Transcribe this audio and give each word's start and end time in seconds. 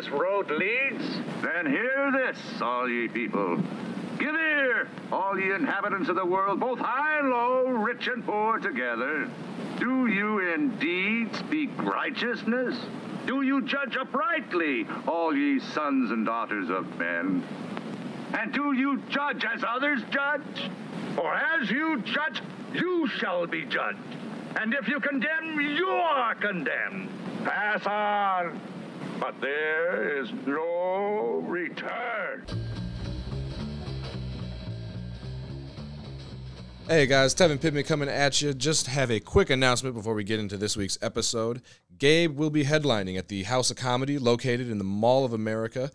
this 0.00 0.10
road 0.10 0.50
leads? 0.50 1.04
Then 1.42 1.66
hear 1.66 2.10
this, 2.12 2.38
all 2.62 2.88
ye 2.88 3.08
people. 3.08 3.56
Give 4.18 4.34
ear, 4.34 4.88
all 5.12 5.38
ye 5.38 5.52
inhabitants 5.52 6.08
of 6.08 6.16
the 6.16 6.24
world, 6.24 6.60
both 6.60 6.78
high 6.78 7.18
and 7.18 7.30
low, 7.30 7.66
rich 7.68 8.06
and 8.06 8.24
poor 8.24 8.58
together. 8.58 9.30
Do 9.78 10.06
you 10.06 10.52
indeed 10.54 11.34
speak 11.36 11.70
righteousness? 11.82 12.76
Do 13.26 13.42
you 13.42 13.62
judge 13.62 13.96
uprightly, 13.96 14.86
all 15.06 15.34
ye 15.34 15.60
sons 15.60 16.10
and 16.10 16.24
daughters 16.24 16.70
of 16.70 16.98
men? 16.98 17.42
And 18.32 18.52
do 18.52 18.72
you 18.72 19.02
judge 19.10 19.44
as 19.44 19.62
others 19.66 20.00
judge? 20.10 20.70
For 21.14 21.34
as 21.34 21.70
you 21.70 22.00
judge, 22.02 22.40
you 22.72 23.08
shall 23.18 23.46
be 23.46 23.64
judged. 23.64 23.98
And 24.56 24.72
if 24.74 24.88
you 24.88 25.00
condemn, 25.00 25.60
you 25.60 25.88
are 25.88 26.34
condemned. 26.34 27.10
Pass 27.44 27.86
on. 27.86 28.60
But 29.18 29.40
there 29.40 30.20
is 30.22 30.30
no 30.46 31.42
return. 31.46 32.46
Hey 36.86 37.06
guys, 37.06 37.34
Tevin 37.34 37.60
Pittman 37.60 37.84
coming 37.84 38.08
at 38.08 38.42
you. 38.42 38.52
Just 38.52 38.88
have 38.88 39.10
a 39.10 39.20
quick 39.20 39.48
announcement 39.48 39.94
before 39.94 40.14
we 40.14 40.24
get 40.24 40.40
into 40.40 40.56
this 40.56 40.76
week's 40.76 40.98
episode. 41.00 41.62
Gabe 41.98 42.36
will 42.36 42.50
be 42.50 42.64
headlining 42.64 43.16
at 43.16 43.28
the 43.28 43.44
House 43.44 43.70
of 43.70 43.76
Comedy 43.76 44.18
located 44.18 44.68
in 44.68 44.78
the 44.78 44.84
Mall 44.84 45.24
of 45.24 45.32
America 45.32 45.90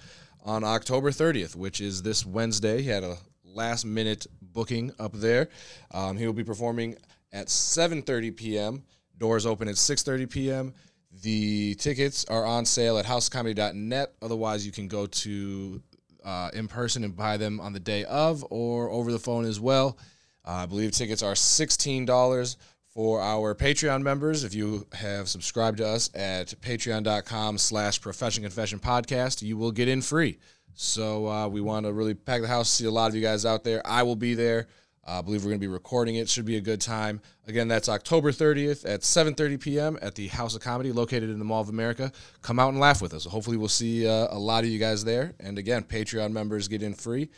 on 0.45 0.63
October 0.63 1.11
30th, 1.11 1.55
which 1.55 1.81
is 1.81 2.03
this 2.03 2.25
Wednesday. 2.25 2.81
He 2.81 2.89
had 2.89 3.03
a 3.03 3.17
last 3.43 3.85
minute 3.85 4.25
booking 4.41 4.91
up 4.97 5.13
there. 5.13 5.49
Um, 5.91 6.17
he 6.17 6.25
will 6.25 6.33
be 6.33 6.43
performing 6.43 6.95
at 7.33 7.47
7:30 7.47 8.35
p.m. 8.35 8.83
Doors 9.17 9.45
open 9.45 9.67
at 9.67 9.75
6:30 9.75 10.29
p.m. 10.29 10.73
The 11.21 11.75
tickets 11.75 12.25
are 12.25 12.45
on 12.45 12.65
sale 12.65 12.97
at 12.97 13.05
housecomedy.net. 13.05 14.13
Otherwise, 14.21 14.65
you 14.65 14.71
can 14.71 14.87
go 14.87 15.05
to 15.05 15.81
uh, 16.23 16.49
in 16.53 16.67
person 16.67 17.03
and 17.03 17.15
buy 17.15 17.37
them 17.37 17.59
on 17.59 17.73
the 17.73 17.79
day 17.79 18.03
of 18.05 18.45
or 18.49 18.89
over 18.89 19.11
the 19.11 19.19
phone 19.19 19.45
as 19.45 19.59
well. 19.59 19.97
Uh, 20.45 20.51
I 20.51 20.65
believe 20.65 20.91
tickets 20.91 21.23
are 21.23 21.33
$16 21.33 22.55
for 22.87 23.21
our 23.21 23.53
Patreon 23.55 24.01
members. 24.01 24.43
If 24.43 24.53
you 24.53 24.87
have 24.93 25.27
subscribed 25.27 25.77
to 25.77 25.87
us 25.87 26.09
at 26.15 26.47
patreon.com 26.61 27.57
slash 27.57 28.01
profession 28.01 28.43
confession 28.43 28.79
podcast, 28.79 29.41
you 29.41 29.57
will 29.57 29.71
get 29.71 29.87
in 29.87 30.01
free. 30.01 30.37
So 30.73 31.27
uh, 31.27 31.47
we 31.47 31.61
want 31.61 31.85
to 31.85 31.93
really 31.93 32.13
pack 32.13 32.41
the 32.41 32.47
house, 32.47 32.69
see 32.69 32.85
a 32.85 32.91
lot 32.91 33.07
of 33.07 33.15
you 33.15 33.21
guys 33.21 33.45
out 33.45 33.63
there. 33.63 33.85
I 33.85 34.03
will 34.03 34.15
be 34.15 34.33
there. 34.33 34.67
Uh, 35.07 35.19
I 35.19 35.21
believe 35.21 35.43
we're 35.43 35.49
going 35.51 35.59
to 35.59 35.67
be 35.67 35.71
recording 35.71 36.15
it. 36.15 36.27
Should 36.29 36.45
be 36.45 36.57
a 36.57 36.61
good 36.61 36.81
time. 36.81 37.21
Again, 37.47 37.67
that's 37.67 37.87
October 37.87 38.31
30th 38.31 38.89
at 38.89 39.01
7:30 39.01 39.59
p.m. 39.59 39.99
at 40.01 40.15
the 40.15 40.27
House 40.29 40.55
of 40.55 40.61
Comedy, 40.61 40.91
located 40.91 41.29
in 41.29 41.37
the 41.37 41.45
Mall 41.45 41.61
of 41.61 41.69
America. 41.69 42.11
Come 42.41 42.57
out 42.59 42.69
and 42.69 42.79
laugh 42.79 43.01
with 43.01 43.13
us. 43.13 43.25
hopefully, 43.25 43.57
we'll 43.57 43.67
see 43.69 44.07
uh, 44.07 44.27
a 44.31 44.39
lot 44.39 44.63
of 44.63 44.69
you 44.69 44.79
guys 44.79 45.03
there. 45.03 45.33
And 45.39 45.57
again, 45.59 45.83
Patreon 45.83 46.31
members 46.31 46.67
get 46.67 46.81
in 46.81 46.93
free. 46.95 47.29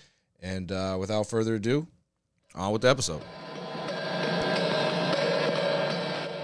And 0.41 0.71
uh, 0.71 0.97
without 0.99 1.27
further 1.27 1.55
ado, 1.55 1.87
on 2.55 2.71
with 2.71 2.83
the 2.83 2.89
episode. 2.89 3.21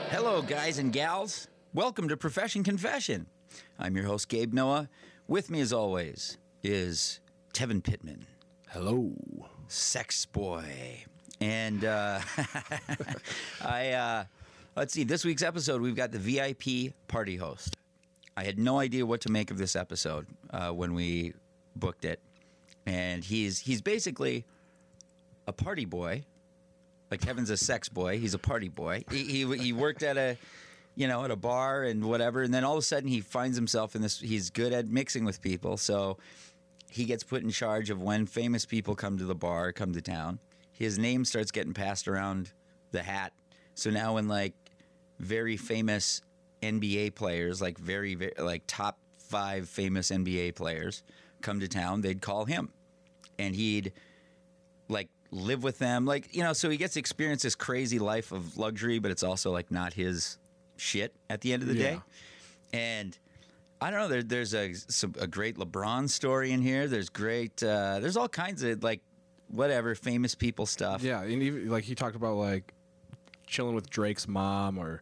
Hello, 0.09 0.41
guys 0.41 0.77
and 0.79 0.91
gals. 0.91 1.47
Welcome 1.73 2.07
to 2.09 2.17
Profession 2.17 2.63
Confession. 2.63 3.27
I'm 3.79 3.95
your 3.95 4.05
host, 4.05 4.29
Gabe 4.29 4.53
Noah. 4.53 4.89
With 5.27 5.49
me, 5.49 5.61
as 5.61 5.71
always, 5.71 6.37
is 6.63 7.19
Tevin 7.53 7.83
Pittman, 7.83 8.25
Hello. 8.69 9.13
sex 9.67 10.25
boy. 10.25 11.05
And 11.43 11.83
uh, 11.83 12.21
I, 13.61 13.89
uh, 13.91 14.23
let's 14.77 14.93
see, 14.93 15.03
this 15.03 15.25
week's 15.25 15.43
episode, 15.43 15.81
we've 15.81 15.93
got 15.95 16.13
the 16.13 16.17
VIP 16.17 16.93
party 17.09 17.35
host. 17.35 17.75
I 18.37 18.45
had 18.45 18.57
no 18.57 18.79
idea 18.79 19.05
what 19.05 19.19
to 19.21 19.29
make 19.29 19.51
of 19.51 19.57
this 19.57 19.75
episode 19.75 20.25
uh, 20.51 20.69
when 20.69 20.93
we 20.93 21.33
booked 21.75 22.05
it. 22.05 22.21
And 22.85 23.25
he's, 23.25 23.59
he's 23.59 23.81
basically 23.81 24.45
a 25.45 25.51
party 25.51 25.83
boy. 25.83 26.23
Like 27.11 27.19
Tevin's 27.19 27.49
a 27.49 27.57
sex 27.57 27.89
boy. 27.89 28.19
He's 28.19 28.33
a 28.33 28.39
party 28.39 28.69
boy. 28.69 29.03
He, 29.11 29.25
he, 29.25 29.57
he 29.57 29.73
worked 29.73 30.01
at 30.01 30.15
a, 30.15 30.37
you 30.95 31.09
know, 31.09 31.25
at 31.25 31.31
a 31.31 31.35
bar 31.35 31.83
and 31.83 32.05
whatever. 32.05 32.43
And 32.43 32.53
then 32.53 32.63
all 32.63 32.75
of 32.75 32.79
a 32.79 32.83
sudden 32.83 33.09
he 33.09 33.19
finds 33.19 33.57
himself 33.57 33.95
in 33.95 34.01
this, 34.01 34.17
he's 34.17 34.49
good 34.49 34.71
at 34.71 34.87
mixing 34.87 35.25
with 35.25 35.41
people. 35.41 35.75
So 35.75 36.19
he 36.89 37.03
gets 37.03 37.25
put 37.25 37.43
in 37.43 37.49
charge 37.49 37.89
of 37.89 38.01
when 38.01 38.27
famous 38.27 38.65
people 38.65 38.95
come 38.95 39.17
to 39.17 39.25
the 39.25 39.35
bar, 39.35 39.73
come 39.73 39.91
to 39.91 40.01
town. 40.01 40.39
His 40.73 40.99
name 40.99 41.23
starts 41.25 41.51
getting 41.51 41.73
passed 41.73 42.07
around 42.07 42.51
the 42.91 43.03
hat. 43.03 43.31
So 43.75 43.89
now 43.89 44.15
when 44.15 44.27
like 44.27 44.53
very 45.19 45.57
famous 45.57 46.21
NBA 46.61 47.15
players, 47.15 47.61
like 47.61 47.77
very, 47.77 48.15
very 48.15 48.33
like 48.37 48.63
top 48.67 48.97
five 49.17 49.69
famous 49.69 50.09
NBA 50.11 50.55
players 50.55 51.03
come 51.41 51.59
to 51.59 51.67
town, 51.67 52.01
they'd 52.01 52.21
call 52.21 52.45
him. 52.45 52.69
And 53.39 53.55
he'd 53.55 53.93
like 54.89 55.09
live 55.31 55.63
with 55.63 55.79
them. 55.79 56.05
Like, 56.05 56.35
you 56.35 56.43
know, 56.43 56.53
so 56.53 56.69
he 56.69 56.77
gets 56.77 56.93
to 56.93 56.99
experience 56.99 57.41
this 57.43 57.55
crazy 57.55 57.99
life 57.99 58.31
of 58.31 58.57
luxury, 58.57 58.99
but 58.99 59.11
it's 59.11 59.23
also 59.23 59.51
like 59.51 59.71
not 59.71 59.93
his 59.93 60.37
shit 60.77 61.15
at 61.29 61.41
the 61.41 61.53
end 61.53 61.63
of 61.63 61.69
the 61.69 61.75
day. 61.75 61.99
And 62.73 63.17
I 63.81 63.91
don't 63.91 63.99
know. 63.99 64.07
There, 64.07 64.23
there's 64.23 64.53
a 64.53 64.73
some, 64.73 65.13
a 65.19 65.27
great 65.27 65.57
LeBron 65.57 66.09
story 66.09 66.51
in 66.51 66.61
here. 66.61 66.87
There's 66.87 67.09
great. 67.09 67.61
Uh, 67.61 67.99
there's 67.99 68.17
all 68.17 68.29
kinds 68.29 68.63
of 68.63 68.83
like 68.83 69.01
whatever 69.49 69.95
famous 69.95 70.35
people 70.35 70.65
stuff. 70.65 71.03
Yeah, 71.03 71.21
and 71.21 71.41
even 71.41 71.69
like 71.69 71.83
he 71.83 71.95
talked 71.95 72.15
about 72.15 72.35
like 72.35 72.73
chilling 73.47 73.75
with 73.75 73.89
Drake's 73.89 74.27
mom 74.27 74.77
or 74.77 75.01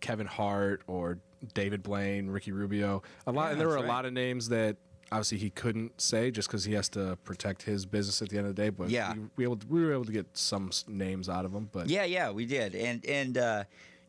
Kevin 0.00 0.26
Hart 0.26 0.82
or 0.86 1.18
David 1.54 1.82
Blaine, 1.82 2.28
Ricky 2.28 2.52
Rubio. 2.52 3.02
A 3.26 3.32
lot, 3.32 3.46
Yeah, 3.46 3.50
and 3.52 3.60
there 3.60 3.68
were 3.68 3.76
a 3.76 3.80
right. 3.80 3.88
lot 3.88 4.04
of 4.06 4.12
names 4.12 4.48
that 4.50 4.76
obviously 5.12 5.38
he 5.38 5.50
couldn't 5.50 6.00
say 6.00 6.30
just 6.30 6.48
because 6.48 6.64
he 6.64 6.72
has 6.74 6.88
to 6.90 7.16
protect 7.24 7.62
his 7.62 7.84
business 7.84 8.22
at 8.22 8.28
the 8.28 8.38
end 8.38 8.46
of 8.46 8.54
the 8.54 8.62
day. 8.62 8.68
But 8.70 8.90
Yeah. 8.90 9.14
we, 9.14 9.20
we, 9.36 9.44
able 9.44 9.56
to, 9.56 9.66
we 9.66 9.84
were 9.84 9.92
able 9.92 10.04
to 10.04 10.12
get 10.12 10.26
some 10.36 10.70
names 10.86 11.28
out 11.28 11.44
of 11.44 11.52
him. 11.52 11.68
But 11.72 11.88
Yeah, 11.88 12.04
yeah, 12.04 12.30
we 12.30 12.46
did. 12.46 12.74
And 12.74 13.04
and 13.06 13.36
uh, 13.38 13.64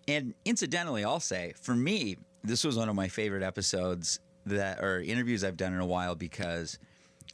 and 0.08 0.34
incidentally, 0.46 1.04
I'll 1.04 1.20
say 1.20 1.54
for 1.62 1.76
me, 1.76 2.18
this 2.44 2.64
was 2.64 2.78
one 2.78 2.88
of 2.90 2.96
my 2.96 3.08
favorite 3.08 3.44
episodes 3.44 4.20
that 4.46 4.80
or 4.84 5.00
interviews 5.02 5.44
I've 5.44 5.58
done 5.58 5.74
in 5.74 5.80
a 5.80 5.86
while 5.86 6.16
because 6.16 6.80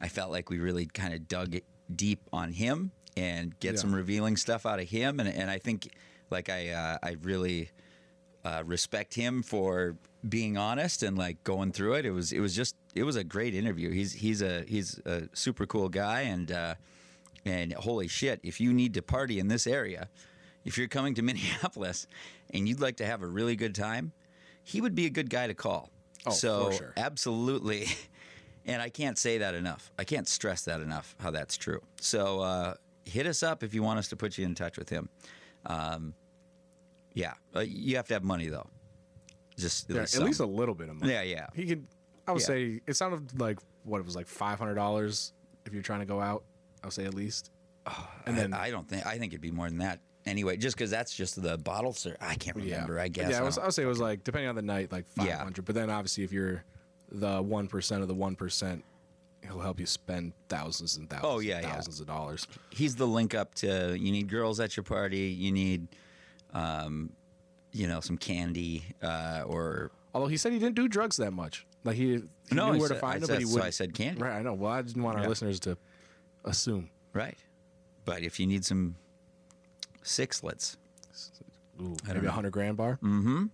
I 0.02 0.08
felt 0.10 0.32
like 0.32 0.50
we 0.50 0.60
really 0.60 0.86
kind 0.86 1.14
of 1.14 1.28
dug 1.28 1.56
deep 1.94 2.22
on 2.34 2.52
him 2.54 2.92
and 3.16 3.58
get 3.60 3.76
Yeah. 3.76 3.82
some 3.82 3.96
revealing 3.96 4.38
stuff 4.38 4.66
out 4.66 4.80
of 4.80 4.90
him. 4.90 5.20
And 5.20 5.30
and 5.30 5.50
I 5.50 5.58
think 5.60 5.90
like 6.30 6.50
I 6.50 6.70
uh, 6.70 6.98
I 7.04 7.18
really 7.22 7.72
uh, 8.46 8.64
respect 8.66 9.14
him 9.16 9.44
for 9.44 9.98
being 10.28 10.58
honest 10.58 11.04
and 11.04 11.18
like 11.18 11.44
going 11.44 11.72
through 11.72 11.94
it. 11.96 12.06
It 12.06 12.12
was 12.12 12.32
it 12.32 12.40
was 12.40 12.56
just 12.56 12.76
it 12.96 13.04
was 13.04 13.16
a 13.16 13.24
great 13.24 13.54
interview. 13.56 13.92
He's 13.92 14.14
he's 14.14 14.42
a 14.42 14.64
he's 14.68 15.00
a 15.06 15.24
super 15.34 15.66
cool 15.66 15.90
guy 15.90 16.22
and 16.22 16.52
uh, 16.52 16.76
and 17.46 17.74
holy 17.74 18.08
shit, 18.08 18.40
if 18.44 18.60
you 18.60 18.74
need 18.74 18.94
to 18.96 19.02
party 19.02 19.40
in 19.40 19.48
this 19.48 19.66
area, 19.68 20.10
if 20.66 20.78
you're 20.78 20.88
coming 20.90 21.14
to 21.16 21.22
Minneapolis 21.28 22.08
and 22.54 22.68
you'd 22.68 22.80
like 22.82 22.98
to 22.98 23.06
have 23.06 23.22
a 23.22 23.28
really 23.28 23.56
good 23.56 23.74
time, 23.76 24.12
he 24.64 24.82
would 24.82 24.96
be 24.96 25.06
a 25.06 25.10
good 25.10 25.30
guy 25.30 25.48
to 25.48 25.54
call. 25.54 25.90
Oh, 26.26 26.32
so 26.32 26.66
for 26.66 26.74
sure. 26.74 26.94
absolutely. 26.98 27.88
And 28.68 28.82
I 28.82 28.90
can't 28.90 29.18
say 29.18 29.38
that 29.40 29.56
enough. 29.56 29.92
I 29.98 30.04
can't 30.04 30.28
stress 30.28 30.64
that 30.66 30.82
enough 30.82 31.16
how 31.20 31.32
that's 31.32 31.56
true. 31.58 31.82
So 32.02 32.42
uh, 32.42 32.74
hit 33.06 33.26
us 33.26 33.42
up 33.42 33.64
if 33.64 33.74
you 33.74 33.82
want 33.82 34.00
us 34.00 34.10
to 34.10 34.16
put 34.18 34.38
you 34.38 34.46
in 34.46 34.56
touch 34.56 34.78
with 34.78 34.90
him. 34.90 35.08
Um, 35.66 36.14
yeah, 37.14 37.34
uh, 37.56 37.62
you 37.62 37.96
have 37.96 38.08
to 38.10 38.14
have 38.14 38.24
money 38.24 38.48
though. 38.50 38.68
Just 39.58 39.90
yeah, 39.90 40.02
at 40.02 40.20
least 40.20 40.40
a 40.40 40.46
little 40.46 40.76
bit 40.76 40.90
of 40.90 40.96
money. 40.98 41.12
Yeah, 41.14 41.24
yeah. 41.24 41.48
He 41.56 41.66
could. 41.66 41.88
I 42.28 42.32
would 42.34 42.42
Yeah. 42.42 42.46
say 42.48 42.82
it 42.86 42.96
sounded 42.96 43.40
like 43.40 43.58
what 43.84 44.00
it 44.00 44.06
was 44.06 44.16
like 44.16 44.28
five 44.28 44.60
hundred 44.60 44.76
dollars 44.76 45.34
if 45.66 45.74
you're 45.74 45.82
trying 45.82 46.02
to 46.02 46.06
go 46.06 46.20
out. 46.22 46.44
I 46.84 46.88
would 46.88 46.94
say 46.94 47.06
at 47.06 47.14
least. 47.14 47.52
And 48.26 48.38
then 48.38 48.54
I, 48.54 48.70
don't 48.70 48.88
think 48.88 49.06
I 49.06 49.18
think 49.18 49.32
it'd 49.32 49.42
be 49.42 49.50
more 49.50 49.70
than 49.70 49.78
that 49.78 50.02
anyway. 50.26 50.58
Just 50.58 50.76
because 50.76 50.92
that's 50.92 51.16
just 51.16 51.42
the 51.42 51.58
bottle, 51.58 51.94
sir. 51.94 52.18
I 52.20 52.36
can't 52.36 52.58
remember. 52.58 53.00
I 53.00 53.08
guess. 53.08 53.32
Yeah, 53.32 53.38
I, 53.38 53.40
I 53.40 53.44
was, 53.44 53.56
don't- 53.56 53.64
I 53.64 53.68
would 53.68 53.74
say 53.74 53.84
it 53.84 53.88
was 53.88 54.00
like 54.02 54.26
depending 54.26 54.50
on 54.50 54.56
the 54.56 54.62
night, 54.62 54.92
like 54.92 55.08
five 55.08 55.32
hundred. 55.32 55.58
Yeah. 55.60 55.64
But 55.66 55.76
then 55.76 55.90
obviously, 55.90 56.24
if 56.26 56.32
you're 56.34 56.64
the 57.12 57.42
one 57.42 57.68
percent 57.68 58.02
of 58.02 58.08
the 58.08 58.14
one 58.14 58.36
percent, 58.36 58.84
he'll 59.44 59.60
help 59.60 59.80
you 59.80 59.86
spend 59.86 60.34
thousands 60.50 60.98
and 60.98 61.10
thousands. 61.10 61.32
Oh, 61.32 61.40
yeah, 61.40 61.56
and 61.58 61.66
yeah. 61.66 61.74
thousands 61.76 62.00
of 62.02 62.08
dollars. 62.08 62.48
he's 62.72 62.96
the 62.96 63.08
link 63.08 63.34
up 63.36 63.54
to 63.56 63.96
you 63.98 64.12
need 64.12 64.28
girls 64.30 64.60
at 64.60 64.76
your 64.76 64.84
party 64.84 65.28
you 65.38 65.52
need 65.52 65.88
um, 66.54 67.12
you 67.72 67.88
know 67.88 68.00
some 68.00 68.18
candy 68.18 68.84
uh, 69.02 69.44
or 69.46 69.92
Although 70.14 70.28
he 70.28 70.38
said 70.38 70.52
he 70.52 70.58
didn't 70.60 70.76
do 70.76 70.88
drugs 70.88 71.18
that 71.18 71.32
much. 71.32 71.66
Like 71.84 71.96
he, 71.96 72.16
he 72.16 72.56
No, 72.56 72.72
knew 72.72 72.80
where 72.80 72.88
said- 72.88 72.96
to 72.96 73.00
find 73.00 73.16
I 73.16 73.20
them, 73.20 73.28
said- 73.28 73.34
but 73.36 73.40
he 73.40 73.46
so 73.46 73.54
would. 73.56 73.64
I 73.64 73.70
said 73.70 73.94
candy. 73.94 74.22
Right, 74.22 74.34
I 74.38 74.42
know. 74.42 74.54
Well, 74.56 74.72
I 74.72 74.82
didn't 74.82 75.04
want 75.04 75.18
our 75.18 75.24
Yeah. 75.24 75.30
listeners 75.30 75.60
to 75.62 75.78
assume. 76.44 76.90
right 77.14 77.38
but 78.06 78.24
if 78.24 78.40
you 78.40 78.48
need 78.48 78.64
some 78.66 78.96
sixlets 80.04 80.78
Ooh, 81.82 81.96
maybe 82.08 82.26
a 82.26 82.32
hundred 82.32 82.52
grand 82.52 82.78
bar. 82.78 82.98
Mm. 83.04 83.50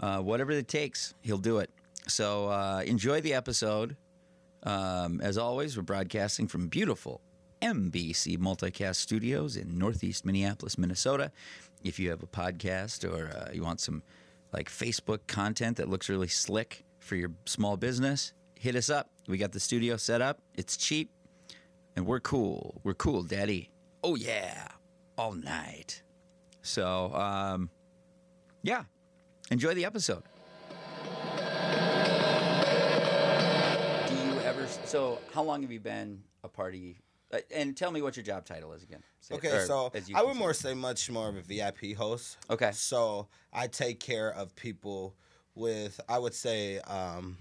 uh, 0.00 0.18
whatever 0.20 0.50
it 0.52 0.68
takes 0.68 1.14
he'll 1.22 1.38
do 1.38 1.58
it 1.58 1.70
so 2.06 2.48
uh, 2.48 2.82
enjoy 2.86 3.20
the 3.20 3.34
episode 3.34 3.96
um, 4.64 5.20
as 5.20 5.38
always 5.38 5.76
we're 5.76 5.82
broadcasting 5.82 6.46
from 6.48 6.68
beautiful 6.68 7.20
mbc 7.60 8.38
multicast 8.38 8.96
studios 8.96 9.56
in 9.56 9.78
northeast 9.78 10.24
minneapolis 10.24 10.76
minnesota 10.76 11.30
if 11.84 11.98
you 11.98 12.10
have 12.10 12.22
a 12.22 12.26
podcast 12.26 13.08
or 13.08 13.28
uh, 13.36 13.52
you 13.52 13.62
want 13.62 13.80
some 13.80 14.02
like 14.52 14.68
facebook 14.68 15.20
content 15.26 15.76
that 15.76 15.88
looks 15.88 16.08
really 16.08 16.28
slick 16.28 16.84
for 16.98 17.16
your 17.16 17.30
small 17.46 17.76
business 17.76 18.32
hit 18.62 18.76
us 18.76 18.88
up. 18.88 19.10
We 19.26 19.38
got 19.38 19.50
the 19.50 19.58
studio 19.58 19.96
set 19.96 20.22
up. 20.22 20.40
It's 20.54 20.76
cheap, 20.76 21.10
and 21.96 22.06
we're 22.06 22.20
cool. 22.20 22.80
We're 22.84 22.94
cool, 22.94 23.24
Daddy. 23.24 23.70
Oh 24.04 24.14
yeah, 24.14 24.68
all 25.18 25.32
night. 25.32 26.02
So, 26.62 27.12
um, 27.12 27.70
yeah, 28.62 28.84
enjoy 29.50 29.74
the 29.74 29.84
episode. 29.84 30.22
So, 34.92 35.18
how 35.32 35.42
long 35.42 35.62
have 35.62 35.72
you 35.72 35.80
been 35.80 36.22
a 36.44 36.48
party? 36.48 36.98
Uh, 37.32 37.38
and 37.54 37.74
tell 37.74 37.90
me 37.90 38.02
what 38.02 38.14
your 38.14 38.24
job 38.24 38.44
title 38.44 38.74
is 38.74 38.82
again. 38.82 39.02
Say- 39.20 39.36
Okay, 39.36 39.48
or 39.48 39.64
so 39.66 39.90
as 39.94 40.06
you 40.06 40.14
I 40.14 40.20
would 40.20 40.32
consider 40.32 40.44
more 40.44 40.52
say 40.52 40.74
much 40.74 41.08
more 41.10 41.30
of 41.30 41.36
a 41.38 41.40
VIP 41.40 41.94
host. 41.96 42.36
Okay. 42.50 42.72
So 42.72 43.26
I 43.54 43.68
take 43.68 44.00
care 44.00 44.30
of 44.34 44.54
people 44.54 45.14
with, 45.54 45.98
I 46.10 46.18
would 46.18 46.34
say, 46.34 46.78
um, 46.80 47.38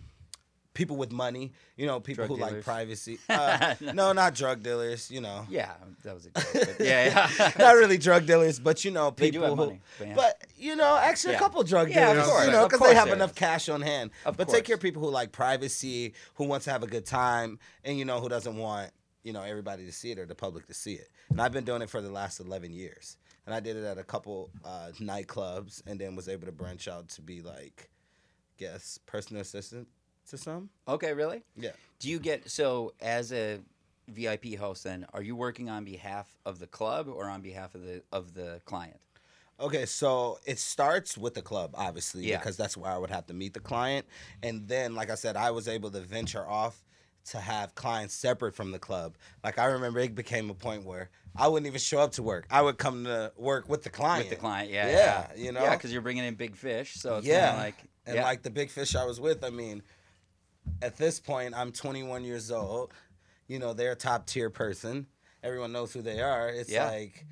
people 0.74 0.96
with 0.98 1.12
money. 1.12 1.52
You 1.76 1.86
know, 1.88 2.00
people 2.00 2.26
Drug 2.28 2.38
who 2.38 2.44
like 2.44 2.64
privacy. 2.64 3.20
Uh, 3.30 3.76
no, 3.94 4.12
not 4.14 4.36
drug 4.36 4.62
dealers. 4.62 5.10
You 5.10 5.22
know, 5.22 5.46
Yeah, 5.50 5.72
that 6.04 6.14
was 6.14 6.26
a 6.28 6.30
joke. 6.32 6.76
yeah, 6.80 7.28
yeah. 7.40 7.52
not 7.60 7.76
really 7.76 7.98
drug 7.98 8.26
dealers, 8.26 8.60
but 8.60 8.84
you 8.84 8.92
know, 8.92 9.12
people 9.12 9.48
who. 9.48 9.56
money, 9.56 9.82
but 9.98 10.08
yeah. 10.08 10.16
But 10.16 10.42
you 10.58 10.76
know, 10.76 10.98
actually, 10.98 11.34
Yeah. 11.34 11.38
a 11.38 11.42
couple 11.42 11.64
drug 11.64 11.90
Yeah, 11.90 12.10
of 12.10 12.14
dealers, 12.16 12.28
course, 12.30 12.46
you 12.46 12.52
know, 12.52 12.68
because 12.68 12.80
they 12.82 12.96
have 12.96 13.10
enough 13.10 13.32
is. 13.32 13.38
cash 13.38 13.70
on 13.70 13.82
hand. 13.82 14.12
Of 14.26 14.38
but 14.38 14.50
take 14.50 14.66
care 14.66 14.76
of 14.76 14.82
people 14.82 15.02
who 15.02 15.10
like 15.10 15.32
privacy, 15.32 16.14
who 16.36 16.46
wants 16.46 16.66
to 16.66 16.72
have 16.72 16.84
a 16.84 16.88
good 16.88 17.06
time, 17.06 17.60
and 17.84 17.98
you 17.98 18.06
know, 18.06 18.20
who 18.20 18.30
doesn't 18.30 18.58
want 18.58 18.92
you 19.24 19.34
know 19.34 19.44
everybody 19.44 19.86
to 19.86 19.92
see 19.92 20.12
it 20.12 20.20
or 20.20 20.26
the 20.26 20.36
public 20.36 20.68
to 20.68 20.74
see 20.74 20.94
it. 20.96 21.10
And 21.30 21.42
I've 21.42 21.54
been 21.54 21.64
doing 21.64 21.82
it 21.82 21.90
for 21.90 22.02
the 22.02 22.12
last 22.12 22.40
eleven 22.40 22.74
years, 22.74 23.18
and 23.46 23.56
I 23.56 23.60
did 23.60 23.76
it 23.78 23.86
at 23.86 23.98
a 23.98 24.04
couple 24.04 24.50
uh, 24.66 24.90
nightclubs, 25.00 25.82
and 25.88 26.00
then 26.00 26.16
was 26.16 26.28
able 26.28 26.46
to 26.48 26.52
branch 26.52 26.88
out 26.88 27.08
to 27.10 27.22
be 27.22 27.42
like, 27.42 27.90
guess 28.58 29.00
personal 29.06 29.42
assistant 29.42 29.88
to 30.30 30.38
some. 30.38 30.70
Okay, 30.88 31.14
really? 31.14 31.44
Yeah. 31.58 31.72
Do 32.00 32.10
you 32.10 32.20
get 32.20 32.50
so 32.50 32.94
as 33.02 33.32
a 33.32 33.60
VIP 34.08 34.56
host? 34.56 34.84
Then 34.84 35.06
are 35.14 35.22
you 35.22 35.36
working 35.36 35.70
on 35.70 35.84
behalf 35.84 36.28
of 36.46 36.60
the 36.60 36.68
club 36.68 37.08
or 37.08 37.30
on 37.30 37.42
behalf 37.42 37.76
of 37.76 37.84
the 37.84 38.02
of 38.12 38.34
the 38.34 38.62
client? 38.66 39.00
Okay, 39.60 39.86
so 39.86 40.40
it 40.46 40.58
starts 40.58 41.16
with 41.18 41.36
the 41.36 41.42
club, 41.44 41.72
obviously, 41.76 42.26
Yeah. 42.26 42.40
because 42.40 42.58
that's 42.58 42.76
where 42.76 42.92
I 42.92 42.98
would 42.98 43.12
have 43.12 43.28
to 43.28 43.34
meet 43.36 43.54
the 43.54 43.60
client. 43.60 44.08
And 44.42 44.68
then, 44.68 44.96
like 44.96 45.12
I 45.12 45.16
said, 45.16 45.38
I 45.38 45.52
was 45.52 45.68
able 45.68 45.92
to 45.92 46.00
venture 46.00 46.48
off 46.48 46.84
to 47.26 47.40
have 47.40 47.76
clients 47.76 48.16
separate 48.16 48.56
from 48.56 48.72
the 48.72 48.80
club. 48.80 49.16
Like 49.44 49.60
I 49.60 49.66
remember 49.66 50.00
it 50.00 50.16
became 50.16 50.50
a 50.50 50.56
point 50.56 50.84
where 50.84 51.12
I 51.36 51.48
wouldn't 51.48 51.68
even 51.68 51.80
show 51.80 52.00
up 52.00 52.14
to 52.14 52.24
work. 52.24 52.48
I 52.50 52.62
would 52.64 52.80
come 52.80 53.04
to 53.06 53.32
work 53.38 53.70
with 53.70 53.84
the 53.84 53.92
client. 53.92 54.26
With 54.26 54.30
the 54.32 54.42
client, 54.42 54.72
yeah, 54.72 54.88
Yeah, 54.88 55.28
yeah, 55.36 55.44
you 55.44 55.52
know? 55.52 55.62
yeah, 55.62 55.76
because 55.76 55.94
you're 55.94 56.02
bringing 56.02 56.24
in 56.24 56.34
big 56.34 56.56
fish, 56.56 56.96
so 56.96 57.18
it's 57.18 57.28
yeah. 57.28 57.52
kinda 57.52 57.64
like 57.64 57.76
and 58.08 58.16
yeah. 58.16 58.24
like 58.24 58.42
the 58.42 58.50
big 58.50 58.72
fish 58.72 58.96
I 58.96 59.06
was 59.06 59.20
with, 59.20 59.44
I 59.44 59.52
mean, 59.52 59.84
at 60.82 60.98
this 60.98 61.20
point, 61.20 61.54
I'm 61.56 61.72
21 61.72 62.24
years 62.24 62.52
old. 62.52 62.92
You 63.48 63.60
know, 63.60 63.74
they're 63.74 63.92
a 63.92 63.96
top 63.96 64.26
tier 64.26 64.50
person. 64.50 65.08
Everyone 65.44 65.72
knows 65.72 65.92
who 65.94 66.02
they 66.02 66.22
are. 66.22 66.50
It's 66.50 66.70
Yeah. 66.72 66.88
like 66.90 67.26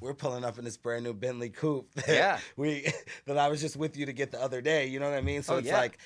we're 0.00 0.14
pulling 0.14 0.44
up 0.44 0.58
in 0.58 0.64
this 0.64 0.76
brand 0.76 1.04
new 1.04 1.14
Bentley 1.14 1.48
coupe 1.50 1.92
that 1.94 2.08
Yeah. 2.08 2.38
we 2.56 2.86
that 3.26 3.38
I 3.38 3.48
was 3.48 3.60
just 3.60 3.76
with 3.76 3.96
you 3.96 4.06
to 4.06 4.12
get 4.12 4.30
the 4.30 4.40
other 4.42 4.60
day. 4.60 4.86
You 4.86 5.00
know 5.00 5.08
what 5.10 5.18
I 5.18 5.22
mean? 5.22 5.42
So 5.42 5.54
Oh, 5.54 5.58
it's 5.58 5.68
yeah. 5.68 5.78
like 5.78 5.98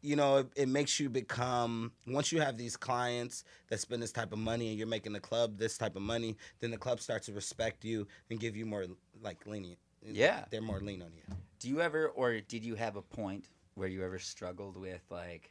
you 0.00 0.14
know, 0.14 0.36
it, 0.38 0.46
it 0.54 0.68
makes 0.68 1.00
you 1.00 1.08
become 1.10 1.90
once 2.06 2.30
you 2.30 2.40
have 2.40 2.56
these 2.56 2.76
clients 2.76 3.42
that 3.68 3.80
spend 3.80 4.00
this 4.00 4.12
type 4.12 4.32
of 4.32 4.38
money 4.38 4.68
and 4.68 4.78
you're 4.78 4.86
making 4.86 5.12
the 5.12 5.18
club 5.18 5.58
this 5.58 5.76
type 5.76 5.96
of 5.96 6.02
money, 6.02 6.36
then 6.60 6.70
the 6.70 6.76
club 6.78 7.00
starts 7.00 7.26
to 7.26 7.32
respect 7.32 7.84
you 7.84 8.06
and 8.30 8.38
give 8.38 8.56
you 8.56 8.64
more 8.64 8.86
like 9.20 9.44
lenient. 9.44 9.80
Yeah. 10.06 10.44
They're 10.50 10.62
more 10.62 10.78
lean 10.80 11.02
on 11.02 11.10
you. 11.16 11.24
Do 11.58 11.68
you 11.68 11.80
ever, 11.80 12.06
or 12.10 12.38
did 12.38 12.64
you 12.64 12.76
have 12.76 12.94
a 12.94 13.02
point 13.02 13.48
where 13.74 13.88
you 13.88 14.04
ever 14.04 14.20
struggled 14.20 14.76
with 14.76 15.00
like, 15.10 15.50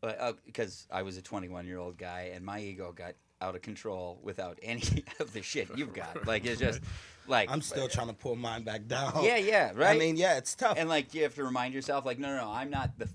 because 0.00 0.86
uh, 0.90 0.94
I 0.94 1.02
was 1.02 1.16
a 1.16 1.22
21 1.22 1.66
year 1.66 1.78
old 1.78 1.96
guy 1.96 2.30
and 2.34 2.44
my 2.44 2.60
ego 2.60 2.92
got 2.92 3.14
out 3.40 3.54
of 3.54 3.62
control 3.62 4.18
without 4.22 4.58
any 4.62 5.04
of 5.20 5.32
the 5.32 5.42
shit 5.42 5.68
you've 5.76 5.92
got. 5.92 6.16
Like 6.26 6.44
it's 6.44 6.60
just 6.60 6.80
like 7.26 7.50
I'm 7.50 7.62
still 7.62 7.88
trying 7.88 8.08
to 8.08 8.12
pull 8.14 8.36
mine 8.36 8.62
back 8.62 8.86
down. 8.86 9.22
Yeah, 9.22 9.36
yeah, 9.36 9.72
right. 9.74 9.96
I 9.96 9.98
mean, 9.98 10.16
yeah, 10.16 10.36
it's 10.36 10.54
tough. 10.54 10.76
and 10.78 10.88
like 10.88 11.14
you 11.14 11.22
have 11.22 11.34
to 11.36 11.44
remind 11.44 11.74
yourself, 11.74 12.04
like, 12.04 12.18
no, 12.18 12.28
no, 12.28 12.44
no, 12.44 12.50
I'm 12.50 12.70
not 12.70 12.98
the. 12.98 13.08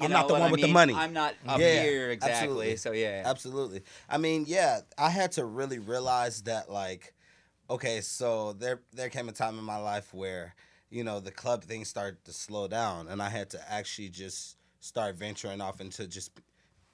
I'm 0.00 0.10
not 0.10 0.26
the 0.26 0.34
one 0.34 0.42
I 0.42 0.50
with 0.50 0.60
the 0.60 0.68
money. 0.68 0.92
I'm 0.92 1.12
not 1.12 1.34
up 1.46 1.60
Yeah, 1.60 1.82
here 1.82 2.10
exactly. 2.10 2.40
absolutely. 2.40 2.76
So 2.76 2.92
yeah, 2.92 3.22
Absolutely. 3.24 3.82
I 4.08 4.18
mean, 4.18 4.44
yeah, 4.48 4.80
I 4.98 5.08
had 5.08 5.30
to 5.32 5.44
really 5.44 5.78
realize 5.78 6.42
that 6.42 6.68
like 6.70 7.14
okay, 7.70 8.00
so 8.00 8.52
there 8.52 8.80
there 8.92 9.08
came 9.08 9.28
a 9.28 9.32
time 9.32 9.58
in 9.58 9.64
my 9.64 9.76
life 9.76 10.12
where, 10.12 10.54
you 10.90 11.04
know, 11.04 11.20
the 11.20 11.30
club 11.30 11.64
thing 11.64 11.84
started 11.84 12.24
to 12.24 12.32
slow 12.32 12.68
down 12.68 13.08
and 13.08 13.22
I 13.22 13.28
had 13.28 13.50
to 13.50 13.72
actually 13.72 14.08
just 14.08 14.56
start 14.84 15.16
venturing 15.16 15.60
off 15.60 15.80
into 15.80 16.06
just 16.06 16.30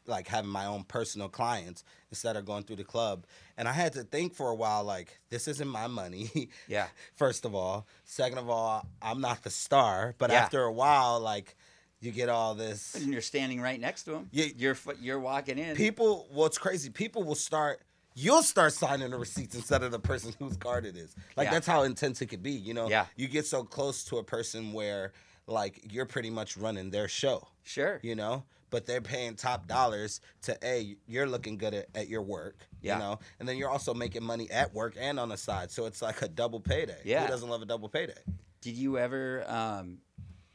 like 0.07 0.27
having 0.27 0.51
my 0.51 0.67
own 0.67 0.83
personal 0.85 1.29
clients 1.29 1.85
instead 2.11 2.35
of 2.37 2.45
going 2.45 2.63
through 2.65 2.77
the 2.77 2.85
club. 2.85 3.27
And 3.59 3.69
I 3.69 3.73
had 3.73 3.93
to 3.95 4.03
think 4.03 4.35
for 4.35 4.49
a 4.51 4.55
while 4.55 4.83
like 4.85 5.21
this 5.29 5.47
isn't 5.49 5.69
my 5.69 5.87
money. 5.87 6.49
Yeah. 6.69 6.87
First 7.17 7.45
of 7.45 7.55
all, 7.55 7.87
second 8.05 8.39
of 8.39 8.49
all, 8.49 8.87
I'm 9.03 9.21
not 9.21 9.43
the 9.43 9.51
star, 9.51 10.15
but 10.19 10.31
Yeah. 10.31 10.37
after 10.43 10.63
a 10.63 10.73
while 10.73 11.21
like 11.21 11.57
you 12.01 12.13
get 12.13 12.29
all 12.31 12.55
this 12.55 12.95
and 12.95 13.13
you're 13.13 13.21
standing 13.21 13.61
right 13.61 13.79
next 13.79 14.05
to 14.05 14.15
him. 14.15 14.29
Yeah. 14.33 14.47
you're 14.57 14.77
you're 15.01 15.21
walking 15.21 15.59
in. 15.59 15.77
people 15.77 16.27
what's 16.31 16.57
crazy 16.59 16.89
people 16.91 17.23
will 17.25 17.35
start 17.35 17.83
you'll 18.15 18.43
start 18.43 18.73
signing 18.73 19.11
the 19.11 19.19
receipts 19.19 19.55
instead 19.55 19.83
of 19.83 19.91
the 19.93 19.99
person 20.01 20.33
whose 20.39 20.57
card 20.57 20.85
it 20.87 20.97
is 20.97 21.15
like 21.37 21.47
Yeah. 21.47 21.51
that's 21.53 21.67
how 21.67 21.83
intense 21.83 22.23
it 22.23 22.27
could 22.27 22.43
be 22.43 22.53
you 22.53 22.73
know 22.73 22.89
Yeah. 22.89 23.05
you 23.17 23.29
get 23.29 23.47
so 23.47 23.65
close 23.65 24.03
to 24.05 24.17
a 24.17 24.25
person 24.25 24.73
where 24.73 25.13
like 25.47 25.81
you're 25.93 26.07
pretty 26.07 26.31
much 26.31 26.57
running 26.57 26.91
their 26.91 27.09
show 27.09 27.47
sure. 27.63 27.99
you 28.03 28.15
know 28.15 28.45
but 28.71 28.87
they're 28.87 29.01
paying 29.01 29.35
top 29.35 29.67
dollars 29.67 30.21
to 30.43 30.57
a 30.65 30.95
you're 31.09 31.27
looking 31.27 31.57
good 31.59 31.75
at, 31.75 31.87
at 31.95 32.09
your 32.09 32.23
work 32.23 32.67
Yeah. 32.81 32.95
you 32.95 32.99
know 33.01 33.19
and 33.41 33.49
then 33.49 33.57
you're 33.57 33.71
also 33.71 33.93
making 33.95 34.23
money 34.23 34.49
at 34.51 34.73
work 34.73 34.95
and 34.99 35.19
on 35.19 35.29
the 35.31 35.37
side 35.37 35.71
so 35.71 35.87
it's 35.87 36.01
like 36.03 36.23
a 36.23 36.29
double 36.29 36.61
payday 36.61 37.01
Yeah. 37.05 37.23
who 37.23 37.29
doesn't 37.29 37.49
love 37.49 37.63
a 37.63 37.67
double 37.67 37.89
payday 37.89 38.15
Did 38.61 38.77
you 38.77 38.97
ever 38.99 39.45
um, 39.49 39.99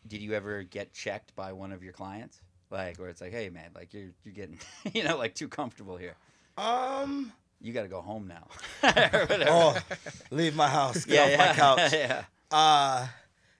did 0.07 0.21
you 0.21 0.33
ever 0.33 0.63
get 0.63 0.93
checked 0.93 1.35
by 1.35 1.51
one 1.53 1.71
of 1.71 1.81
your 1.83 1.91
clients? 1.93 2.39
Like 2.69 2.97
where 2.99 3.09
it's 3.09 3.21
like, 3.21 3.31
hey 3.31 3.49
man, 3.49 3.71
like 3.75 3.93
you're 3.93 4.11
you're 4.23 4.33
getting 4.33 4.59
you 4.93 5.03
know 5.03 5.17
like 5.17 5.33
too 5.35 5.47
comfortable 5.47 5.97
here. 5.97 6.15
um 6.57 7.31
You 7.59 7.73
got 7.73 7.81
to 7.83 7.87
go 7.87 8.01
home 8.01 8.27
now. 8.27 8.47
Oh 9.47 9.75
leave 10.31 10.55
my 10.55 10.67
house 10.67 11.03
get 11.05 11.15
yeah, 11.15 11.23
off 11.23 11.29
yeah, 11.31 11.37
my 11.47 11.53
couch 11.53 11.93
yeah. 11.93 12.23
uh 12.51 13.07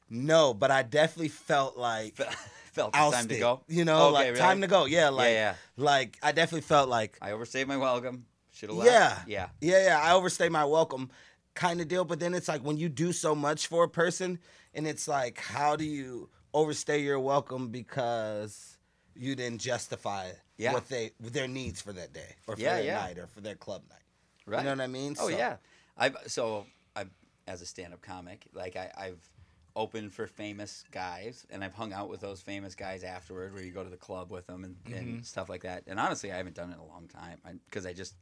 no 0.10 0.54
but 0.54 0.72
i 0.72 0.84
definitely 0.84 1.30
felt 1.30 1.78
like 1.78 2.18
Felt 2.76 2.94
ousted. 2.94 3.14
time 3.20 3.28
to 3.30 3.40
go. 3.40 3.62
You 3.70 3.86
know, 3.86 4.08
Okay, 4.08 4.12
like 4.14 4.26
really? 4.32 4.38
time 4.40 4.60
to 4.60 4.68
go. 4.68 4.84
Yeah, 4.84 5.08
like 5.08 5.30
yeah. 5.32 5.56
like 5.78 6.18
I 6.22 6.34
definitely 6.34 6.60
felt 6.68 6.90
like 6.90 7.18
I 7.22 7.32
overstayed 7.32 7.70
my 7.70 7.78
welcome. 7.78 8.26
Should 8.52 8.68
have 8.68 8.78
left. 8.80 8.92
yeah, 8.92 9.20
Yeah. 9.26 9.48
yeah, 9.62 9.86
yeah. 9.86 10.02
I 10.04 10.12
overstayed 10.14 10.52
my 10.52 10.66
welcome, 10.66 11.10
kind 11.54 11.80
of 11.80 11.88
deal. 11.88 12.04
But 12.04 12.20
then 12.20 12.34
it's 12.34 12.50
like 12.50 12.60
when 12.66 12.76
you 12.76 12.90
do 12.90 13.14
so 13.14 13.34
much 13.34 13.68
for 13.68 13.86
a 13.86 13.88
person, 13.88 14.40
and 14.74 14.86
it's 14.86 15.08
like, 15.08 15.38
how 15.40 15.78
do 15.78 15.86
you 15.86 16.30
overstay 16.54 17.00
your 17.02 17.18
welcome 17.18 17.70
because 17.70 18.78
you 19.16 19.36
didn't 19.38 19.62
justify 19.62 20.32
Yeah. 20.58 20.74
what 20.74 20.90
they 20.90 21.12
their 21.22 21.48
needs 21.48 21.80
for 21.82 21.94
that 21.94 22.12
day 22.12 22.36
or 22.46 22.58
for 22.58 22.62
Yeah, 22.62 22.76
their 22.76 22.84
yeah. 22.84 23.00
night 23.00 23.18
or 23.18 23.28
for 23.28 23.40
their 23.40 23.56
club 23.56 23.84
night. 23.90 24.00
Right. 24.46 24.58
You 24.60 24.66
know 24.66 24.72
what 24.72 24.82
I 24.82 24.88
mean? 24.88 25.16
Oh 25.18 25.30
So- 25.30 25.38
yeah. 25.38 25.56
I've 25.96 26.18
so 26.28 26.66
I 26.94 27.06
as 27.48 27.62
a 27.62 27.66
stand-up 27.66 28.02
comic, 28.02 28.48
like 28.54 28.76
I, 28.76 28.92
I've 28.98 29.30
opened 29.76 30.14
for 30.14 30.26
famous 30.28 30.84
guys, 30.92 31.46
and 31.50 31.64
I've 31.64 31.74
hung 31.74 31.92
out 31.94 32.10
with 32.10 32.22
those 32.22 32.42
famous 32.42 32.76
guys 32.76 33.04
afterward, 33.04 33.54
where 33.54 33.64
you 33.64 33.72
go 33.72 33.84
to 33.84 33.90
the 33.90 33.98
club 33.98 34.32
with 34.32 34.48
them 34.48 34.64
and, 34.64 34.76
Mm-hmm. 34.86 34.94
and 34.98 35.26
stuff 35.26 35.50
like 35.50 35.64
that. 35.64 35.84
And 35.88 36.00
honestly, 36.00 36.32
I 36.32 36.38
haven't 36.38 36.56
done 36.56 36.70
it 36.72 36.74
in 36.76 36.80
a 36.80 36.86
long 36.86 37.08
time 37.08 37.40
because 37.70 37.86
I, 37.86 37.94
just 37.94 38.16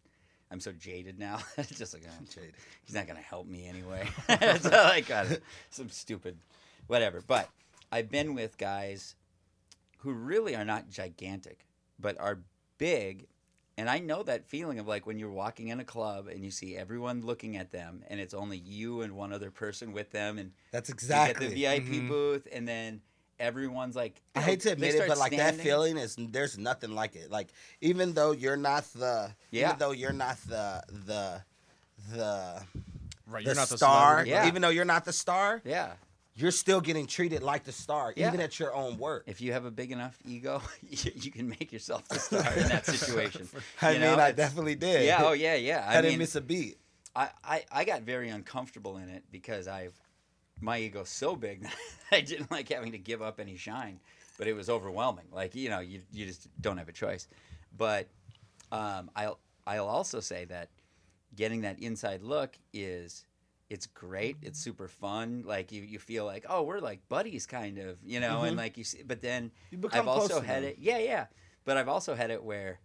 I'm 0.51 0.59
so 0.59 0.71
jaded 0.71 1.19
now. 1.19 1.39
it's 1.57 1.77
just 1.77 1.93
like 1.93 2.03
oh, 2.07 2.25
Jaded. 2.33 2.53
he's 2.85 2.95
not 2.95 3.07
gonna 3.07 3.19
help 3.19 3.47
me 3.47 3.67
anyway. 3.67 4.07
so 4.59 4.69
like 4.69 5.09
I 5.11 5.23
don't- 5.25 5.43
some 5.69 5.89
stupid 5.89 6.37
whatever. 6.87 7.21
But 7.25 7.49
I've 7.91 8.09
been 8.09 8.33
with 8.35 8.57
guys 8.57 9.15
who 9.99 10.11
really 10.13 10.55
are 10.55 10.65
not 10.65 10.89
gigantic, 10.89 11.65
but 11.99 12.19
are 12.19 12.39
big. 12.77 13.27
And 13.77 13.89
I 13.89 13.99
know 13.99 14.21
that 14.23 14.45
feeling 14.45 14.77
of 14.79 14.87
like 14.87 15.07
when 15.07 15.17
you're 15.17 15.31
walking 15.31 15.69
in 15.69 15.79
a 15.79 15.83
club 15.83 16.27
and 16.27 16.43
you 16.45 16.51
see 16.51 16.77
everyone 16.77 17.25
looking 17.25 17.57
at 17.57 17.71
them, 17.71 18.03
and 18.07 18.19
it's 18.19 18.33
only 18.33 18.57
you 18.57 19.01
and 19.01 19.13
one 19.13 19.33
other 19.33 19.49
person 19.49 19.93
with 19.93 20.11
them, 20.11 20.37
and 20.37 20.51
That's 20.71 20.89
you 20.89 20.93
exactly. 20.93 21.47
get 21.47 21.55
the 21.55 21.61
VIP 21.61 21.83
mm-hmm. 21.85 22.07
booth, 22.07 22.47
and 22.51 22.67
then 22.67 23.01
everyone's 23.39 23.95
like, 23.95 24.21
I 24.35 24.41
hate 24.41 24.59
to 24.61 24.71
admit 24.71 24.95
it, 24.95 25.07
but 25.07 25.17
like 25.17 25.35
that 25.37 25.55
feeling 25.55 25.97
is 25.97 26.15
there's 26.17 26.57
nothing 26.57 26.93
like 26.93 27.15
it. 27.15 27.31
Like 27.31 27.49
even 27.81 28.13
though 28.13 28.31
you're 28.31 28.57
not 28.57 28.83
the, 28.93 29.31
Yeah. 29.51 29.67
even 29.69 29.79
though 29.79 29.91
you're 29.91 30.13
not 30.13 30.37
the 30.47 30.83
the 30.87 31.41
the 32.11 32.63
Right, 33.25 33.43
the 33.43 33.49
you're 33.49 33.55
not 33.55 33.69
the 33.69 33.77
star. 33.77 34.25
Yeah. 34.25 34.47
even 34.47 34.61
though 34.61 34.69
you're 34.69 34.85
not 34.85 35.05
the 35.05 35.13
star, 35.13 35.61
Yeah, 35.65 35.93
you're 36.35 36.51
still 36.51 36.81
getting 36.81 37.05
treated 37.05 37.43
like 37.43 37.63
the 37.63 37.71
star, 37.71 38.13
Yeah. 38.15 38.27
even 38.27 38.39
at 38.41 38.59
your 38.59 38.73
own 38.73 38.97
work. 38.97 39.23
if 39.27 39.39
you 39.41 39.53
have 39.53 39.65
a 39.65 39.71
big 39.71 39.91
enough 39.91 40.17
ego, 40.25 40.61
you, 40.89 41.11
you 41.15 41.31
can 41.31 41.47
make 41.49 41.71
yourself 41.71 42.07
the 42.07 42.19
star 42.19 42.53
in 42.53 42.67
that 42.69 42.85
situation. 42.85 43.47
I 43.81 43.91
You 43.91 43.99
mean, 43.99 44.17
know, 44.17 44.23
I 44.23 44.31
definitely 44.31 44.75
did. 44.75 45.05
Yeah, 45.05 45.21
oh 45.23 45.33
yeah, 45.33 45.55
yeah. 45.55 45.85
I, 45.87 45.91
I 45.91 45.95
didn't 46.01 46.11
mean, 46.13 46.19
miss 46.19 46.35
a 46.35 46.41
beat. 46.41 46.77
I, 47.15 47.29
I, 47.43 47.63
I 47.71 47.83
got 47.85 48.01
very 48.01 48.29
uncomfortable 48.29 48.97
in 48.97 49.09
it 49.09 49.23
because 49.31 49.67
I've 49.67 49.93
my 50.61 50.79
ego's 50.79 51.09
so 51.09 51.35
big 51.35 51.61
that 51.63 51.73
I 52.11 52.21
didn't 52.21 52.49
like 52.49 52.69
having 52.69 52.91
to 52.93 52.97
give 52.97 53.21
up 53.21 53.39
any 53.39 53.55
shine, 53.57 53.99
but 54.37 54.47
it 54.47 54.53
was 54.53 54.69
overwhelming. 54.69 55.25
Like 55.31 55.53
you 55.53 55.69
know, 55.69 55.79
you 55.79 56.01
you 56.11 56.25
just 56.25 56.47
don't 56.61 56.77
have 56.77 56.89
a 56.89 56.93
choice. 56.93 57.27
But 57.77 58.07
um, 58.71 59.11
I'll 59.15 59.37
I'll 59.67 59.87
also 59.87 60.19
say 60.19 60.45
that 60.45 60.69
getting 61.35 61.61
that 61.61 61.79
inside 61.79 62.21
look 62.23 62.57
is 62.73 63.25
it's 63.73 63.87
great. 63.87 64.37
It's 64.41 64.59
super 64.59 64.87
fun. 64.87 65.43
Like 65.45 65.71
you, 65.71 65.81
you 65.81 65.99
feel 65.99 66.25
like 66.25 66.45
oh 66.49 66.61
we're 66.63 66.79
like 66.79 66.99
buddies 67.09 67.45
kind 67.45 67.77
of 67.79 67.97
you 68.05 68.19
know 68.19 68.41
and 68.43 68.55
like 68.57 68.77
you 68.77 68.83
see 68.83 69.01
but 69.03 69.21
then 69.21 69.51
I've 69.91 70.07
also 70.07 70.39
had 70.41 70.63
them. 70.63 70.69
it 70.71 70.77
yeah 70.79 70.99
yeah 70.99 71.25
but 71.65 71.77
I've 71.77 71.89
also 71.89 72.13
had 72.15 72.29
it 72.31 72.43
where 72.43 72.79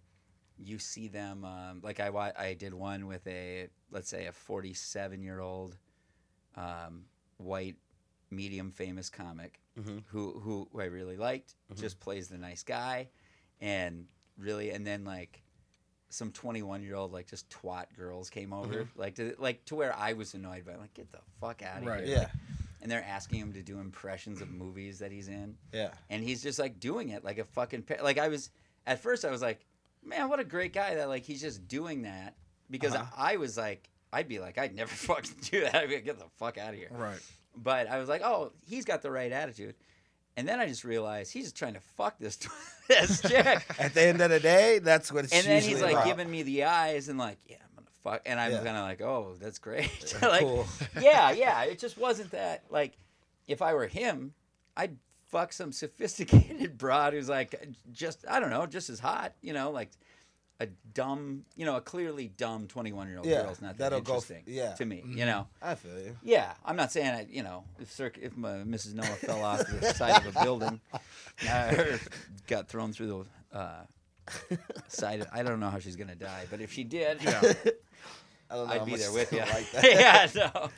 you 0.57 0.79
see 0.79 1.09
them 1.09 1.45
um, 1.45 1.81
like 1.83 2.01
I 2.01 2.09
I 2.37 2.55
did 2.55 2.73
one 2.75 3.07
with 3.07 3.25
a 3.27 3.69
let's 3.91 4.09
say 4.09 4.27
a 4.27 4.33
47 4.33 5.23
year 5.23 5.41
old 5.41 5.77
um, 6.57 7.05
white 7.37 7.77
medium 8.31 8.71
famous 8.73 9.09
comic 9.11 9.61
Mm-hmm. 9.79 9.99
who 10.07 10.41
who 10.41 10.69
I 10.77 10.87
really 10.87 11.17
liked 11.17 11.55
just 11.77 12.01
plays 12.01 12.27
the 12.27 12.37
nice 12.37 12.65
guy 12.65 13.11
and 13.61 14.07
really 14.37 14.71
and 14.71 14.85
then 14.85 15.05
like 15.05 15.41
some 16.11 16.31
21 16.33 16.83
year 16.83 16.95
old 16.95 17.13
like 17.13 17.27
just 17.27 17.49
twat 17.51 17.85
girls 17.97 18.31
came 18.31 18.53
over 18.53 18.75
Mm-hmm. 18.85 19.01
like 19.01 19.15
to 19.17 19.35
like 19.39 19.65
to 19.67 19.75
where 19.75 19.95
I 19.97 20.15
was 20.15 20.35
annoyed 20.35 20.65
by 20.65 20.77
like 20.77 20.95
get 20.95 21.11
the 21.13 21.19
fuck 21.41 21.63
out 21.63 21.83
of 21.83 21.87
Right. 21.87 22.05
here 22.05 22.15
Yeah. 22.15 22.19
Like, 22.23 22.31
and 22.81 22.91
they're 22.91 23.05
asking 23.05 23.41
him 23.41 23.53
to 23.55 23.63
do 23.63 23.79
impressions 23.81 24.41
of 24.41 24.49
movies 24.51 25.01
that 25.01 25.11
he's 25.13 25.29
in 25.29 25.57
Yeah. 25.73 25.91
and 26.11 26.23
he's 26.25 26.43
just 26.43 26.59
like 26.59 26.81
doing 26.81 27.11
it 27.11 27.25
like 27.25 27.39
a 27.39 27.45
fucking 27.45 27.83
pa- 27.83 28.03
like 28.03 28.19
I 28.19 28.29
was 28.29 28.51
at 28.87 29.01
first 29.03 29.25
I 29.25 29.31
was 29.31 29.43
like 29.43 29.67
man 30.05 30.29
what 30.29 30.41
a 30.41 30.45
great 30.45 30.73
guy 30.73 30.95
that 30.95 31.09
like 31.09 31.25
he's 31.25 31.41
just 31.43 31.67
doing 31.69 32.03
that 32.03 32.37
because 32.71 32.95
Uh-huh. 32.95 33.05
I 33.17 33.37
was 33.37 33.57
like 33.57 33.91
I'd 34.13 34.29
be 34.29 34.39
like 34.39 34.57
I'd 34.57 34.75
never 34.75 34.91
fucking 34.95 35.35
do 35.43 35.61
that 35.63 35.75
I'd 35.75 35.89
be 35.89 35.97
like, 35.97 36.05
get 36.05 36.19
the 36.19 36.25
fuck 36.39 36.57
out 36.57 36.71
of 36.71 36.77
here 36.77 36.89
Right. 36.91 37.21
but 37.55 37.87
I 37.89 37.99
was 37.99 38.09
like 38.09 38.23
oh 38.23 38.53
he's 38.67 38.85
got 38.87 39.03
the 39.03 39.11
right 39.11 39.31
attitude 39.33 39.75
and 40.39 40.47
then 40.49 40.61
I 40.61 40.67
just 40.67 40.85
realized 40.85 41.33
he's 41.33 41.45
just 41.45 41.57
trying 41.57 41.75
to 41.75 41.81
fuck 41.97 42.19
this 42.19 42.37
this 42.89 43.21
chick 43.21 43.65
At 43.79 43.93
the 43.95 44.03
end 44.03 44.21
of 44.23 44.31
the 44.31 44.41
day, 44.41 44.79
that's 44.79 45.11
what 45.13 45.25
it's 45.25 45.33
and 45.35 45.45
then 45.45 45.63
he's 45.63 45.83
like 45.83 45.93
about. 45.93 46.07
giving 46.07 46.31
me 46.31 46.43
the 46.45 46.65
eyes 46.65 47.09
and 47.09 47.19
like 47.19 47.39
yeah 47.47 47.57
I'm 47.63 47.75
gonna 47.77 47.89
fuck 48.05 48.23
and 48.25 48.39
I'm 48.41 48.53
Yeah. 48.53 48.59
kind 48.59 48.77
of 48.77 48.83
like 48.85 49.01
oh 49.03 49.35
that's 49.41 49.59
great 49.59 50.15
like 50.23 50.41
Cool. 50.41 50.67
yeah 51.01 51.33
yeah 51.33 51.65
it 51.65 51.79
just 51.79 51.99
wasn't 51.99 52.31
that 52.31 52.63
like 52.71 52.93
if 53.47 53.61
I 53.63 53.75
were 53.75 53.87
him 53.89 54.33
I'd 54.77 54.97
fuck 55.29 55.53
some 55.53 55.73
sophisticated 55.73 56.79
broad 56.85 57.13
who's 57.13 57.29
like 57.29 57.55
just 57.93 58.25
I 58.31 58.41
don't 58.41 58.51
know 58.51 58.65
just 58.67 58.89
as 58.91 59.01
hot 59.01 59.33
you 59.43 59.53
know 59.53 59.71
like 59.71 59.91
a 60.61 60.67
dumb 60.93 61.45
you 61.57 61.65
know 61.65 61.77
a 61.77 61.81
clearly 61.81 62.33
dumb 62.37 62.67
21 62.67 63.09
year 63.09 63.19
old 63.19 63.27
Yeah, 63.27 63.43
girl's 63.43 63.61
not 63.63 63.79
that 63.79 63.91
that'll 63.91 64.01
go 64.01 64.17
f- 64.17 64.31
interesting 64.31 64.43
yeah. 64.57 64.75
to 64.75 64.85
me 64.85 65.05
you 65.07 65.25
know 65.25 65.47
I 65.63 65.77
feel 65.77 65.99
you. 66.01 66.17
yeah, 66.23 66.53
I'm 66.65 66.75
not 66.77 66.91
saying 66.91 67.09
I, 67.09 67.27
you 67.31 67.43
know, 67.45 67.63
if 67.81 67.93
Circ, 67.93 68.19
if 68.21 68.37
my, 68.37 68.51
Mrs. 68.65 68.95
Noah 68.95 69.07
fell 69.07 69.45
off 69.45 69.65
the 69.67 69.93
side 69.95 70.27
of 70.27 70.37
a 70.37 70.43
building, 70.43 70.81
uh, 71.49 71.75
or 71.79 72.01
got 72.49 72.69
thrown 72.69 72.93
through 72.93 73.25
the 73.53 73.57
uh, 73.59 73.83
side, 74.89 75.21
of, 75.21 75.29
I 75.33 75.43
don't 75.43 75.61
know 75.61 75.71
how 75.71 75.79
she's 75.79 75.97
gonna 75.97 76.15
die, 76.17 76.47
but 76.51 76.61
if 76.61 76.73
she 76.73 76.83
did, 76.85 77.25
I 77.27 78.55
don't 78.57 78.67
know 78.69 78.73
I'd 78.75 78.85
be 78.87 78.97
there 78.97 79.13
with 79.13 79.33
you. 79.33 79.39
Like 79.41 79.71
that. 79.73 79.85
yeah, 80.35 80.51
no, 80.55 80.69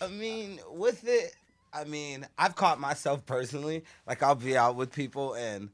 I 0.00 0.08
mean, 0.08 0.60
with 0.72 1.06
it, 1.06 1.34
I 1.72 1.84
mean, 1.84 2.26
I've 2.38 2.54
caught 2.56 2.80
myself 2.80 3.26
personally. 3.26 3.84
Like, 4.06 4.22
I'll 4.22 4.34
be 4.34 4.56
out 4.56 4.76
with 4.76 4.92
people, 4.92 5.34
and 5.34 5.68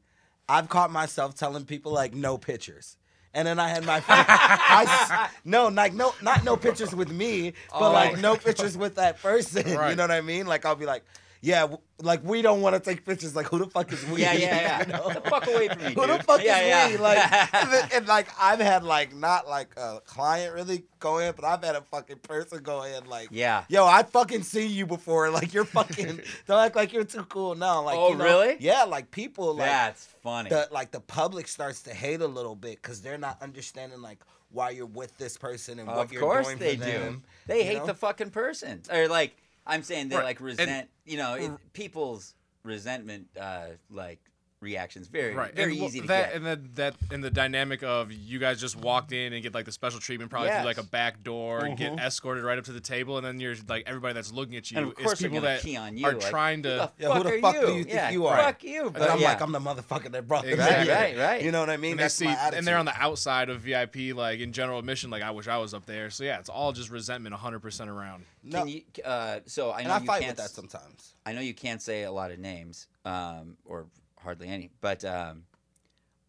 I've 0.49 0.69
caught 0.69 0.91
myself 0.91 1.35
telling 1.35 1.65
people 1.67 1.93
like, 1.93 2.15
no 2.15 2.37
pictures. 2.39 2.97
And 3.35 3.49
then 3.49 3.59
I 3.59 3.69
had 3.69 3.85
my, 3.85 4.03
I 4.09 5.29
no, 5.45 5.67
like 5.69 5.93
no, 5.93 6.15
not 6.23 6.45
no 6.45 6.57
pictures 6.57 6.95
with 6.95 7.11
me, 7.11 7.53
but 7.71 7.89
oh. 7.89 7.93
like 7.93 8.21
no 8.21 8.37
pictures 8.37 8.77
with 8.79 8.95
that 8.95 9.21
person. 9.21 9.67
You 9.67 9.75
know 9.97 10.05
what 10.05 10.11
I 10.11 10.21
mean? 10.21 10.47
Like 10.47 10.65
I'll 10.65 10.77
be 10.77 10.87
like, 10.87 11.05
yeah, 11.45 11.67
like 12.01 12.25
we 12.25 12.41
don't 12.41 12.63
want 12.63 12.75
to 12.75 12.81
take 12.81 13.05
pictures. 13.05 13.37
Like 13.37 13.47
who 13.47 13.59
the 13.59 13.67
fuck 13.67 13.93
is 13.93 14.05
we? 14.07 14.23
yeah, 14.23 14.33
yeah, 14.33 14.41
yeah. 14.61 14.81
You 14.87 14.93
know? 14.95 15.09
Get 15.09 15.25
the 15.25 15.31
fuck 15.31 15.47
away 15.47 15.69
from 15.69 15.79
me, 15.79 15.93
Who 15.93 16.07
dude. 16.07 16.21
the 16.21 16.23
fuck 16.23 16.43
yeah, 16.43 16.59
is 16.61 16.69
yeah. 16.69 16.91
we? 16.91 16.97
Like, 16.97 17.55
and, 17.55 17.73
then- 17.73 17.89
and, 17.93 18.07
like 18.09 18.29
I've 18.41 18.61
had 18.61 18.83
like 18.83 19.15
not 19.15 19.47
like 19.47 19.69
a 19.77 20.01
client 20.07 20.55
really 20.55 20.85
go 21.01 21.19
in, 21.19 21.35
but 21.37 21.45
I've 21.45 21.63
had 21.63 21.77
a 21.77 21.83
fucking 21.83 22.21
person 22.21 22.63
go 22.63 22.83
in 22.85 23.05
like, 23.07 23.29
Yeah. 23.31 23.65
yo, 23.69 23.85
I 23.87 24.05
fucking 24.05 24.43
seen 24.43 24.71
you 24.71 24.87
before. 24.87 25.31
Like 25.35 25.53
you're 25.53 25.65
fucking, 25.67 26.21
don't 26.47 26.59
act 26.65 26.77
like 26.77 26.93
you're 26.95 27.05
too 27.05 27.25
cool 27.25 27.55
now. 27.55 27.83
Like, 27.83 27.97
Oh, 27.99 28.11
you 28.13 28.17
know, 28.17 28.25
really? 28.25 28.57
Yeah, 28.61 28.85
like 28.85 29.11
people 29.11 29.55
like 29.55 29.69
that's 29.69 30.07
funny. 30.23 30.49
the 30.49 30.69
like 30.73 30.93
the 30.93 31.01
public 31.01 31.47
starts 31.49 31.83
to 31.83 31.93
hate 31.93 32.21
a 32.23 32.27
little 32.27 32.55
bit 32.57 32.81
because 32.81 33.03
they're 33.03 33.19
not 33.19 33.43
understanding 33.43 34.01
like 34.01 34.21
why 34.51 34.71
you're 34.71 34.87
with 34.87 35.17
this 35.19 35.37
person 35.37 35.79
and 35.81 35.89
what 35.89 35.99
of 35.99 36.13
you're 36.13 36.23
course 36.23 36.47
doing 36.47 36.59
they 36.59 36.77
for 36.77 36.85
do. 36.85 36.91
them. 36.93 37.23
They 37.47 37.59
you 37.59 37.65
hate 37.65 37.79
know? 37.79 37.87
the 37.87 37.95
fucking 37.95 38.31
person, 38.31 38.81
or 38.91 39.09
like 39.09 39.37
I'm 39.67 39.83
saying 39.83 40.09
they 40.11 40.17
Right. 40.17 40.25
like 40.25 40.41
resent. 40.41 40.89
you 41.05 41.17
know, 41.17 41.35
it, 41.35 41.51
people's 41.73 42.35
resentment, 42.63 43.29
uh, 43.41 43.69
like 43.91 44.21
reactions, 44.65 45.07
very 45.07 45.35
Right. 45.35 45.55
very 45.55 45.73
and 45.73 45.81
well, 45.81 45.89
easy 45.89 46.01
to 46.01 46.07
that, 46.09 46.27
get. 46.29 46.37
And 46.37 46.47
then 46.47 46.71
that 46.75 46.95
and 47.13 47.23
the 47.23 47.31
dynamic 47.31 47.83
of 47.85 48.11
you 48.11 48.39
guys 48.41 48.61
just 48.61 48.75
walked 48.77 49.13
in 49.13 49.33
and 49.33 49.43
get 49.43 49.55
like 49.55 49.67
the 49.67 49.73
special 49.73 50.01
treatment 50.01 50.31
probably 50.31 50.49
Yes. 50.49 50.59
through 50.63 50.67
like 50.67 50.79
a 50.79 50.83
back 50.83 51.23
door 51.23 51.65
and 51.65 51.77
get 51.79 51.99
escorted 52.01 52.43
right 52.43 52.59
up 52.59 52.65
to 52.65 52.73
the 52.73 52.81
table 52.81 53.17
and 53.19 53.25
then 53.27 53.39
you're 53.39 53.55
like 53.69 53.85
everybody 53.87 54.15
that's 54.15 54.33
looking 54.33 54.57
at 54.57 54.71
you 54.71 54.79
And 54.79 54.87
of 54.89 54.99
is 54.99 55.05
course 55.05 55.19
they're 55.21 55.29
people 55.31 55.43
that 55.43 55.61
key 55.63 55.77
on 55.77 55.97
you. 55.97 56.07
are 56.07 56.15
like, 56.15 56.29
trying 56.31 56.63
to 56.65 56.69
Who 56.71 56.77
the 56.77 56.91
Yeah, 56.99 57.09
fuck 57.09 57.17
who 57.19 57.23
the 57.25 57.29
are 57.37 57.41
fuck 57.41 57.55
you? 57.55 57.61
do 57.67 57.73
you 57.75 57.85
think 57.85 57.95
yeah, 57.95 58.11
you 58.11 58.27
are? 58.27 58.37
Fuck 58.37 58.65
you. 58.65 58.85
And 58.87 58.93
But 58.95 59.11
I'm 59.11 59.21
yeah. 59.21 59.29
like, 59.29 59.41
I'm 59.43 59.53
the 59.53 59.61
motherfucker 59.61 60.11
that 60.13 60.27
brought 60.27 60.43
them 60.45 60.55
Exactly. 60.55 60.85
here. 60.87 60.95
Right, 60.95 61.17
right. 61.19 61.43
You 61.43 61.53
know 61.53 61.61
what 61.61 61.71
I 61.71 61.77
mean? 61.77 61.93
and 61.93 62.01
they 62.01 62.05
That's 62.05 62.15
see 62.15 62.25
my 62.25 62.33
attitude. 62.33 62.59
and 62.59 62.67
they're 62.67 62.79
on 62.79 62.87
the 62.87 62.97
outside 63.01 63.51
of 63.51 63.61
VIP 63.61 64.13
like 64.15 64.41
in 64.41 64.53
general 64.53 64.79
admission 64.79 65.11
like 65.11 65.23
I 65.23 65.31
wish 65.31 65.47
I 65.49 65.59
was 65.59 65.75
up 65.75 65.85
there. 65.87 66.11
So 66.11 66.25
yeah, 66.25 66.39
it's 66.39 66.49
all 66.49 66.73
just 66.73 66.91
resentment 66.91 67.35
100% 67.35 67.89
around. 67.89 68.25
no, 68.43 68.61
Can 68.61 68.69
you, 68.69 68.83
uh, 69.05 69.41
so 69.47 69.71
I 69.71 69.81
and 69.81 69.89
know 69.89 69.95
I 69.95 69.99
you 70.01 70.07
fight 70.07 70.21
can't. 70.23 70.31
with 70.37 70.39
that 70.39 70.51
sometimes. 70.51 71.15
I 71.27 71.33
know 71.33 71.41
you 71.41 71.55
can't 71.55 71.81
say 71.83 72.03
a 72.05 72.13
lot 72.13 72.31
of 72.31 72.39
names, 72.39 72.87
um, 73.05 73.57
or 73.65 73.87
hardly 74.25 74.49
any. 74.49 74.71
But 74.81 75.05
um, 75.05 75.45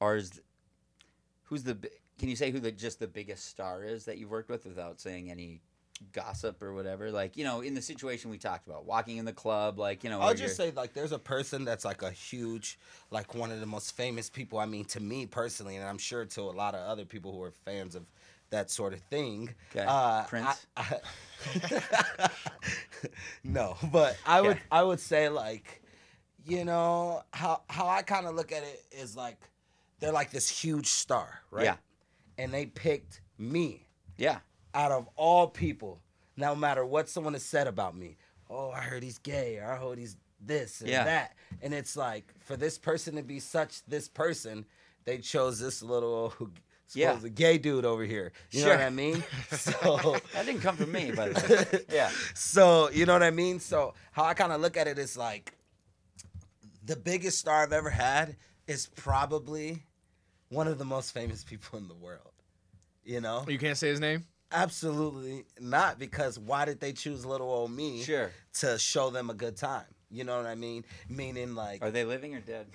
ours, 0.02 0.40
who's 1.44 1.64
the? 1.64 1.78
Can 2.20 2.30
you 2.30 2.36
say 2.36 2.52
who 2.52 2.60
the 2.60 2.72
just 2.72 3.00
the 3.00 3.08
biggest 3.08 3.48
star 3.48 3.84
is 3.84 4.06
that 4.06 4.18
you've 4.18 4.30
worked 4.32 4.50
with 4.50 4.66
without 4.66 5.00
saying 5.00 5.32
any 5.32 5.62
gossip 6.14 6.62
or 6.62 6.74
whatever? 6.74 7.12
Like 7.12 7.36
you 7.38 7.44
know, 7.44 7.62
in 7.62 7.74
the 7.74 7.82
situation 7.82 8.30
we 8.30 8.38
talked 8.38 8.68
about, 8.68 8.86
walking 8.86 9.18
in 9.18 9.26
the 9.26 9.34
club, 9.34 9.80
like 9.80 10.04
you 10.04 10.10
know. 10.10 10.22
I'll 10.22 10.34
just 10.36 10.56
say 10.56 10.72
like 10.76 10.94
there's 10.94 11.12
a 11.12 11.20
person 11.20 11.66
that's 11.66 11.84
like 11.86 12.04
a 12.04 12.12
huge, 12.12 12.78
like 13.12 13.34
one 13.34 13.52
of 13.52 13.60
the 13.60 13.66
most 13.66 13.96
famous 13.98 14.30
people. 14.30 14.60
I 14.60 14.66
mean, 14.66 14.86
to 14.86 15.00
me 15.00 15.26
personally, 15.26 15.76
and 15.76 15.86
I'm 15.86 15.98
sure 15.98 16.24
to 16.26 16.42
a 16.42 16.52
lot 16.52 16.76
of 16.76 16.82
other 16.88 17.06
people 17.06 17.32
who 17.32 17.42
are 17.42 17.52
fans 17.52 17.96
of 17.96 18.06
that 18.52 18.70
sort 18.70 18.94
of 18.94 19.00
thing. 19.02 19.50
Okay. 19.72 19.86
Uh, 19.88 20.24
Prince? 20.26 20.66
I- 20.78 21.00
I- 21.62 22.30
no, 23.44 23.76
but 23.92 24.18
I 24.26 24.42
would 24.42 24.52
Okay. 24.52 24.60
I 24.72 24.84
would 24.84 25.00
say 25.00 25.30
like, 25.30 25.82
you 26.46 26.64
know 26.66 27.24
how 27.32 27.62
how 27.70 27.88
I 27.88 28.02
kind 28.02 28.26
of 28.26 28.36
look 28.36 28.52
at 28.52 28.64
it 28.64 28.84
is 28.92 29.16
like 29.16 29.38
they're 30.00 30.12
like 30.12 30.32
this 30.32 30.50
huge 30.50 30.88
star, 30.88 31.42
right? 31.52 31.64
Yeah. 31.66 31.76
And 32.38 32.54
they 32.54 32.66
picked 32.66 33.22
me 33.38 33.88
yeah, 34.18 34.40
out 34.74 34.92
of 34.92 35.10
all 35.16 35.48
people, 35.48 36.02
no 36.38 36.56
matter 36.56 36.86
what 36.86 37.10
someone 37.10 37.34
has 37.34 37.44
said 37.44 37.68
about 37.68 37.96
me. 37.98 38.18
Oh, 38.50 38.72
I 38.72 38.80
heard 38.82 39.04
he's 39.04 39.18
gay, 39.18 39.58
or 39.58 39.72
I 39.72 39.76
heard 39.78 39.98
he's 39.98 40.16
this 40.40 40.82
and 40.82 40.90
Yeah. 40.90 41.04
that. 41.06 41.34
And 41.62 41.74
it's 41.74 41.96
like 41.98 42.34
for 42.40 42.56
this 42.56 42.78
person 42.78 43.16
to 43.16 43.24
be 43.24 43.40
such 43.40 43.84
this 43.86 44.08
person, 44.08 44.66
they 45.06 45.18
chose 45.18 45.60
this 45.60 45.82
little 45.82 46.34
Yeah. 46.94 47.14
supposed 47.18 47.34
gay 47.36 47.58
dude 47.58 47.84
over 47.84 48.04
here. 48.04 48.32
You 48.52 48.64
know 48.66 48.70
what 48.70 48.80
I 48.82 48.90
mean? 48.92 49.24
So 49.52 50.20
that 50.34 50.46
didn't 50.46 50.62
come 50.62 50.78
from 50.78 50.92
me, 50.92 51.12
by 51.12 51.30
the 51.30 51.70
way. 51.72 51.86
Yeah, 51.92 52.12
so 52.36 52.90
you 52.92 53.06
know 53.06 53.14
what 53.14 53.24
I 53.24 53.32
mean? 53.32 53.60
So 53.60 53.96
how 54.12 54.24
I 54.26 54.34
kind 54.36 54.52
of 54.52 54.62
look 54.62 54.78
at 54.78 54.88
it 54.88 55.00
is 55.00 55.18
like 55.18 55.54
the 56.86 56.96
biggest 56.96 57.40
star 57.40 57.64
I've 57.64 57.74
ever 57.74 57.90
had 57.90 58.36
is 58.68 58.88
probably 58.96 59.84
one 60.50 60.68
of 60.68 60.78
the 60.78 60.86
most 60.86 61.12
famous 61.12 61.44
people 61.44 61.80
in 61.80 61.88
the 61.88 61.96
world. 61.96 62.32
You 63.04 63.22
know? 63.22 63.46
You 63.48 63.58
can't 63.60 63.78
say 63.78 63.90
his 63.90 64.00
name? 64.00 64.26
Absolutely 64.52 65.46
not, 65.60 66.00
because 66.00 66.40
why 66.40 66.66
did 66.66 66.80
they 66.80 66.94
choose 66.94 67.26
little 67.26 67.50
old 67.50 67.72
me 67.72 68.04
sure. 68.04 68.32
to 68.60 68.78
show 68.78 69.10
them 69.10 69.30
a 69.30 69.34
good 69.34 69.58
time? 69.58 69.86
You 70.10 70.24
know 70.24 70.38
what 70.38 70.46
I 70.46 70.56
mean? 70.56 70.86
Meaning 71.10 71.56
like 71.56 71.82
Are 71.82 71.92
they 71.92 72.06
living 72.06 72.36
or 72.36 72.40
dead? 72.40 72.68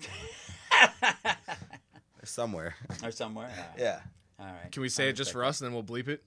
somewhere. 2.25 2.75
or 3.03 3.11
somewhere? 3.11 3.47
All 3.47 3.65
right. 3.65 3.79
Yeah. 3.79 4.01
All 4.39 4.47
right. 4.47 4.71
Can 4.73 4.83
we 4.83 4.89
say 4.89 5.07
I 5.07 5.09
it 5.09 5.13
just 5.13 5.31
respect 5.31 5.33
for 5.33 5.45
us 5.45 5.61
and 5.61 5.69
then 5.69 5.75
we'll 5.75 5.85
bleep 5.85 6.09
it? 6.09 6.23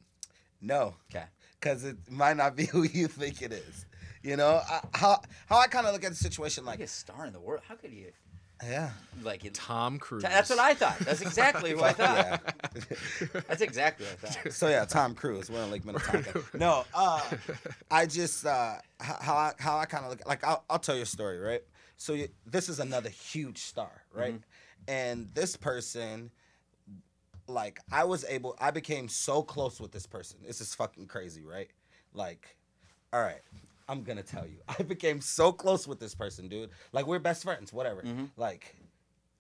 No. 0.62 0.96
Okay. 1.14 1.26
because 1.60 1.84
it 1.84 1.98
might 2.10 2.38
not 2.38 2.56
be 2.56 2.66
who 2.72 2.84
you 2.84 3.08
think 3.08 3.42
it 3.42 3.52
is. 3.52 3.86
You 4.24 4.38
know 4.38 4.62
I, 4.68 4.80
how 4.94 5.22
how 5.48 5.58
I 5.60 5.68
kind 5.68 5.86
of 5.86 5.94
look 5.94 6.04
at 6.04 6.10
the 6.12 6.16
situation 6.16 6.66
like 6.66 6.80
a 6.80 6.88
star 6.88 7.26
in 7.26 7.34
the 7.34 7.40
world. 7.40 7.62
How 7.68 7.76
could 7.76 7.92
you 7.92 8.12
yeah 8.64 8.92
like 9.22 9.44
it? 9.44 9.54
Tom 9.54 10.00
Cruise. 10.00 10.24
That's 10.24 10.50
what 10.50 10.60
I 10.60 10.74
thought. 10.74 10.98
That's 11.00 11.22
exactly 11.22 11.72
who 11.72 11.84
I 11.84 11.92
thought. 11.94 12.42
That's 13.48 13.62
exactly 13.62 14.06
what 14.06 14.32
I 14.32 14.34
thought. 14.34 14.54
So 14.54 14.70
yeah, 14.70 14.86
Tom 14.86 15.14
Cruise. 15.16 15.50
We're 15.50 15.64
in 15.64 15.72
Lake 15.72 15.84
Minnetonka. 15.86 16.42
No, 16.54 16.86
uh, 16.94 17.22
I 17.92 18.06
just 18.06 18.46
uh, 18.46 18.76
h- 19.02 19.18
how 19.20 19.36
I 19.36 19.52
how 19.60 19.78
I 19.78 19.86
kind 19.86 20.06
of 20.06 20.12
look 20.12 20.26
like 20.26 20.44
I'll, 20.46 20.64
I'll 20.70 20.80
tell 20.80 20.96
you 20.96 21.02
a 21.04 21.06
story, 21.06 21.40
right? 21.40 21.62
So 21.98 22.14
you, 22.14 22.30
this 22.46 22.70
is 22.70 22.80
another 22.80 23.10
huge 23.10 23.58
star, 23.60 23.92
right? 24.14 24.36
And 24.88 25.30
this 25.34 25.56
person, 25.56 26.32
like, 27.48 27.80
I 27.92 28.04
was 28.04 28.26
able, 28.28 28.56
I 28.60 28.72
became 28.72 29.08
so 29.08 29.42
close 29.44 29.80
with 29.80 29.92
this 29.92 30.06
person. 30.06 30.40
This 30.46 30.60
is 30.60 30.74
fucking 30.76 31.08
crazy, 31.08 31.44
right? 31.46 31.70
Like, 32.14 32.58
all 33.14 33.22
right, 33.22 33.42
I'm 33.88 34.04
gonna 34.04 34.24
tell 34.24 34.46
you. 34.46 34.58
I 34.80 34.84
became 34.84 35.22
so 35.22 35.52
close 35.52 35.88
with 35.88 36.00
this 36.00 36.16
person, 36.16 36.48
dude. 36.48 36.70
Like 36.92 37.08
we're 37.08 37.20
best 37.20 37.44
friends, 37.44 37.74
whatever. 37.74 38.02
Mm-hmm. 38.02 38.26
Like, 38.38 38.76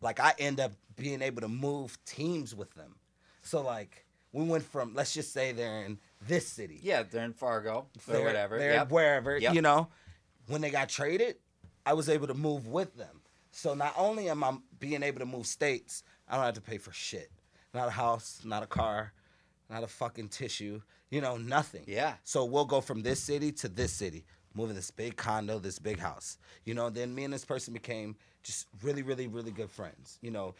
like 0.01 0.19
I 0.19 0.33
end 0.37 0.59
up 0.59 0.73
being 0.95 1.21
able 1.21 1.41
to 1.41 1.47
move 1.47 1.97
teams 2.05 2.53
with 2.55 2.73
them. 2.73 2.95
So 3.41 3.61
like 3.61 4.05
we 4.31 4.43
went 4.43 4.63
from 4.63 4.93
let's 4.93 5.13
just 5.13 5.33
say 5.33 5.51
they're 5.51 5.83
in 5.83 5.99
this 6.27 6.47
city. 6.47 6.79
Yeah, 6.81 7.03
they're 7.03 7.23
in 7.23 7.33
Fargo 7.33 7.87
or 8.07 8.13
they're, 8.13 8.23
whatever. 8.23 8.57
They're 8.57 8.73
Yep. 8.73 8.91
wherever. 8.91 9.37
Yep. 9.37 9.53
You 9.53 9.61
know, 9.61 9.89
when 10.47 10.61
they 10.61 10.69
got 10.69 10.89
traded, 10.89 11.37
I 11.85 11.93
was 11.93 12.09
able 12.09 12.27
to 12.27 12.33
move 12.33 12.67
with 12.67 12.95
them. 12.95 13.21
So 13.51 13.75
not 13.75 13.93
only 13.97 14.29
am 14.29 14.43
I 14.43 14.57
being 14.79 15.03
able 15.03 15.19
to 15.19 15.25
move 15.25 15.45
states, 15.45 16.03
I 16.27 16.35
don't 16.35 16.45
have 16.45 16.55
to 16.55 16.61
pay 16.61 16.77
for 16.77 16.91
shit. 16.91 17.31
Not 17.73 17.87
a 17.87 17.91
house, 17.91 18.41
not 18.43 18.63
a 18.63 18.67
car, 18.67 19.13
not 19.69 19.83
a 19.83 19.87
fucking 19.87 20.29
tissue. 20.29 20.81
You 21.13 21.21
know, 21.21 21.37
nothing. 21.37 21.83
Yeah. 21.87 22.13
So 22.23 22.43
we'll 22.45 22.65
go 22.65 22.81
from 22.81 23.03
this 23.03 23.19
city 23.19 23.51
to 23.61 23.67
this 23.69 23.93
city, 23.93 24.25
moving 24.55 24.75
this 24.75 24.89
big 24.91 25.15
condo, 25.15 25.59
this 25.59 25.77
big 25.79 25.99
house. 25.99 26.37
You 26.65 26.73
know, 26.73 26.89
then 26.89 27.13
me 27.13 27.23
and 27.23 27.33
this 27.33 27.45
person 27.45 27.71
became 27.73 28.15
just 28.41 28.67
really, 28.81 29.03
really, 29.03 29.27
really 29.27 29.51
good 29.51 29.69
friends. 29.69 30.17
You 30.21 30.31
know, 30.31 30.55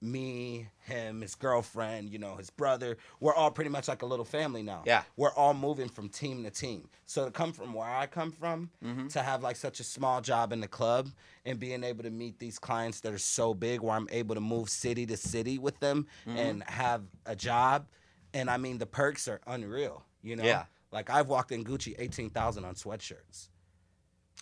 me, 0.00 0.68
him, 0.80 1.20
his 1.20 1.34
girlfriend, 1.36 2.10
you 2.10 2.18
know, 2.18 2.36
his 2.36 2.50
brother. 2.50 2.96
We're 3.20 3.34
all 3.34 3.50
pretty 3.52 3.70
much 3.70 3.86
like 3.88 4.02
a 4.02 4.06
little 4.06 4.24
family 4.24 4.62
now. 4.62 4.82
Yeah. 4.84 5.02
We're 5.16 5.32
all 5.32 5.54
moving 5.54 5.88
from 5.88 6.08
team 6.08 6.42
to 6.44 6.50
team. 6.50 6.88
So 7.06 7.26
to 7.26 7.30
come 7.30 7.52
from 7.52 7.72
where 7.72 7.88
I 7.88 8.06
come 8.06 8.32
from, 8.32 8.70
Mm-hmm. 8.84 9.08
to 9.08 9.22
have 9.22 9.42
like 9.44 9.56
such 9.56 9.78
a 9.80 9.84
small 9.84 10.20
job 10.20 10.52
in 10.52 10.60
the 10.60 10.66
club 10.68 11.08
and 11.44 11.58
being 11.58 11.84
able 11.84 12.02
to 12.02 12.10
meet 12.10 12.38
these 12.40 12.58
clients 12.58 13.00
that 13.00 13.12
are 13.12 13.18
so 13.18 13.54
big 13.54 13.80
where 13.80 13.94
I'm 13.94 14.08
able 14.10 14.34
to 14.34 14.40
move 14.40 14.68
city 14.70 15.06
to 15.06 15.16
city 15.16 15.58
with 15.58 15.78
them 15.80 16.06
Mm-hmm. 16.26 16.38
and 16.38 16.64
have 16.64 17.02
a 17.26 17.36
job. 17.36 17.86
And 18.34 18.48
I 18.50 18.56
mean 18.56 18.78
the 18.78 18.86
perks 18.86 19.28
are 19.28 19.40
unreal, 19.46 20.04
you 20.22 20.36
know? 20.36 20.44
Yeah. 20.44 20.64
Like 20.90 21.10
I've 21.10 21.28
walked 21.28 21.52
in 21.52 21.64
Gucci 21.64 21.94
eighteen 21.98 22.30
thousand 22.30 22.64
on 22.64 22.74
sweatshirts. 22.74 23.48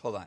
Hold 0.03 0.17
on. 0.17 0.27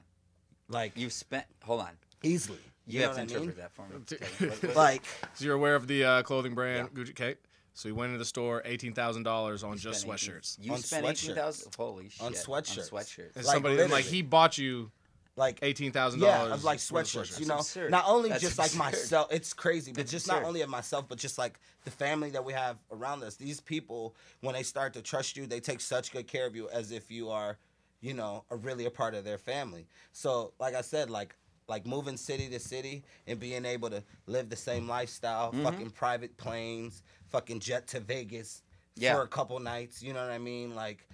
Like 0.70 0.94
You've 0.96 1.14
spent. 1.14 1.46
Hold 1.64 1.82
on. 1.82 1.90
easily. 2.24 2.60
You, 2.86 3.00
know 3.00 3.08
have 3.14 3.16
to 3.16 3.22
what 3.22 3.32
I 3.32 3.34
mean? 3.40 3.50
interpret 3.50 3.58
that 3.58 3.72
for 3.72 3.88
me. 3.88 4.50
What- 4.50 4.64
what- 4.64 4.76
Like 4.76 5.04
So 5.36 5.46
you're 5.46 5.56
aware 5.56 5.76
of 5.76 5.88
the 5.88 6.04
uh, 6.04 6.24
clothing 6.24 6.54
brand 6.54 6.94
Gucci 6.94 7.16
Kate? 7.16 7.38
So 7.76 7.88
you 7.90 7.96
went 7.96 8.08
into 8.10 8.20
the 8.20 8.26
store, 8.26 8.62
eighteen 8.66 8.94
thousand 8.94 9.24
dollars 9.24 9.64
on 9.64 9.78
just 9.78 10.02
spent 10.02 10.14
18 10.22 10.36
sweatshirts. 10.36 10.58
You 10.62 10.74
On 10.74 10.78
spent 10.80 11.06
sweatshirts. 11.06 11.10
eighteen 11.24 11.36
thousand. 11.36 11.76
Holy 11.76 12.10
shit! 12.10 12.22
On 12.22 12.34
sweatshirts. 12.34 12.94
On 12.94 13.00
sweatshirts. 13.00 13.36
And 13.36 13.46
Like, 13.46 13.54
somebody 13.54 13.88
like 13.88 14.06
he 14.06 14.22
bought 14.22 14.58
you 14.60 14.92
like 15.36 15.60
eighteen 15.64 15.92
thousand 15.92 16.22
yeah, 16.22 16.38
dollars 16.38 16.54
of 16.54 16.64
like 16.64 16.78
sweatshirts. 16.80 17.40
You 17.40 17.48
know, 17.48 17.58
absurd. 17.58 17.90
not 17.92 18.06
only 18.08 18.30
That's 18.30 18.42
just 18.42 18.60
like 18.60 18.76
myself, 18.76 19.28
it's 19.32 19.54
crazy, 19.54 19.92
but 19.92 20.02
It's 20.02 20.12
just 20.12 20.28
absurd. 20.28 20.42
not 20.42 20.48
only 20.48 20.62
of 20.62 20.70
myself, 20.70 21.06
but 21.10 21.18
just 21.18 21.38
like 21.38 21.60
the 21.86 21.92
family 21.92 22.30
that 22.32 22.46
we 22.46 22.54
have 22.54 22.78
around 22.92 23.24
us. 23.24 23.36
These 23.36 23.60
people, 23.60 24.16
when 24.42 24.54
they 24.54 24.64
start 24.64 24.94
to 24.94 25.02
trust 25.02 25.36
you, 25.36 25.48
they 25.48 25.60
take 25.60 25.82
such 25.82 26.12
good 26.12 26.28
care 26.28 26.46
of 26.46 26.56
you 26.56 26.70
as 26.70 26.92
if 26.92 27.10
you 27.10 27.30
are, 27.30 27.58
you 28.02 28.14
know, 28.14 28.44
a 28.52 28.56
really 28.56 28.86
a 28.86 28.92
part 28.92 29.16
of 29.16 29.24
their 29.24 29.38
family. 29.40 29.88
So, 30.12 30.54
like 30.60 30.76
I 30.76 30.82
said, 30.82 31.10
like 31.10 31.36
like 31.68 31.88
moving 31.88 32.18
city 32.18 32.50
to 32.50 32.60
city 32.60 33.04
and 33.26 33.40
being 33.40 33.64
able 33.66 33.90
to 33.90 34.04
live 34.28 34.50
the 34.50 34.56
same 34.56 34.88
lifestyle, 34.88 35.50
Mm-hmm. 35.52 35.64
fucking 35.64 35.90
private 35.92 36.36
planes, 36.38 37.02
fucking 37.30 37.60
jet 37.62 37.88
to 37.88 38.02
Vegas 38.02 38.62
Yeah. 38.98 39.16
for 39.16 39.22
a 39.24 39.28
couple 39.28 39.58
nights. 39.60 40.04
You 40.04 40.14
know 40.14 40.22
what 40.22 40.30
I 40.32 40.38
mean? 40.40 40.76
Like 40.76 41.08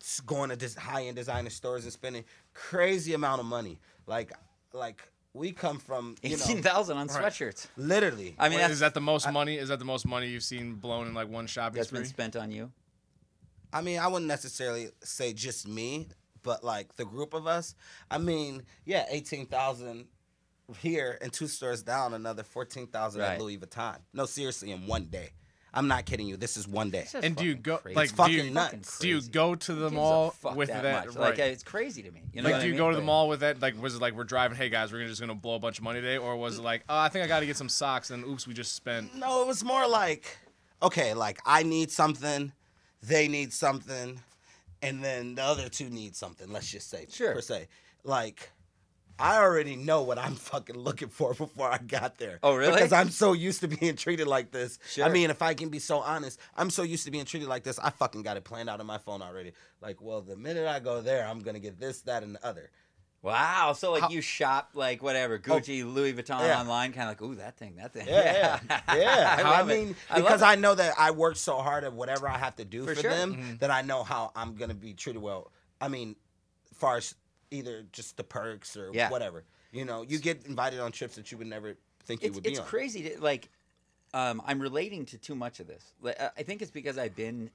s- 0.00 0.18
going 0.20 0.50
to 0.50 0.56
this 0.56 0.74
high 0.74 1.04
end 1.04 1.14
designer 1.16 1.48
stores 1.48 1.84
and 1.84 1.92
spending 1.92 2.24
crazy 2.54 3.12
amount 3.14 3.40
of 3.40 3.46
money. 3.46 3.78
Like 4.06 4.32
like 4.72 5.02
we 5.32 5.52
come 5.52 5.78
from 5.78 6.14
you 6.22 6.34
Eighteen 6.34 6.56
know 6.56 6.62
thousand 6.62 6.96
on 6.96 7.08
Right. 7.08 7.24
sweatshirts. 7.24 7.66
literally. 7.76 8.34
I 8.38 8.48
mean, 8.48 8.56
Wait, 8.58 8.62
that's, 8.62 8.74
is 8.74 8.80
that 8.80 8.94
the 8.94 9.00
most 9.00 9.30
money? 9.32 9.56
Is 9.56 9.68
that 9.68 9.78
the 9.80 9.84
most 9.84 10.06
money 10.06 10.28
you've 10.28 10.42
seen 10.44 10.74
blown 10.74 11.08
in 11.08 11.14
like 11.14 11.28
one 11.28 11.46
shopping 11.46 11.76
that's 11.76 11.88
spree? 11.88 12.00
been 12.00 12.08
spent 12.08 12.36
on 12.36 12.50
you. 12.50 12.70
I 13.72 13.80
mean, 13.80 13.98
I 13.98 14.06
wouldn't 14.06 14.28
necessarily 14.28 14.90
say 15.02 15.32
just 15.32 15.66
me, 15.66 16.06
but 16.44 16.62
like 16.62 16.94
the 16.96 17.04
group 17.04 17.34
of 17.34 17.46
us. 17.48 17.74
I 18.10 18.18
mean, 18.18 18.62
yeah, 18.84 19.06
eighteen 19.10 19.46
thousand 19.46 20.06
here 20.78 21.18
and 21.20 21.32
two 21.32 21.48
stores 21.48 21.82
down, 21.82 22.14
another 22.14 22.44
fourteen 22.44 22.86
thousand 22.86 23.22
Right. 23.22 23.32
at 23.32 23.40
Louis 23.40 23.58
Vuitton. 23.58 23.98
No, 24.12 24.26
seriously, 24.26 24.70
in 24.70 24.86
one 24.86 25.06
day. 25.06 25.30
I'm 25.74 25.88
not 25.88 26.06
kidding 26.06 26.26
you. 26.28 26.36
This 26.36 26.56
is 26.56 26.66
one 26.68 26.90
day. 26.90 27.06
That's 27.12 27.26
And 27.26 27.34
do 27.36 27.44
you 27.44 27.54
go 27.56 27.78
crazy. 27.78 27.96
like 27.96 28.04
It's 28.04 28.12
do 28.12 28.16
fucking 28.16 28.44
you, 28.46 28.50
nuts. 28.52 28.98
do 28.98 29.08
you 29.08 29.20
go 29.20 29.54
to 29.56 29.74
the 29.74 29.90
mall 29.90 30.34
with 30.54 30.68
that, 30.68 30.82
that? 30.84 31.06
much. 31.06 31.16
right. 31.16 31.30
Like 31.30 31.38
it's 31.40 31.62
crazy 31.64 32.02
to 32.02 32.10
me. 32.12 32.22
You 32.32 32.42
know 32.42 32.46
like, 32.48 32.54
what 32.54 32.58
do 32.60 32.62
I 32.62 32.66
you 32.68 32.72
mean? 32.72 32.78
go 32.78 32.90
to 32.90 32.96
the 32.96 33.02
mall 33.02 33.28
with 33.28 33.40
that? 33.40 33.60
Like, 33.60 33.80
was 33.82 33.96
it 33.96 34.00
like 34.00 34.14
we're 34.14 34.24
driving? 34.24 34.56
Hey 34.56 34.68
guys, 34.68 34.92
we're 34.92 35.06
just 35.06 35.20
gonna 35.20 35.34
blow 35.34 35.56
a 35.56 35.58
bunch 35.58 35.78
of 35.78 35.84
money 35.84 36.00
today, 36.00 36.16
or 36.16 36.36
was 36.36 36.58
it 36.58 36.62
like, 36.62 36.84
oh, 36.88 36.96
I 36.98 37.08
think 37.08 37.24
I 37.24 37.28
got 37.28 37.40
to 37.40 37.46
get 37.46 37.56
some 37.56 37.68
socks, 37.68 38.10
and 38.10 38.24
oops, 38.24 38.46
we 38.46 38.54
just 38.54 38.74
spent. 38.74 39.14
No, 39.16 39.42
it 39.42 39.46
was 39.48 39.64
more 39.64 39.86
like, 39.88 40.38
okay, 40.82 41.12
like 41.14 41.40
I 41.44 41.62
need 41.64 41.90
something, 41.90 42.52
they 43.02 43.26
need 43.28 43.52
something, 43.52 44.20
and 44.80 45.02
then 45.02 45.34
the 45.34 45.42
other 45.42 45.68
two 45.68 45.90
need 45.90 46.14
something. 46.14 46.50
Let's 46.52 46.70
just 46.70 46.88
say, 46.88 47.06
Sure. 47.10 47.34
per 47.34 47.40
se, 47.40 47.66
like. 48.04 48.50
I 49.18 49.38
already 49.38 49.76
know 49.76 50.02
what 50.02 50.18
I'm 50.18 50.34
fucking 50.34 50.76
looking 50.76 51.08
for 51.08 51.34
before 51.34 51.70
I 51.70 51.78
got 51.78 52.18
there. 52.18 52.38
Oh, 52.42 52.54
really? 52.54 52.72
Because 52.72 52.92
I'm 52.92 53.10
so 53.10 53.32
used 53.32 53.60
to 53.60 53.68
being 53.68 53.96
treated 53.96 54.26
like 54.26 54.50
this. 54.50 54.78
Sure. 54.90 55.04
I 55.04 55.08
mean, 55.08 55.30
if 55.30 55.42
I 55.42 55.54
can 55.54 55.68
be 55.68 55.78
so 55.78 55.98
honest, 55.98 56.40
I'm 56.56 56.70
so 56.70 56.82
used 56.82 57.04
to 57.04 57.10
being 57.10 57.24
treated 57.24 57.48
like 57.48 57.62
this. 57.62 57.78
I 57.78 57.90
fucking 57.90 58.22
got 58.22 58.36
it 58.36 58.44
planned 58.44 58.68
out 58.68 58.80
on 58.80 58.86
my 58.86 58.98
phone 58.98 59.22
already. 59.22 59.52
Like, 59.80 60.00
well, 60.00 60.20
the 60.20 60.36
minute 60.36 60.66
I 60.66 60.80
go 60.80 61.00
there, 61.00 61.26
I'm 61.26 61.40
gonna 61.40 61.60
get 61.60 61.78
this, 61.78 62.00
that, 62.02 62.22
and 62.22 62.34
the 62.34 62.46
other. 62.46 62.70
Wow. 63.24 63.72
So 63.72 63.90
like 63.90 64.02
How- 64.02 64.08
you 64.10 64.20
shop 64.20 64.72
like 64.74 65.02
whatever 65.02 65.36
oh. 65.36 65.38
Gucci, 65.38 65.82
Louis 65.82 66.12
Vuitton 66.12 66.40
Oh. 66.40 66.46
Yeah. 66.46 66.60
online, 66.60 66.92
kind 66.92 67.10
of 67.10 67.18
like 67.18 67.22
ooh 67.22 67.34
that 67.36 67.56
thing, 67.56 67.76
that 67.76 67.94
thing. 67.94 68.06
Yeah, 68.06 68.60
yeah, 68.68 68.94
yeah. 68.94 69.42
I, 69.46 69.62
it. 69.62 69.66
mean, 69.66 69.96
I 70.10 70.20
because. 70.20 70.42
I 70.42 70.56
know 70.56 70.74
that 70.74 70.94
I 70.98 71.10
work 71.10 71.36
so 71.36 71.56
hard 71.56 71.84
at 71.84 71.94
whatever 71.94 72.28
I 72.28 72.36
have 72.36 72.56
to 72.56 72.66
do 72.66 72.84
For 72.84 72.94
for, 72.94 73.00
sure. 73.00 73.10
them 73.10 73.34
mm-hmm. 73.34 73.56
that 73.56 73.70
I 73.70 73.80
know 73.80 74.02
how 74.02 74.30
I'm 74.36 74.56
gonna 74.56 74.74
be 74.74 74.92
treated 74.92 75.22
well. 75.22 75.50
I 75.80 75.88
mean, 75.88 76.16
far 76.74 76.98
as 76.98 77.14
either 77.54 77.84
just 77.92 78.16
the 78.16 78.24
perks 78.24 78.76
or 78.76 78.90
Yeah. 78.92 79.10
whatever. 79.10 79.44
You 79.72 79.84
know, 79.84 80.02
you 80.02 80.18
get 80.18 80.44
invited 80.46 80.80
on 80.80 80.92
trips 80.92 81.16
that 81.16 81.32
you 81.32 81.38
would 81.38 81.46
never 81.46 81.76
think 82.04 82.22
you 82.22 82.28
it's, 82.28 82.34
would 82.34 82.44
be 82.44 82.50
it's 82.50 82.58
on. 82.60 82.66
crazy 82.66 83.08
to 83.10 83.20
like 83.20 83.48
um, 84.12 84.40
i'm 84.46 84.60
relating 84.60 85.06
to 85.06 85.16
too 85.18 85.34
much 85.34 85.58
of 85.58 85.66
this 85.66 85.82
Like, 86.02 86.20
I- 86.20 86.30
i 86.36 86.42
think 86.42 86.60
it's 86.62 86.70
because 86.70 86.98
i've 86.98 87.16
been 87.16 87.50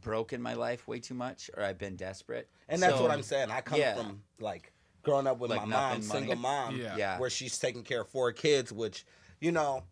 broke 0.00 0.32
in 0.32 0.40
my 0.40 0.54
life 0.54 0.88
way 0.88 0.98
too 0.98 1.14
much 1.14 1.50
or 1.56 1.62
i've 1.62 1.78
been 1.78 1.94
desperate 1.94 2.48
And 2.68 2.80
that's 2.82 2.96
So- 2.96 3.02
what 3.02 3.10
I'm 3.10 3.22
saying. 3.22 3.50
I 3.50 3.60
come 3.60 3.78
yeah. 3.78 3.94
from 3.96 4.22
like 4.40 4.72
growing 5.02 5.26
up 5.26 5.38
with 5.38 5.50
Like 5.50 5.60
my 5.60 5.66
mom, 5.66 5.90
money. 5.92 6.02
single 6.02 6.36
mom, 6.36 6.76
Yeah. 6.76 6.96
Yeah. 6.96 7.18
where 7.18 7.30
she's 7.30 7.58
taking 7.58 7.82
care 7.82 8.00
of 8.02 8.08
four 8.08 8.32
kids, 8.32 8.72
which, 8.72 9.04
you 9.40 9.50
know, 9.52 9.82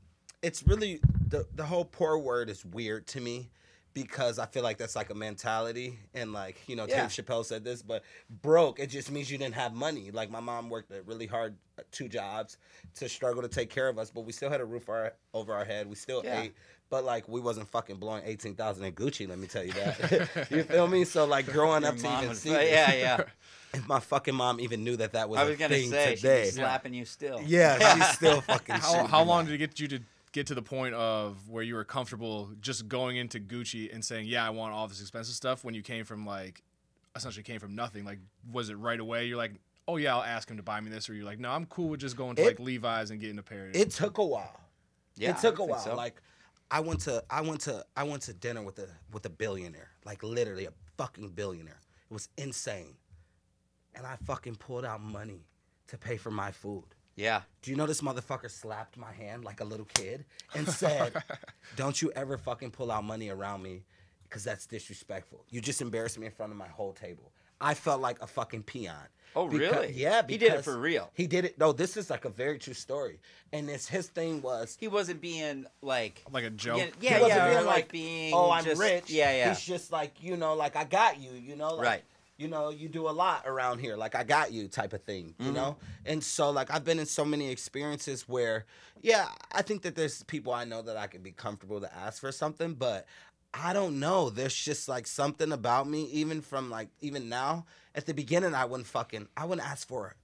it's 0.43 0.63
really 0.63 1.01
the 1.29 1.47
the 1.55 1.65
whole 1.67 1.85
poor 1.85 2.17
word 2.19 2.49
is 2.49 2.65
weird 2.65 3.07
to 3.09 3.21
me 3.21 3.51
because 3.95 4.39
I 4.39 4.47
feel 4.47 4.63
like 4.63 4.79
that's 4.79 4.95
like 4.97 5.11
a 5.11 5.15
mentality 5.15 5.99
and 6.15 6.33
like, 6.33 6.57
you 6.69 6.77
know, 6.77 6.87
Yeah. 6.89 7.03
Dave 7.03 7.11
Chappelle 7.11 7.45
said 7.45 7.65
this, 7.65 7.83
but 7.83 8.03
broke, 8.43 8.79
it 8.79 8.89
just 8.89 9.11
means 9.11 9.31
you 9.31 9.39
didn't 9.39 9.55
have 9.55 9.75
money. 9.75 10.11
Like 10.11 10.31
my 10.31 10.41
mom 10.41 10.69
worked 10.71 10.91
a 10.93 11.03
really 11.03 11.27
hard 11.27 11.57
uh, 11.79 11.83
two 11.91 12.09
jobs 12.09 12.59
to 12.97 13.09
struggle 13.09 13.43
to 13.43 13.49
take 13.49 13.71
care 13.71 13.89
of 13.89 13.99
us, 13.99 14.11
but 14.11 14.23
we 14.23 14.33
still 14.33 14.51
had 14.51 14.61
a 14.61 14.65
roof 14.65 14.89
our, 14.89 15.15
over 15.35 15.53
our 15.53 15.65
head. 15.65 15.89
We 15.89 15.97
still 15.97 16.23
Yeah. 16.25 16.43
ate. 16.43 16.55
But 16.91 17.05
like 17.05 17.29
we 17.29 17.41
wasn't 17.41 17.69
fucking 17.69 17.97
blowing 17.97 18.23
eighteen 18.25 18.55
thousand 18.55 18.85
in 18.85 18.95
Gucci, 18.95 19.29
let 19.29 19.39
me 19.39 19.47
tell 19.47 19.63
you 19.63 19.73
that. 19.73 20.47
you 20.51 20.63
feel 20.63 20.87
me? 20.87 21.05
So 21.05 21.27
like 21.27 21.45
growing 21.53 21.83
Your 21.83 21.91
up 21.91 21.97
to 21.99 22.03
mom 22.03 22.25
even 22.25 22.35
see 22.35 22.49
this, 22.49 22.71
yeah 22.71 22.95
yeah 22.95 23.21
if 23.75 23.87
my 23.87 24.01
fucking 24.01 24.35
mom 24.35 24.59
even 24.59 24.85
knew 24.85 24.97
that 24.97 25.13
that 25.13 25.29
was 25.29 25.39
i 25.39 25.43
a 25.43 25.47
was 25.49 25.57
gonna 25.59 25.75
thing 25.75 25.91
say 25.91 26.15
she'd 26.15 26.23
today. 26.23 26.45
be 26.45 26.51
slapping 26.53 26.95
you 26.95 27.05
still 27.05 27.43
Yeah, 27.47 27.95
she's 27.95 28.09
still 28.09 28.41
fucking. 28.41 28.77
How, 28.77 29.05
how 29.07 29.23
long 29.23 29.45
did 29.45 29.53
it 29.55 29.59
get 29.59 29.79
you 29.79 29.89
to 29.89 30.01
get 30.39 30.47
to 30.49 30.55
the 30.55 30.63
point 30.63 30.95
of 30.95 31.49
where 31.49 31.63
you 31.63 31.75
were 31.75 31.85
comfortable 31.85 32.51
just 32.61 32.89
going 32.89 33.17
into 33.17 33.41
Gucci 33.41 33.93
and 33.93 34.05
saying, 34.05 34.27
"Yeah, 34.27 34.47
I 34.47 34.51
want 34.51 34.73
all 34.73 34.87
this 34.89 35.01
expensive 35.01 35.35
stuff"? 35.35 35.65
When 35.65 35.75
you 35.75 35.83
came 35.83 36.05
from 36.05 36.25
like, 36.25 36.63
essentially 37.17 37.43
came 37.43 37.59
from 37.61 37.75
nothing. 37.75 38.05
Like, 38.05 38.21
was 38.53 38.71
it 38.71 38.75
right 38.75 39.01
away? 39.01 39.27
You're 39.27 39.37
like, 39.37 39.53
"Oh 39.89 39.97
yeah, 39.97 40.15
I'll 40.17 40.23
ask 40.23 40.49
him 40.51 40.57
to 40.57 40.63
buy 40.63 40.81
me 40.81 40.91
this," 40.91 41.11
or 41.11 41.15
you're 41.15 41.25
like, 41.25 41.41
"No, 41.41 41.51
I'm 41.51 41.67
cool 41.67 41.89
with 41.89 42.01
just 42.01 42.17
going 42.17 42.37
to 42.37 42.43
It- 42.43 42.47
like 42.47 42.61
Levi's 42.61 43.11
and 43.11 43.21
getting 43.21 43.39
a 43.39 43.43
pair." 43.43 43.69
of 43.69 43.77
It 43.77 43.91
took 43.91 44.19
a 44.19 44.25
while. 44.25 44.61
yeah 45.17 45.31
it 45.31 45.39
took 45.41 45.59
I 45.61 45.63
a 45.65 45.67
while. 45.67 45.79
so. 45.81 45.95
Like, 45.97 46.23
I 46.71 46.81
went 46.81 47.01
to 47.03 47.25
I 47.31 47.41
went 47.41 47.61
to 47.63 47.85
I 47.97 48.05
went 48.05 48.23
to 48.23 48.33
dinner 48.33 48.63
with 48.63 48.79
a 48.79 48.89
with 49.13 49.27
a 49.27 49.31
billionaire, 49.31 49.91
like 50.05 50.23
literally 50.23 50.67
a 50.67 50.73
fucking 50.97 51.31
billionaire. 51.31 51.81
It 52.11 52.15
was 52.15 52.29
insane, 52.37 52.97
and 53.95 54.07
I 54.07 54.17
fucking 54.25 54.57
pulled 54.57 54.85
out 54.85 55.01
money 55.01 55.47
to 55.89 55.99
pay 55.99 56.17
for 56.17 56.31
my 56.31 56.51
food. 56.53 56.85
Yeah 57.19 57.43
Do 57.63 57.71
you 57.71 57.77
know 57.77 57.87
this 57.87 58.01
motherfucker 58.01 58.51
slapped 58.51 58.97
my 58.97 59.13
hand 59.13 59.45
like 59.45 59.61
a 59.61 59.65
little 59.65 59.87
kid 59.95 60.25
and 60.55 60.67
said, 60.69 61.13
"Don't 61.77 62.01
you 62.01 62.11
ever 62.15 62.39
fucking 62.39 62.71
pull 62.71 62.91
out 62.91 63.05
money 63.05 63.29
around 63.29 63.63
me, 63.63 63.83
because 64.25 64.45
that's 64.45 64.67
disrespectful. 64.67 65.45
You 65.51 65.61
just 65.61 65.81
embarrassed 65.83 66.19
me 66.19 66.27
in 66.27 66.33
front 66.33 66.53
of 66.53 66.59
my 66.59 66.69
whole 66.69 66.93
table." 66.93 67.33
I 67.61 67.75
felt 67.75 68.01
like 68.01 68.23
a 68.23 68.27
fucking 68.29 68.63
peon. 68.63 68.95
Oh, 69.35 69.49
Becau- 69.49 69.59
really? 69.59 69.93
Yeah, 69.93 70.23
He 70.29 70.39
did 70.39 70.53
it 70.53 70.63
for 70.65 70.79
real? 70.79 71.11
He 71.15 71.27
did 71.27 71.45
it. 71.45 71.59
No, 71.59 71.73
this 71.73 71.97
is 71.97 72.09
like 72.09 72.25
a 72.25 72.29
very 72.31 72.57
true 72.57 72.73
story. 72.73 73.19
And 73.53 73.69
it's 73.69 73.89
his 73.89 74.07
thing 74.07 74.41
was 74.43 74.77
he 74.79 74.87
wasn't 74.87 75.21
being 75.21 75.67
like 75.83 76.23
like 76.31 76.45
a 76.45 76.51
joke. 76.51 76.79
yeah 76.79 76.87
he 77.01 77.07
yeah, 77.09 77.21
wasn't 77.21 77.39
yeah 77.41 77.49
being 77.55 77.67
like, 77.67 77.77
like, 77.77 77.93
being 77.93 78.33
oh, 78.35 78.51
I'm 78.53 78.65
just- 78.65 78.81
rich. 78.81 79.11
yeah 79.11 79.33
yeah 79.37 79.49
He's 79.49 79.61
just 79.65 79.91
like, 79.91 80.23
you 80.23 80.37
know, 80.37 80.55
like 80.55 80.77
I 80.77 80.85
got 80.85 81.21
you, 81.21 81.33
you 81.33 81.57
know, 81.57 81.75
like, 81.75 81.87
Right. 81.87 82.05
You 82.39 82.47
know, 82.47 82.71
you 82.71 82.89
do 82.89 83.09
a 83.09 83.11
lot 83.11 83.43
around 83.47 83.81
here, 83.81 83.97
like 83.97 84.15
I 84.15 84.23
got 84.23 84.53
you, 84.53 84.69
type 84.69 84.93
of 84.93 85.03
thing, 85.03 85.35
Mm-hmm. 85.41 85.47
you 85.47 85.53
know. 85.53 85.77
And 86.07 86.23
so, 86.23 86.51
like, 86.51 86.71
I've 86.73 86.85
been 86.85 87.01
in 87.01 87.07
so 87.07 87.25
many 87.25 87.51
experiences 87.51 88.29
where, 88.29 88.65
yeah, 89.03 89.27
I 89.51 89.63
think 89.63 89.83
that 89.83 89.97
there's 89.97 90.23
people 90.23 90.53
I 90.53 90.65
know 90.65 90.81
that 90.83 90.97
I 90.97 91.09
could 91.09 91.25
be 91.25 91.33
comfortable 91.33 91.81
to 91.81 91.93
ask 91.93 92.21
for 92.21 92.31
something, 92.31 92.75
but 92.75 93.07
I 93.53 93.73
don't 93.73 93.99
know. 93.99 94.31
There's 94.31 94.55
just 94.55 94.89
like 94.89 95.09
something 95.09 95.51
about 95.51 95.89
me, 95.89 96.05
even 96.13 96.41
from 96.41 96.71
like 96.71 96.91
even 97.01 97.29
now, 97.29 97.67
at 97.97 98.07
the 98.07 98.15
beginning 98.15 98.55
I 98.55 98.67
wouldn't 98.67 98.87
fucking 98.87 99.27
I 99.37 99.45
wouldn't 99.45 99.67
ask 99.67 99.89
for 99.89 100.15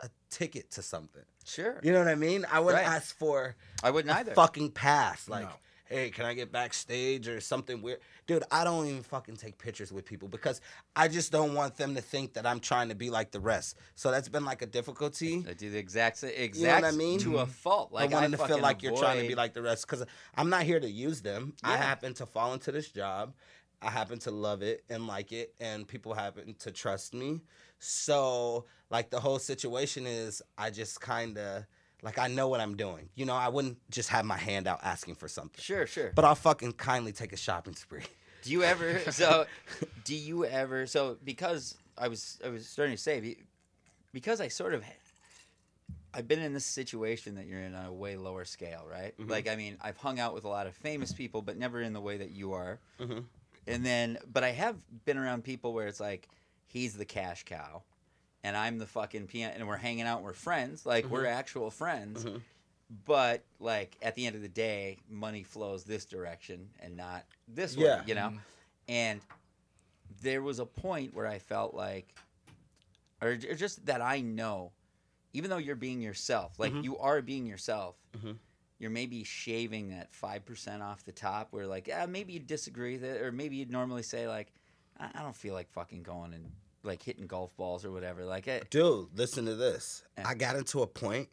a 0.00 0.08
ticket 0.30 0.70
to 0.72 0.82
something. 0.82 1.22
Sure. 1.44 1.78
You 1.82 1.92
know 1.92 1.98
what 2.00 2.08
I 2.08 2.14
mean? 2.16 2.44
I 2.50 2.58
wouldn't 2.58 2.82
Right. 2.84 2.90
ask 2.96 3.14
for 3.16 3.54
I 3.84 3.90
wouldn't 3.92 4.12
a 4.12 4.18
either. 4.18 4.34
fucking 4.34 4.70
pass. 4.72 5.28
Like, 5.28 5.44
No. 5.44 5.52
Hey, 5.90 6.10
can 6.10 6.24
I 6.24 6.34
get 6.34 6.52
backstage 6.52 7.28
or 7.28 7.40
something 7.40 7.82
weird? 7.82 7.98
Dude, 8.26 8.44
I 8.50 8.64
don't 8.64 8.86
even 8.86 9.02
fucking 9.02 9.36
take 9.36 9.58
pictures 9.58 9.92
with 9.92 10.04
people 10.04 10.28
because 10.28 10.60
I 10.96 11.08
just 11.08 11.32
don't 11.32 11.54
want 11.54 11.76
them 11.76 11.94
to 11.96 12.00
think 12.00 12.34
that 12.34 12.46
I'm 12.46 12.60
trying 12.60 12.88
to 12.88 12.94
be 12.94 13.10
like 13.10 13.32
the 13.32 13.40
rest. 13.40 13.76
So 13.96 14.10
that's 14.10 14.28
been 14.28 14.44
like 14.44 14.62
a 14.62 14.66
difficulty. 14.66 15.44
I 15.48 15.52
do 15.52 15.68
the 15.68 15.78
exact 15.78 16.18
same, 16.18 16.32
You 16.54 16.66
know 16.66 16.74
I 16.74 16.92
mean? 16.92 17.18
to 17.20 17.38
a 17.38 17.46
fault. 17.46 17.92
Like 17.92 18.10
I 18.10 18.14
want 18.14 18.30
them 18.30 18.40
to 18.40 18.46
feel 18.46 18.60
like 18.60 18.82
you're 18.82 18.96
trying 18.96 19.20
to 19.20 19.28
be 19.28 19.34
like 19.34 19.52
the 19.52 19.62
rest 19.62 19.86
because 19.86 20.06
I'm 20.36 20.48
not 20.48 20.62
here 20.62 20.80
to 20.80 20.88
use 20.88 21.20
them. 21.20 21.54
I 21.64 21.76
happen 21.76 22.14
to 22.14 22.26
fall 22.26 22.54
into 22.54 22.72
this 22.72 22.88
job. 22.88 23.34
I 23.82 23.90
happen 23.90 24.18
to 24.20 24.30
love 24.30 24.62
it 24.62 24.84
and 24.90 25.06
like 25.06 25.32
it, 25.32 25.54
and 25.58 25.88
people 25.88 26.12
happen 26.12 26.54
to 26.60 26.70
trust 26.70 27.14
me. 27.14 27.40
So, 27.78 28.66
like, 28.90 29.08
the 29.08 29.20
whole 29.20 29.38
situation 29.38 30.06
is 30.06 30.42
I 30.58 30.68
just 30.68 31.00
kind 31.00 31.38
of, 31.38 31.64
like, 32.02 32.18
I 32.18 32.28
know 32.28 32.48
what 32.48 32.60
I'm 32.60 32.76
doing. 32.76 33.08
You 33.14 33.26
know, 33.26 33.34
I 33.34 33.48
wouldn't 33.48 33.78
just 33.90 34.08
have 34.10 34.24
my 34.24 34.36
hand 34.36 34.66
out 34.66 34.80
asking 34.82 35.16
for 35.16 35.28
something. 35.28 35.60
Sure, 35.60 35.86
sure. 35.86 36.12
But 36.14 36.24
I'll 36.24 36.34
fucking 36.34 36.72
kindly 36.74 37.12
take 37.12 37.32
a 37.32 37.36
shopping 37.36 37.74
spree. 37.74 38.04
Do 38.42 38.50
you 38.52 38.62
ever? 38.62 39.00
So, 39.10 39.46
do 40.04 40.14
you 40.14 40.44
ever? 40.46 40.86
So, 40.86 41.18
because 41.24 41.76
I 41.98 42.08
was, 42.08 42.38
I 42.44 42.48
was 42.48 42.66
starting 42.66 42.96
to 42.96 43.00
say, 43.02 43.36
because 44.12 44.40
I 44.40 44.48
sort 44.48 44.72
of, 44.74 44.82
I've 46.14 46.26
been 46.26 46.40
in 46.40 46.54
this 46.54 46.64
situation 46.64 47.34
that 47.34 47.46
you're 47.46 47.60
in 47.60 47.74
on 47.74 47.86
a 47.86 47.92
way 47.92 48.16
lower 48.16 48.44
scale, 48.44 48.86
right? 48.90 49.16
Mm-hmm. 49.18 49.30
Like, 49.30 49.48
I 49.48 49.56
mean, 49.56 49.76
I've 49.80 49.96
hung 49.96 50.18
out 50.18 50.34
with 50.34 50.44
a 50.44 50.48
lot 50.48 50.66
of 50.66 50.74
famous 50.74 51.12
people, 51.12 51.42
but 51.42 51.56
never 51.56 51.80
in 51.82 51.92
the 51.92 52.00
way 52.00 52.16
that 52.16 52.30
you 52.30 52.52
are. 52.54 52.80
Mhm. 52.98 53.24
And 53.66 53.84
then, 53.84 54.18
but 54.32 54.42
I 54.42 54.50
have 54.50 54.76
been 55.04 55.18
around 55.18 55.44
people 55.44 55.72
where 55.72 55.86
it's 55.86 56.00
like, 56.00 56.28
he's 56.66 56.96
the 56.96 57.04
cash 57.04 57.44
cow, 57.44 57.82
and 58.42 58.56
I'm 58.56 58.78
the 58.78 58.86
fucking 58.86 59.26
piano, 59.26 59.54
and 59.56 59.68
we're 59.68 59.76
hanging 59.76 60.04
out, 60.06 60.22
we're 60.22 60.32
friends, 60.32 60.86
like 60.86 61.08
we're 61.10 61.24
Mm-hmm. 61.24 61.38
actual 61.38 61.70
friends. 61.70 62.24
But 63.06 63.44
like 63.60 63.96
at 64.02 64.14
the 64.16 64.26
end 64.26 64.34
of 64.36 64.42
the 64.42 64.48
day, 64.48 64.98
money 65.08 65.42
flows 65.44 65.84
this 65.84 66.04
direction 66.04 66.70
and 66.80 66.96
not 66.96 67.24
this 67.46 67.76
way, 67.76 68.00
you 68.06 68.14
know. 68.16 68.32
And 68.88 69.20
there 70.22 70.42
was 70.42 70.58
a 70.58 70.66
point 70.66 71.14
where 71.14 71.26
I 71.26 71.38
felt 71.38 71.72
like, 71.74 72.12
or, 73.22 73.28
or 73.28 73.54
just 73.54 73.86
that 73.86 74.00
I 74.02 74.20
know, 74.20 74.72
even 75.32 75.50
though 75.50 75.58
you're 75.58 75.76
being 75.76 76.00
yourself, 76.00 76.58
like 76.58 76.72
Mm-hmm. 76.72 76.82
you 76.84 76.98
are 76.98 77.22
being 77.22 77.46
yourself, 77.46 77.94
Mhm. 78.18 78.36
you're 78.80 78.90
maybe 78.90 79.22
shaving 79.22 79.90
that 79.90 80.12
five 80.12 80.44
percent 80.44 80.82
off 80.82 81.04
the 81.04 81.12
top. 81.12 81.48
Where 81.52 81.66
like, 81.68 81.86
yeah, 81.86 82.06
maybe 82.06 82.32
you 82.32 82.40
disagree 82.40 82.94
with 82.94 83.04
it, 83.04 83.22
or 83.22 83.30
maybe 83.30 83.54
you'd 83.56 83.70
normally 83.70 84.02
say 84.02 84.26
like, 84.26 84.52
I, 84.98 85.10
I 85.14 85.22
don't 85.22 85.36
feel 85.36 85.54
like 85.54 85.70
fucking 85.70 86.02
going 86.02 86.34
and 86.34 86.50
like 86.82 87.02
hitting 87.02 87.26
golf 87.26 87.56
balls 87.56 87.84
or 87.84 87.90
whatever. 87.90 88.24
Like, 88.24 88.48
eh, 88.48 88.60
Dude, 88.70 89.08
listen 89.16 89.44
to 89.46 89.54
this. 89.54 90.02
Yeah. 90.18 90.28
I 90.28 90.34
got 90.34 90.56
into 90.56 90.82
a 90.82 90.86
point 90.86 91.28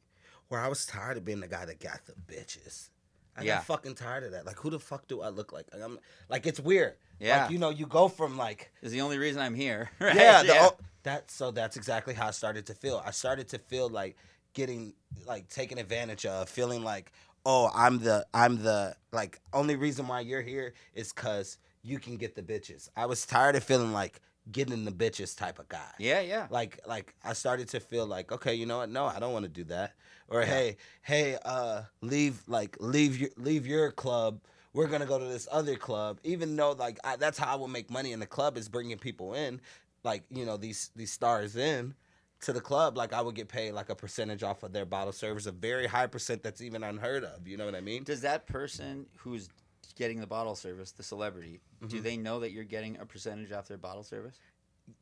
where 0.49 0.59
I 0.59 0.67
was 0.67 0.85
tired 0.85 1.17
of 1.17 1.25
being 1.25 1.39
the 1.39 1.47
guy 1.47 1.65
that 1.65 1.79
got 1.79 2.01
the 2.05 2.13
bitches. 2.33 2.89
I 3.35 3.43
Yeah. 3.43 3.55
got 3.55 3.65
fucking 3.65 3.95
tired 3.95 4.23
of 4.23 4.31
that. 4.31 4.45
Like, 4.45 4.57
who 4.57 4.69
the 4.69 4.79
fuck 4.79 5.07
do 5.07 5.21
I 5.21 5.29
look 5.29 5.51
like? 5.53 5.67
like 5.73 5.81
I'm 5.83 5.99
like, 6.29 6.45
it's 6.47 6.59
weird. 6.59 6.95
Yeah. 7.19 7.43
Like, 7.43 7.51
you 7.51 7.59
know, 7.59 7.69
you 7.69 7.85
go 7.85 8.07
from 8.07 8.37
like, 8.37 8.71
is 8.81 8.91
the 8.91 9.01
only 9.01 9.17
reason 9.17 9.41
I'm 9.41 9.55
here. 9.55 9.89
Right? 9.99 10.15
yeah, 10.15 10.43
the, 10.43 10.53
oh, 10.59 10.77
that. 11.03 11.29
So 11.31 11.51
that's 11.51 11.77
exactly 11.77 12.13
how 12.13 12.27
I 12.27 12.31
started 12.31 12.65
to 12.67 12.73
feel. 12.73 13.01
I 13.05 13.11
started 13.11 13.47
to 13.49 13.59
feel 13.59 13.89
like 13.89 14.17
getting 14.53 14.93
like 15.25 15.47
taken 15.49 15.77
advantage 15.77 16.25
of, 16.25 16.49
feeling 16.49 16.83
like, 16.83 17.11
oh, 17.45 17.69
I'm 17.73 17.99
the, 17.99 18.25
I'm 18.33 18.61
the 18.63 18.95
like 19.11 19.39
only 19.53 19.75
reason 19.75 20.07
why 20.07 20.21
you're 20.21 20.41
here 20.41 20.73
is 20.93 21.13
because 21.13 21.57
you 21.83 21.99
can 21.99 22.17
get 22.17 22.35
the 22.35 22.41
bitches. 22.41 22.89
I 22.97 23.05
was 23.05 23.25
tired 23.25 23.55
of 23.55 23.63
feeling 23.63 23.93
like 23.93 24.19
getting 24.51 24.85
the 24.85 24.91
bitches 24.91 25.37
type 25.37 25.59
of 25.59 25.67
guy 25.67 25.91
yeah, 25.99 26.21
yeah. 26.21 26.47
like 26.49 26.79
like 26.87 27.13
I 27.23 27.33
started 27.33 27.67
to 27.69 27.79
feel 27.79 28.05
like 28.05 28.31
okay, 28.31 28.53
you 28.53 28.65
know 28.65 28.79
what? 28.79 28.89
No, 28.89 29.05
I 29.05 29.19
don't 29.19 29.33
want 29.33 29.43
to 29.43 29.49
do 29.49 29.63
that. 29.65 29.93
Or 30.29 30.41
hey, 30.41 30.77
hey, 31.01 31.37
uh, 31.45 31.83
leave 32.01 32.41
like 32.47 32.77
leave 32.79 33.17
your 33.17 33.29
leave 33.37 33.65
your 33.65 33.91
club. 33.91 34.41
We're 34.73 34.87
gonna 34.87 35.05
go 35.05 35.17
to 35.17 35.25
this 35.25 35.47
other 35.51 35.75
club. 35.75 36.19
Even 36.23 36.55
though 36.55 36.71
like 36.71 36.99
I, 37.03 37.15
that's 37.15 37.37
how 37.37 37.53
I 37.53 37.55
will 37.55 37.67
make 37.67 37.89
money 37.89 38.11
in 38.11 38.19
the 38.19 38.25
club 38.25 38.57
is 38.57 38.69
bringing 38.69 38.97
people 38.97 39.33
in, 39.33 39.61
like 40.03 40.23
you 40.29 40.45
know 40.45 40.57
these 40.57 40.91
these 40.95 41.11
stars 41.11 41.55
in 41.55 41.93
to 42.41 42.53
the 42.53 42.61
club. 42.61 42.97
Like 42.97 43.13
I 43.13 43.21
would 43.21 43.35
get 43.35 43.47
paid 43.47 43.71
like 43.71 43.89
a 43.89 43.95
percentage 43.95 44.43
off 44.43 44.63
of 44.63 44.73
their 44.73 44.85
bottle 44.85 45.13
service, 45.13 45.45
a 45.45 45.51
very 45.51 45.87
high 45.87 46.07
percent 46.07 46.43
that's 46.43 46.61
even 46.61 46.83
unheard 46.83 47.23
of. 47.23 47.47
You 47.47 47.57
know 47.57 47.65
what 47.65 47.75
I 47.75 47.81
mean? 47.81 48.03
Does 48.03 48.21
that 48.21 48.47
person 48.47 49.07
who's 49.17 49.49
getting 49.97 50.19
the 50.21 50.27
bottle 50.27 50.55
service, 50.55 50.91
the 50.91 51.03
celebrity, 51.03 51.61
Mm-hmm. 51.77 51.87
do 51.89 52.01
they 52.01 52.17
know 52.17 52.39
that 52.39 52.51
you're 52.51 52.63
getting 52.63 52.97
a 52.97 53.05
percentage 53.05 53.51
off 53.51 53.67
their 53.67 53.77
bottle 53.77 54.03
service? 54.03 54.35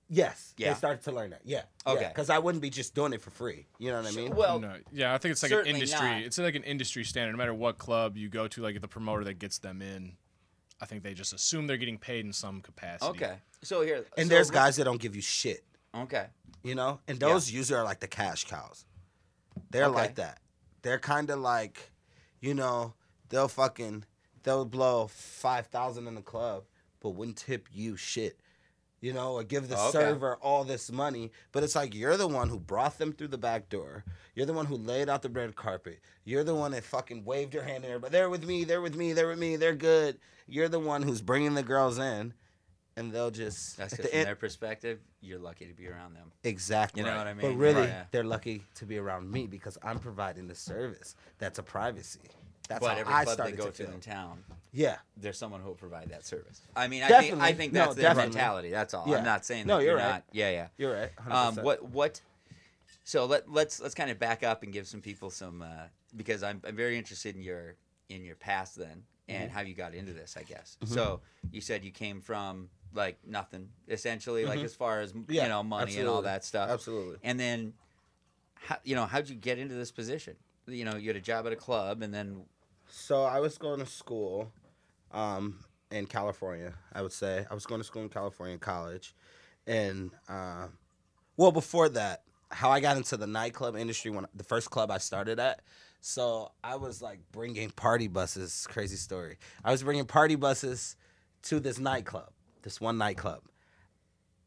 Yes. 0.09 0.53
Yeah. 0.57 0.69
They 0.73 0.77
started 0.77 1.03
to 1.03 1.11
learn 1.13 1.29
that. 1.29 1.41
Yeah. 1.45 1.61
Okay. 1.87 2.07
Because 2.09 2.29
I 2.29 2.37
wouldn't 2.39 2.61
be 2.61 2.69
just 2.69 2.93
doing 2.95 3.13
it 3.13 3.21
for 3.21 3.29
free. 3.29 3.67
You 3.79 3.91
know 3.91 4.01
what 4.01 4.11
I 4.11 4.15
mean? 4.15 4.35
Well, 4.35 4.59
no, 4.59 4.75
yeah, 4.91 5.13
I 5.13 5.17
think 5.17 5.31
it's 5.33 5.43
like 5.43 5.51
an 5.53 5.65
industry. 5.65 6.09
not. 6.09 6.21
It's 6.23 6.37
like 6.37 6.55
an 6.55 6.63
industry 6.63 7.03
standard. 7.05 7.31
No 7.31 7.37
matter 7.37 7.53
what 7.53 7.77
club 7.77 8.17
you 8.17 8.27
go 8.29 8.47
to, 8.49 8.61
like 8.61 8.81
the 8.81 8.87
promoter 8.87 9.23
that 9.25 9.35
gets 9.39 9.59
them 9.59 9.81
in, 9.81 10.17
I 10.81 10.85
think 10.85 11.03
they 11.03 11.13
just 11.13 11.33
assume 11.33 11.67
they're 11.67 11.77
getting 11.77 11.97
paid 11.97 12.25
in 12.25 12.33
some 12.33 12.59
capacity. 12.61 13.09
okay. 13.11 13.35
So 13.63 13.81
here, 13.83 14.05
and 14.17 14.27
so 14.27 14.29
there's 14.35 14.49
let- 14.49 14.53
guys 14.55 14.75
that 14.77 14.83
don't 14.83 14.99
give 14.99 15.15
you 15.15 15.21
shit. 15.21 15.63
Okay. 15.95 16.25
you 16.63 16.75
know 16.75 16.99
and 17.07 17.17
those 17.19 17.49
usually 17.49 17.79
are 17.79 17.85
like 17.85 18.01
the 18.01 18.07
cash 18.07 18.43
cows 18.45 18.85
they're 19.69 19.85
Okay. 19.85 19.95
like 19.95 20.15
that 20.15 20.39
they're 20.81 20.99
kind 20.99 21.29
of 21.29 21.39
like 21.39 21.91
you 22.41 22.53
know 22.53 22.93
they'll 23.29 23.47
fucking 23.47 24.03
they'll 24.45 24.63
blow 24.65 25.07
5000 25.07 26.07
in 26.07 26.15
the 26.15 26.21
club 26.21 26.63
but 27.01 27.09
wouldn't 27.09 27.35
tip 27.37 27.67
you 27.73 27.97
shit 27.97 28.39
you 29.01 29.11
know 29.11 29.33
or 29.33 29.43
give 29.43 29.67
the 29.67 29.75
oh, 29.77 29.89
Okay. 29.89 29.91
server 29.99 30.37
all 30.37 30.63
this 30.63 30.89
money 30.91 31.31
but 31.51 31.61
it's 31.63 31.75
like 31.75 31.93
you're 31.93 32.15
the 32.17 32.27
one 32.27 32.47
who 32.49 32.57
brought 32.59 32.97
them 32.97 33.11
through 33.11 33.27
the 33.27 33.37
back 33.37 33.67
door 33.69 34.05
you're 34.35 34.45
the 34.45 34.53
one 34.53 34.65
who 34.65 34.77
laid 34.77 35.09
out 35.09 35.21
the 35.21 35.29
red 35.29 35.55
carpet 35.55 35.99
you're 36.23 36.43
the 36.45 36.55
one 36.55 36.71
that 36.71 36.83
fucking 36.83 37.25
waved 37.25 37.53
your 37.53 37.63
hand 37.63 37.83
in 37.83 37.89
there 37.89 37.99
but 37.99 38.11
they're 38.13 38.29
with 38.29 38.45
me 38.45 38.63
they're 38.63 38.81
with 38.81 38.95
me 38.95 39.11
they're 39.11 39.27
with 39.27 39.37
me 39.39 39.57
they're 39.57 39.75
good 39.75 40.17
you're 40.47 40.69
the 40.69 40.79
one 40.79 41.01
who's 41.01 41.21
bringing 41.21 41.53
the 41.55 41.63
girls 41.63 41.97
in 41.99 42.33
and 42.97 43.11
they'll 43.11 43.29
just 43.31 43.75
That's 43.77 43.91
at 43.93 43.97
because 43.97 44.05
the 44.05 44.09
from 44.11 44.19
end- 44.19 44.27
their 44.27 44.35
perspective, 44.37 44.99
you're 45.19 45.37
lucky 45.39 45.65
to 45.65 45.73
be 45.73 45.85
around 45.85 46.13
them. 46.15 46.31
Exactly. 46.45 47.01
You 47.01 47.07
know 47.09 47.17
what 47.17 47.27
I 47.27 47.33
mean 47.33 47.51
But 47.51 47.57
really, 47.57 47.81
Right. 47.81 48.05
They're 48.11 48.23
lucky 48.23 48.63
to 48.75 48.85
be 48.85 48.97
around 48.97 49.29
me 49.29 49.47
because 49.47 49.77
I'm 49.83 49.99
providing 49.99 50.47
the 50.47 50.55
service. 50.55 51.13
That's 51.37 51.59
a 51.59 51.63
privacy. 51.63 52.21
That's 52.67 52.79
but 52.81 52.93
how 52.93 52.97
every 53.01 53.13
I 53.13 53.23
club 53.25 53.37
they 53.45 53.51
go 53.51 53.69
to 53.69 53.85
to 53.85 53.93
in 53.93 53.99
town, 53.99 54.43
Yeah. 54.73 54.97
there's 55.17 55.37
someone 55.37 55.61
who 55.61 55.67
will 55.67 55.75
provide 55.75 56.09
that 56.09 56.25
service. 56.25 56.61
I 56.75 56.87
mean, 56.87 57.03
I 57.03 57.07
think 57.21 57.39
I 57.39 57.53
think 57.53 57.73
No, 57.73 57.81
that's 57.85 57.95
their 57.95 58.03
definitely. 58.03 58.29
mentality. 58.31 58.69
That's 58.71 58.93
all. 58.93 59.05
Yeah. 59.07 59.17
I'm 59.17 59.23
not 59.23 59.45
saying 59.45 59.67
No, 59.67 59.77
that 59.77 59.83
you're 59.83 59.91
you're 59.93 59.99
right. 59.99 60.09
not. 60.15 60.23
Yeah, 60.31 60.49
yeah. 60.49 60.67
You're 60.77 60.93
right. 60.93 61.11
100%. 61.27 61.31
Um, 61.31 61.55
what 61.63 61.83
what? 61.89 62.21
So 63.03 63.25
let 63.25 63.49
let's 63.51 63.79
let's 63.79 63.93
kind 63.93 64.09
of 64.09 64.17
back 64.19 64.43
up 64.43 64.63
and 64.63 64.73
give 64.73 64.87
some 64.87 65.01
people 65.01 65.29
some 65.29 65.61
uh, 65.61 65.67
because 66.15 66.41
I'm 66.43 66.61
I'm 66.67 66.75
very 66.75 66.97
interested 66.97 67.35
in 67.35 67.41
your 67.43 67.75
in 68.09 68.23
your 68.23 68.35
past 68.35 68.75
then 68.75 69.03
and 69.27 69.49
Mm-hmm. 69.49 69.55
how 69.57 69.61
you 69.61 69.73
got 69.73 69.93
into 69.95 70.13
this. 70.13 70.35
I 70.37 70.43
guess. 70.43 70.77
So 70.85 71.21
you 71.51 71.61
said 71.61 71.83
you 71.83 71.91
came 71.91 72.21
from 72.21 72.69
like 72.93 73.17
nothing 73.27 73.69
essentially, 73.87 74.45
like 74.45 74.59
as 74.61 74.73
far 74.73 75.01
as 75.01 75.13
Mm-hmm. 75.13 75.31
Yeah, 75.31 75.43
you 75.43 75.49
know 75.49 75.61
money 75.63 75.97
and 75.97 76.07
all 76.07 76.23
that 76.23 76.43
stuff. 76.45 76.69
Absolutely. 76.71 77.17
And 77.23 77.39
then, 77.39 77.73
how, 78.55 78.77
you 78.83 78.95
know, 78.95 79.05
how'd 79.05 79.27
you 79.29 79.35
get 79.35 79.59
into 79.59 79.75
this 79.75 79.91
position? 79.91 80.35
You 80.67 80.85
know, 80.85 80.95
you 80.95 81.09
had 81.09 81.15
a 81.15 81.21
job 81.21 81.45
at 81.45 81.53
a 81.53 81.55
club, 81.55 82.01
and 82.01 82.11
then 82.13 82.43
So 82.97 83.23
I 83.23 83.41
was 83.41 83.57
going 83.57 83.81
to 83.81 83.85
school 83.85 84.53
um, 85.11 85.59
in 85.91 86.05
California, 86.05 86.73
I 86.93 87.01
would 87.01 87.11
say. 87.11 87.45
I 87.51 87.53
was 87.53 87.65
going 87.65 87.81
to 87.81 87.85
school 87.85 88.03
in 88.03 88.09
California 88.09 88.57
college. 88.57 89.13
And, 89.67 90.11
uh, 90.29 90.67
well, 91.35 91.51
before 91.51 91.89
that, 91.89 92.23
how 92.51 92.71
I 92.71 92.79
got 92.79 92.95
into 92.95 93.17
the 93.17 93.27
nightclub 93.27 93.75
industry, 93.75 94.11
when 94.11 94.25
the 94.33 94.45
first 94.45 94.71
club 94.71 94.91
I 94.91 94.97
started 94.97 95.41
at. 95.41 95.61
So 95.99 96.53
I 96.63 96.77
was 96.77 97.01
like 97.01 97.19
bringing 97.33 97.69
party 97.69 98.07
buses, 98.07 98.65
crazy 98.69 98.95
story. 98.95 99.39
I 99.63 99.71
was 99.71 99.83
bringing 99.83 100.05
party 100.05 100.35
buses 100.35 100.95
to 101.43 101.59
this 101.59 101.77
nightclub, 101.77 102.31
this 102.63 102.79
one 102.79 102.97
nightclub. 102.97 103.41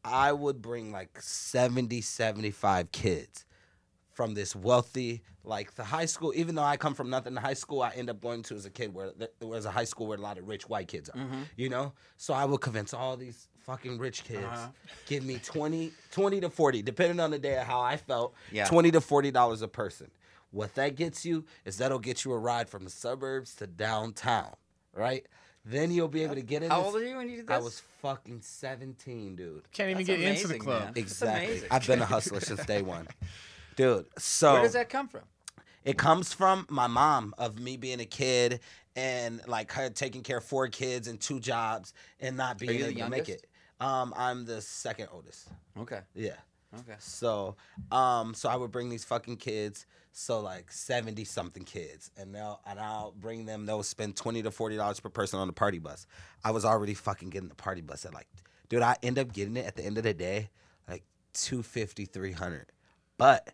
I 0.03 0.33
would 0.33 0.59
bring 0.59 0.91
like 0.91 1.21
70, 1.21 2.01
75 2.01 2.91
kids 2.91 3.45
from 4.19 4.33
this 4.33 4.53
wealthy, 4.53 5.21
like 5.45 5.75
the 5.75 5.83
high 5.85 6.03
school. 6.03 6.33
Even 6.35 6.53
though 6.53 6.63
I 6.63 6.75
come 6.75 6.93
from 6.93 7.09
nothing, 7.09 7.33
the 7.35 7.39
high 7.39 7.53
school 7.53 7.81
I 7.81 7.91
end 7.91 8.09
up 8.09 8.19
going 8.19 8.43
to 8.43 8.55
as 8.55 8.65
a 8.65 8.69
kid, 8.69 8.93
where 8.93 9.11
there 9.17 9.29
was 9.47 9.63
a 9.63 9.71
high 9.71 9.85
school 9.85 10.07
where 10.07 10.17
a 10.17 10.21
lot 10.21 10.37
of 10.37 10.45
rich 10.45 10.67
white 10.67 10.89
kids 10.89 11.07
are. 11.07 11.17
Mm-hmm. 11.17 11.43
You 11.55 11.69
know, 11.69 11.93
so 12.17 12.33
I 12.33 12.43
would 12.43 12.59
convince 12.59 12.93
all 12.93 13.15
these 13.15 13.47
fucking 13.65 13.97
rich 13.97 14.25
kids 14.25 14.43
Uh-huh. 14.43 14.67
give 15.07 15.23
me 15.23 15.39
20, 15.41 15.93
20 16.11 16.41
to 16.41 16.49
forty, 16.49 16.81
depending 16.81 17.21
on 17.21 17.31
the 17.31 17.39
day 17.39 17.57
of 17.57 17.65
how 17.65 17.79
I 17.79 17.95
felt. 17.95 18.35
Yeah. 18.51 18.65
twenty 18.65 18.91
to 18.91 18.99
forty 18.99 19.31
dollars 19.31 19.61
a 19.61 19.69
person. 19.69 20.11
What 20.51 20.75
that 20.75 20.97
gets 20.97 21.23
you 21.25 21.45
is 21.63 21.77
that'll 21.77 21.99
get 21.99 22.25
you 22.25 22.33
a 22.33 22.37
ride 22.37 22.67
from 22.67 22.83
the 22.83 22.89
suburbs 22.89 23.55
to 23.55 23.67
downtown, 23.67 24.53
right? 24.93 25.25
Then 25.63 25.91
you'll 25.91 26.07
be 26.09 26.23
able 26.23 26.35
to 26.35 26.41
get 26.41 26.61
in. 26.63 26.69
how 26.71 26.79
this- 26.79 26.87
old 26.87 26.95
are 27.01 27.05
you 27.07 27.15
when 27.15 27.29
you 27.29 27.37
did 27.37 27.47
this? 27.47 27.55
I 27.55 27.59
was 27.59 27.81
fucking 28.01 28.41
seventeen, 28.41 29.37
dude. 29.37 29.71
Can't 29.71 29.91
even 29.91 30.05
That's 30.05 30.19
get 30.19 30.27
into 30.35 30.47
the 30.49 30.59
club. 30.59 30.83
man. 30.83 30.93
Exactly. 30.97 31.61
I've 31.71 31.87
been 31.87 32.01
a 32.01 32.05
hustler 32.05 32.41
since 32.41 32.65
day 32.65 32.81
one, 32.81 33.07
dude. 33.79 34.05
So 34.17 34.53
Where 34.53 34.61
does 34.63 34.73
that 34.73 34.89
come 34.89 35.07
from? 35.07 35.21
it 35.85 35.97
comes 35.97 36.33
from 36.33 36.65
my 36.69 36.87
mom 36.87 37.33
of 37.37 37.59
me 37.59 37.77
being 37.77 38.01
a 38.01 38.05
kid 38.05 38.59
and 38.95 39.41
like 39.47 39.71
her 39.71 39.89
taking 39.89 40.21
care 40.21 40.39
of 40.39 40.43
four 40.43 40.67
kids 40.67 41.07
and 41.07 41.19
two 41.19 41.39
jobs 41.39 41.93
and 42.19 42.35
not 42.35 42.57
being 42.57 42.81
able 42.81 42.99
to 42.99 43.09
make 43.09 43.29
it. 43.29 43.47
Um, 43.79 44.13
I'm 44.17 44.43
the 44.43 44.61
second 44.61 45.07
oldest. 45.13 45.47
Okay. 45.79 46.01
Yeah. 46.13 46.33
Okay. 46.81 46.97
So, 46.99 47.55
um, 47.91 48.33
so 48.33 48.49
I 48.49 48.57
would 48.57 48.71
bring 48.71 48.89
these 48.89 49.05
fucking 49.05 49.37
kids, 49.37 49.85
so 50.11 50.41
like 50.41 50.69
seventy 50.71 51.23
something 51.23 51.63
kids, 51.63 52.11
and 52.17 52.35
they'll 52.35 52.59
and 52.67 52.77
I'll 52.79 53.13
bring 53.17 53.45
them. 53.45 53.65
They'll 53.65 53.81
spend 53.81 54.17
twenty 54.17 54.43
to 54.43 54.51
forty 54.51 54.75
dollars 54.75 54.99
per 54.99 55.09
person 55.09 55.39
on 55.39 55.47
the 55.47 55.53
party 55.53 55.79
bus. 55.79 56.05
I 56.43 56.51
was 56.51 56.65
already 56.65 56.93
fucking 56.93 57.29
getting 57.29 57.47
the 57.47 57.55
party 57.55 57.81
bus 57.81 58.05
at 58.05 58.13
like, 58.13 58.27
dude, 58.67 58.81
I 58.81 58.97
end 59.01 59.17
up 59.17 59.31
getting 59.31 59.55
it 59.55 59.65
at 59.65 59.77
the 59.77 59.85
end 59.85 59.97
of 59.97 60.03
the 60.03 60.13
day, 60.13 60.49
like 60.87 61.03
250 61.33 62.05
300 62.05 62.71
but. 63.17 63.53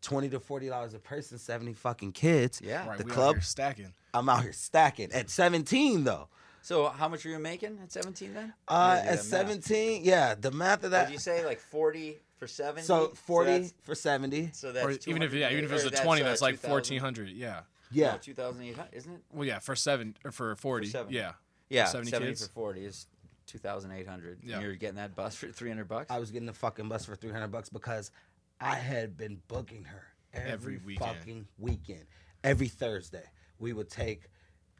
Twenty 0.00 0.28
to 0.30 0.38
forty 0.40 0.68
dollars 0.68 0.94
a 0.94 0.98
person, 0.98 1.38
seventy 1.38 1.72
fucking 1.74 2.12
kids. 2.12 2.60
Yeah. 2.64 2.86
Right, 2.86 2.98
the 2.98 3.04
we 3.04 3.10
out 3.10 3.14
club. 3.14 3.34
here 3.36 3.42
stacking. 3.42 3.92
I'm 4.14 4.28
out 4.28 4.42
here 4.42 4.52
stacking 4.52 5.12
at 5.12 5.28
seventeen 5.30 6.04
though. 6.04 6.28
So 6.62 6.88
how 6.88 7.08
much 7.08 7.24
were 7.24 7.30
you 7.30 7.38
making 7.38 7.78
at 7.82 7.90
17 7.90 8.34
then? 8.34 8.52
Uh, 8.66 8.74
Or 8.74 8.96
did 8.96 8.96
you 8.96 8.98
at 8.98 9.02
do 9.02 9.06
that 9.06 9.14
math? 9.16 9.24
seventeen, 9.24 10.04
yeah, 10.04 10.34
the 10.34 10.50
math 10.50 10.84
of 10.84 10.90
that. 10.90 11.06
Did 11.06 11.14
you 11.14 11.18
say 11.18 11.44
like 11.46 11.60
40 11.60 12.18
for 12.36 12.46
70? 12.46 12.82
so 12.86 13.08
forty 13.08 13.50
that's- 13.52 13.74
for 13.84 13.94
seventy. 13.94 14.50
So 14.52 14.72
that's, 14.72 14.86
Or 15.06 15.10
even 15.10 15.22
if 15.22 15.32
yeah, 15.32 15.50
even 15.50 15.64
if 15.64 15.70
it 15.70 15.74
was 15.74 15.84
a 15.86 15.90
twenty, 15.90 16.22
uh, 16.22 16.26
that's 16.26 16.42
like 16.42 16.58
fourteen 16.58 17.00
hundred. 17.00 17.30
Yeah. 17.30 17.60
Yeah, 17.90 18.12
No, 18.12 18.18
2,800, 18.18 18.88
isn't 18.92 19.12
it? 19.14 19.20
Well, 19.32 19.46
yeah, 19.48 19.60
for 19.60 19.74
seven 19.74 20.14
or 20.24 20.30
for 20.30 20.54
forty. 20.56 20.88
seven. 20.88 21.10
yeah. 21.12 21.32
Yeah, 21.70 21.86
70 21.86 22.10
70, 22.10 22.30
kids? 22.32 22.46
for 22.46 22.52
40 22.52 22.84
is 22.84 23.06
2,800. 23.46 24.38
Yeah. 24.42 24.54
And 24.56 24.62
you're 24.62 24.74
getting 24.74 24.96
that 24.96 25.14
bus 25.16 25.34
for 25.34 25.48
300 25.48 25.88
bucks? 25.88 26.10
I 26.10 26.18
was 26.18 26.30
getting 26.30 26.46
the 26.46 26.52
fucking 26.52 26.88
bus 26.88 27.04
for 27.06 27.14
three 27.16 27.30
hundred 27.32 27.48
bucks 27.48 27.68
because 27.70 28.10
I 28.60 28.74
had 28.76 29.16
been 29.16 29.40
booking 29.48 29.84
her 29.84 30.02
every, 30.32 30.50
Every 30.52 30.78
weekend. 30.78 31.16
fucking 31.16 31.46
weekend. 31.58 32.04
Every 32.44 32.68
Thursday, 32.68 33.24
we 33.58 33.72
would 33.72 33.88
take 33.90 34.24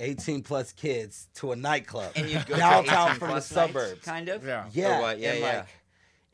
eighteen 0.00 0.42
plus 0.42 0.72
kids 0.72 1.28
to 1.34 1.52
a 1.52 1.56
nightclub 1.56 2.12
and 2.16 2.28
you'd 2.30 2.46
go 2.46 2.56
downtown 2.56 3.10
from 3.16 3.28
the 3.28 3.32
plus 3.34 3.50
nights, 3.52 3.72
suburbs. 3.72 4.04
kind 4.04 4.28
of? 4.28 4.44
Yeah. 4.46 4.66
Yeah, 4.72 5.00
what? 5.00 5.18
Yeah, 5.18 5.30
and 5.32 5.40
yeah. 5.40 5.56
like- 5.58 5.66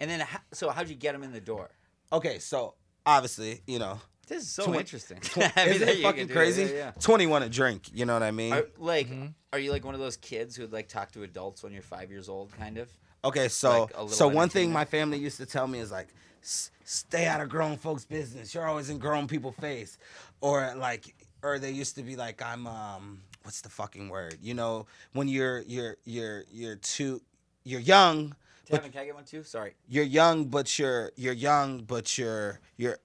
and 0.00 0.11
then, 0.11 0.20
how, 0.20 0.38
so 0.52 0.70
how'd 0.70 0.88
you 0.88 0.96
get 0.96 1.12
them 1.12 1.22
in 1.22 1.33
the 1.33 1.40
door? 1.40 1.70
Okay, 2.12 2.38
so 2.40 2.74
obviously, 3.07 3.61
you 3.66 3.78
know, 3.78 4.00
This 4.26 4.42
is 4.42 4.50
so 4.50 4.64
Twen- 4.66 4.80
interesting. 4.80 5.20
tw- 5.20 5.38
I 5.57 5.64
mean, 5.66 5.74
isn't 5.76 5.88
it 5.88 6.02
fucking 6.02 6.28
crazy? 6.28 6.64
that, 6.64 6.74
yeah. 6.74 6.90
Twenty-one 7.00 7.42
a 7.44 7.48
drink. 7.48 7.88
You 7.94 8.04
know 8.04 8.12
what 8.14 8.22
I 8.24 8.30
mean? 8.33 8.52
Are, 8.52 8.64
like, 8.78 9.09
Mm-hmm. 9.09 9.26
are 9.52 9.59
you 9.59 9.70
like 9.70 9.85
one 9.85 9.94
of 9.94 10.00
those 10.00 10.16
kids 10.16 10.57
who'd 10.57 10.72
like 10.72 10.88
talk 10.88 11.12
to 11.12 11.22
adults 11.22 11.62
when 11.62 11.72
you're 11.72 11.83
five 11.83 12.11
years 12.11 12.28
old, 12.28 12.52
kind 12.59 12.76
of? 12.78 12.90
Okay, 13.24 13.48
so 13.48 13.88
Like 13.96 14.11
so 14.11 14.28
one 14.28 14.48
thing 14.50 14.72
my 14.72 14.85
family 14.85 15.16
used 15.18 15.37
to 15.38 15.46
tell 15.46 15.66
me 15.66 15.78
is 15.78 15.90
like, 15.92 16.09
"S- 16.09 16.12
stay 16.44 17.26
out 17.26 17.40
of 17.40 17.48
grown 17.48 17.76
folks' 17.76 18.04
business. 18.04 18.54
You're 18.54 18.66
always 18.66 18.90
in 18.90 18.98
grown 18.98 19.26
people's 19.26 19.57
face, 19.57 19.98
or 20.40 20.74
like, 20.76 21.14
or 21.42 21.59
they 21.59 21.70
used 21.70 21.96
to 21.96 22.02
be 22.02 22.16
like, 22.16 22.42
I'm 22.42 22.66
um, 22.66 23.20
what's 23.42 23.61
the 23.61 23.68
fucking 23.68 24.09
word? 24.09 24.38
You 24.42 24.54
know, 24.54 24.87
when 25.12 25.28
you're 25.28 25.62
you're 25.62 25.96
you're 26.04 26.44
you're 26.52 26.76
too, 26.76 27.20
you're 27.64 27.80
young, 27.80 28.35
but 28.70 28.83
Tevin, 28.83 28.92
can 28.92 29.00
I 29.02 29.04
get 29.07 29.14
one 29.14 29.24
too? 29.24 29.42
Sorry. 29.42 29.74
you're 29.88 30.04
young, 30.04 30.46
but 30.46 30.78
you're 30.78 31.12
you're 31.16 31.35
young, 31.35 31.83
but 31.83 32.16
you're 32.18 32.61
you're 32.76 32.98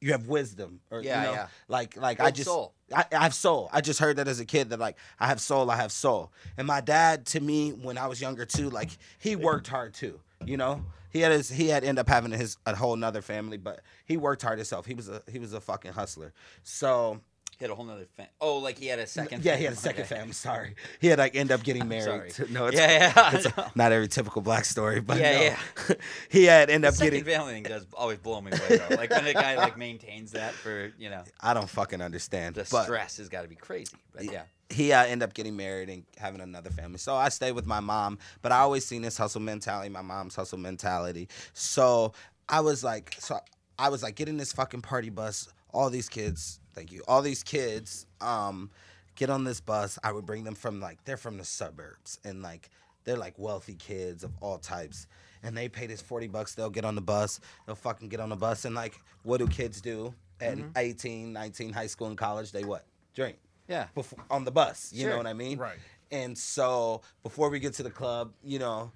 you 0.00 0.12
have 0.12 0.28
wisdom, 0.28 0.80
or 0.90 1.02
Yeah, 1.02 1.20
you 1.20 1.26
know, 1.28 1.32
yeah. 1.34 1.46
like 1.68 1.96
like 1.96 2.20
I 2.20 2.30
just 2.30 2.48
soul. 2.48 2.74
I, 2.94 3.04
I 3.12 3.22
have 3.22 3.34
soul. 3.34 3.68
I 3.72 3.80
just 3.82 4.00
heard 4.00 4.16
that 4.16 4.26
as 4.28 4.40
a 4.40 4.44
kid 4.44 4.70
that 4.70 4.80
like 4.80 4.96
I 5.18 5.26
have 5.26 5.40
soul, 5.40 5.70
I 5.70 5.76
have 5.76 5.92
soul. 5.92 6.32
And 6.56 6.66
my 6.66 6.80
dad 6.80 7.26
to 7.26 7.40
me 7.40 7.70
when 7.70 7.98
I 7.98 8.06
was 8.06 8.20
younger 8.20 8.44
too, 8.46 8.70
like 8.70 8.90
he 9.18 9.36
worked 9.36 9.68
hard 9.68 9.94
too. 9.94 10.18
You 10.44 10.56
know, 10.56 10.84
he 11.10 11.20
had 11.20 11.32
his 11.32 11.48
he 11.50 11.68
had 11.68 11.84
end 11.84 11.98
up 11.98 12.08
having 12.08 12.32
his 12.32 12.56
a 12.66 12.74
whole 12.74 12.96
nother 12.96 13.22
family, 13.22 13.58
but 13.58 13.80
he 14.06 14.16
worked 14.16 14.42
hard 14.42 14.58
himself. 14.58 14.86
He 14.86 14.94
was 14.94 15.08
a 15.08 15.22
he 15.30 15.38
was 15.38 15.52
a 15.52 15.60
fucking 15.60 15.92
hustler. 15.92 16.32
So 16.62 17.20
He 17.58 17.64
had 17.64 17.70
a 17.70 17.74
whole 17.74 17.84
nother 17.84 18.06
fan. 18.16 18.28
Oh, 18.40 18.56
like 18.56 18.78
he 18.78 18.86
had 18.86 18.98
a 18.98 19.06
second. 19.06 19.44
yeah, 19.44 19.56
he 19.56 19.64
had 19.64 19.74
a 19.74 19.76
second 19.76 20.04
Okay. 20.04 20.14
family. 20.16 20.32
Sorry, 20.32 20.76
he 20.98 21.08
had 21.08 21.18
like 21.18 21.36
end 21.36 21.52
up 21.52 21.62
getting 21.62 21.86
married. 21.88 22.32
sorry. 22.32 22.46
to- 22.48 22.52
no, 22.52 22.66
it's, 22.68 22.76
Yeah, 22.78 23.12
yeah, 23.14 23.30
it's 23.36 23.54
know. 23.56 23.66
not 23.74 23.92
every 23.92 24.08
typical 24.08 24.40
black 24.40 24.64
story, 24.64 25.00
but 25.00 25.18
Yeah, 25.18 25.56
no. 25.90 25.94
he 26.30 26.44
had 26.44 26.70
end 26.70 26.86
up 26.86 26.94
second 26.94 27.18
getting. 27.18 27.24
family 27.34 27.52
thing 27.52 27.62
does 27.64 27.86
always 27.92 28.18
blow 28.18 28.40
me 28.40 28.50
away 28.52 28.78
though. 28.78 28.96
Like 28.96 29.10
when 29.10 29.26
a 29.26 29.34
guy 29.34 29.56
like 29.56 29.76
maintains 29.76 30.32
that 30.32 30.52
for 30.54 30.90
you 30.98 31.10
know 31.10 31.22
I 31.40 31.52
don't 31.52 31.68
fucking 31.68 32.00
understand. 32.00 32.54
the 32.54 32.66
but 32.70 32.84
stress 32.84 33.18
has 33.18 33.28
got 33.28 33.42
to 33.42 33.48
be 33.48 33.56
crazy. 33.56 33.94
But 34.14 34.24
yeah, 34.32 34.44
he 34.70 34.92
uh, 34.92 35.04
ended 35.04 35.28
up 35.28 35.34
getting 35.34 35.56
married 35.56 35.88
and 35.88 36.04
having 36.16 36.40
another 36.40 36.70
family. 36.70 36.98
So 36.98 37.16
I 37.16 37.28
stayed 37.28 37.52
with 37.52 37.66
my 37.66 37.80
mom, 37.80 38.18
but 38.40 38.52
I 38.52 38.58
always 38.58 38.86
seen 38.86 39.02
this 39.02 39.18
hustle 39.18 39.40
mentality, 39.40 39.88
my 39.88 40.02
mom's 40.02 40.36
hustle 40.36 40.58
mentality. 40.58 41.28
So 41.52 42.12
I 42.48 42.60
was 42.60 42.84
like, 42.84 43.16
so 43.18 43.40
I 43.78 43.88
was 43.88 44.02
like 44.02 44.14
getting 44.14 44.36
this 44.36 44.52
fucking 44.52 44.82
party 44.82 45.10
bus. 45.10 45.48
All 45.72 45.90
these 45.90 46.08
kids, 46.08 46.60
thank 46.74 46.92
you. 46.92 47.02
All 47.08 47.22
these 47.22 47.42
kids, 47.42 48.06
um, 48.20 48.70
get 49.16 49.28
on 49.28 49.44
this 49.44 49.60
bus. 49.60 49.98
I 50.04 50.12
would 50.12 50.24
bring 50.24 50.44
them 50.44 50.54
from 50.54 50.80
like 50.80 51.04
they're 51.04 51.16
from 51.16 51.36
the 51.36 51.44
suburbs 51.44 52.18
and 52.24 52.42
like 52.42 52.70
they're 53.04 53.16
like 53.16 53.38
wealthy 53.38 53.74
kids 53.74 54.24
of 54.24 54.32
all 54.40 54.58
types. 54.58 55.06
And 55.42 55.56
they 55.56 55.68
pay 55.68 55.86
this 55.86 56.02
40 56.02 56.28
bucks, 56.28 56.54
they'll 56.54 56.70
get 56.70 56.84
on 56.84 56.94
the 56.94 57.00
bus, 57.00 57.40
they'll 57.66 57.74
fucking 57.74 58.08
get 58.08 58.20
on 58.20 58.28
the 58.28 58.36
bus. 58.36 58.66
And 58.66 58.74
like, 58.74 59.00
what 59.22 59.38
do 59.38 59.46
kids 59.46 59.80
do 59.80 60.14
at 60.40 60.58
18, 60.76 61.32
19, 61.32 61.72
high 61.72 61.86
school 61.86 62.08
and 62.08 62.18
college? 62.18 62.52
They 62.52 62.62
what? 62.62 62.84
Drink 63.14 63.36
yeah. 63.70 63.86
before, 63.94 64.18
on 64.30 64.44
the 64.44 64.50
bus. 64.50 64.92
You 64.92 65.02
Sure. 65.02 65.10
know 65.12 65.16
what 65.16 65.26
I 65.26 65.32
mean? 65.32 65.56
Right. 65.58 65.78
And 66.10 66.36
so 66.36 67.00
before 67.22 67.48
we 67.50 67.58
get 67.60 67.72
to 67.74 67.82
the 67.82 67.90
club, 67.90 68.32
you 68.42 68.58
know, 68.58 68.92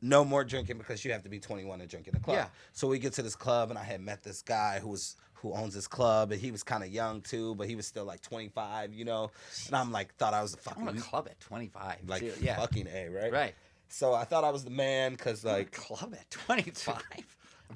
no 0.00 0.24
more 0.24 0.44
drinking 0.44 0.78
because 0.78 1.04
you 1.04 1.12
have 1.12 1.22
to 1.24 1.28
be 1.28 1.40
21 1.40 1.78
to 1.80 1.86
drink 1.86 2.06
in 2.06 2.14
the 2.14 2.20
club. 2.20 2.36
Yeah. 2.36 2.46
So 2.72 2.86
we 2.88 2.98
get 2.98 3.12
to 3.14 3.22
this 3.22 3.34
club 3.36 3.70
and 3.70 3.78
I 3.78 3.82
had 3.84 4.00
met 4.00 4.22
this 4.22 4.40
guy 4.42 4.78
who 4.78 4.88
was 4.88 5.16
who 5.34 5.52
owns 5.52 5.74
this 5.74 5.86
club 5.86 6.32
and 6.32 6.40
he 6.40 6.50
was 6.50 6.62
kind 6.62 6.82
of 6.82 6.90
young 6.90 7.20
too, 7.20 7.54
but 7.56 7.68
he 7.68 7.76
was 7.76 7.86
still 7.86 8.04
like 8.06 8.22
25, 8.22 8.94
you 8.94 9.04
know. 9.04 9.30
And 9.66 9.76
I'm 9.76 9.92
like 9.92 10.14
thought 10.16 10.32
I 10.32 10.40
was 10.42 10.54
the 10.54 10.70
I'm 10.74 10.82
a 10.82 10.86
fucking 10.86 11.00
club 11.02 11.26
at 11.30 11.38
25. 11.40 11.96
like 12.06 12.20
too. 12.20 12.32
yeah, 12.40 12.56
fucking 12.56 12.86
a 12.86 13.08
right. 13.08 13.32
right. 13.32 13.54
So 13.88 14.14
I 14.14 14.24
thought 14.24 14.44
I 14.44 14.50
was 14.50 14.64
the 14.64 14.70
man 14.70 15.12
because 15.12 15.44
Like 15.44 15.54
like 15.54 15.72
club 15.72 16.14
at 16.14 16.30
25. 16.30 17.02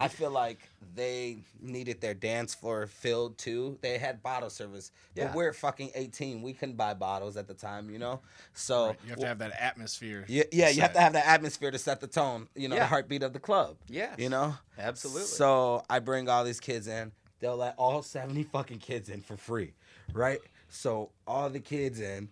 I 0.01 0.09
feel 0.09 0.31
like 0.31 0.59
they 0.95 1.39
needed 1.61 2.01
their 2.01 2.15
dance 2.15 2.55
floor 2.55 2.87
filled 2.87 3.39
too. 3.39 3.79
They 3.81 3.99
had 3.99 4.23
bottle 4.23 4.51
service, 4.51 4.91
Yeah. 5.15 5.27
but 5.29 5.35
we're 5.37 5.53
fucking 5.53 5.91
18. 5.95 6.43
We 6.43 6.53
couldn't 6.53 6.77
buy 6.77 6.95
bottles 6.95 7.37
at 7.37 7.47
the 7.49 7.55
time, 7.55 7.91
you 7.91 7.99
know. 7.99 8.21
So 8.55 8.97
You 9.05 9.11
have 9.11 9.19
to 9.21 9.27
have 9.27 9.39
that 9.39 9.53
atmosphere. 9.61 10.25
Yeah, 10.29 10.45
yeah, 10.53 10.69
you 10.71 10.81
have 10.83 10.93
to 10.95 11.01
have 11.01 11.13
that 11.15 11.27
atmosphere 11.27 11.71
to 11.71 11.79
set 11.79 12.01
the 12.01 12.07
tone. 12.07 12.49
You 12.55 12.69
know, 12.69 12.77
Yeah. 12.77 12.83
the 12.83 12.87
heartbeat 12.89 13.23
of 13.23 13.33
the 13.33 13.41
club. 13.41 13.77
Yeah. 13.89 14.15
You 14.19 14.29
know? 14.29 14.57
Absolutely. 14.79 15.25
So 15.25 15.85
I 15.91 15.99
bring 15.99 16.29
all 16.29 16.45
these 16.45 16.61
kids 16.61 16.87
in. 16.87 17.13
They'll 17.41 17.57
let 17.57 17.75
all 17.79 18.03
70 18.03 18.43
fucking 18.45 18.79
kids 18.79 19.09
in 19.09 19.21
for 19.21 19.37
free. 19.37 19.75
Right? 20.13 20.41
So 20.69 21.11
all 21.27 21.49
the 21.51 21.61
kids 21.61 22.01
in. 22.01 22.31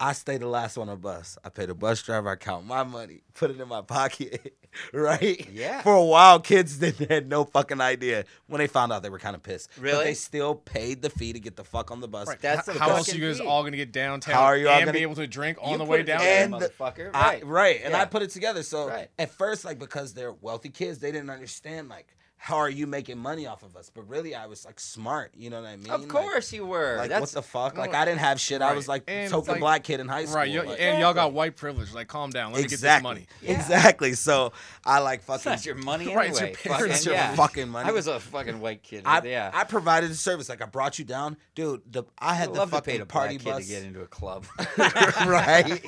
I 0.00 0.14
stay 0.14 0.36
the 0.36 0.48
last 0.48 0.76
one 0.76 0.88
on 0.88 0.96
the 0.96 1.00
bus. 1.00 1.38
I 1.44 1.48
pay 1.48 1.64
the 1.66 1.74
bus 1.76 2.02
driver. 2.02 2.28
I 2.30 2.34
count 2.34 2.66
my 2.66 2.82
money, 2.82 3.22
put 3.34 3.52
it 3.52 3.60
in 3.60 3.68
my 3.68 3.82
pocket, 3.82 4.56
right? 4.92 5.48
Yeah. 5.52 5.82
For 5.82 5.94
a 5.94 6.04
while, 6.04 6.40
kids 6.40 6.78
didn't 6.78 7.10
had 7.10 7.28
no 7.28 7.44
fucking 7.44 7.80
idea. 7.80 8.24
When 8.46 8.58
they 8.58 8.66
found 8.66 8.92
out, 8.92 9.02
they 9.02 9.10
were 9.10 9.18
kind 9.18 9.34
of 9.36 9.42
pissed. 9.42 9.70
But 9.76 9.82
Really? 9.82 10.04
they 10.04 10.14
still 10.14 10.54
paid 10.54 11.02
the 11.02 11.10
fee 11.10 11.32
to 11.32 11.40
get 11.40 11.56
the 11.56 11.64
fuck 11.64 11.90
on 11.90 12.00
the 12.00 12.08
bus. 12.08 12.28
Right. 12.28 12.40
That's 12.40 12.68
H- 12.68 12.74
the 12.74 12.80
how 12.80 12.90
else 12.90 13.12
are 13.12 13.16
you 13.16 13.28
guys 13.28 13.38
fee. 13.40 13.46
all 13.46 13.62
gonna 13.64 13.76
get 13.76 13.92
downtown 13.92 14.34
How 14.34 14.42
are 14.44 14.56
you 14.56 14.68
all 14.68 14.74
and 14.76 14.82
gonna- 14.86 14.92
be 14.96 15.02
able 15.02 15.16
to 15.16 15.26
drink 15.26 15.58
on 15.60 15.78
the 15.78 15.84
way 15.84 16.00
it 16.00 16.04
down? 16.04 16.20
And 16.22 16.52
the- 16.54 16.58
motherfucker. 16.68 17.10
I- 17.14 17.20
Right. 17.34 17.46
right. 17.46 17.80
And 17.84 17.94
I 17.94 18.04
put 18.04 18.22
it 18.22 18.30
together. 18.30 18.62
So 18.62 18.88
Right. 18.88 19.08
at 19.18 19.30
first, 19.30 19.64
like 19.64 19.78
because 19.78 20.14
they're 20.14 20.32
wealthy 20.32 20.68
kids, 20.70 20.98
they 20.98 21.12
didn't 21.12 21.30
understand 21.30 21.88
like 21.88 22.08
how 22.44 22.56
are 22.56 22.68
you 22.68 22.88
making 22.88 23.18
money 23.18 23.46
off 23.46 23.62
of 23.62 23.76
us? 23.76 23.88
But 23.88 24.08
really, 24.08 24.34
I 24.34 24.46
was 24.46 24.64
like 24.64 24.80
smart. 24.80 25.30
You 25.36 25.48
know 25.48 25.60
what 25.62 25.68
I 25.70 25.76
mean? 25.76 25.90
Of 25.92 26.00
Like- 26.00 26.08
course 26.08 26.52
you 26.52 26.66
were. 26.66 26.96
Like, 26.96 27.08
That's 27.08 27.20
what 27.20 27.30
the 27.30 27.42
fuck? 27.42 27.78
Like 27.78 27.94
I 27.94 28.04
didn't 28.04 28.18
have 28.18 28.40
shit. 28.40 28.60
I 28.60 28.72
was 28.72 28.88
like 28.88 29.04
And 29.06 29.20
it's 29.26 29.30
token 29.32 29.52
like- 29.52 29.60
black 29.60 29.84
kid 29.84 30.00
in 30.00 30.08
high 30.08 30.24
school. 30.24 30.38
Right, 30.38 30.50
you, 30.50 30.60
like- 30.62 30.80
and 30.80 31.00
y'all 31.00 31.14
got 31.14 31.32
white 31.32 31.54
privilege. 31.54 31.94
Like, 31.94 32.08
calm 32.08 32.30
down. 32.30 32.52
Let 32.52 32.62
me 32.62 32.68
get 32.68 32.80
this 32.80 33.02
money. 33.02 33.28
Yeah. 33.42 33.52
Exactly. 33.52 34.14
So 34.14 34.52
I 34.84 34.98
like 34.98 35.22
fucking. 35.22 35.52
not 35.52 35.64
your 35.64 35.76
money 35.76 36.06
anyway. 36.06 36.16
Right, 36.16 36.30
it's 36.30 36.40
your 36.40 36.48
Fucking- 36.54 36.72
parents' 36.76 37.04
your 37.06 37.14
yeah. 37.14 37.34
fucking 37.36 37.68
money. 37.68 37.88
I 37.88 37.92
was 37.92 38.08
a 38.08 38.18
fucking 38.18 38.58
white 38.60 38.82
kid. 38.82 39.04
I, 39.06 39.22
yeah. 39.22 39.52
I 39.54 39.62
provided 39.62 40.10
a 40.10 40.14
service. 40.16 40.48
Like 40.48 40.62
I 40.62 40.66
brought 40.66 40.98
you 40.98 41.04
down, 41.04 41.36
dude. 41.54 41.82
The 41.92 42.02
I 42.18 42.34
had 42.34 42.48
I'd 42.48 42.54
the 42.54 42.58
love 42.58 42.70
to 42.70 42.74
fucking 42.76 42.94
pay 42.96 43.00
a 43.00 43.06
party 43.06 43.38
black 43.38 43.58
kid 43.58 43.60
bus. 43.60 43.66
to 43.68 43.72
get 43.72 43.84
into 43.84 44.00
a 44.00 44.06
club. 44.08 44.46
right? 45.26 45.80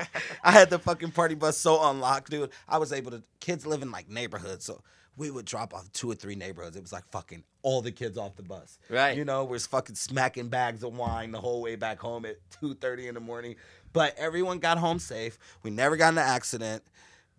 I 0.44 0.52
had 0.52 0.70
the 0.70 0.78
fucking 0.78 1.10
party 1.10 1.34
bus 1.34 1.56
so 1.58 1.90
unlocked, 1.90 2.30
dude. 2.30 2.50
I 2.68 2.78
was 2.78 2.92
able 2.92 3.10
to. 3.10 3.22
Kids 3.40 3.66
live 3.66 3.82
in 3.82 3.90
like 3.90 4.08
neighborhoods, 4.08 4.64
so 4.64 4.80
we 5.16 5.30
would 5.30 5.44
drop 5.44 5.72
off 5.74 5.90
two 5.92 6.10
or 6.10 6.14
three 6.14 6.34
neighborhoods. 6.34 6.76
It 6.76 6.82
was 6.82 6.92
like 6.92 7.06
fucking 7.10 7.44
all 7.62 7.80
the 7.82 7.92
kids 7.92 8.18
off 8.18 8.36
the 8.36 8.42
bus. 8.42 8.78
Right. 8.88 9.16
You 9.16 9.24
know, 9.24 9.44
we're 9.44 9.58
fucking 9.58 9.94
smacking 9.96 10.48
bags 10.48 10.82
of 10.82 10.96
wine 10.96 11.30
the 11.30 11.40
whole 11.40 11.62
way 11.62 11.76
back 11.76 11.98
home 12.00 12.24
at 12.26 12.36
two 12.60 12.74
thirty 12.74 13.06
in 13.08 13.14
the 13.14 13.20
morning. 13.20 13.56
But 13.92 14.14
everyone 14.18 14.58
got 14.58 14.78
home 14.78 14.98
safe. 14.98 15.38
We 15.62 15.70
never 15.70 15.96
got 15.96 16.12
in 16.12 16.18
an 16.18 16.24
accident. 16.28 16.82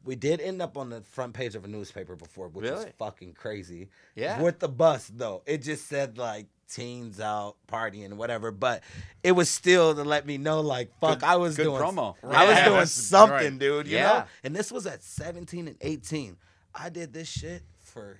We 0.06 0.16
did 0.16 0.40
end 0.40 0.62
up 0.62 0.78
on 0.78 0.90
the 0.92 1.02
front 1.02 1.34
page 1.34 1.56
of 1.56 1.66
a 1.66 1.68
newspaper 1.68 2.16
before, 2.16 2.48
which 2.48 2.62
was 2.70 2.72
Really? 2.80 2.92
fucking 3.00 3.34
crazy. 3.34 3.90
Yeah. 4.16 4.42
With 4.42 4.60
the 4.60 4.68
bus 4.70 5.12
though, 5.14 5.42
it 5.46 5.64
just 5.64 5.88
said 5.88 6.18
like 6.18 6.46
teens 6.72 7.20
out 7.20 7.56
partying 7.68 8.14
whatever, 8.14 8.52
but 8.52 8.84
it 9.24 9.34
was 9.34 9.50
still 9.50 9.94
to 9.96 10.04
let 10.04 10.26
me 10.26 10.38
know 10.38 10.62
like 10.62 10.92
fuck, 11.00 11.20
Good- 11.20 11.26
I 11.28 11.36
was 11.36 11.56
doing 11.56 11.82
promo. 11.82 12.16
I 12.24 12.46
was 12.46 12.56
Yeah, 12.58 12.66
doing 12.70 12.86
something, 12.86 13.32
right. 13.38 13.60
dude. 13.60 13.88
You 13.88 13.98
Yeah. 13.98 14.04
know, 14.08 14.24
and 14.44 14.56
this 14.56 14.72
was 14.72 14.88
at 14.88 15.04
17 15.04 15.68
and 15.68 15.78
18. 15.82 16.38
I 16.76 16.90
did 16.90 17.14
this 17.14 17.30
shit 17.30 17.64
for 17.80 18.20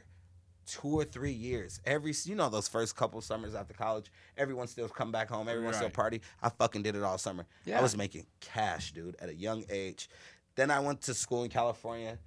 two 0.66 0.88
or 0.88 1.04
three 1.04 1.32
years. 1.32 1.80
Every 1.86 2.14
you 2.24 2.36
know 2.36 2.50
those 2.50 2.68
first 2.68 2.96
couple 2.96 3.22
summers 3.22 3.54
after 3.54 3.74
college, 3.74 4.12
everyone 4.38 4.68
still 4.68 4.88
come 4.88 5.12
back 5.12 5.30
home. 5.30 5.48
Everyone 5.48 5.74
still 5.74 5.90
party. 5.90 6.22
I 6.42 6.50
fucking 6.50 6.82
did 6.84 6.96
it 6.96 7.04
all 7.04 7.18
summer. 7.18 7.46
Yeah. 7.66 7.80
I 7.80 7.82
was 7.82 7.98
making 7.98 8.26
cash, 8.40 8.94
dude, 8.94 9.16
at 9.20 9.30
a 9.30 9.36
young 9.36 9.66
age. 9.70 10.10
Then 10.56 10.72
I 10.72 10.80
went 10.80 11.02
to 11.02 11.14
school 11.14 11.44
in 11.44 11.50
California. 11.50 12.18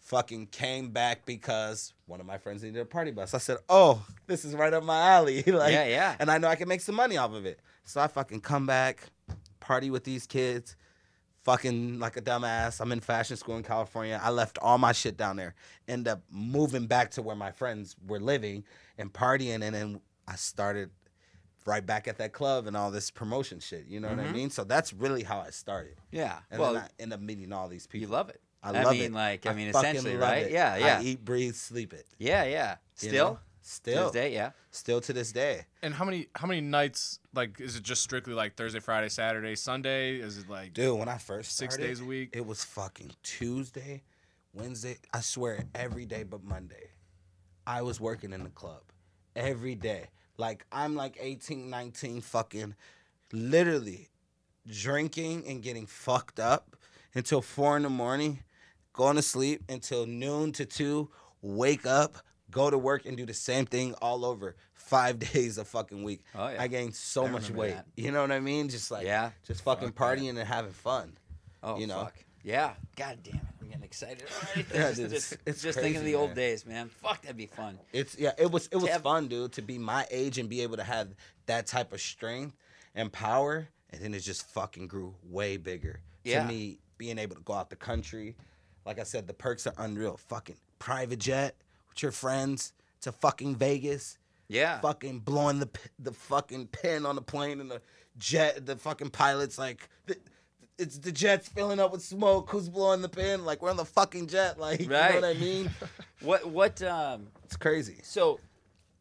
fucking 0.00 0.46
came 0.48 0.90
back 0.90 1.24
because 1.24 1.94
one 2.06 2.20
of 2.20 2.26
my 2.26 2.36
friends 2.38 2.62
needed 2.62 2.78
a 2.78 2.84
party 2.84 3.10
bus. 3.10 3.34
I 3.34 3.38
said, 3.38 3.58
"Oh, 3.68 4.04
this 4.26 4.44
is 4.44 4.54
right 4.54 4.72
up 4.72 4.84
my 4.84 5.00
alley." 5.00 5.42
like, 5.46 5.72
Yeah, 5.72 5.86
yeah. 5.86 6.14
And 6.18 6.30
I 6.30 6.38
know 6.38 6.48
I 6.48 6.56
can 6.56 6.68
make 6.68 6.82
some 6.82 6.94
money 6.94 7.16
off 7.16 7.32
of 7.32 7.46
it. 7.46 7.60
So 7.84 8.00
I 8.00 8.06
fucking 8.06 8.40
come 8.40 8.66
back, 8.66 9.04
party 9.60 9.90
with 9.90 10.04
these 10.04 10.26
kids, 10.26 10.76
fucking 11.44 11.98
like 11.98 12.16
a 12.16 12.22
dumbass. 12.22 12.80
I'm 12.80 12.90
in 12.90 13.00
fashion 13.00 13.36
school 13.36 13.56
in 13.56 13.62
California. 13.62 14.20
I 14.22 14.30
left 14.30 14.58
all 14.60 14.78
my 14.78 14.92
shit 14.92 15.16
down 15.16 15.36
there. 15.36 15.54
End 15.86 16.08
up 16.08 16.22
moving 16.30 16.86
back 16.86 17.12
to 17.12 17.22
where 17.22 17.36
my 17.36 17.52
friends 17.52 17.94
were 18.06 18.20
living 18.20 18.64
and 18.98 19.12
partying, 19.12 19.62
and 19.62 19.74
then 19.74 20.00
I 20.26 20.36
started 20.36 20.90
right 21.66 21.84
back 21.84 22.08
at 22.08 22.18
that 22.18 22.32
club 22.32 22.66
and 22.66 22.76
all 22.76 22.90
this 22.90 23.10
promotion 23.10 23.60
shit. 23.60 23.86
You 23.86 24.00
know 24.00 24.08
what 24.08 24.18
I 24.18 24.24
mm-hmm. 24.24 24.32
mean? 24.32 24.50
So 24.50 24.64
that's 24.64 24.92
really 24.92 25.22
how 25.22 25.40
I 25.40 25.50
started. 25.50 25.96
Yeah. 26.10 26.38
And 26.50 26.60
well, 26.60 26.74
then 26.74 26.82
I 26.82 27.02
end 27.02 27.12
up 27.12 27.20
meeting 27.20 27.52
all 27.52 27.68
these 27.68 27.86
people. 27.86 28.08
you 28.08 28.12
love 28.12 28.28
it. 28.28 28.40
I 28.62 28.70
I 28.70 28.82
love 28.82 28.92
mean, 28.92 29.02
it. 29.02 29.12
like, 29.12 29.46
I 29.46 29.52
mean, 29.52 29.68
essentially, 29.68 30.16
right? 30.16 30.46
it. 30.46 30.52
Yeah, 30.52 30.76
yeah. 30.76 30.98
I 30.98 31.02
eat, 31.02 31.24
breathe, 31.24 31.54
sleep 31.54 31.92
it. 31.92 32.06
Yeah, 32.18 32.44
yeah. 32.44 32.76
you 33.00 33.10
Still, 33.66 33.94
to 33.94 34.02
this 34.04 34.12
day, 34.12 34.34
yeah. 34.34 34.50
still 34.70 35.00
to 35.00 35.12
this 35.14 35.32
day. 35.32 35.64
And 35.82 35.94
how 35.94 36.04
many 36.04 36.28
how 36.34 36.46
many 36.46 36.60
nights 36.60 37.18
like 37.34 37.58
is 37.60 37.76
it 37.76 37.82
just 37.82 38.02
strictly 38.02 38.34
like 38.34 38.56
Thursday, 38.56 38.78
Friday, 38.78 39.08
Saturday, 39.08 39.56
Sunday? 39.56 40.16
Is 40.16 40.36
it 40.36 40.50
like 40.50 40.74
Dude, 40.74 40.98
when 40.98 41.08
I 41.08 41.16
first 41.16 41.56
Six 41.56 41.74
started, 41.74 41.88
days 41.88 42.00
a 42.00 42.04
week? 42.04 42.30
it 42.34 42.44
was 42.44 42.62
fucking 42.62 43.12
Tuesday, 43.22 44.02
Wednesday. 44.52 44.98
I 45.14 45.20
swear, 45.20 45.64
every 45.74 46.04
day 46.04 46.24
but 46.24 46.44
Monday, 46.44 46.90
I 47.66 47.80
was 47.80 47.98
working 47.98 48.34
in 48.34 48.44
the 48.44 48.50
club 48.50 48.82
every 49.34 49.74
day. 49.74 50.08
Like 50.36 50.66
I'm 50.70 50.94
like 50.94 51.16
18, 51.18 51.70
19, 51.70 52.20
fucking, 52.20 52.74
literally 53.32 54.10
drinking 54.70 55.44
and 55.46 55.62
getting 55.62 55.86
fucked 55.86 56.38
up 56.38 56.76
until 57.14 57.40
four 57.40 57.78
in 57.78 57.84
the 57.84 57.88
morning, 57.90 58.40
going 58.92 59.16
to 59.16 59.22
sleep 59.22 59.62
until 59.70 60.04
noon 60.04 60.52
to 60.52 60.66
two, 60.66 61.08
wake 61.40 61.86
up, 61.86 62.18
go 62.54 62.70
to 62.70 62.78
work 62.78 63.04
and 63.04 63.16
do 63.16 63.26
the 63.26 63.34
same 63.34 63.66
thing 63.66 63.94
all 64.00 64.24
over 64.24 64.54
five 64.72 65.18
days 65.32 65.58
a 65.58 65.64
fucking 65.64 66.04
week. 66.04 66.22
Oh, 66.34 66.48
yeah. 66.48 66.62
I 66.62 66.68
gained 66.68 66.94
so 66.94 67.26
I 67.26 67.30
much 67.30 67.50
weight. 67.50 67.74
that. 67.74 67.86
You 67.96 68.12
know 68.12 68.20
what 68.22 68.30
I 68.32 68.40
mean? 68.40 68.68
Just 68.68 68.90
like 68.90 69.04
Yeah. 69.06 69.30
just 69.46 69.62
fucking 69.62 69.88
Fuck 69.92 69.96
that. 69.96 70.18
partying 70.20 70.28
and 70.30 70.38
having 70.38 70.72
fun. 70.72 71.16
Oh, 71.62 71.78
You 71.78 71.86
know? 71.88 72.04
fuck. 72.04 72.14
Yeah. 72.44 72.74
God 72.96 73.18
damn 73.24 73.34
it. 73.36 73.40
I'm 73.60 73.68
getting 73.68 73.82
excited 73.84 74.22
already. 74.42 74.66
Yeah, 74.72 74.80
just 74.88 74.96
dude, 74.96 75.10
just, 75.10 75.32
it's- 75.32 75.42
it's 75.54 75.62
just 75.62 75.78
thinking 75.78 75.96
of 75.96 76.02
crazy, 76.02 76.12
the 76.12 76.18
old 76.18 76.34
days, 76.34 76.64
man. 76.66 76.88
Fuck, 76.90 77.22
that'd 77.22 77.36
be 77.36 77.46
fun. 77.46 77.78
It's 77.92 78.16
yeah, 78.18 78.32
it 78.38 78.50
was 78.50 78.68
it 78.70 78.76
was 78.76 78.88
have- 78.90 79.02
fun, 79.02 79.26
dude, 79.28 79.52
to 79.54 79.62
be 79.62 79.78
my 79.78 80.06
age 80.10 80.38
and 80.38 80.48
be 80.48 80.60
able 80.62 80.76
to 80.76 80.84
have 80.84 81.08
that 81.46 81.66
type 81.66 81.92
of 81.92 82.00
strength 82.00 82.54
and 82.94 83.10
power, 83.12 83.66
and 83.90 84.00
then 84.02 84.14
it 84.14 84.20
just 84.20 84.46
fucking 84.50 84.86
grew 84.86 85.14
way 85.24 85.56
bigger. 85.56 86.00
Yeah. 86.22 86.42
To 86.42 86.48
me, 86.48 86.78
being 86.98 87.18
able 87.18 87.34
to 87.36 87.42
go 87.42 87.54
out 87.54 87.70
the 87.70 87.76
country, 87.76 88.36
like 88.84 88.98
I 89.00 89.02
said, 89.04 89.26
the 89.26 89.32
perks 89.34 89.66
are 89.66 89.74
unreal. 89.78 90.16
Fucking 90.28 90.56
private 90.78 91.18
jet 91.18 91.56
your 92.02 92.12
friends 92.12 92.72
to 93.02 93.12
fucking 93.12 93.56
Vegas, 93.56 94.18
Yeah. 94.48 94.80
fucking 94.80 95.20
blowing 95.20 95.58
the 95.60 95.68
the 95.98 96.12
fucking 96.12 96.68
pin 96.68 97.04
on 97.06 97.14
the 97.16 97.22
plane 97.22 97.60
and 97.60 97.70
the 97.70 97.80
jet, 98.18 98.64
the 98.66 98.76
fucking 98.76 99.10
pilots 99.10 99.58
like. 99.58 99.88
The, 100.06 100.16
it's 100.76 100.98
the 100.98 101.12
jet's 101.12 101.48
filling 101.48 101.78
up 101.78 101.92
with 101.92 102.02
smoke. 102.02 102.50
Who's 102.50 102.68
blowing 102.68 103.00
the 103.00 103.08
pin? 103.08 103.44
Like 103.44 103.62
we're 103.62 103.70
on 103.70 103.76
the 103.76 103.84
fucking 103.84 104.26
jet. 104.26 104.58
Like 104.58 104.80
you 104.80 104.88
know 104.88 105.00
what 105.14 105.24
I 105.24 105.34
mean? 105.34 105.70
What, 106.20 106.46
what, 106.48 106.80
um, 106.82 107.26
It's 107.44 107.54
crazy. 107.56 107.98
so 108.02 108.40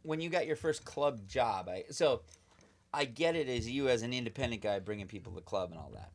when 0.02 0.20
you 0.20 0.30
got 0.30 0.46
your 0.46 0.58
first 0.58 0.84
club 0.84 1.26
job, 1.28 1.70
I, 1.70 1.86
so 1.90 2.22
I 2.94 3.06
get 3.06 3.36
it 3.38 3.48
as 3.48 3.68
you 3.70 3.88
as 3.88 4.02
an 4.02 4.14
independent 4.14 4.62
guy 4.62 4.78
bringing 4.80 5.08
people 5.08 5.32
to 5.32 5.38
the 5.38 5.42
club 5.42 5.72
and 5.72 5.80
all 5.80 5.92
that. 5.96 6.12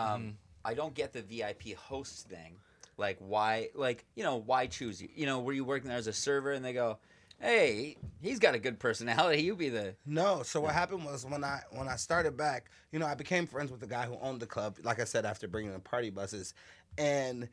Um, 0.00 0.38
I 0.64 0.74
don't 0.74 0.94
get 0.94 1.12
the 1.12 1.20
VIP 1.20 1.76
host 1.76 2.28
thing. 2.28 2.54
Like 2.96 3.16
why, 3.20 3.68
like, 3.74 4.04
you 4.14 4.22
know, 4.22 4.36
why 4.36 4.66
choose 4.66 5.00
you? 5.00 5.08
You 5.14 5.26
know, 5.26 5.40
were 5.40 5.52
you 5.52 5.64
working 5.64 5.88
there 5.88 5.98
as 5.98 6.06
a 6.06 6.12
server 6.12 6.52
and 6.52 6.64
they 6.64 6.72
go, 6.72 6.98
hey, 7.40 7.96
he's 8.20 8.38
got 8.38 8.54
a 8.54 8.58
good 8.58 8.78
personality. 8.78 9.42
You 9.42 9.56
be 9.56 9.68
the, 9.68 9.96
No, 10.06 10.42
so 10.42 10.60
what 10.60 10.74
happened 10.74 11.04
was 11.04 11.24
when 11.26 11.42
I 11.42 11.60
when 11.70 11.88
I 11.88 11.96
started 11.96 12.36
back, 12.36 12.70
you 12.92 12.98
know, 12.98 13.06
I 13.06 13.14
became 13.14 13.46
friends 13.46 13.70
with 13.70 13.80
the 13.80 13.86
guy 13.86 14.06
who 14.06 14.16
owned 14.20 14.40
the 14.40 14.46
club. 14.46 14.76
Like 14.82 15.00
I 15.00 15.04
said, 15.04 15.24
after 15.24 15.48
bringing 15.48 15.72
the 15.72 15.78
party 15.80 16.10
buses, 16.10 16.54
and 16.98 17.48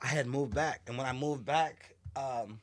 I 0.00 0.06
had 0.06 0.26
moved 0.26 0.54
back. 0.54 0.82
And 0.86 0.96
when 0.96 1.06
I 1.06 1.12
moved 1.12 1.44
back 1.44 1.96
um, 2.14 2.60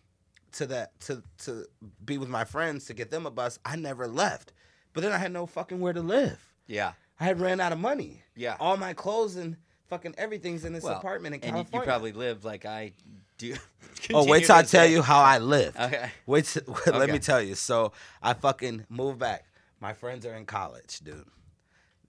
to 0.53 0.65
that 0.67 0.99
to 1.01 1.21
to 1.39 1.65
be 2.05 2.17
with 2.17 2.29
my 2.29 2.43
friends 2.43 2.85
to 2.85 2.93
get 2.93 3.11
them 3.11 3.25
a 3.25 3.31
bus, 3.31 3.59
I 3.65 3.75
never 3.75 4.07
left. 4.07 4.53
But 4.93 5.01
then 5.03 5.11
I 5.11 5.17
had 5.17 5.31
no 5.31 5.45
fucking 5.45 5.79
where 5.79 5.93
to 5.93 6.01
live. 6.01 6.39
yeah. 6.67 6.93
I 7.19 7.25
had 7.25 7.39
ran 7.39 7.59
out 7.61 7.71
of 7.71 7.79
money. 7.79 8.23
Yeah. 8.35 8.57
all 8.59 8.75
my 8.75 8.93
clothes 8.93 9.35
and 9.35 9.55
fucking 9.89 10.15
everything's 10.17 10.65
in 10.65 10.73
this 10.73 10.83
Well, 10.83 10.97
apartment 10.97 11.35
in 11.35 11.41
and 11.41 11.49
you, 11.49 11.63
California. 11.63 11.85
you 11.85 11.89
probably 11.91 12.11
live 12.13 12.43
like 12.45 12.65
I 12.65 12.93
do. 13.37 13.55
Oh, 14.13 14.27
wait 14.27 14.45
till 14.45 14.55
I 14.55 14.63
tell 14.63 14.85
you 14.85 15.01
how 15.01 15.21
I 15.21 15.37
lived. 15.37 15.79
Okay. 15.79 16.11
Wait, 16.25 16.43
till, 16.43 16.63
let 16.87 16.95
Okay. 17.03 17.11
me 17.13 17.19
tell 17.19 17.41
you. 17.41 17.55
So 17.55 17.93
I 18.21 18.33
fucking 18.33 18.85
moved 18.89 19.19
back. 19.19 19.45
My 19.79 19.93
friends 19.93 20.25
are 20.25 20.35
in 20.35 20.45
college, 20.45 20.99
dude. 20.99 21.23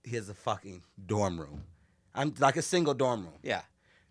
Here's 0.03 0.27
a 0.27 0.33
fucking 0.33 0.81
dorm 1.05 1.39
room. 1.39 1.63
I'm 2.13 2.33
like 2.39 2.57
a 2.57 2.61
single 2.61 2.93
dorm 2.95 3.23
room. 3.23 3.35
Yeah. 3.43 3.61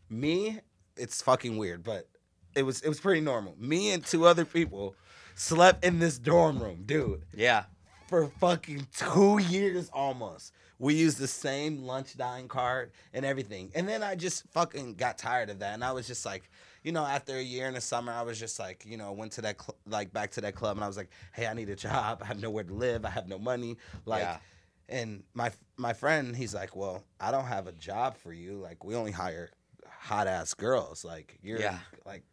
Me, 0.09 0.61
it's 0.96 1.20
fucking 1.20 1.59
weird, 1.59 1.83
but 1.85 2.09
it 2.55 2.62
was 2.62 2.81
it 2.81 2.88
was 2.88 3.00
pretty 3.00 3.20
normal. 3.20 3.55
Me 3.59 3.90
and 3.90 4.03
two 4.03 4.24
other 4.27 4.46
people 4.46 4.94
slept 5.35 5.85
in 5.85 5.98
this 5.98 6.18
dorm 6.18 6.62
room, 6.62 6.85
dude, 6.87 7.24
Yeah. 7.35 7.64
for 8.09 8.29
fucking 8.40 8.87
two 8.96 9.38
years 9.38 9.90
almost. 9.92 10.53
We 10.85 10.94
used 10.94 11.18
the 11.18 11.27
same 11.29 11.83
lunch 11.83 12.16
dine 12.16 12.47
card 12.47 12.92
and 13.14 13.25
everything. 13.25 13.73
And 13.75 13.88
then 13.88 14.03
I 14.03 14.14
just 14.16 14.47
fucking 14.53 14.94
got 14.97 15.16
tired 15.16 15.49
of 15.49 15.61
that. 15.61 15.73
And 15.75 15.83
I 15.83 15.92
was 15.92 16.07
just 16.07 16.27
like, 16.27 16.51
you 16.83 16.92
know, 16.92 17.05
after 17.07 17.37
a 17.37 17.42
year 17.42 17.66
in 17.68 17.75
the 17.75 17.81
summer, 17.81 18.12
I 18.12 18.20
was 18.23 18.38
just 18.38 18.59
like, 18.59 18.85
you 18.85 18.99
know, 18.99 19.11
went 19.12 19.33
to 19.33 19.40
that, 19.42 19.61
cl- 19.62 19.77
like, 19.87 20.12
back 20.12 20.33
to 20.33 20.42
that 20.42 20.55
club 20.55 20.77
and 20.77 20.85
I 20.85 20.87
was 20.87 20.99
like, 20.99 21.09
hey, 21.33 21.47
I 21.47 21.55
need 21.55 21.70
a 21.70 21.77
job. 21.77 22.18
I 22.23 22.27
have 22.27 22.38
nowhere 22.40 22.64
to 22.64 22.75
live. 22.75 23.07
I 23.07 23.11
have 23.11 23.27
no 23.29 23.38
money. 23.38 23.79
Like, 24.05 24.23
Yeah. 24.25 24.37
and 24.90 25.23
my 25.33 25.51
my 25.79 25.94
friend, 25.94 26.37
he's 26.37 26.55
like, 26.55 26.77
well, 26.77 27.03
I 27.18 27.31
don't 27.31 27.47
have 27.47 27.66
a 27.66 27.73
job 27.73 28.16
for 28.18 28.33
you. 28.35 28.57
Like, 28.59 28.85
we 28.85 28.94
only 28.94 29.12
hire 29.12 29.49
hot 29.88 30.27
ass 30.29 30.53
girls. 30.53 31.03
Like, 31.03 31.38
you're 31.42 31.61
Yeah. 31.61 31.79
like, 32.05 32.25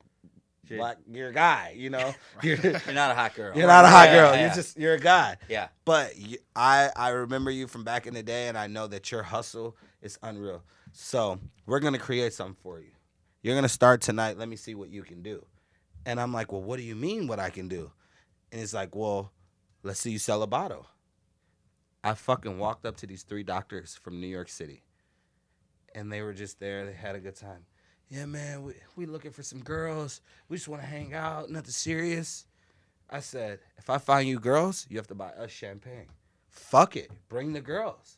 Black, 0.77 0.97
you're 1.09 1.29
a 1.29 1.33
guy, 1.33 1.73
you 1.77 1.89
know? 1.89 2.13
You're, 2.43 2.57
You're 2.61 2.93
not 2.93 3.11
a 3.11 3.15
hot 3.15 3.35
girl. 3.35 3.55
you're 3.57 3.67
not 3.67 3.85
a 3.85 3.87
hot 3.89 4.09
Yeah, 4.09 4.15
girl. 4.15 4.33
yeah, 4.33 4.45
You're 4.45 4.53
just, 4.55 4.77
you're 4.77 4.93
a 4.95 4.99
guy. 4.99 5.37
Yeah. 5.49 5.67
But 5.85 6.17
you, 6.17 6.37
I 6.55 6.89
I 6.95 7.09
remember 7.09 7.51
you 7.51 7.67
from 7.67 7.83
back 7.83 8.07
in 8.07 8.13
the 8.13 8.23
day, 8.23 8.47
and 8.47 8.57
I 8.57 8.67
know 8.67 8.87
that 8.87 9.11
your 9.11 9.23
hustle 9.23 9.75
is 10.01 10.17
unreal. 10.23 10.63
So 10.93 11.39
we're 11.65 11.79
gonna 11.79 11.99
create 11.99 12.33
something 12.33 12.57
for 12.61 12.79
you. 12.79 12.91
You're 13.43 13.55
gonna 13.55 13.69
start 13.69 14.01
tonight. 14.01 14.37
Let 14.37 14.49
me 14.49 14.55
see 14.55 14.75
what 14.75 14.89
you 14.89 15.03
can 15.03 15.21
do. 15.21 15.45
And 16.05 16.19
I'm 16.19 16.33
like, 16.33 16.51
well, 16.51 16.61
what 16.63 16.77
do 16.77 16.83
you 16.83 16.95
mean 16.95 17.27
what 17.27 17.39
I 17.39 17.49
can 17.51 17.67
do? 17.67 17.91
And 18.51 18.61
it's 18.61 18.73
like, 18.73 18.95
well, 18.95 19.31
let's 19.83 19.99
see 19.99 20.11
you 20.11 20.19
sell 20.19 20.43
a 20.43 20.47
bottle. 20.47 20.87
I 22.03 22.15
fucking 22.15 22.57
walked 22.57 22.85
up 22.85 22.97
to 22.97 23.07
these 23.07 23.23
three 23.23 23.43
doctors 23.43 23.95
from 24.01 24.19
New 24.19 24.27
York 24.27 24.49
City, 24.49 24.83
and 25.93 26.11
they 26.11 26.21
were 26.23 26.33
just 26.33 26.59
there. 26.59 26.85
They 26.85 26.93
had 26.93 27.15
a 27.15 27.19
good 27.19 27.35
time. 27.35 27.65
Yeah, 28.11 28.25
man, 28.25 28.63
we 28.63 28.73
we 28.97 29.05
looking 29.05 29.31
for 29.31 29.41
some 29.41 29.59
girls. 29.63 30.19
We 30.49 30.57
just 30.57 30.67
want 30.67 30.81
to 30.81 30.87
hang 30.87 31.13
out, 31.13 31.49
nothing 31.49 31.71
serious. 31.71 32.45
I 33.09 33.21
said, 33.21 33.59
if 33.77 33.89
I 33.89 33.97
find 33.99 34.27
you 34.27 34.37
girls, 34.39 34.85
you 34.89 34.97
have 34.97 35.07
to 35.07 35.15
buy 35.15 35.29
us 35.29 35.49
champagne. 35.51 36.07
Fuck 36.49 36.97
it, 36.97 37.09
bring 37.29 37.53
the 37.53 37.61
girls. 37.61 38.17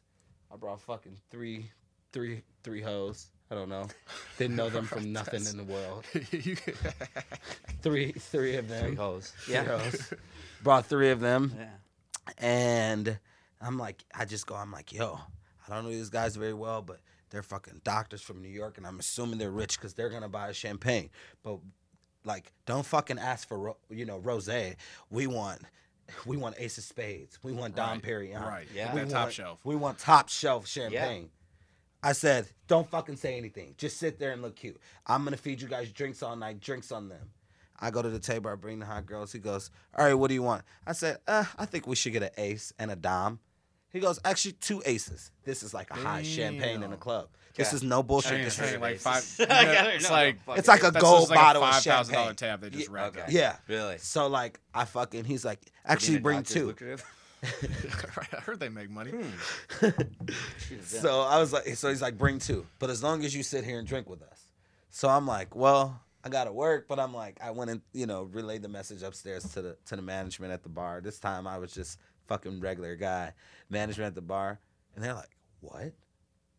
I 0.51 0.55
brought 0.55 0.81
fucking 0.81 1.17
three, 1.29 1.69
three, 2.11 2.41
three 2.63 2.81
hoes. 2.81 3.27
I 3.51 3.55
don't 3.55 3.69
know. 3.69 3.85
Didn't 4.39 4.55
know 4.55 4.69
them 4.71 4.85
from 4.85 5.11
nothing 5.19 5.45
in 5.45 5.57
the 5.57 5.63
world. 5.63 6.05
Three, 7.83 8.13
three 8.13 8.55
of 8.55 8.67
them. 8.69 8.87
Three 8.87 8.95
hoes. 8.95 9.31
Three 9.45 9.53
Yeah. 9.55 9.77
hoes. 9.77 10.13
Brought 10.63 10.85
three 10.87 11.11
of 11.11 11.19
them, 11.19 11.53
Yeah. 11.55 11.69
and 12.37 13.19
I'm 13.61 13.77
like, 13.77 14.03
I 14.17 14.25
just 14.25 14.47
go, 14.47 14.55
I'm 14.55 14.71
like, 14.71 14.91
yo, 14.93 15.19
I 15.67 15.73
don't 15.75 15.83
know 15.83 15.91
these 15.91 16.09
guys 16.09 16.35
very 16.35 16.53
well, 16.53 16.81
but 16.81 16.99
they're 17.33 17.43
fucking 17.43 17.81
doctors 17.83 18.21
from 18.21 18.41
New 18.43 18.47
York, 18.49 18.77
and 18.77 18.85
I'm 18.85 18.99
assuming 18.99 19.39
they're 19.39 19.49
rich 19.51 19.77
because 19.77 19.95
they're 19.95 20.09
gonna 20.11 20.29
buy 20.29 20.49
a 20.49 20.53
champagne. 20.53 21.09
But 21.41 21.57
like, 22.23 22.53
don't 22.67 22.85
fucking 22.85 23.17
ask 23.17 23.47
for 23.47 23.57
ro- 23.57 23.77
you 23.89 24.05
know 24.05 24.19
rosé. 24.21 24.75
We 25.09 25.27
want. 25.27 25.61
We 26.25 26.37
want 26.37 26.55
Ace 26.59 26.77
of 26.77 26.83
Spades. 26.83 27.39
We 27.43 27.53
want 27.53 27.75
Dom 27.75 27.91
Right, 27.93 28.01
Perignon. 28.03 28.45
right. 28.45 28.67
Yeah. 28.75 28.93
We 28.93 28.99
That 29.01 29.09
top 29.09 29.31
shelf. 29.31 29.59
We 29.63 29.75
want 29.75 29.97
top 29.99 30.27
shelf 30.29 30.67
champagne. 30.67 31.29
I 32.03 32.11
said, 32.11 32.49
don't 32.67 32.87
fucking 32.89 33.15
say 33.15 33.37
anything. 33.37 33.73
Just 33.77 33.97
sit 33.97 34.19
there 34.19 34.31
and 34.33 34.41
look 34.41 34.57
cute. 34.57 34.79
I'm 35.07 35.23
gonna 35.23 35.37
feed 35.37 35.61
you 35.61 35.67
guys 35.69 35.91
drinks 35.91 36.21
all 36.21 36.35
night. 36.35 36.59
Drinks 36.59 36.91
on 36.91 37.07
them. 37.09 37.31
I 37.79 37.89
go 37.89 38.01
to 38.01 38.09
the 38.09 38.19
table. 38.19 38.51
I 38.51 38.55
bring 38.55 38.79
the 38.79 38.85
hot 38.85 39.05
girls. 39.07 39.31
He 39.31 39.39
goes, 39.39 39.71
all 39.97 40.05
right, 40.05 40.13
what 40.13 40.27
do 40.27 40.33
you 40.35 40.43
want? 40.43 40.63
I 40.85 40.91
said, 40.91 41.17
uh, 41.27 41.45
I 41.57 41.65
think 41.65 41.87
we 41.87 41.95
should 41.95 42.13
get 42.13 42.21
an 42.21 42.29
ace 42.37 42.73
and 42.77 42.91
a 42.91 42.95
dom. 42.95 43.39
He 43.93 43.99
goes, 43.99 44.19
actually, 44.25 44.53
two 44.53 44.81
aces. 44.85 45.31
This 45.45 45.63
is 45.63 45.73
like 45.73 45.89
a 45.91 45.95
high 45.95 46.23
champagne 46.23 46.75
in 46.75 46.81
the 46.81 46.87
Damn. 46.89 46.97
club. 46.97 47.29
This 47.55 47.71
is 47.73 47.83
no 47.83 48.01
bullshit. 48.01 48.43
This 48.43 48.57
is 48.59 48.79
like 48.79 48.97
five. 48.97 49.23
I 49.39 49.43
yeah, 49.63 49.85
it's 49.89 50.09
like 50.09 50.39
It's 50.57 50.67
like 50.67 50.83
a 50.83 50.89
that's 50.89 51.03
gold 51.03 51.19
just 51.21 51.29
like 51.29 51.39
bottle 51.39 51.61
a 51.63 51.67
of 51.67 51.73
five 51.75 51.83
thousand 51.83 52.13
dollar 52.15 52.25
champagne. 52.29 52.35
tab 52.49 52.61
they 52.61 52.69
just 52.71 52.89
Yeah, 52.89 52.93
wrapped 52.95 53.15
okay. 53.17 53.25
up. 53.25 53.31
yeah. 53.31 53.55
Really? 53.67 53.99
So 53.99 54.27
like, 54.27 54.59
I 54.73 54.85
fucking. 54.85 55.25
He's 55.25 55.45
like, 55.45 55.59
actually, 55.85 56.17
bring 56.19 56.41
two. 56.43 56.73
I 57.43 58.37
heard 58.39 58.59
they 58.59 58.69
make 58.69 58.89
money. 58.89 59.11
Hmm. 59.11 59.89
So 60.81 61.21
I 61.21 61.39
was 61.39 61.53
like, 61.53 61.67
so 61.75 61.89
he's 61.89 62.01
like, 62.01 62.17
bring 62.17 62.39
two, 62.39 62.65
but 62.79 62.89
as 62.89 63.03
long 63.03 63.23
as 63.23 63.35
you 63.35 63.43
sit 63.43 63.63
here 63.65 63.79
and 63.79 63.87
drink 63.87 64.09
with 64.09 64.21
us. 64.23 64.47
So 64.89 65.09
I'm 65.09 65.27
like, 65.27 65.55
well, 65.55 65.99
I 66.23 66.29
gotta 66.29 66.53
work, 66.53 66.87
but 66.87 66.99
I'm 66.99 67.13
like, 67.13 67.37
I 67.43 67.51
went 67.51 67.69
and 67.69 67.81
you 67.93 68.05
know 68.05 68.23
relayed 68.23 68.61
the 68.61 68.69
message 68.69 69.03
upstairs 69.03 69.43
to 69.53 69.61
the 69.61 69.77
to 69.87 69.95
the 69.95 70.01
management 70.01 70.53
at 70.53 70.63
the 70.63 70.69
bar. 70.69 71.01
This 71.01 71.19
time 71.19 71.45
I 71.47 71.57
was 71.57 71.71
just 71.73 71.99
fucking 72.27 72.61
regular 72.61 72.95
guy, 72.95 73.33
management 73.73 74.07
at 74.07 74.15
the 74.15 74.21
bar, 74.21 74.59
and 74.95 75.03
they're 75.03 75.13
like, 75.13 75.35
"What? 75.59 75.91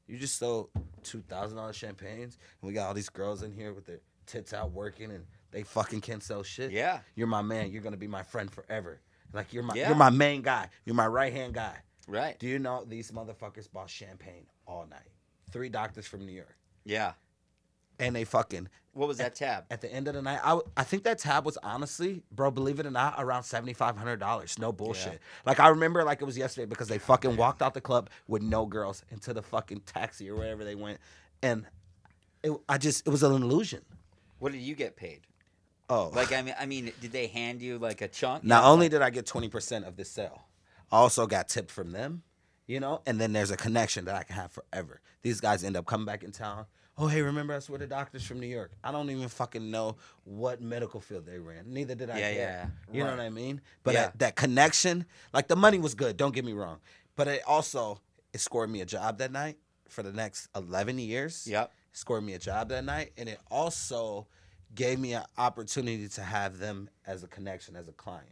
You 0.06 0.18
just 0.18 0.36
sold 0.38 0.68
two 1.02 1.22
thousand 1.22 1.56
dollars 1.56 1.76
champagnes, 1.76 2.36
and 2.60 2.68
we 2.68 2.74
got 2.74 2.88
all 2.88 2.94
these 2.94 3.08
girls 3.08 3.42
in 3.42 3.52
here 3.52 3.72
with 3.72 3.86
their 3.86 4.00
tits 4.26 4.52
out 4.52 4.72
working, 4.72 5.10
and 5.10 5.24
they 5.50 5.62
fucking 5.62 6.00
can't 6.02 6.22
sell 6.22 6.42
shit. 6.42 6.72
Yeah. 6.72 6.98
you're 7.14 7.26
my 7.26 7.40
man. 7.42 7.70
You're 7.70 7.82
gonna 7.82 7.96
be 7.96 8.08
my 8.08 8.22
friend 8.22 8.50
forever. 8.50 9.00
Like 9.32 9.52
you're 9.52 9.62
my 9.62 9.74
Yeah. 9.74 9.88
you're 9.88 9.96
my 9.96 10.10
main 10.10 10.42
guy. 10.42 10.68
You're 10.84 10.94
my 10.96 11.06
right 11.06 11.32
hand 11.32 11.54
guy. 11.54 11.76
Right. 12.06 12.38
Do 12.38 12.46
you 12.46 12.58
know 12.58 12.84
these 12.84 13.10
motherfuckers 13.12 13.70
bought 13.72 13.88
champagne 13.88 14.46
all 14.66 14.86
night? 14.86 15.08
Three 15.50 15.68
doctors 15.70 16.06
from 16.06 16.26
New 16.26 16.32
York, 16.32 16.56
Yeah. 16.84 17.12
And 17.98 18.14
they 18.16 18.24
fucking 18.24 18.68
What 18.92 19.08
was 19.08 19.18
that 19.18 19.34
tab? 19.34 19.64
at 19.70 19.80
the 19.80 19.92
end 19.92 20.08
of 20.08 20.14
the 20.14 20.22
night, 20.22 20.40
I, 20.42 20.58
I 20.76 20.84
think 20.84 21.04
that 21.04 21.18
tab 21.18 21.44
was 21.44 21.56
honestly, 21.62 22.22
bro, 22.32 22.50
believe 22.50 22.78
it 22.80 22.86
or 22.86 22.90
not, 22.90 23.14
around 23.18 23.42
seventy 23.44 23.72
five 23.72 23.96
hundred 23.96 24.18
dollars. 24.20 24.58
No 24.58 24.72
bullshit. 24.72 25.20
Like 25.46 25.60
I 25.60 25.68
remember 25.68 26.04
like 26.04 26.20
it 26.22 26.24
was 26.24 26.36
yesterday 26.38 26.66
because 26.66 26.88
they 26.88 26.98
fucking 26.98 27.36
walked 27.36 27.62
out 27.62 27.74
the 27.74 27.80
club 27.80 28.10
with 28.28 28.42
no 28.42 28.66
girls 28.66 29.04
into 29.10 29.32
the 29.32 29.42
fucking 29.42 29.80
taxi 29.86 30.28
or 30.30 30.36
wherever 30.36 30.64
they 30.64 30.74
went, 30.74 30.98
and 31.42 31.66
it, 32.42 32.52
I 32.68 32.78
just 32.78 33.06
it 33.06 33.10
was 33.10 33.22
an 33.22 33.32
illusion. 33.32 33.82
What 34.38 34.52
did 34.52 34.60
you 34.60 34.74
get 34.74 34.96
paid? 34.96 35.20
Oh, 35.90 36.10
Like 36.14 36.32
I 36.32 36.40
mean, 36.42 36.54
I 36.58 36.64
mean, 36.66 36.92
did 37.00 37.12
they 37.12 37.26
hand 37.26 37.60
you 37.60 37.78
like 37.78 38.00
a 38.00 38.08
chunk? 38.08 38.42
not 38.44 38.62
Yeah, 38.62 38.68
only 38.70 38.86
like- 38.86 38.92
did 38.92 39.02
I 39.02 39.10
get 39.10 39.26
twenty 39.26 39.48
percent 39.48 39.84
of 39.84 39.96
the 39.96 40.04
sale, 40.04 40.46
I 40.90 40.96
also 40.96 41.26
got 41.26 41.48
tipped 41.48 41.70
from 41.70 41.92
them, 41.92 42.22
you 42.66 42.80
know, 42.80 43.02
and 43.06 43.20
then 43.20 43.32
there's 43.32 43.50
a 43.50 43.56
connection 43.56 44.04
that 44.06 44.14
I 44.14 44.22
can 44.22 44.36
have 44.36 44.50
forever. 44.52 45.00
These 45.22 45.40
guys 45.40 45.62
end 45.64 45.76
up 45.76 45.84
coming 45.86 46.06
back 46.06 46.22
in 46.22 46.32
town. 46.32 46.66
Oh, 46.96 47.08
hey, 47.08 47.22
remember 47.22 47.54
us? 47.54 47.68
We're 47.68 47.78
the 47.78 47.88
doctors 47.88 48.24
from 48.24 48.38
New 48.38 48.46
York. 48.46 48.70
I 48.84 48.92
don't 48.92 49.10
even 49.10 49.28
fucking 49.28 49.68
know 49.68 49.96
what 50.24 50.60
medical 50.60 51.00
field 51.00 51.26
they 51.26 51.38
ran. 51.40 51.64
Neither 51.72 51.96
did 51.96 52.08
I. 52.08 52.18
Yeah, 52.18 52.32
care. 52.32 52.72
yeah, 52.88 52.96
You 52.96 53.04
know 53.04 53.10
what 53.10 53.20
I 53.20 53.30
mean? 53.30 53.60
But 53.82 53.94
Yeah. 53.94 54.02
that, 54.02 54.18
that 54.20 54.36
connection, 54.36 55.04
like 55.32 55.48
the 55.48 55.56
money 55.56 55.78
was 55.78 55.94
good. 55.94 56.16
Don't 56.16 56.32
get 56.34 56.44
me 56.44 56.52
wrong, 56.52 56.78
but 57.16 57.26
it 57.26 57.42
also 57.46 58.00
it 58.32 58.40
scored 58.40 58.70
me 58.70 58.80
a 58.80 58.86
job 58.86 59.18
that 59.18 59.32
night 59.32 59.58
for 59.88 60.02
the 60.04 60.12
next 60.12 60.48
eleven 60.54 60.98
years. 60.98 61.46
Yep. 61.48 61.72
Scored 61.92 62.24
me 62.24 62.34
a 62.34 62.38
job 62.38 62.68
that 62.68 62.84
night, 62.84 63.12
and 63.16 63.28
it 63.28 63.38
also 63.50 64.26
gave 64.74 64.98
me 64.98 65.14
an 65.14 65.24
opportunity 65.38 66.08
to 66.08 66.20
have 66.22 66.58
them 66.58 66.88
as 67.06 67.22
a 67.22 67.28
connection 67.28 67.76
as 67.76 67.86
a 67.88 67.92
client. 67.92 68.26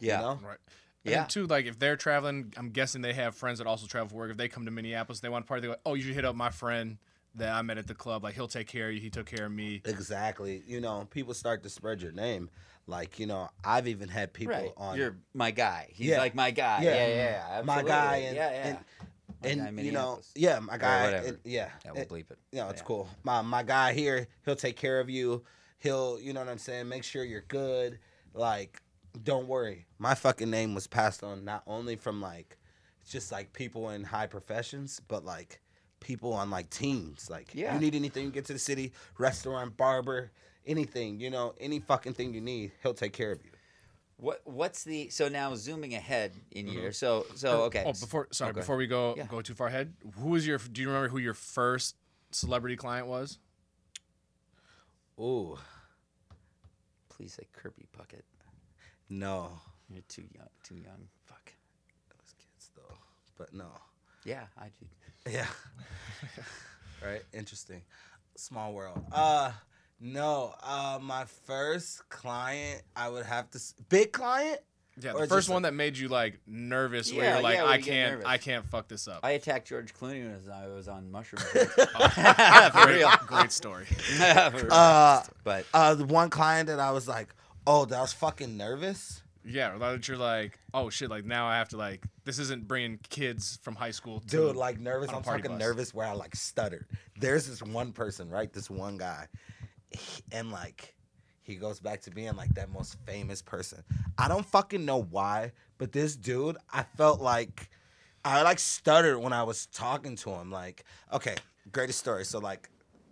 Yeah. 0.00 0.18
You 0.18 0.22
know? 0.26 0.40
Right. 0.44 0.58
Yeah. 1.04 1.20
And 1.22 1.30
too, 1.30 1.46
like 1.46 1.66
if 1.66 1.78
they're 1.78 1.96
traveling, 1.96 2.52
I'm 2.56 2.70
guessing 2.70 3.02
they 3.02 3.12
have 3.12 3.34
friends 3.36 3.58
that 3.58 3.66
also 3.66 3.86
travel 3.86 4.08
for 4.08 4.16
work. 4.16 4.30
If 4.30 4.36
they 4.36 4.48
come 4.48 4.64
to 4.64 4.70
Minneapolis, 4.70 5.20
they 5.20 5.28
want 5.28 5.44
to 5.44 5.48
party. 5.48 5.62
They 5.62 5.72
go, 5.74 5.78
oh, 5.84 5.94
you 5.94 6.02
should 6.02 6.14
hit 6.14 6.24
up 6.24 6.34
my 6.34 6.50
friend 6.50 6.96
that 7.36 7.52
I 7.52 7.62
met 7.62 7.78
at 7.78 7.86
the 7.86 7.94
club. 7.94 8.22
Like 8.24 8.34
he'll 8.34 8.48
take 8.48 8.66
care 8.66 8.88
of 8.88 8.94
you. 8.94 9.00
He 9.00 9.10
took 9.10 9.26
care 9.26 9.46
of 9.46 9.52
me. 9.52 9.82
Exactly. 9.84 10.62
You 10.66 10.80
know, 10.80 11.06
people 11.10 11.34
start 11.34 11.62
to 11.64 11.68
spread 11.70 12.00
your 12.02 12.12
name. 12.12 12.50
Like, 12.86 13.18
you 13.18 13.26
know, 13.26 13.48
I've 13.64 13.88
even 13.88 14.08
had 14.08 14.32
people 14.32 14.54
Right. 14.54 14.72
on 14.76 14.98
You're 14.98 15.16
my 15.32 15.50
guy. 15.50 15.88
He's 15.90 16.08
Yeah. 16.08 16.18
like 16.18 16.34
my 16.34 16.50
guy. 16.50 16.82
Yeah. 16.82 16.94
Yeah, 16.94 17.06
yeah. 17.08 17.56
yeah, 17.58 17.62
my 17.62 17.82
guy 17.82 18.16
and 18.16 18.36
yeah, 18.36 18.50
yeah. 18.50 18.66
and, 19.42 19.60
My 19.60 19.66
and, 19.68 19.80
you 19.80 19.92
know, 19.92 20.20
yeah, 20.34 20.58
my 20.58 20.76
guy. 20.78 21.04
whatever. 21.04 21.26
and- 21.28 21.38
yeah. 21.44 21.70
yeah, 21.84 21.90
we'll 21.92 22.04
bleep 22.04 22.30
it. 22.30 22.38
you 22.52 22.58
know, 22.60 22.68
it's 22.68 22.80
Yeah. 22.80 22.86
cool. 22.86 23.08
My 23.22 23.40
my 23.42 23.62
guy 23.62 23.94
here, 23.94 24.26
he'll 24.44 24.54
take 24.56 24.76
care 24.76 25.00
of 25.00 25.08
you. 25.10 25.44
He'll, 25.78 26.18
you 26.20 26.32
know 26.32 26.40
what 26.40 26.48
I'm 26.48 26.58
saying, 26.58 26.88
make 26.88 27.04
sure 27.04 27.24
you're 27.24 27.42
good. 27.42 27.98
Like, 28.32 28.80
don't 29.22 29.46
worry. 29.48 29.86
My 29.98 30.14
fucking 30.14 30.50
name 30.50 30.74
was 30.74 30.86
passed 30.86 31.22
on 31.22 31.44
not 31.44 31.62
only 31.66 31.96
from 31.96 32.20
like 32.20 32.58
just 33.08 33.30
like 33.32 33.52
people 33.52 33.90
in 33.90 34.04
high 34.04 34.26
professions, 34.26 35.00
but 35.08 35.24
like 35.24 35.60
people 36.04 36.32
on 36.32 36.50
like 36.50 36.70
teams. 36.70 37.28
Like, 37.28 37.52
Yeah. 37.52 37.74
you 37.74 37.80
need 37.80 37.94
anything, 37.96 38.26
you 38.26 38.30
get 38.30 38.44
to 38.46 38.52
the 38.52 38.58
city, 38.60 38.92
restaurant, 39.18 39.76
barber, 39.76 40.30
anything, 40.64 41.18
you 41.18 41.30
know, 41.30 41.54
any 41.58 41.80
fucking 41.80 42.14
thing 42.14 42.32
you 42.32 42.40
need, 42.40 42.70
he'll 42.82 42.94
take 42.94 43.12
care 43.12 43.32
of 43.32 43.44
you. 43.44 43.50
What 44.16 44.42
What's 44.44 44.84
the 44.84 45.08
so 45.08 45.28
now 45.28 45.56
zooming 45.56 45.94
ahead 45.94 46.32
in 46.52 46.66
mm-hmm. 46.66 46.76
years? 46.76 46.96
So 46.98 47.26
so 47.34 47.62
oh, 47.62 47.64
okay. 47.64 47.82
Oh, 47.84 47.92
before 47.92 48.28
sorry, 48.30 48.50
Okay. 48.52 48.60
before 48.60 48.76
we 48.76 48.86
go 48.86 49.14
Yeah. 49.16 49.26
go 49.26 49.42
too 49.42 49.54
far 49.54 49.66
ahead, 49.66 49.92
who 50.18 50.28
was 50.28 50.46
your? 50.46 50.58
Do 50.58 50.80
you 50.80 50.86
remember 50.86 51.08
who 51.08 51.18
your 51.18 51.34
first 51.34 51.96
celebrity 52.30 52.76
client 52.76 53.08
was? 53.08 53.38
Ooh, 55.18 55.58
Please 57.08 57.32
say 57.34 57.46
Kirby 57.52 57.86
Puckett. 57.96 58.22
no. 59.08 59.60
You're 59.90 60.02
too 60.08 60.24
young. 60.34 60.48
Too 60.62 60.76
young. 60.76 61.08
Fuck. 61.26 61.52
Those 62.08 62.34
kids 62.38 62.70
though. 62.74 62.96
But 63.36 63.52
no. 63.52 63.66
Yeah, 64.24 64.44
I 64.58 64.66
do. 64.80 65.30
Yeah. 65.32 65.46
right. 67.04 67.22
Interesting. 67.32 67.82
Small 68.36 68.72
world. 68.72 69.00
Uh 69.12 69.52
no. 70.00 70.54
Uh 70.62 70.98
my 71.00 71.24
first 71.46 72.08
client, 72.08 72.82
I 72.96 73.08
would 73.08 73.26
have 73.26 73.50
to 73.52 73.56
s- 73.58 73.74
big 73.88 74.12
client. 74.12 74.58
Yeah, 75.00 75.10
Or 75.12 75.22
the 75.22 75.26
first 75.26 75.46
just 75.46 75.48
one 75.50 75.62
like- 75.62 75.72
that 75.72 75.74
made 75.76 75.96
you 75.98 76.08
like 76.08 76.38
nervous, 76.46 77.12
where 77.12 77.24
Yeah, 77.24 77.34
you're 77.34 77.42
like, 77.42 77.54
yeah, 77.56 77.62
where 77.64 77.72
I 77.72 77.76
you 77.76 77.82
get 77.82 77.90
can't, 77.90 78.12
nervous. 78.12 78.26
I 78.28 78.38
can't 78.38 78.64
fuck 78.66 78.86
this 78.88 79.08
up. 79.08 79.20
I 79.24 79.30
attacked 79.32 79.66
George 79.68 79.92
Clooney 79.92 80.22
when 80.24 80.40
I 80.54 80.68
was 80.68 80.86
on 80.88 81.10
mushroom. 81.10 81.42
mushrooms. 81.98 82.70
great, 82.84 83.04
great 83.26 83.52
story. 83.52 83.86
For 83.86 84.50
real. 84.54 84.68
Uh 84.72 85.22
but 85.42 85.66
uh 85.74 85.94
the 85.96 86.04
one 86.04 86.30
client 86.30 86.68
that 86.68 86.80
I 86.80 86.90
was 86.92 87.08
like, 87.08 87.34
oh, 87.66 87.84
that 87.86 88.00
was 88.00 88.12
fucking 88.12 88.56
nervous. 88.56 89.20
Yeah, 89.46 89.76
that 89.76 90.08
you're 90.08 90.16
like, 90.16 90.58
oh 90.72 90.88
shit, 90.90 91.10
like 91.10 91.24
now 91.26 91.46
I 91.46 91.56
have 91.58 91.68
to 91.70 91.76
like, 91.76 92.04
this 92.24 92.38
isn't 92.38 92.66
bringing 92.66 92.98
kids 93.10 93.58
from 93.62 93.74
high 93.74 93.90
school. 93.90 94.20
To, 94.20 94.26
Dude, 94.26 94.56
like 94.56 94.80
nervous. 94.80 95.08
on 95.10 95.14
a 95.14 95.18
I'm 95.18 95.22
party 95.22 95.42
fucking 95.42 95.58
bus. 95.58 95.66
nervous 95.66 95.94
where 95.94 96.06
I 96.06 96.12
like 96.12 96.34
stuttered. 96.34 96.86
There's 97.18 97.46
this 97.46 97.62
one 97.62 97.92
person, 97.92 98.30
right? 98.30 98.50
This 98.52 98.70
one 98.70 98.96
guy. 98.96 99.28
He- 99.90 100.22
and 100.32 100.50
like 100.50 100.94
he 101.42 101.56
goes 101.56 101.78
back 101.78 102.00
to 102.02 102.10
being 102.10 102.34
like 102.36 102.54
that 102.54 102.70
most 102.70 102.96
famous 103.04 103.42
person. 103.42 103.82
I 104.16 104.28
don't 104.28 104.46
fucking 104.46 104.84
know 104.84 105.02
why, 105.02 105.52
but 105.76 105.92
this 105.92 106.16
dude, 106.16 106.56
I 106.72 106.84
felt 106.96 107.20
like 107.20 107.68
I 108.24 108.40
like 108.42 108.58
stuttered 108.58 109.18
when 109.18 109.34
I 109.34 109.42
was 109.42 109.66
talking 109.66 110.16
to 110.16 110.30
him. 110.30 110.50
Like, 110.50 110.84
okay, 111.12 111.34
greatest 111.70 111.98
story. 111.98 112.24
So 112.24 112.38
like 112.38 112.70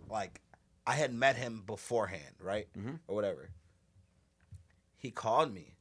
like 0.09 0.41
I 0.87 0.93
had 0.95 1.13
met 1.13 1.35
him 1.35 1.61
beforehand, 1.67 2.33
right? 2.41 2.67
Mm-hmm. 2.75 2.95
Or 3.07 3.15
whatever. 3.15 3.49
He 4.97 5.11
called 5.11 5.53
me. 5.53 5.72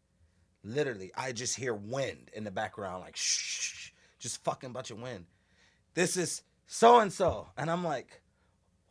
Literally, 0.64 1.10
I 1.16 1.32
just 1.32 1.56
hear 1.56 1.74
wind 1.74 2.30
in 2.32 2.44
the 2.44 2.50
background, 2.50 3.02
like 3.02 3.16
shh, 3.16 3.90
just 4.18 4.42
fucking 4.44 4.72
bunch 4.72 4.90
of 4.90 5.00
wind. 5.00 5.26
This 5.94 6.16
is 6.16 6.42
so 6.66 7.00
and 7.00 7.12
so, 7.12 7.48
and 7.56 7.70
I'm 7.70 7.82
like, 7.84 8.22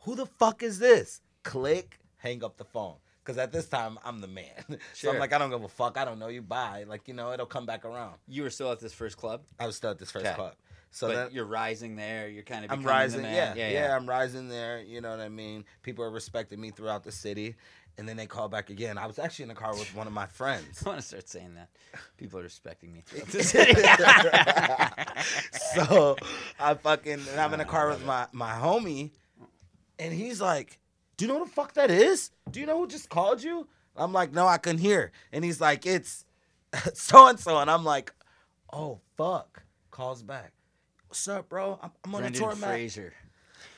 who 0.00 0.14
the 0.14 0.26
fuck 0.26 0.62
is 0.62 0.78
this? 0.78 1.20
Click, 1.42 1.98
hang 2.18 2.44
up 2.44 2.58
the 2.58 2.64
phone, 2.64 2.96
because 3.24 3.38
at 3.38 3.52
this 3.52 3.68
time 3.68 3.98
I'm 4.04 4.20
the 4.20 4.28
man. 4.28 4.44
so 4.68 4.76
Sure. 4.94 5.12
I'm 5.12 5.18
like, 5.18 5.32
I 5.32 5.38
don't 5.38 5.50
give 5.50 5.64
a 5.64 5.68
fuck. 5.68 5.96
I 5.96 6.04
don't 6.04 6.18
know 6.18 6.28
you. 6.28 6.42
Bye. 6.42 6.84
Like 6.86 7.08
you 7.08 7.14
know, 7.14 7.32
it'll 7.32 7.46
come 7.46 7.64
back 7.66 7.84
around. 7.84 8.16
you 8.28 8.42
were 8.42 8.50
still 8.50 8.70
at 8.70 8.80
this 8.80 8.92
first 8.92 9.16
club, 9.16 9.42
I 9.58 9.66
was 9.66 9.76
still 9.76 9.90
at 9.90 9.98
this 9.98 10.10
first 10.10 10.26
Okay. 10.26 10.34
club, 10.34 10.54
so 10.90 11.08
but 11.08 11.14
then 11.14 11.28
you're 11.32 11.46
rising 11.46 11.96
there. 11.96 12.28
You're 12.28 12.42
kind 12.44 12.64
of 12.66 12.70
I'm 12.70 12.78
becoming 12.80 12.96
rising. 12.98 13.22
The 13.22 13.28
Yeah, 13.28 13.48
man. 13.48 13.56
yeah, 13.56 13.70
yeah, 13.70 13.96
I'm 13.96 14.06
rising 14.08 14.48
there. 14.48 14.80
You 14.82 15.00
know 15.00 15.10
what 15.10 15.20
I 15.20 15.30
mean? 15.30 15.64
People 15.82 16.04
are 16.04 16.10
respecting 16.10 16.60
me 16.60 16.70
throughout 16.70 17.02
the 17.02 17.12
city, 17.12 17.56
and 17.98 18.08
then 18.08 18.16
they 18.16 18.26
call 18.26 18.48
back 18.48 18.70
again. 18.70 18.98
I 18.98 19.06
was 19.06 19.18
actually 19.18 19.44
in 19.44 19.48
the 19.50 19.54
car 19.54 19.72
with 19.74 19.94
one 19.94 20.06
of 20.06 20.12
my 20.12 20.26
friends. 20.26 20.82
I 20.86 20.88
want 20.88 21.00
to 21.00 21.06
start 21.06 21.28
saying 21.28 21.54
that. 21.54 21.68
People 22.16 22.40
are 22.40 22.42
respecting 22.42 22.92
me 22.92 23.02
throughout 23.04 23.26
the 23.28 23.42
city. 23.42 23.74
so 25.74 26.16
I 26.58 26.74
fucking 26.74 27.20
and 27.30 27.40
I'm 27.40 27.52
in 27.52 27.58
the 27.58 27.66
oh, 27.66 27.68
car 27.68 27.88
with 27.88 28.04
my 28.04 28.26
my 28.32 28.52
homie, 28.52 29.10
and 29.98 30.12
he's 30.12 30.40
like, 30.40 30.78
"Do 31.16 31.24
you 31.24 31.28
know 31.28 31.38
what 31.38 31.48
the 31.48 31.54
fuck 31.54 31.74
that 31.74 31.90
is? 31.90 32.30
Do 32.50 32.60
you 32.60 32.66
know 32.66 32.78
who 32.78 32.86
just 32.86 33.08
called 33.08 33.42
you?" 33.42 33.68
I'm 33.96 34.12
like, 34.12 34.32
"No, 34.32 34.46
I 34.46 34.58
couldn't 34.58 34.80
hear." 34.80 35.12
And 35.32 35.44
he's 35.44 35.60
like, 35.60 35.86
"It's 35.86 36.24
so 36.94 37.26
and 37.26 37.38
so," 37.38 37.58
and 37.58 37.70
I'm 37.70 37.84
like, 37.84 38.12
"Oh 38.72 39.00
fuck!" 39.16 39.62
Calls 39.90 40.22
back. 40.22 40.52
What's 41.08 41.28
up, 41.28 41.50
bro? 41.50 41.78
I'm, 41.82 41.90
I'm 42.04 42.14
on 42.14 42.22
the 42.22 42.30
tour 42.30 42.56
Brendan 42.56 42.90
mat. 42.90 43.12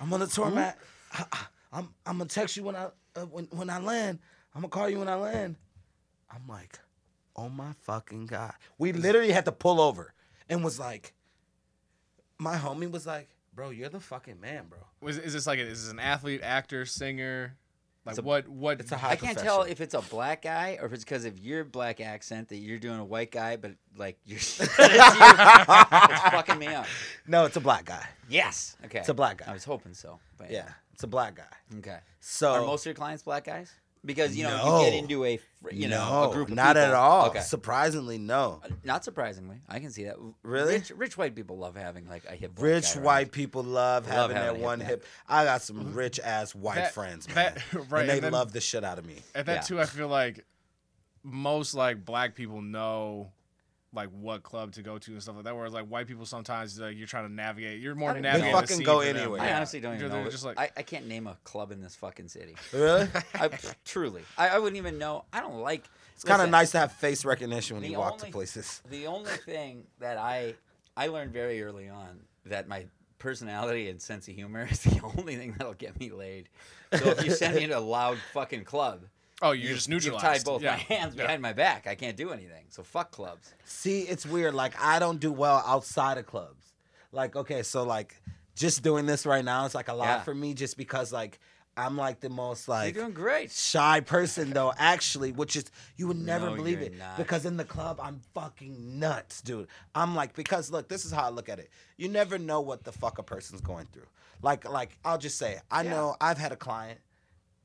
I'm 0.01 0.13
on 0.13 0.21
the 0.21 0.29
tour 0.29 0.51
mat. 0.51 0.79
I, 1.13 1.25
am 1.73 1.89
I'm 2.07 2.19
gonna 2.19 2.29
text 2.29 2.57
you 2.57 2.63
when 2.63 2.77
I 2.77 2.91
uh, 3.17 3.23
when 3.23 3.47
when 3.51 3.71
I 3.71 3.79
land. 3.79 4.19
I'm 4.55 4.61
gonna 4.61 4.71
call 4.71 4.89
you 4.89 4.99
when 5.01 5.09
I 5.09 5.17
land. 5.17 5.57
I'm 6.31 6.47
like, 6.49 6.79
oh 7.37 7.49
my 7.49 7.73
fucking 7.83 8.27
god. 8.27 8.55
We 8.79 8.93
literally 8.93 9.33
had 9.33 9.45
to 9.47 9.53
pull 9.53 9.81
over 9.81 10.15
and 10.49 10.63
was 10.65 10.79
like, 10.79 11.15
my 12.39 12.57
homie 12.57 12.91
was 12.91 13.07
like, 13.07 13.29
bro, 13.55 13.71
you're 13.71 13.89
the 13.89 14.01
fucking 14.01 14.41
man, 14.41 14.67
bro. 14.69 14.79
Was 15.01 15.19
is 15.19 15.33
this 15.33 15.47
like, 15.47 15.59
a, 15.59 15.63
is 15.63 15.85
this 15.85 15.93
an 15.93 15.99
athlete, 16.01 16.41
actor, 16.43 16.87
singer? 16.87 17.57
Like 18.05 18.13
It's 18.13 18.19
a- 18.19 18.23
what? 18.23 18.49
What? 18.49 18.81
It's 18.81 18.93
a 18.93 18.99
high 18.99 19.13
I 19.13 19.17
can't 19.17 19.39
tell 19.39 19.63
if 19.63 19.81
it's 19.81 19.95
a 19.95 20.03
black 20.03 20.43
guy 20.43 20.77
or 20.81 20.87
if 20.87 20.93
it's 20.93 21.05
because 21.05 21.25
of 21.25 21.39
your 21.39 21.65
black 21.65 22.01
accent 22.03 22.49
that 22.51 22.57
you're 22.59 22.79
doing 22.79 22.99
a 22.99 23.05
white 23.05 23.31
guy, 23.31 23.57
but 23.57 23.73
like 23.97 24.19
you're 24.27 24.37
it's 24.41 24.59
you. 24.61 24.67
It's 24.69 26.21
fucking 26.31 26.59
me 26.59 26.67
up. 26.67 26.87
No, 27.27 27.47
it's 27.47 27.57
a 27.57 27.61
black 27.61 27.87
guy. 27.87 28.07
Yes. 28.29 28.77
Okay. 28.85 28.99
It's 28.99 29.09
a 29.09 29.15
black 29.15 29.39
guy. 29.39 29.47
I 29.49 29.53
was 29.55 29.65
hoping 29.65 29.95
so. 29.95 30.19
But 30.37 30.51
Yeah, 30.51 30.69
it's 30.95 31.05
a 31.05 31.09
black 31.09 31.35
guy. 31.37 31.79
Okay. 31.79 31.99
So 32.21 32.53
Are 32.53 32.61
most 32.63 32.83
of 32.83 32.87
your 32.87 32.95
clients 32.95 33.23
black 33.23 33.45
guys? 33.45 33.73
Because 34.05 34.37
you 34.37 34.45
know 34.45 34.57
No. 34.57 34.79
you 34.81 34.85
get 34.91 34.95
into 34.99 35.25
a 35.25 35.41
you 35.73 35.89
know 35.89 36.23
no, 36.25 36.31
a 36.31 36.33
group 36.35 36.49
of 36.49 36.55
not 36.55 36.77
at 36.77 36.93
all. 36.93 37.27
Okay. 37.29 37.41
Surprisingly, 37.41 38.19
no. 38.19 38.61
Uh, 38.63 38.69
not 38.85 39.03
surprisingly, 39.03 39.63
I 39.69 39.81
can 39.81 39.91
see 39.91 40.05
that. 40.05 40.17
Really? 40.43 40.75
Rich, 40.75 40.93
rich 40.95 41.17
white 41.17 41.35
people 41.35 41.57
love 41.57 41.75
having 41.75 42.07
like 42.07 42.25
a 42.27 42.35
hip. 42.37 42.53
Rich 42.59 42.85
guy 42.85 42.93
around. 42.97 43.05
white 43.05 43.33
people 43.33 43.63
love, 43.63 44.07
Love 44.07 44.15
having 44.31 44.37
having 44.37 44.61
that 44.61 44.65
one 44.65 44.81
hip 44.81 44.89
hip. 44.89 45.05
I 45.27 45.45
got 45.45 45.63
some 45.63 45.77
mm-hmm. 45.77 45.95
rich 45.95 46.21
ass 46.23 46.55
white 46.55 46.77
That- 46.77 46.93
friends, 46.95 47.35
man, 47.35 47.55
that- 47.73 47.91
right, 47.91 48.01
and 48.03 48.09
they 48.11 48.15
and 48.17 48.23
then- 48.25 48.33
love 48.33 48.53
the 48.53 48.61
shit 48.61 48.85
out 48.85 48.99
of 48.99 49.07
me. 49.07 49.17
At 49.35 49.47
that 49.47 49.55
Yeah. 49.55 49.61
too, 49.63 49.81
I 49.81 49.87
feel 49.87 50.09
like 50.09 50.45
most 51.23 51.73
like 51.75 52.05
black 52.05 52.35
people 52.35 52.61
know 52.61 53.33
like 53.95 54.09
what 54.11 54.43
club 54.43 54.73
to 54.73 54.83
go 54.83 54.99
to 54.99 55.13
and 55.13 55.23
stuff 55.23 55.37
like 55.37 55.45
that. 55.45 55.57
Whereas 55.57 55.73
like 55.73 55.87
white 55.87 56.07
people 56.07 56.27
sometimes 56.27 56.79
like 56.79 56.97
you're 56.97 57.07
trying 57.07 57.29
to 57.29 57.33
navigate. 57.33 57.81
You're 57.81 57.95
more 57.95 58.11
I 58.11 58.15
mean, 58.15 58.23
they 58.23 58.29
navigating. 58.29 58.55
the 58.55 58.61
fucking 58.61 58.77
scene 58.77 58.87
go 58.87 59.01
for 59.01 59.07
them. 59.07 59.17
anywhere. 59.17 59.41
I 59.41 59.53
honestly 59.53 59.81
don't 59.81 59.95
even 59.95 60.09
know. 60.11 60.29
just 60.29 60.45
like- 60.45 60.59
I, 60.59 60.71
I 60.77 60.83
can't 60.83 61.07
name 61.07 61.27
a 61.27 61.37
club 61.45 61.71
in 61.73 61.81
this 61.81 61.95
fucking 61.97 62.29
city. 62.29 62.57
Really? 62.73 63.09
I, 63.35 63.51
truly, 63.85 64.23
I, 64.37 64.49
I 64.49 64.59
wouldn't 64.59 64.77
even 64.77 64.99
know. 64.99 65.25
I 65.33 65.41
don't 65.41 65.61
like. 65.61 65.85
It's 66.15 66.25
kind 66.25 66.43
of 66.43 66.51
nice 66.51 66.71
to 66.73 66.79
have 66.79 66.93
face 66.93 67.25
recognition 67.25 67.77
when 67.81 67.91
you 67.91 67.99
walk 67.99 68.19
to 68.19 68.31
places. 68.31 68.83
The 68.91 69.07
only 69.07 69.31
thing 69.31 69.85
that 70.01 70.17
I 70.19 70.55
I 70.97 71.09
learned 71.09 71.33
very 71.33 71.63
early 71.63 71.89
on 71.89 72.21
that 72.47 72.69
my 72.69 72.87
personality 73.19 73.89
and 73.89 74.01
sense 74.01 74.29
of 74.29 74.35
humor 74.35 74.69
is 74.71 74.81
the 74.83 75.01
only 75.19 75.37
thing 75.37 75.55
that'll 75.57 75.75
get 75.75 75.99
me 75.99 76.11
laid. 76.11 76.49
So 76.93 77.11
if 77.11 77.25
you 77.25 77.31
send 77.33 77.57
me 77.57 77.67
to 77.67 77.79
a 77.79 77.81
loud 77.81 78.19
fucking 78.33 78.65
club, 78.65 79.05
Oh, 79.45 79.53
you 79.53 79.75
just 79.75 79.89
you've 79.89 80.03
neutralized. 80.05 80.25
tied 80.25 80.45
both 80.45 80.63
yeah. 80.63 80.73
my 80.73 80.77
hands 80.97 81.15
Yeah. 81.15 81.23
behind 81.25 81.43
my 81.43 81.53
back. 81.53 81.87
I 81.87 81.95
can't 81.95 82.17
do 82.17 82.31
anything. 82.33 82.65
So 82.71 82.83
fuck 82.83 83.11
clubs. 83.13 83.53
See, 83.65 84.01
it's 84.03 84.25
weird. 84.27 84.55
Like 84.55 84.75
I 84.83 84.99
don't 84.99 85.21
do 85.21 85.31
well 85.33 85.63
outside 85.67 86.19
of 86.19 86.27
clubs. 86.27 86.73
Like 87.13 87.37
okay, 87.37 87.63
so 87.63 87.85
like 87.85 88.21
just 88.57 88.83
doing 88.83 89.07
this 89.07 89.27
right 89.27 89.45
now 89.45 89.65
is 89.67 89.75
like 89.75 89.89
a 89.89 89.95
lot 89.95 90.07
Yeah. 90.07 90.23
for 90.23 90.35
me, 90.35 90.55
just 90.55 90.77
because 90.77 91.13
like 91.13 91.39
I'm 91.77 91.97
like 91.97 92.21
the 92.21 92.29
most 92.31 92.69
like 92.69 92.95
You're 92.95 93.03
doing 93.05 93.15
great. 93.15 93.51
shy 93.51 93.99
person 94.01 94.51
though 94.51 94.73
actually 94.79 95.33
which 95.33 95.57
is 95.57 95.65
you 95.97 96.07
would 96.07 96.17
never 96.17 96.47
No, 96.51 96.55
believe 96.55 96.79
you're 96.79 96.87
it 96.87 96.99
not. 96.99 97.17
because 97.17 97.45
in 97.47 97.57
the 97.57 97.65
club 97.65 97.99
i'm 98.01 98.21
fucking 98.33 99.01
nuts 99.01 99.41
dude 99.43 99.67
i'm 99.93 100.15
like 100.15 100.37
because 100.37 100.71
look 100.71 100.89
this 100.89 101.05
is 101.05 101.11
how 101.11 101.25
i 101.25 101.31
look 101.31 101.49
at 101.49 101.59
it 101.59 101.71
you 101.97 102.09
never 102.09 102.39
know 102.39 102.61
what 102.61 102.85
the 102.85 102.93
fuck 102.93 103.19
a 103.19 103.25
person's 103.25 103.61
going 103.61 103.87
through 103.93 104.07
like 104.41 104.71
like 104.71 104.97
i'll 105.05 105.19
just 105.19 105.37
say 105.37 105.59
i 105.69 105.83
Yeah. 105.83 105.91
know 105.91 106.17
i've 106.21 106.39
had 106.39 106.53
a 106.53 106.57
client 106.57 107.01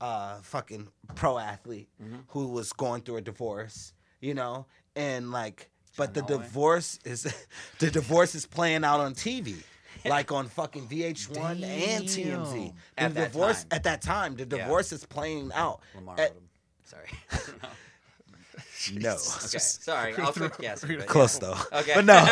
uh 0.02 0.36
fucking 0.41 0.88
pro 1.16 1.38
athlete 1.38 1.89
Mm-hmm. 2.02 2.18
who 2.30 2.47
was 2.47 2.72
going 2.74 3.02
through 3.02 3.18
a 3.18 3.22
divorce 3.22 3.93
you 4.22 4.34
know 4.34 4.66
and 4.95 5.32
like 5.32 5.70
but 5.97 6.14
the 6.14 6.22
John 6.22 6.28
Holloway? 6.30 6.43
divorce 6.45 7.00
is 7.06 7.24
the 7.80 7.89
divorce 7.91 8.36
is 8.36 8.45
playing 8.45 8.84
out 8.84 9.00
on 9.00 9.14
tv 9.14 9.56
like 10.06 10.32
on 10.32 10.47
fucking 10.47 10.88
VH1 10.88 11.62
and 11.62 12.06
TMZ. 12.06 12.54
The 12.95 13.02
At 13.04 13.14
that 13.16 13.32
divorce 13.34 13.64
time. 13.64 13.68
at 13.72 13.84
that 13.84 14.02
time, 14.02 14.36
the 14.36 14.43
Yeah. 14.43 14.64
divorce 14.64 14.93
is 14.93 15.04
playing 15.06 15.52
out. 15.54 15.82
Lamar 15.93 16.18
At- 16.18 16.36
Sorry. 16.86 17.10
I 17.32 17.38
don't 17.38 17.64
know. 17.64 19.10
no. 19.10 19.12
Okay. 19.16 19.58
Sorry. 19.60 20.16
I'll 20.16 20.32
quit 20.32 20.58
guessing. 20.58 20.97
but 21.00 21.08
Close 21.08 21.41
yeah. 21.41 21.47
though. 21.72 21.80
Okay. 21.80 21.93
But 21.95 22.06
no, 22.06 22.24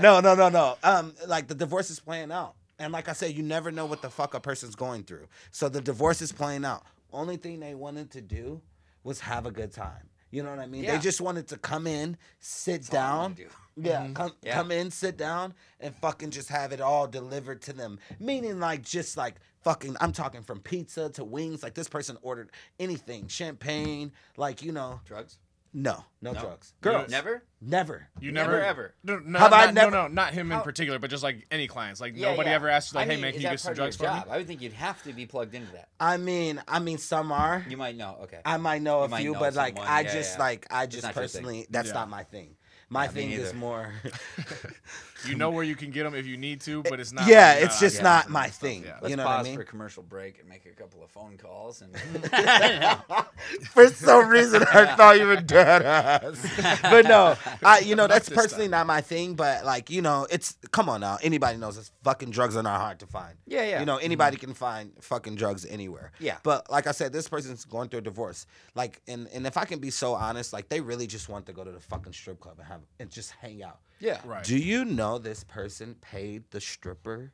no, 0.00 0.20
no, 0.20 0.34
no, 0.34 0.48
no. 0.48 0.76
Um, 0.82 1.14
like 1.28 1.46
the 1.46 1.54
divorce 1.54 1.88
is 1.90 2.00
playing 2.00 2.32
out, 2.32 2.54
and 2.80 2.92
like 2.92 3.08
I 3.08 3.12
said, 3.12 3.32
you 3.32 3.42
never 3.44 3.70
know 3.70 3.86
what 3.86 4.02
the 4.02 4.10
fuck 4.10 4.34
a 4.34 4.40
person's 4.40 4.74
going 4.74 5.04
through. 5.04 5.28
So 5.52 5.68
the 5.68 5.80
divorce 5.80 6.20
is 6.20 6.32
playing 6.32 6.64
out. 6.64 6.82
Only 7.14 7.36
thing 7.36 7.60
they 7.60 7.74
wanted 7.74 8.10
to 8.12 8.20
do 8.20 8.60
was 9.02 9.20
have 9.20 9.46
a 9.46 9.50
good 9.50 9.72
time. 9.72 10.08
You 10.30 10.42
know 10.42 10.50
what 10.50 10.58
I 10.58 10.66
mean? 10.66 10.82
Yeah. 10.82 10.96
They 10.96 10.98
just 11.02 11.20
wanted 11.20 11.46
to 11.48 11.56
come 11.56 11.86
in, 11.86 12.16
sit 12.40 12.88
I 12.90 12.92
down. 12.92 13.32
do. 13.34 13.46
Yeah, 13.76 14.02
mm-hmm. 14.02 14.12
come 14.14 14.32
Yeah. 14.42 14.54
come 14.54 14.72
in, 14.72 14.90
sit 14.90 15.16
down, 15.16 15.54
and 15.78 15.94
fucking 15.96 16.30
just 16.30 16.48
have 16.48 16.72
it 16.72 16.80
all 16.80 17.06
delivered 17.06 17.62
to 17.62 17.72
them. 17.72 18.00
Meaning 18.18 18.58
like 18.58 18.82
just 18.82 19.16
like 19.16 19.36
fucking 19.62 19.96
I'm 20.00 20.10
talking 20.12 20.42
from 20.42 20.60
pizza 20.60 21.08
to 21.10 21.24
wings. 21.24 21.62
Like 21.62 21.74
this 21.74 21.88
person 21.88 22.18
ordered 22.22 22.50
anything, 22.80 23.28
champagne, 23.28 24.10
like 24.36 24.62
you 24.62 24.72
know. 24.72 25.00
Drugs? 25.04 25.38
No, 25.76 26.04
no, 26.22 26.30
No? 26.32 26.40
drugs. 26.40 26.72
You 26.84 26.90
Girls. 26.92 27.10
Never? 27.10 27.42
Never. 27.60 28.06
You 28.20 28.30
Never, 28.30 28.52
never, 28.52 28.64
ever. 28.64 28.94
No, 29.02 29.18
no, 29.18 29.38
Have 29.40 29.52
I 29.52 29.64
not, 29.66 29.74
never- 29.74 29.90
no, 29.90 30.02
no, 30.06 30.08
not 30.14 30.32
him 30.32 30.52
in 30.52 30.58
How- 30.58 30.62
particular, 30.62 31.00
but 31.00 31.10
just 31.10 31.24
like 31.24 31.46
any 31.50 31.66
clients. 31.66 32.00
Like 32.00 32.12
Yeah, 32.14 32.30
nobody 32.30 32.50
yeah. 32.50 32.54
ever 32.54 32.68
asked 32.68 32.92
you, 32.92 32.96
like, 33.00 33.08
I 33.08 33.10
"Hey 33.10 33.16
mean, 33.16 33.22
man, 33.22 33.28
is 33.30 33.32
can 33.34 33.40
you 33.42 33.46
that 33.48 33.52
get 33.54 33.60
some 33.60 33.68
part 33.70 33.72
of 33.72 33.76
drugs 33.78 33.98
your 33.98 34.08
for 34.08 34.14
me?" 34.14 34.20
job? 34.20 34.28
I 34.30 34.36
would 34.36 34.46
think 34.46 34.62
you'd 34.62 34.72
have 34.74 35.02
to 35.02 35.12
be 35.12 35.26
plugged 35.26 35.54
into 35.56 35.72
that. 35.72 35.88
I 35.98 36.16
mean, 36.16 36.62
I 36.68 36.78
mean, 36.78 36.98
some 36.98 37.32
are. 37.32 37.66
You 37.68 37.76
might 37.76 37.96
know. 37.96 38.18
Okay. 38.22 38.38
I 38.44 38.56
might 38.58 38.82
know 38.82 39.00
You 39.00 39.04
a 39.06 39.08
might 39.08 39.20
few, 39.22 39.32
know 39.32 39.40
but 39.40 39.54
like 39.54 39.76
someone. 39.76 39.92
I 39.92 40.00
Yeah, 40.02 40.12
just 40.12 40.34
yeah. 40.38 40.44
like 40.44 40.66
I 40.70 40.86
just 40.86 41.02
not 41.02 41.08
your 41.16 41.22
thing. 41.22 41.22
personally, 41.42 41.66
that's 41.70 41.88
Yeah. 41.88 41.94
not 41.94 42.08
my 42.08 42.22
thing. 42.22 42.56
My 42.88 43.04
Yeah, 43.06 43.10
me 43.10 43.14
thing 43.14 43.30
is 43.32 43.38
neither. 43.46 43.54
more. 43.56 43.92
You 45.26 45.36
know 45.36 45.50
where 45.50 45.64
you 45.64 45.76
can 45.76 45.90
get 45.90 46.04
them 46.04 46.14
if 46.14 46.26
you 46.26 46.36
need 46.36 46.60
to, 46.62 46.80
eh, 46.80 46.88
but 46.88 47.00
it's 47.00 47.12
not. 47.12 47.26
yeah, 47.26 47.54
like, 47.54 47.64
it's 47.64 47.80
nah, 47.80 47.86
just 47.86 47.96
yeah, 47.96 48.02
not 48.02 48.24
and 48.24 48.32
my 48.32 48.46
stuff, 48.46 48.56
thing. 48.56 48.84
yeah. 48.84 48.96
Let's 49.00 49.10
you 49.10 49.16
know 49.16 49.24
pause 49.24 49.38
what 49.38 49.40
I 49.40 49.42
mean? 49.44 49.56
for 49.56 49.62
a 49.62 49.66
commercial 49.66 50.02
break 50.02 50.38
and 50.40 50.48
make 50.48 50.66
a 50.66 50.70
couple 50.70 51.02
of 51.02 51.10
phone 51.10 51.36
calls. 51.36 51.82
And 51.82 51.94
For 53.70 53.88
some 53.88 54.28
reason, 54.28 54.62
I 54.62 54.94
thought 54.96 55.18
you 55.18 55.26
were 55.26 55.36
dead 55.36 55.82
ass. 55.82 56.80
But 56.82 57.06
no, 57.06 57.36
I 57.62 57.80
you 57.80 57.94
know 57.94 58.06
that's 58.06 58.28
personally 58.28 58.68
not 58.68 58.86
my 58.86 59.00
thing. 59.00 59.34
But 59.34 59.64
like 59.64 59.90
you 59.90 60.02
know, 60.02 60.26
it's 60.30 60.56
come 60.70 60.88
on 60.88 61.00
now. 61.00 61.18
Anybody 61.22 61.58
knows 61.58 61.76
it's 61.76 61.92
fucking 62.02 62.30
drugs 62.30 62.56
are 62.56 62.62
not 62.62 62.80
hard 62.80 63.00
to 63.00 63.06
find. 63.06 63.36
Yeah, 63.46 63.64
yeah. 63.64 63.80
You 63.80 63.86
know, 63.86 63.96
anybody 63.96 64.36
mm-hmm. 64.36 64.46
can 64.46 64.54
find 64.54 64.92
fucking 65.00 65.36
drugs 65.36 65.64
anywhere. 65.66 66.12
Yeah. 66.18 66.36
But 66.42 66.70
like 66.70 66.86
I 66.86 66.92
said, 66.92 67.12
this 67.12 67.28
person's 67.28 67.64
going 67.64 67.88
through 67.88 68.00
a 68.00 68.02
divorce. 68.02 68.46
Like, 68.74 69.00
and 69.08 69.28
and 69.32 69.46
if 69.46 69.56
I 69.56 69.64
can 69.64 69.78
be 69.78 69.90
so 69.90 70.14
honest, 70.14 70.52
like 70.52 70.68
they 70.68 70.80
really 70.80 71.06
just 71.06 71.28
want 71.28 71.46
to 71.46 71.52
go 71.52 71.64
to 71.64 71.70
the 71.70 71.80
fucking 71.80 72.12
strip 72.12 72.40
club 72.40 72.56
and 72.58 72.68
have 72.68 72.80
and 72.98 73.10
just 73.10 73.32
hang 73.32 73.62
out. 73.62 73.78
Yeah. 74.00 74.20
Right. 74.24 74.44
Do 74.44 74.56
you 74.56 74.84
know 74.84 75.18
this 75.18 75.44
person 75.44 75.96
paid 76.00 76.44
the 76.50 76.60
stripper 76.60 77.32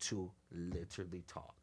to 0.00 0.30
literally 0.52 1.22
talk? 1.26 1.54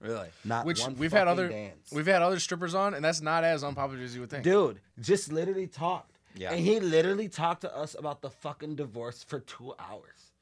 Really? 0.00 0.28
Not 0.44 0.64
Which 0.64 0.80
one 0.80 0.96
we've 0.96 1.12
had 1.12 1.28
other 1.28 1.48
dance. 1.48 1.90
we've 1.92 2.06
had 2.06 2.22
other 2.22 2.38
strippers 2.40 2.74
on, 2.74 2.94
and 2.94 3.04
that's 3.04 3.20
not 3.20 3.44
as 3.44 3.62
unpopular 3.62 4.02
as 4.02 4.14
you 4.14 4.22
would 4.22 4.30
think. 4.30 4.44
dude 4.44 4.80
just 5.00 5.30
literally 5.30 5.66
talked. 5.66 6.18
Yeah. 6.34 6.52
And 6.52 6.60
he 6.64 6.80
literally 6.80 7.28
talked 7.28 7.62
to 7.62 7.76
us 7.76 7.94
about 7.98 8.22
the 8.22 8.30
fucking 8.30 8.76
divorce 8.76 9.22
for 9.24 9.40
two 9.40 9.74
hours. 9.78 10.32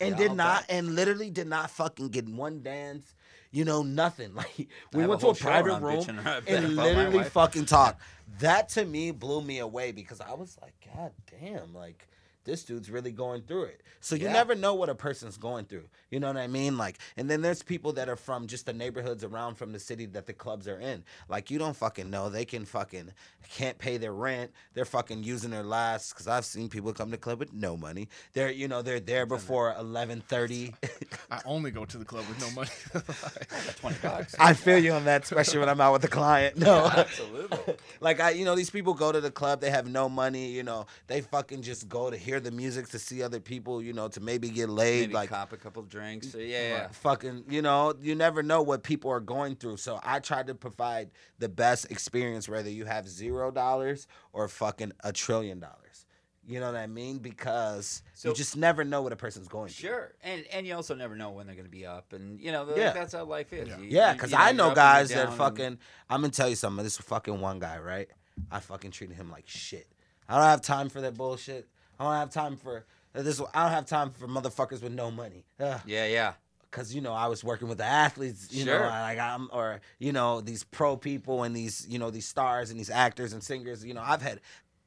And 0.00 0.10
Yeah, 0.12 0.16
did 0.16 0.30
I'll 0.30 0.36
not 0.36 0.66
bet. 0.66 0.76
and 0.76 0.94
literally 0.96 1.30
did 1.30 1.46
not 1.46 1.70
fucking 1.70 2.08
get 2.08 2.28
one 2.28 2.62
dance, 2.62 3.14
you 3.52 3.64
know, 3.64 3.82
nothing. 3.82 4.34
Like 4.34 4.68
we 4.92 5.00
have 5.02 5.08
went 5.10 5.22
a 5.22 5.26
to 5.26 5.30
a 5.30 5.34
private 5.34 5.80
room 5.80 6.00
bitching 6.00 6.42
and 6.48 6.74
literally 6.76 7.24
fucking 7.24 7.66
talked. 7.66 8.00
That 8.40 8.68
to 8.70 8.84
me 8.84 9.12
blew 9.12 9.40
me 9.40 9.60
away 9.60 9.92
because 9.92 10.20
I 10.20 10.34
was 10.34 10.58
like, 10.60 10.74
God 10.94 11.12
damn, 11.40 11.72
like 11.72 12.08
this 12.46 12.64
dude's 12.64 12.90
really 12.90 13.12
going 13.12 13.42
through 13.42 13.64
it. 13.64 13.82
So 14.00 14.14
you 14.14 14.24
Yeah. 14.26 14.32
never 14.32 14.54
know 14.54 14.72
what 14.74 14.88
a 14.88 14.94
person's 14.94 15.36
going 15.36 15.66
through. 15.66 15.88
You 16.10 16.20
know 16.20 16.28
what 16.28 16.38
I 16.38 16.46
mean? 16.46 16.78
Like, 16.78 16.98
and 17.18 17.28
then 17.28 17.42
there's 17.42 17.62
people 17.62 17.92
that 17.94 18.08
are 18.08 18.16
from 18.16 18.46
just 18.46 18.64
the 18.64 18.72
neighborhoods 18.72 19.22
around 19.24 19.56
from 19.56 19.72
the 19.72 19.78
city 19.80 20.06
that 20.06 20.26
the 20.26 20.32
clubs 20.32 20.66
are 20.66 20.78
in. 20.80 21.04
Like, 21.28 21.50
you 21.50 21.58
don't 21.58 21.76
fucking 21.76 22.08
know. 22.08 22.30
They 22.30 22.44
can 22.46 22.64
fucking 22.64 23.12
can't 23.50 23.76
pay 23.78 23.96
their 23.98 24.12
rent. 24.14 24.50
They're 24.74 24.84
fucking 24.84 25.22
using 25.22 25.50
their 25.50 25.62
last. 25.62 26.10
Because 26.14 26.26
I've 26.26 26.44
seen 26.44 26.68
people 26.68 26.92
come 26.92 27.10
to 27.10 27.16
club 27.18 27.38
with 27.40 27.52
no 27.52 27.76
money. 27.76 28.08
They're 28.32 28.50
you 28.50 28.68
know 28.68 28.80
they're 28.82 29.00
there 29.00 29.26
before 29.26 29.74
eleven 29.78 30.20
thirty. 30.20 30.74
I 31.30 31.40
only 31.44 31.70
go 31.70 31.84
to 31.84 31.98
the 31.98 32.04
club 32.04 32.24
with 32.28 32.40
no 32.40 32.50
money. 32.52 32.70
Twenty 33.80 33.98
bucks. 34.02 34.34
I 34.38 34.54
feel 34.54 34.78
you 34.78 34.92
on 34.92 35.04
that, 35.04 35.24
especially 35.24 35.58
when 35.60 35.68
I'm 35.68 35.80
out 35.80 35.92
with 35.92 36.04
a 36.04 36.08
client. 36.08 36.56
No, 36.56 36.86
Absolutely. 36.96 37.74
like 38.00 38.20
I, 38.20 38.30
you 38.30 38.44
know, 38.44 38.54
these 38.54 38.70
people 38.70 38.94
go 38.94 39.12
to 39.12 39.20
the 39.20 39.30
club. 39.30 39.60
They 39.60 39.70
have 39.70 39.88
no 39.88 40.08
money. 40.08 40.48
You 40.50 40.62
know, 40.62 40.86
they 41.06 41.20
fucking 41.20 41.62
just 41.62 41.88
go 41.88 42.10
to 42.10 42.16
hear 42.16 42.35
the 42.40 42.50
music, 42.50 42.88
to 42.90 42.98
see 42.98 43.22
other 43.22 43.40
people. 43.40 43.82
You 43.82 43.92
know, 43.92 44.08
to 44.08 44.20
maybe 44.20 44.48
get 44.50 44.68
laid. 44.68 45.00
Maybe 45.02 45.14
like 45.14 45.28
cop 45.30 45.52
a 45.52 45.56
couple 45.56 45.82
drinks. 45.82 46.30
So 46.32 46.38
yeah, 46.38 46.68
yeah. 46.68 46.88
fucking 46.88 47.44
you 47.48 47.62
know 47.62 47.94
you 48.00 48.14
never 48.14 48.42
know 48.42 48.62
what 48.62 48.82
people 48.82 49.10
are 49.10 49.20
going 49.20 49.56
through 49.56 49.76
so 49.76 49.98
i 50.02 50.18
try 50.18 50.42
to 50.42 50.54
provide 50.54 51.10
the 51.38 51.48
best 51.48 51.90
experience 51.90 52.48
whether 52.48 52.68
you 52.70 52.84
have 52.84 53.08
zero 53.08 53.50
dollars 53.50 54.06
or 54.32 54.48
fucking 54.48 54.92
a 55.04 55.12
trillion 55.12 55.58
dollars 55.60 56.06
you 56.46 56.60
know 56.60 56.66
what 56.66 56.76
i 56.76 56.86
mean 56.86 57.18
because 57.18 58.02
So- 58.14 58.28
you 58.30 58.34
just 58.34 58.56
never 58.56 58.84
know 58.84 59.02
what 59.02 59.12
a 59.12 59.16
person's 59.16 59.48
going 59.48 59.68
through 59.68 59.88
Sure, 59.88 60.12
and 60.22 60.44
and 60.52 60.66
you 60.66 60.74
also 60.74 60.94
never 60.94 61.14
know 61.16 61.30
when 61.30 61.46
they're 61.46 61.54
going 61.56 61.66
to 61.66 61.70
be 61.70 61.86
up, 61.86 62.12
and 62.12 62.40
you 62.40 62.52
know 62.52 62.64
the, 62.66 62.76
Yeah. 62.80 62.92
that's 62.92 63.14
how 63.14 63.24
life 63.24 63.52
is. 63.52 63.68
Yeah 63.88 64.12
because 64.12 64.30
you 64.32 64.36
i 64.38 64.48
you're 64.48 64.54
know 64.54 64.64
up 64.64 64.68
and 64.70 64.76
guys 64.76 65.08
that 65.10 65.14
down 65.14 65.26
and- 65.28 65.36
fucking 65.36 65.78
i'm 66.10 66.20
gonna 66.20 66.30
tell 66.32 66.48
you 66.48 66.56
something 66.56 66.82
this 66.84 66.96
fucking 66.98 67.40
one 67.40 67.58
guy 67.58 67.78
right 67.78 68.08
i 68.50 68.60
fucking 68.60 68.90
treated 68.92 69.16
him 69.16 69.30
like 69.30 69.44
shit 69.48 69.86
i 70.28 70.34
don't 70.36 70.44
have 70.44 70.60
time 70.62 70.88
for 70.88 71.00
that 71.00 71.14
bullshit 71.14 71.68
i 71.98 72.04
don't 72.04 72.14
have 72.14 72.30
time 72.30 72.56
for 72.56 72.84
this 73.14 73.40
i 73.54 73.62
don't 73.62 73.72
have 73.72 73.86
time 73.86 74.10
for 74.10 74.26
motherfuckers 74.28 74.82
with 74.82 74.92
no 74.92 75.10
money 75.10 75.44
Ugh. 75.60 75.80
Yeah, 75.86 76.06
yeah. 76.06 76.32
because 76.70 76.94
you 76.94 77.00
know 77.00 77.12
I 77.14 77.26
was 77.28 77.42
working 77.42 77.68
with 77.68 77.78
the 77.78 77.84
athletes, 77.84 78.48
you 78.50 78.64
Sure. 78.64 78.78
know, 78.80 78.88
like 78.88 79.18
I'm 79.18 79.48
or 79.52 79.80
you 79.98 80.12
know 80.12 80.40
these 80.42 80.64
pro 80.64 80.96
people 80.96 81.42
and 81.44 81.56
these 81.56 81.86
you 81.88 81.98
know 81.98 82.10
these 82.10 82.26
stars 82.26 82.70
and 82.70 82.78
these 82.78 82.90
actors 82.90 83.32
and 83.32 83.42
singers. 83.42 83.84
You 83.84 83.94
know, 83.94 84.02
I've 84.04 84.20
had 84.20 84.40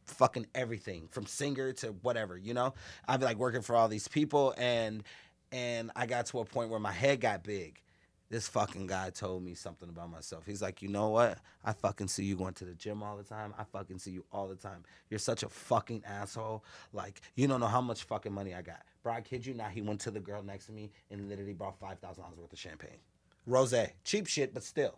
fucking 0.06 0.46
everything 0.54 1.08
from 1.10 1.26
singer 1.26 1.72
to 1.74 1.88
whatever. 2.04 2.38
You 2.38 2.54
know, 2.54 2.74
I've 3.08 3.20
been 3.20 3.28
like 3.30 3.38
working 3.38 3.62
for 3.62 3.76
all 3.76 3.88
these 3.88 4.08
people 4.08 4.54
and 4.58 5.04
and 5.52 5.90
I 5.96 6.06
got 6.06 6.28
to 6.28 6.40
a 6.40 6.46
point 6.46 6.70
where 6.70 6.80
my 6.80 6.92
head 6.92 7.22
got 7.22 7.44
big. 7.44 7.82
This 8.30 8.48
fucking 8.48 8.86
guy 8.86 9.10
told 9.10 9.44
me 9.44 9.56
something 9.56 9.90
about 9.90 10.12
myself. 10.12 10.46
He's 10.46 10.62
like, 10.62 10.84
you 10.84 10.88
know 10.88 11.10
what? 11.10 11.40
I 11.66 11.74
fucking 11.74 12.10
see 12.10 12.26
you 12.26 12.36
going 12.36 12.54
to 12.56 12.66
the 12.66 12.76
gym 12.76 13.02
all 13.02 13.18
the 13.18 13.24
time. 13.24 13.56
I 13.58 13.64
fucking 13.64 13.98
see 13.98 14.12
you 14.12 14.24
all 14.32 14.48
the 14.48 14.56
time. 14.56 14.84
You're 15.10 15.20
such 15.20 15.42
a 15.42 15.50
fucking 15.50 16.04
asshole. 16.06 16.64
Like, 16.94 17.22
you 17.36 17.48
don't 17.48 17.60
know 17.60 17.68
how 17.68 17.82
much 17.82 18.04
fucking 18.04 18.32
money 18.32 18.54
I 18.54 18.62
got. 18.62 18.82
Bro, 19.02 19.14
I 19.14 19.22
kid 19.22 19.46
you 19.46 19.56
not. 19.56 19.72
He 19.72 19.82
went 19.82 20.02
to 20.02 20.12
the 20.12 20.20
girl 20.20 20.44
next 20.44 20.68
to 20.68 20.72
me 20.72 20.92
and 21.10 21.28
literally 21.28 21.54
brought 21.54 21.80
five 21.80 22.00
thousand 22.00 22.24
dollars 22.24 22.38
worth 22.38 22.54
of 22.54 22.60
champagne. 22.60 23.00
Rose, 23.46 23.74
cheap 24.04 24.28
shit, 24.28 24.54
but 24.54 24.62
still, 24.64 24.94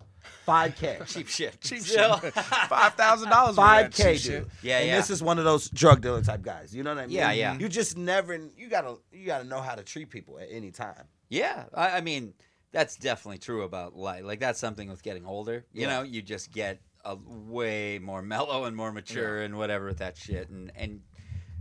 five 0.45 0.75
k. 0.75 0.99
Cheap 1.07 1.29
shit. 1.29 1.61
Cheap 1.61 1.79
Still. 1.79 2.19
shit. 2.19 2.33
Five 2.33 2.95
thousand 2.95 3.29
dollars. 3.29 3.55
Five 3.55 3.91
k, 3.91 4.15
cheap 4.17 4.23
dude. 4.23 4.43
shit. 4.43 4.47
Yeah, 4.61 4.79
and 4.79 4.87
yeah. 4.87 4.97
this 4.97 5.09
is 5.09 5.23
one 5.23 5.37
of 5.37 5.45
those 5.45 5.69
drug 5.69 6.01
dealer 6.01 6.21
type 6.21 6.41
guys. 6.41 6.75
You 6.75 6.83
know 6.83 6.93
what 6.93 7.03
I 7.03 7.07
mean? 7.07 7.15
Yeah, 7.15 7.31
yeah. 7.31 7.57
You 7.57 7.69
just 7.69 7.97
never. 7.97 8.35
You 8.57 8.67
gotta. 8.67 8.97
You 9.13 9.25
gotta 9.25 9.45
know 9.45 9.61
how 9.61 9.75
to 9.75 9.83
treat 9.83 10.09
people 10.09 10.37
at 10.37 10.47
any 10.51 10.71
time. 10.71 11.05
Yeah, 11.29 11.63
I, 11.73 11.91
I 11.91 12.01
mean 12.01 12.33
that's 12.71 12.95
definitely 12.97 13.37
true 13.39 13.63
about 13.63 13.95
life. 13.95 14.23
Like 14.23 14.39
that's 14.39 14.59
something 14.59 14.89
with 14.89 15.03
getting 15.03 15.25
older. 15.25 15.65
You 15.73 15.81
Yeah. 15.83 15.97
know, 15.97 16.01
you 16.03 16.21
just 16.21 16.51
get 16.51 16.79
a 17.03 17.15
way 17.15 17.99
more 17.99 18.21
mellow 18.21 18.65
and 18.65 18.75
more 18.75 18.91
mature 18.91 19.41
and 19.41 19.57
whatever 19.57 19.85
with 19.87 19.97
that 19.97 20.17
shit, 20.17 20.49
and 20.49 20.71
and 20.75 21.01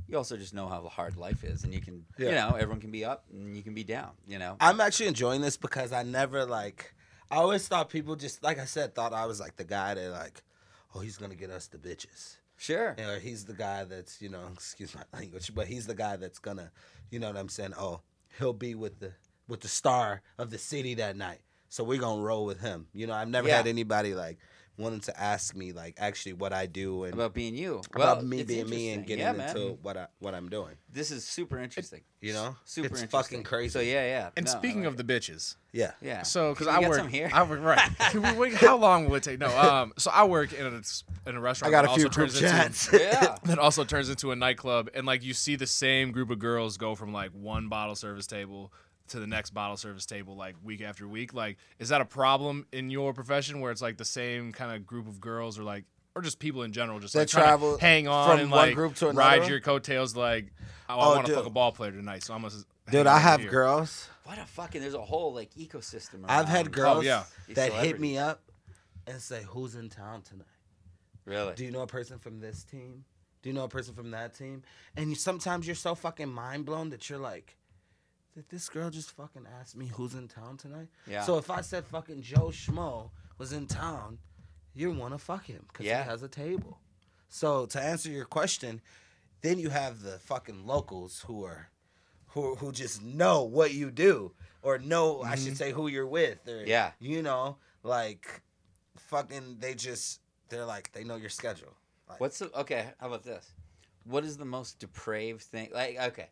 you 0.06 0.16
also 0.16 0.36
just 0.36 0.52
know 0.54 0.68
how 0.68 0.82
hard 0.88 1.16
life 1.16 1.44
is, 1.44 1.62
and 1.64 1.72
you 1.72 1.80
can, 1.80 2.04
you 2.18 2.26
know, 2.32 2.54
everyone 2.56 2.80
can 2.80 2.90
be 2.90 3.04
up 3.04 3.24
and 3.32 3.56
you 3.56 3.62
can 3.62 3.74
be 3.74 3.84
down. 3.84 4.10
You 4.26 4.38
know, 4.38 4.56
I'm 4.60 4.80
actually 4.80 5.06
enjoying 5.06 5.40
this 5.40 5.56
because 5.56 5.92
I 5.92 6.02
never 6.02 6.44
like. 6.44 6.94
I 7.30 7.36
always 7.36 7.66
thought 7.68 7.90
people 7.90 8.16
just 8.16 8.42
like 8.42 8.58
I 8.58 8.64
said 8.64 8.94
thought 8.94 9.12
I 9.12 9.26
was 9.26 9.38
like 9.40 9.56
the 9.56 9.64
guy 9.64 9.94
that 9.94 10.10
like, 10.10 10.42
oh, 10.94 11.00
he's 11.00 11.16
gonna 11.16 11.36
get 11.36 11.50
us 11.50 11.68
the 11.68 11.78
bitches. 11.78 12.36
sure. 12.56 12.96
Or 12.98 13.18
he's 13.20 13.44
the 13.46 13.54
guy 13.54 13.84
that's 13.84 14.20
you 14.20 14.28
know, 14.28 14.42
excuse 14.52 14.94
my 14.94 15.04
language, 15.12 15.54
but 15.54 15.66
he's 15.68 15.86
the 15.86 15.94
guy 15.94 16.16
that's 16.16 16.38
gonna, 16.40 16.70
you 17.10 17.18
know 17.20 17.28
what 17.28 17.36
I'm 17.36 17.48
saying? 17.48 17.74
Oh, 17.78 18.00
he'll 18.38 18.52
be 18.52 18.74
with 18.74 18.98
the 18.98 19.12
with 19.50 19.60
the 19.60 19.68
star 19.68 20.22
of 20.38 20.50
the 20.50 20.58
city 20.58 20.94
that 20.94 21.16
night. 21.16 21.40
So 21.68 21.84
we're 21.84 22.00
gonna 22.00 22.22
roll 22.22 22.46
with 22.46 22.60
him. 22.60 22.86
You 22.94 23.06
know, 23.06 23.12
I've 23.14 23.28
never 23.28 23.48
Yeah. 23.48 23.58
had 23.58 23.66
anybody 23.66 24.14
like 24.14 24.38
wanting 24.76 25.00
to 25.00 25.20
ask 25.20 25.54
me 25.54 25.72
like 25.72 25.94
actually 25.98 26.32
what 26.32 26.54
I 26.54 26.64
do 26.64 27.04
and 27.04 27.12
About 27.12 27.34
being 27.34 27.54
you. 27.54 27.82
about 27.94 28.16
Well, 28.18 28.22
me 28.26 28.42
being 28.44 28.68
me 28.70 28.92
and 28.92 29.06
getting 29.06 29.24
yeah, 29.24 29.48
into 29.48 29.72
what 29.82 29.96
I 29.98 30.06
what 30.20 30.34
I'm 30.34 30.48
doing. 30.48 30.76
This 30.90 31.10
is 31.10 31.22
super 31.24 31.58
interesting. 31.60 32.00
You 32.22 32.32
know, 32.32 32.56
Super 32.64 32.86
it's 32.86 33.02
interesting. 33.02 33.08
fucking 33.38 33.42
crazy. 33.44 33.68
So 33.72 33.80
yeah, 33.80 34.04
yeah. 34.06 34.30
And 34.36 34.46
No, 34.46 34.52
speaking 34.52 34.80
like 34.84 34.94
of 34.94 34.98
it. 35.00 35.06
the 35.06 35.12
bitches, 35.14 35.56
yeah. 35.72 35.92
yeah. 36.00 36.22
so 36.22 36.52
because 36.54 36.66
I 36.66 36.80
get 36.80 36.88
work, 36.88 36.98
some 36.98 37.08
here. 37.08 37.30
I 37.32 37.42
work 37.42 37.60
right. 37.62 37.90
Can 38.10 38.22
we 38.32 38.32
wait- 38.38 38.54
how 38.54 38.76
long 38.78 39.06
will 39.08 39.16
it 39.16 39.22
take? 39.22 39.38
No, 39.38 39.54
um, 39.58 39.92
so 39.98 40.10
I 40.10 40.24
work 40.24 40.52
in 40.54 40.64
a 40.66 40.68
in 41.28 41.36
a 41.36 41.38
I 41.38 41.42
restaurant. 41.42 41.74
I 41.74 41.76
got 41.76 41.82
that 41.82 41.92
a 41.92 41.94
few 41.94 42.06
also 42.06 42.14
group 42.16 42.30
turns 42.30 42.36
into- 42.42 42.48
chats. 42.50 42.88
yeah. 42.92 43.36
that 43.44 43.58
also 43.58 43.84
turns 43.84 44.08
into 44.08 44.30
a 44.32 44.36
nightclub 44.36 44.88
and 44.94 45.06
like 45.06 45.22
you 45.22 45.34
see 45.34 45.56
the 45.56 45.66
same 45.66 46.10
group 46.10 46.30
of 46.30 46.38
girls 46.38 46.78
go 46.78 46.94
from 46.94 47.12
like 47.12 47.30
one 47.32 47.68
bottle 47.68 47.94
service 47.94 48.26
table 48.26 48.72
to 49.10 49.20
the 49.20 49.26
next 49.26 49.50
bottle 49.50 49.76
service 49.76 50.06
table 50.06 50.36
like 50.36 50.56
week 50.62 50.82
after 50.82 51.06
week 51.06 51.34
like 51.34 51.56
is 51.78 51.88
that 51.90 52.00
a 52.00 52.04
problem 52.04 52.66
in 52.72 52.90
your 52.90 53.12
profession 53.12 53.60
where 53.60 53.70
it's 53.70 53.82
like 53.82 53.96
the 53.96 54.04
same 54.04 54.52
kind 54.52 54.74
of 54.74 54.86
group 54.86 55.06
of 55.06 55.20
girls 55.20 55.58
or 55.58 55.62
like 55.62 55.84
or 56.14 56.22
just 56.22 56.38
people 56.38 56.62
in 56.62 56.72
general 56.72 56.98
just 56.98 57.14
That 57.14 57.20
like 57.20 57.28
travel 57.28 57.78
hang 57.78 58.08
on 58.08 58.30
from 58.30 58.40
and 58.40 58.50
one 58.50 58.68
like 58.68 58.74
group 58.74 58.94
to 58.96 59.08
another 59.08 59.18
ride 59.18 59.48
your 59.48 59.60
coattails 59.60 60.16
like 60.16 60.52
oh, 60.88 60.94
Oh, 60.96 60.98
I 60.98 61.14
want 61.16 61.26
to 61.26 61.34
fuck 61.34 61.46
a 61.46 61.50
ball 61.50 61.72
player 61.72 61.92
tonight 61.92 62.24
so 62.24 62.34
I'm 62.34 62.42
gonna 62.42 62.54
Dude, 62.90 63.06
I 63.06 63.18
have 63.18 63.40
here. 63.40 63.50
girls. 63.50 64.08
What 64.24 64.38
a 64.38 64.44
fucking. 64.44 64.80
There's 64.80 64.94
a 64.94 65.02
whole 65.02 65.32
like 65.32 65.54
ecosystem. 65.54 66.24
I've 66.26 66.48
had 66.48 66.66
around 66.66 66.72
girls 66.72 66.98
oh, 66.98 67.00
yeah. 67.02 67.24
that 67.54 67.72
hit 67.72 68.00
me 68.00 68.18
up 68.18 68.42
and 69.06 69.20
say, 69.20 69.42
"Who's 69.48 69.74
in 69.74 69.88
town 69.88 70.22
tonight? 70.22 70.46
Really? 71.24 71.54
Do 71.54 71.64
you 71.64 71.70
know 71.70 71.82
a 71.82 71.86
person 71.86 72.18
from 72.18 72.40
this 72.40 72.64
team? 72.64 73.04
Do 73.42 73.48
you 73.48 73.54
know 73.54 73.64
a 73.64 73.68
person 73.68 73.94
from 73.94 74.10
that 74.10 74.34
team?" 74.34 74.62
And 74.96 75.10
you, 75.10 75.14
sometimes 75.14 75.66
you're 75.66 75.76
so 75.76 75.94
fucking 75.94 76.28
mind 76.28 76.64
blown 76.64 76.90
that 76.90 77.08
you're 77.08 77.18
like, 77.18 77.56
"Did 78.34 78.48
this 78.48 78.68
girl 78.68 78.90
just 78.90 79.10
fucking 79.12 79.46
ask 79.60 79.76
me 79.76 79.86
who's 79.86 80.14
in 80.14 80.28
town 80.28 80.56
tonight?" 80.56 80.88
Yeah. 81.06 81.22
So 81.22 81.38
if 81.38 81.50
I 81.50 81.60
said 81.60 81.84
fucking 81.86 82.22
Joe 82.22 82.48
Schmo 82.48 83.10
was 83.38 83.52
in 83.52 83.66
town, 83.66 84.18
you 84.74 84.90
want 84.92 85.14
to 85.14 85.18
fuck 85.18 85.46
him 85.46 85.64
because 85.68 85.86
Yeah. 85.86 86.02
he 86.04 86.08
has 86.10 86.22
a 86.22 86.28
table. 86.28 86.78
So 87.28 87.66
to 87.66 87.80
answer 87.80 88.10
your 88.10 88.24
question, 88.24 88.80
then 89.42 89.58
you 89.58 89.70
have 89.70 90.02
the 90.02 90.18
fucking 90.18 90.66
locals 90.66 91.20
who 91.26 91.44
are 91.44 91.70
who 92.28 92.54
who 92.56 92.72
just 92.72 93.02
know 93.02 93.42
what 93.42 93.72
you 93.72 93.90
do 93.90 94.32
or 94.62 94.78
know 94.78 95.22
I 95.22 95.34
should 95.36 95.48
mm-hmm. 95.48 95.54
say 95.54 95.72
who 95.72 95.88
you're 95.88 96.06
with 96.06 96.46
or 96.46 96.64
Yeah. 96.64 96.92
you 97.00 97.22
know 97.22 97.56
like 97.82 98.42
fucking 98.96 99.58
they 99.58 99.74
just 99.74 100.20
they're 100.48 100.64
like 100.64 100.92
they 100.92 101.04
know 101.04 101.16
your 101.16 101.30
schedule. 101.30 101.74
Like, 102.08 102.20
What's 102.20 102.38
the 102.38 102.50
okay? 102.60 102.90
How 102.98 103.06
about 103.08 103.22
this? 103.24 103.52
What 104.04 104.24
is 104.24 104.36
the 104.36 104.44
most 104.44 104.78
depraved 104.78 105.42
thing? 105.42 105.70
Like, 105.72 105.98
okay, 106.00 106.28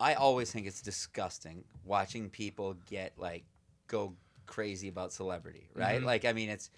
I 0.00 0.14
always 0.14 0.50
think 0.50 0.66
it's 0.66 0.82
disgusting 0.82 1.64
watching 1.84 2.30
people 2.30 2.74
get 2.90 3.12
like 3.18 3.44
go 3.86 4.14
crazy 4.46 4.88
about 4.88 5.12
celebrity, 5.12 5.68
right? 5.74 5.96
Mm-hmm. 5.98 6.06
Like, 6.06 6.24
I 6.24 6.32
mean, 6.32 6.48
it's. 6.50 6.70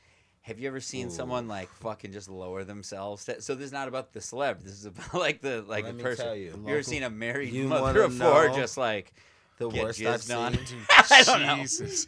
Have 0.42 0.60
you 0.60 0.68
ever 0.68 0.78
seen 0.78 1.10
someone 1.10 1.48
like 1.48 1.68
fucking 1.80 2.12
just 2.12 2.28
lower 2.28 2.62
themselves? 2.62 3.24
That- 3.24 3.42
So 3.42 3.56
this 3.56 3.66
is 3.66 3.72
not 3.72 3.88
about 3.88 4.12
the 4.12 4.20
celeb. 4.20 4.62
This 4.62 4.74
is 4.74 4.86
about 4.86 5.12
like 5.26 5.40
the 5.40 5.62
like 5.62 5.82
Let 5.84 5.90
the 5.90 5.96
me 5.96 6.02
person. 6.04 6.24
tell 6.24 6.36
you. 6.36 6.52
you 6.64 6.68
ever 6.72 6.82
seen 6.84 7.02
a 7.02 7.10
married 7.10 7.52
You 7.52 7.66
mother 7.66 7.82
wanna 7.82 8.00
of 8.04 8.14
four 8.14 8.48
just 8.50 8.76
like 8.78 9.12
the 9.58 9.68
get 9.68 9.82
worst 9.82 10.00
I've 10.02 10.20
jizzed 10.20 10.38
on? 10.38 10.52
seen. 10.54 10.78
I 11.10 11.22
don't 11.24 11.42
know. 11.42 11.56
Jesus 11.56 12.06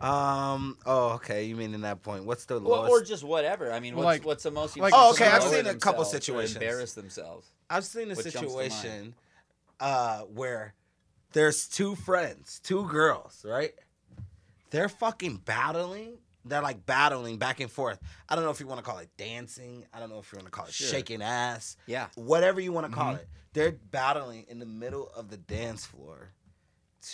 Um. 0.00 0.78
Oh, 0.86 1.10
okay. 1.16 1.44
You 1.44 1.56
mean 1.56 1.74
in 1.74 1.82
that 1.82 2.02
point? 2.02 2.24
What's 2.24 2.46
the 2.46 2.58
Well, 2.58 2.82
lowest? 2.84 2.90
or 2.92 3.04
just 3.04 3.24
whatever. 3.24 3.70
I 3.70 3.80
mean, 3.80 3.94
what's, 3.94 4.04
like- 4.06 4.24
what's 4.24 4.42
the 4.44 4.50
most? 4.50 4.74
you've 4.76 4.84
like- 4.84 4.94
seen 4.94 5.00
Oh, 5.02 5.10
okay, 5.10 5.26
I've 5.26 5.42
seen 5.42 5.66
a 5.66 5.74
couple 5.74 6.04
situations. 6.06 6.56
Embarrass 6.56 6.94
themselves. 6.94 7.46
I've 7.68 7.84
seen 7.84 8.10
a 8.10 8.14
What 8.14 8.24
jumps 8.24 8.32
to 8.52 8.56
mind? 8.56 8.72
situation 8.72 9.14
uh, 9.80 10.20
where 10.20 10.74
there's 11.32 11.66
two 11.68 11.94
friends, 11.94 12.60
two 12.62 12.86
girls, 12.88 13.44
right? 13.48 13.72
They're 14.70 14.88
fucking 14.88 15.38
battling. 15.44 16.18
They're 16.44 16.62
like 16.62 16.86
battling 16.86 17.38
back 17.38 17.60
and 17.60 17.70
forth. 17.70 17.98
I 18.28 18.34
don't 18.34 18.44
know 18.44 18.50
if 18.50 18.60
you 18.60 18.66
want 18.66 18.78
to 18.78 18.84
call 18.84 18.98
it 18.98 19.10
dancing. 19.16 19.84
I 19.92 19.98
don't 20.00 20.08
know 20.10 20.18
if 20.20 20.32
you 20.32 20.36
want 20.38 20.46
to 20.46 20.52
call 20.52 20.66
it 20.66 20.72
Sure. 20.72 20.88
shaking 20.88 21.22
ass. 21.22 21.76
Yeah. 21.86 22.06
Whatever 22.14 22.60
you 22.60 22.72
want 22.72 22.86
to 22.86 22.90
Mm-hmm. 22.92 23.00
call 23.00 23.14
it. 23.16 23.28
They're 23.52 23.72
battling 23.72 24.46
in 24.48 24.58
the 24.60 24.66
middle 24.66 25.10
of 25.16 25.28
the 25.28 25.36
dance 25.36 25.84
floor 25.84 26.30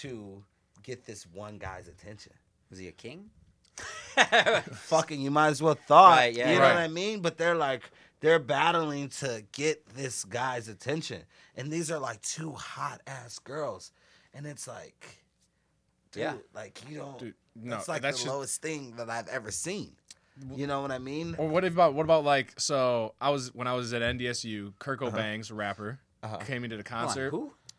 to 0.00 0.44
get 0.82 1.06
this 1.06 1.26
one 1.26 1.56
guy's 1.58 1.88
attention. 1.88 2.32
Was 2.70 2.78
he 2.78 2.88
a 2.88 2.92
king? 2.92 3.30
Fucking, 4.16 5.20
you 5.20 5.30
might 5.30 5.48
as 5.48 5.62
well 5.62 5.74
thought. 5.86 6.16
Right, 6.18 6.34
yeah, 6.34 6.50
you 6.50 6.56
know 6.56 6.62
right. 6.62 6.74
what 6.74 6.82
I 6.82 6.88
mean? 6.88 7.20
But 7.20 7.38
they're 7.38 7.54
like, 7.54 7.82
they're 8.20 8.38
battling 8.38 9.08
to 9.20 9.44
get 9.52 9.86
this 9.94 10.24
guy's 10.24 10.68
attention. 10.68 11.22
And 11.56 11.70
these 11.70 11.90
are 11.90 11.98
like 11.98 12.20
two 12.22 12.52
hot 12.52 13.00
ass 13.06 13.38
girls. 13.38 13.92
And 14.34 14.46
it's 14.46 14.68
like, 14.68 15.06
dude, 16.12 16.22
Yeah. 16.22 16.34
like, 16.54 16.80
you 16.88 16.98
don't, 16.98 17.18
Dude, 17.18 17.34
no, 17.54 17.76
that's 17.76 17.88
like 17.88 18.02
that's 18.02 18.18
the 18.18 18.24
just- 18.24 18.34
lowest 18.34 18.62
thing 18.62 18.96
that 18.96 19.08
I've 19.10 19.28
ever 19.28 19.50
seen. 19.50 19.96
You 20.54 20.66
know 20.66 20.82
what 20.82 20.92
I 20.92 20.98
mean? 20.98 21.34
Or 21.38 21.48
what 21.48 21.64
about 21.64 21.94
what 21.94 22.02
about 22.04 22.22
like 22.24 22.60
so 22.60 23.14
I 23.22 23.30
was 23.30 23.54
when 23.54 23.66
I 23.66 23.72
was 23.72 23.94
at 23.94 24.02
NDSU, 24.02 24.74
Kirk 24.78 25.00
Uh-huh. 25.00 25.08
O'Banks, 25.10 25.50
rapper, 25.50 25.98
came 26.44 26.62
into 26.62 26.76
the 26.76 26.84
Hold 26.86 27.00
on, 27.00 27.06
concert. 27.06 27.32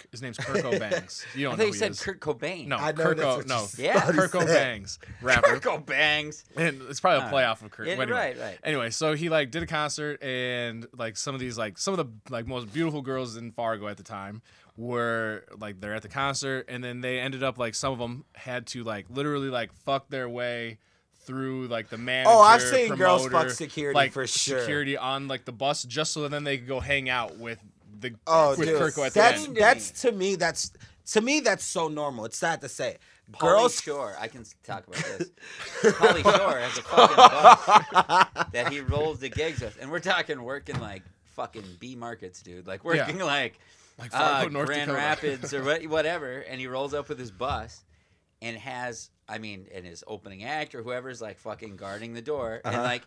Who? 0.09 0.11
His 0.11 0.21
name's 0.21 0.37
Kirk 0.37 0.63
O'Banks. 0.65 1.25
You 1.35 1.43
don't 1.45 1.51
thought 1.53 1.57
know 1.59 1.63
you 1.65 1.67
who 1.69 1.73
he 1.73 1.79
said 1.79 1.91
is. 1.91 2.01
Kurt 2.01 2.19
Cobain. 2.19 2.67
No, 2.67 2.77
I 2.77 2.91
know 2.91 3.03
Kirk 3.03 3.17
that's 3.17 3.27
O, 3.27 3.37
what 3.37 3.43
you 3.45 3.49
no, 3.49 3.67
Yeah. 3.77 3.99
thought 3.99 4.13
he 4.13 4.19
Kirk 4.19 4.31
said. 4.47 4.87
Rapper. 5.21 5.59
Kurt 5.59 5.85
Cobangs. 5.85 6.43
and 6.55 6.81
it's 6.89 6.99
probably 6.99 7.19
a 7.21 7.23
All 7.25 7.29
play 7.29 7.43
off 7.45 7.61
of 7.63 7.71
Kurt. 7.71 7.87
Yeah, 7.87 7.93
anyway. 7.93 8.11
right, 8.11 8.39
right. 8.39 8.57
Anyway, 8.63 8.89
so 8.89 9.13
he 9.15 9.29
like 9.29 9.51
did 9.51 9.63
a 9.63 9.67
concert 9.67 10.21
and 10.23 10.85
like 10.97 11.17
some 11.17 11.33
of 11.35 11.41
these 11.41 11.57
like 11.57 11.77
some 11.77 11.93
of 11.93 11.97
the 11.97 12.31
like 12.33 12.47
most 12.47 12.71
beautiful 12.73 13.01
girls 13.01 13.35
in 13.37 13.51
Fargo 13.51 13.87
at 13.87 13.97
the 13.97 14.03
time 14.03 14.41
were 14.75 15.43
like 15.59 15.79
they're 15.81 15.95
at 15.95 16.03
the 16.03 16.07
concert 16.07 16.65
and 16.69 16.83
then 16.83 17.01
they 17.01 17.19
ended 17.19 17.43
up 17.43 17.57
like 17.57 17.73
some 17.73 17.91
of 17.93 17.99
them 17.99 18.23
had 18.35 18.67
to 18.67 18.83
like 18.83 19.05
literally 19.09 19.49
like 19.49 19.73
fuck 19.73 20.07
their 20.09 20.29
way 20.29 20.77
through 21.21 21.67
like 21.67 21.89
the 21.89 21.97
manager. 21.97 22.29
Oh, 22.31 22.39
I've 22.39 22.61
seen 22.61 22.95
girls 22.95 23.27
fuck 23.27 23.49
security 23.49 23.95
like, 23.95 24.11
for 24.13 24.25
sure. 24.27 24.59
Security 24.61 24.95
on 24.95 25.27
like 25.27 25.45
the 25.45 25.51
bus 25.51 25.83
just 25.83 26.13
so 26.13 26.27
then 26.29 26.43
they 26.43 26.57
could 26.57 26.67
go 26.67 26.79
hang 26.79 27.09
out 27.09 27.37
with 27.37 27.59
the 27.99 28.15
Oh, 28.27 28.51
with 28.51 28.67
dude. 28.67 28.79
Kirko 28.81 29.05
at 29.07 29.13
the 29.13 29.19
that's, 29.19 29.45
end. 29.45 29.55
to 29.55 29.61
that's 29.61 30.03
me. 30.03 30.09
to 30.11 30.17
me, 30.17 30.35
that's, 30.35 30.71
to 31.13 31.21
me, 31.21 31.39
that's 31.39 31.63
so 31.63 31.87
normal. 31.87 32.25
It's 32.25 32.37
sad 32.37 32.61
to 32.61 32.69
say. 32.69 32.97
Pauly 33.31 33.39
Girls 33.39 33.81
Shore. 33.81 34.15
I 34.19 34.27
can 34.29 34.45
talk 34.63 34.87
about 34.87 35.03
this. 35.17 35.29
Pauly 35.93 36.23
Shore 36.23 36.57
has 36.59 36.77
a 36.77 36.81
fucking 36.81 37.15
bus 37.17 38.45
that 38.53 38.71
he 38.71 38.79
rolls 38.79 39.19
the 39.19 39.29
gigs 39.29 39.61
with, 39.61 39.77
and 39.81 39.91
we're 39.91 39.99
talking 39.99 40.41
working 40.43 40.79
like 40.79 41.03
fucking 41.35 41.63
B 41.79 41.95
markets, 41.95 42.41
dude. 42.41 42.67
Like 42.67 42.85
working 42.85 43.19
like 43.19 43.59
Like 43.99 44.13
uh, 44.13 44.17
Fargo, 44.17 44.49
North 44.49 44.67
Grand 44.67 44.87
Dakota. 44.91 44.97
Rapids 45.05 45.53
or 45.53 45.63
what, 45.65 45.85
whatever, 45.87 46.39
and 46.39 46.59
he 46.59 46.67
rolls 46.67 46.93
up 46.93 47.09
with 47.09 47.19
his 47.19 47.31
bus 47.31 47.83
and 48.41 48.55
has, 48.57 49.09
I 49.27 49.39
mean, 49.39 49.67
and 49.73 49.85
his 49.85 50.03
opening 50.07 50.43
act 50.45 50.73
or 50.75 50.81
whoever's 50.83 51.21
like 51.21 51.37
fucking 51.39 51.75
guarding 51.75 52.13
the 52.13 52.21
door, 52.21 52.61
and 52.63 52.75
Uh-huh. 52.75 52.83
like 52.83 53.03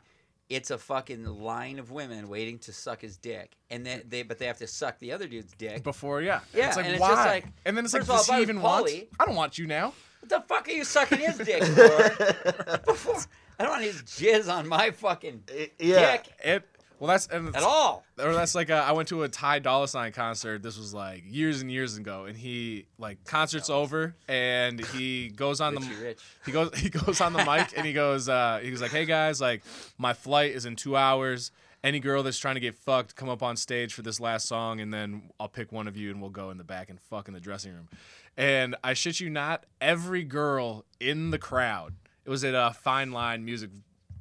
it's 0.51 0.71
a 0.71 0.77
fucking 0.79 1.25
line 1.25 1.79
of 1.79 1.91
women 1.91 2.29
waiting 2.29 2.59
to 2.59 2.73
suck 2.73 3.01
his 3.01 3.17
dick, 3.17 3.57
and 3.71 3.87
then 3.87 4.03
they 4.09 4.23
but 4.23 4.39
they 4.39 4.47
have 4.47 4.59
to 4.59 4.67
suck 4.67 4.99
the 4.99 5.13
other 5.13 5.27
dude's 5.27 5.55
dick. 5.57 5.83
Before, 5.83 6.21
yeah, 6.21 6.41
Yeah, 6.53 6.69
it's 6.69 6.77
like 6.77 6.85
and 6.87 6.95
it's 6.95 7.01
why? 7.01 7.09
just 7.09 7.27
like- 7.27 7.47
and 7.65 7.77
then 7.77 7.85
it's 7.85 7.95
like, 7.95 8.03
first 8.03 8.11
of 8.11 8.11
all, 8.11 8.17
does 8.19 8.29
I 8.31 8.35
he 8.35 8.41
was 8.41 8.49
even 8.51 8.61
want? 8.63 8.91
I 9.19 9.25
don't 9.25 9.37
want 9.37 9.57
you 9.57 9.67
now. 9.67 9.95
What 10.21 10.29
the 10.29 10.41
fuck 10.47 10.69
are 10.69 10.73
you 10.73 10.85
sucking 10.85 11.19
his 11.21 11.39
dick 11.39 11.63
for? 11.65 12.81
Before, 12.87 13.17
I 13.59 13.63
don't 13.63 13.71
want 13.73 13.85
his 13.85 14.03
jizz 14.03 14.53
on 14.53 14.69
my 14.69 14.91
fucking 14.91 15.45
uh, 15.51 15.65
yeah. 15.79 16.13
dick 16.19 16.33
It 16.45 16.69
well, 17.01 17.09
that's 17.09 17.27
and 17.29 17.57
at 17.57 17.63
all. 17.63 18.05
or 18.19 18.35
that's 18.35 18.55
like 18.55 18.69
uh, 18.69 18.85
I 18.87 18.93
went 18.93 19.09
to 19.09 19.23
a 19.23 19.29
Ty 19.29 19.61
Dolla 19.61 19.89
Sign 19.89 20.13
concert. 20.13 20.63
This 20.63 20.77
was 20.77 20.93
like 20.93 21.25
years 21.27 21.63
and 21.63 21.71
years 21.73 21.97
ago, 21.97 22.27
and 22.27 22.37
he 22.37 22.87
like 22.99 23.25
concert's 23.25 23.71
over, 23.71 24.15
and 24.29 24.85
he 24.85 25.31
goes 25.31 25.63
on 25.63 25.75
the 25.75 25.81
Rich. 25.81 26.21
he 26.45 26.53
goes 26.53 26.71
he 26.77 26.91
goes 26.91 27.23
on 27.23 27.33
the 27.33 27.45
mic 27.45 27.77
and 27.77 27.87
he 27.87 27.95
goes 27.95 28.29
uh, 28.29 28.61
he 28.63 28.71
was 28.71 28.83
like, 28.83 28.91
hey 28.91 29.07
guys, 29.07 29.41
like 29.41 29.63
my 29.97 30.13
flight 30.13 30.53
is 30.53 30.67
in 30.67 30.77
two 30.77 30.95
hours, 30.95 31.53
any 31.83 32.01
girl 32.01 32.23
that's 32.23 32.39
trying 32.39 32.57
to 32.57 32.61
get 32.61 32.75
fucked, 32.75 33.17
come 33.17 33.31
up 33.31 33.43
on 33.43 33.57
stage 33.57 33.95
for 33.95 34.03
this 34.03 34.21
last 34.21 34.47
song, 34.47 34.81
and 34.81 34.93
then 34.93 35.31
I'll 35.41 35.49
pick 35.49 35.73
one 35.73 35.89
of 35.89 35.97
you 35.97 36.11
and 36.11 36.21
we'll 36.21 36.31
go 36.31 36.51
in 36.51 36.59
the 36.59 36.65
back 36.65 36.91
and 36.91 37.01
fuck 37.01 37.29
in 37.29 37.35
the 37.35 37.41
dressing 37.41 37.73
room. 37.73 37.89
And 38.37 38.77
I 38.85 38.93
shit 38.93 39.21
you 39.21 39.31
not, 39.31 39.65
every 39.81 40.23
girl 40.23 40.85
in 41.01 41.31
the 41.31 41.39
crowd, 41.39 41.95
it 42.25 42.31
was 42.31 42.45
at 42.45 42.55
a 42.55 42.75
Fine 42.75 43.13
Line 43.13 43.45
Music, 43.45 43.71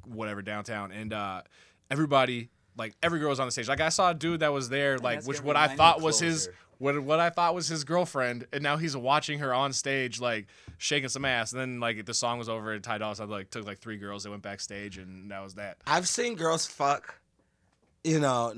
whatever 0.04 0.40
downtown, 0.40 0.92
and 0.92 1.12
uh, 1.12 1.42
everybody, 1.90 2.48
like 2.80 2.96
every 3.02 3.20
girl 3.20 3.28
was 3.28 3.38
on 3.38 3.46
the 3.46 3.52
stage. 3.52 3.68
Like 3.68 3.80
I 3.80 3.90
saw 3.90 4.10
a 4.10 4.14
dude 4.14 4.40
that 4.40 4.52
was 4.52 4.68
there, 4.68 4.98
like 4.98 5.22
which 5.24 5.42
what 5.42 5.54
I 5.54 5.68
thought 5.68 6.00
was 6.00 6.18
his 6.18 6.48
what 6.78 6.98
what 6.98 7.20
I 7.20 7.28
thought 7.28 7.54
was 7.54 7.68
his 7.68 7.84
girlfriend, 7.84 8.46
and 8.52 8.62
now 8.62 8.78
he's 8.78 8.96
watching 8.96 9.38
her 9.40 9.52
on 9.52 9.72
stage, 9.72 10.18
like 10.18 10.46
shaking 10.78 11.10
some 11.10 11.26
ass. 11.26 11.52
And 11.52 11.60
then 11.60 11.78
like 11.78 12.06
the 12.06 12.14
song 12.14 12.38
was 12.38 12.48
over, 12.48 12.72
and 12.72 12.82
Ty 12.82 12.98
Dolla 12.98 13.14
Sign 13.14 13.28
like 13.28 13.50
took 13.50 13.66
like 13.66 13.78
three 13.78 13.98
girls 13.98 14.24
that 14.24 14.30
went 14.30 14.42
backstage, 14.42 14.96
and 14.96 15.30
that 15.30 15.42
was 15.44 15.54
that. 15.54 15.76
I've 15.86 16.08
seen 16.08 16.34
girls 16.34 16.66
fuck, 16.66 17.20
you 18.02 18.18
know, 18.18 18.54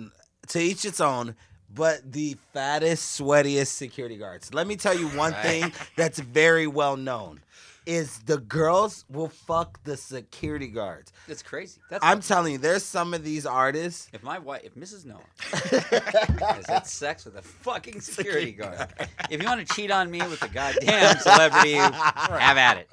to 0.48 0.60
each 0.60 0.84
its 0.84 1.00
own, 1.00 1.34
but 1.74 2.12
the 2.12 2.36
fattest, 2.52 3.20
sweatiest 3.20 3.66
security 3.66 4.16
guards. 4.16 4.54
Let 4.54 4.68
me 4.68 4.76
tell 4.76 4.96
you 4.96 5.08
one 5.08 5.34
thing 5.34 5.72
that's 5.96 6.20
very 6.20 6.68
well 6.68 6.96
known 6.96 7.40
is 7.86 8.18
the 8.20 8.38
girls 8.38 9.04
will 9.08 9.28
fuck 9.28 9.82
the 9.84 9.96
security 9.96 10.68
guards. 10.68 11.12
That's 11.26 11.42
crazy. 11.42 11.80
That's 11.90 12.04
I'm 12.04 12.20
telling 12.20 12.52
you, 12.52 12.58
there's 12.58 12.84
some 12.84 13.14
of 13.14 13.24
these 13.24 13.44
artists. 13.46 14.08
if 14.12 14.22
my 14.22 14.38
wife, 14.38 14.62
if 14.64 14.74
Mrs. 14.74 15.04
Noah 15.04 15.20
has 16.54 16.66
had 16.66 16.86
sex 16.86 17.24
with 17.24 17.36
a 17.36 17.42
fucking 17.42 18.00
security 18.00 18.52
guard, 18.52 18.88
if 19.30 19.42
you 19.42 19.48
want 19.48 19.66
to 19.66 19.74
cheat 19.74 19.90
on 19.90 20.10
me 20.10 20.20
with 20.20 20.42
a 20.42 20.48
goddamn 20.48 21.18
celebrity, 21.18 21.72
have 21.74 22.56
at 22.56 22.78
it. 22.78 22.88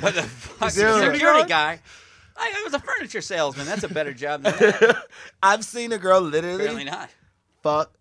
But 0.00 0.14
the 0.14 0.22
fuck, 0.22 0.70
security 0.70 1.48
guy, 1.48 1.80
I, 2.36 2.54
I 2.56 2.62
was 2.64 2.74
a 2.74 2.78
furniture 2.80 3.20
salesman. 3.20 3.66
That's 3.66 3.84
a 3.84 3.88
better 3.88 4.12
job 4.12 4.42
than 4.42 4.52
that. 4.58 5.04
I've 5.42 5.64
seen 5.64 5.92
a 5.92 5.98
girl 5.98 6.20
literally 6.20 6.56
Apparently 6.64 6.84
not. 6.84 7.10
fuck 7.62 7.92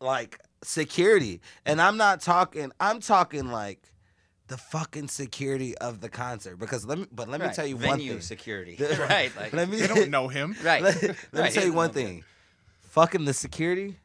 like 0.00 0.38
security. 0.62 1.40
And 1.64 1.80
I'm 1.80 1.96
not 1.96 2.20
talking 2.20 2.72
I'm 2.80 3.00
talking 3.00 3.50
like 3.50 3.91
the 4.52 4.58
fucking 4.58 5.08
security 5.08 5.76
of 5.78 6.00
the 6.02 6.08
concert. 6.10 6.56
Because 6.58 6.84
let 6.84 6.98
me 6.98 7.06
but 7.10 7.26
let 7.28 7.40
me 7.40 7.46
Right. 7.46 7.54
tell 7.56 7.66
you 7.66 7.76
Venue 7.78 8.10
one 8.12 8.18
thing. 8.18 8.20
security. 8.20 8.76
The- 8.78 9.06
right. 9.08 9.32
Like, 9.36 9.52
Let 9.54 9.68
me 9.70 9.76
They 9.80 9.86
don't 9.86 10.10
know 10.10 10.28
him. 10.28 10.54
right. 10.62 10.82
let, 10.82 11.02
let 11.32 11.44
me 11.44 11.50
tell 11.50 11.64
you 11.64 11.72
one 11.72 11.90
Okay. 11.90 12.04
thing. 12.04 12.24
Fucking 12.90 13.24
the 13.24 13.32
security 13.32 13.96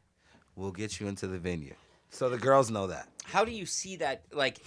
will 0.56 0.72
get 0.72 0.98
you 1.00 1.06
into 1.06 1.26
the 1.26 1.38
venue. 1.38 1.74
So 2.10 2.30
the 2.30 2.38
girls 2.38 2.70
know 2.70 2.86
that. 2.86 3.08
How 3.24 3.44
do 3.44 3.52
you 3.52 3.66
see 3.66 3.96
that? 3.96 4.24
Like, 4.32 4.60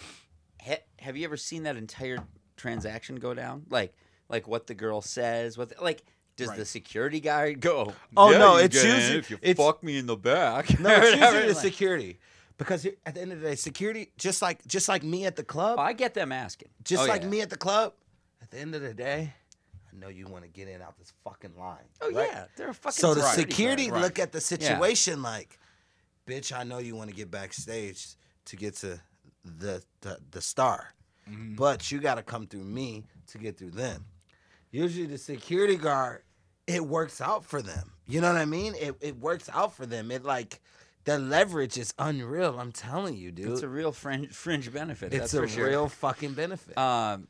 ha- 0.63 0.83
have 0.99 1.17
you 1.17 1.25
ever 1.25 1.37
seen 1.37 1.63
that 1.63 1.75
entire 1.77 2.19
transaction 2.57 3.15
go 3.15 3.33
down? 3.33 3.65
Like, 3.71 3.93
like 4.29 4.47
what 4.47 4.67
the 4.67 4.75
girl 4.75 5.01
says. 5.01 5.57
What 5.57 5.69
the, 5.69 5.83
like. 5.83 6.03
Does 6.37 6.51
the 6.55 6.65
security 6.65 7.19
guy 7.19 7.53
go? 7.53 7.93
Oh, 8.17 8.31
"Yeah, 8.31 8.37
no, 8.39 8.57
you 8.57 8.63
it's 8.65 8.81
can 8.81 8.95
usually- 8.95 9.19
if 9.19 9.29
you 9.29 9.37
it's- 9.41 9.63
fuck 9.63 9.83
me 9.83 9.97
in 9.99 10.05
the 10.07 10.15
back. 10.15 10.79
No, 10.79 10.89
it's 10.89 10.99
Whatever, 11.11 11.25
usually 11.25 11.47
the 11.49 11.53
like- 11.53 11.61
security. 11.63 12.19
Because 12.61 12.85
at 13.07 13.15
the 13.15 13.21
end 13.21 13.31
of 13.31 13.41
the 13.41 13.49
day, 13.49 13.55
security, 13.55 14.11
just 14.19 14.39
like 14.39 14.63
just 14.67 14.87
like 14.87 15.01
me 15.01 15.25
at 15.25 15.35
the 15.35 15.43
club, 15.43 15.79
Oh, 15.79 15.81
I 15.81 15.93
get 15.93 16.13
them 16.13 16.31
asking. 16.31 16.69
just 16.83 17.01
Oh, 17.01 17.07
like 17.07 17.23
yeah. 17.23 17.27
me 17.27 17.41
at 17.41 17.49
the 17.49 17.57
club, 17.57 17.93
at 18.39 18.51
the 18.51 18.59
end 18.59 18.75
of 18.75 18.83
the 18.83 18.93
day, 18.93 19.33
I 19.91 19.99
know 19.99 20.09
you 20.09 20.27
want 20.27 20.43
to 20.43 20.47
get 20.47 20.67
in 20.67 20.79
out 20.79 20.95
this 20.99 21.11
fucking 21.23 21.57
line. 21.57 21.77
Oh 22.01 22.11
right? 22.11 22.29
yeah, 22.31 22.45
they're 22.55 22.69
a 22.69 22.73
fucking. 22.75 22.91
So 22.91 23.15
the 23.15 23.23
security 23.23 23.51
security 23.51 23.87
guard. 23.87 24.01
look 24.03 24.19
at 24.19 24.31
the 24.31 24.39
situation 24.39 25.23
like, 25.23 25.57
bitch, 26.27 26.55
I 26.55 26.63
know 26.63 26.77
you 26.77 26.95
want 26.95 27.09
to 27.09 27.15
get 27.15 27.31
backstage 27.31 28.09
to 28.45 28.55
get 28.55 28.75
to 28.77 28.99
the 29.43 29.81
the, 30.01 30.19
the 30.29 30.41
star, 30.41 30.93
mm-hmm. 31.27 31.55
but 31.55 31.91
you 31.91 31.97
got 31.99 32.15
to 32.15 32.21
come 32.21 32.45
through 32.45 32.65
me 32.65 33.05
to 33.29 33.39
get 33.39 33.57
through 33.57 33.71
them. 33.71 34.05
Usually 34.69 35.07
the 35.07 35.17
security 35.17 35.77
guard, 35.77 36.21
it 36.67 36.85
works 36.85 37.21
out 37.21 37.43
for 37.43 37.63
them. 37.63 37.93
You 38.05 38.21
know 38.21 38.31
what 38.31 38.39
I 38.39 38.45
mean? 38.45 38.75
It 38.79 38.97
it 39.01 39.17
works 39.17 39.49
out 39.51 39.73
for 39.73 39.87
them. 39.87 40.11
It 40.11 40.23
like 40.23 40.61
the 41.05 41.17
leverage 41.17 41.77
is 41.77 41.93
unreal. 41.97 42.59
I'm 42.59 42.71
telling 42.71 43.15
you, 43.17 43.31
dude. 43.31 43.51
It's 43.51 43.61
a 43.63 43.67
real 43.67 43.91
fringe 43.91 44.31
fringe 44.33 44.71
benefit. 44.71 45.13
It's 45.13 45.19
that's 45.21 45.33
a 45.33 45.41
for 45.41 45.47
sure. 45.47 45.67
real 45.67 45.87
fucking 45.89 46.33
benefit. 46.33 46.77
Um, 46.77 47.27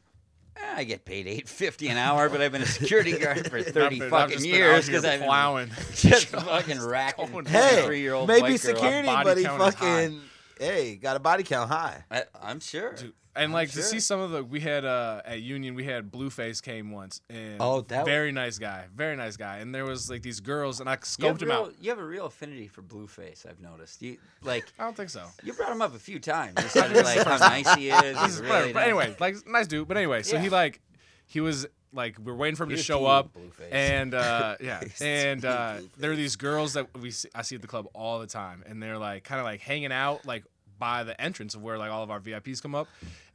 eh, 0.58 0.62
I 0.78 0.84
get 0.84 1.06
paid 1.06 1.28
eight 1.28 1.48
fifty 1.48 1.88
an 1.88 1.98
hour, 1.98 2.30
but 2.30 2.42
I've 2.42 2.52
been 2.52 2.62
a 2.62 2.66
security 2.80 3.18
guard 3.18 3.50
for 3.50 3.62
thirty 3.62 3.96
I've 3.96 4.10
been- 4.10 4.14
I've 4.14 4.32
fucking 4.32 4.46
years 4.46 4.86
because 4.88 5.06
I've 5.06 5.20
been 5.20 5.28
plowing. 5.28 5.70
just 5.96 6.28
fucking 6.28 6.82
racking 6.82 7.32
Going 7.32 7.46
hey, 7.46 7.84
three-year-old 7.86 8.28
maybe 8.28 8.58
security, 8.58 9.06
Body 9.08 9.24
but 9.24 9.38
he 9.38 9.44
high. 9.46 9.58
fucking 9.72 10.22
hey 10.62 10.96
got 10.96 11.16
a 11.16 11.20
body 11.20 11.44
count 11.44 11.70
high. 11.70 12.04
I, 12.12 12.24
I'm 12.42 12.60
sure. 12.60 12.94
Dude, 12.94 13.14
and 13.34 13.46
I'm 13.46 13.52
like 13.54 13.72
to 13.72 13.82
see 13.82 14.02
some 14.02 14.20
of 14.20 14.32
the 14.32 14.44
we 14.44 14.60
had 14.60 14.84
uh 14.84 15.22
at 15.26 15.42
Union 15.42 15.74
we 15.74 15.86
had 15.86 16.12
Blueface 16.12 16.62
came 16.62 16.92
once 16.92 17.22
and 17.30 17.58
Oh, 17.62 17.82
that- 17.82 18.04
very 18.06 18.32
nice 18.34 18.58
guy, 18.60 18.86
very 18.94 19.16
nice 19.16 19.38
guy. 19.38 19.58
And 19.60 19.74
there 19.74 19.86
was 19.86 20.10
like 20.10 20.22
these 20.22 20.40
girls 20.42 20.80
and 20.82 20.90
I 20.90 20.98
scoped 20.98 21.42
him 21.42 21.48
real, 21.50 21.58
out. 21.58 21.74
you 21.80 21.90
have 21.90 22.00
a 22.00 22.04
real 22.06 22.26
affinity 22.26 22.68
for 22.68 22.82
Blueface. 22.82 23.46
I've 23.46 23.62
noticed. 23.62 24.02
You 24.02 24.18
like 24.44 24.66
I 24.80 24.84
don't 24.84 24.96
think 24.98 25.10
so. 25.10 25.24
you 25.44 25.54
brought 25.54 25.72
him 25.72 25.82
up 25.82 25.96
a 25.96 26.00
few 26.00 26.20
times. 26.20 26.56
You 26.62 26.68
said 26.70 26.94
like 26.94 27.26
how 27.26 27.38
nice 27.38 27.74
he 27.76 27.90
is. 27.90 28.02
This 28.02 28.22
He's 28.22 28.36
is 28.36 28.42
really 28.42 28.52
whatever. 28.52 28.74
But 28.74 28.80
nice. 28.80 28.88
anyway, 28.88 29.16
like 29.20 29.48
nice 29.48 29.68
dude. 29.68 29.88
But 29.88 29.98
anyway, 29.98 30.24
so 30.24 30.38
he 30.38 30.50
like 30.50 30.82
he 31.26 31.40
was 31.40 31.66
like 31.94 32.18
we're 32.20 32.36
waiting 32.36 32.56
for 32.56 32.64
him 32.64 32.70
He 32.70 32.76
to 32.78 32.82
show 32.84 33.06
up, 33.06 33.36
and 33.70 34.14
uh, 34.14 34.56
yeah, 34.62 34.82
and 35.02 35.44
uh, 35.44 35.76
there 35.98 36.12
are 36.12 36.16
these 36.16 36.38
girls 36.38 36.74
that 36.74 36.88
we 36.98 37.12
see, 37.12 37.28
I 37.36 37.42
see 37.42 37.56
at 37.56 37.62
the 37.62 37.68
club 37.68 37.88
all 37.94 38.20
the 38.20 38.28
time, 38.28 38.64
and 38.66 38.82
they're 38.82 38.98
like 38.98 39.24
kind 39.26 39.40
of 39.40 39.46
like 39.46 39.60
hanging 39.62 39.92
out 39.92 40.26
like 40.26 40.46
by 40.82 41.04
the 41.04 41.20
entrance 41.22 41.54
of 41.54 41.62
where 41.62 41.78
like 41.78 41.92
all 41.92 42.02
of 42.02 42.10
our 42.10 42.20
VIPs 42.20 42.60
come 42.60 42.74
up, 42.74 42.88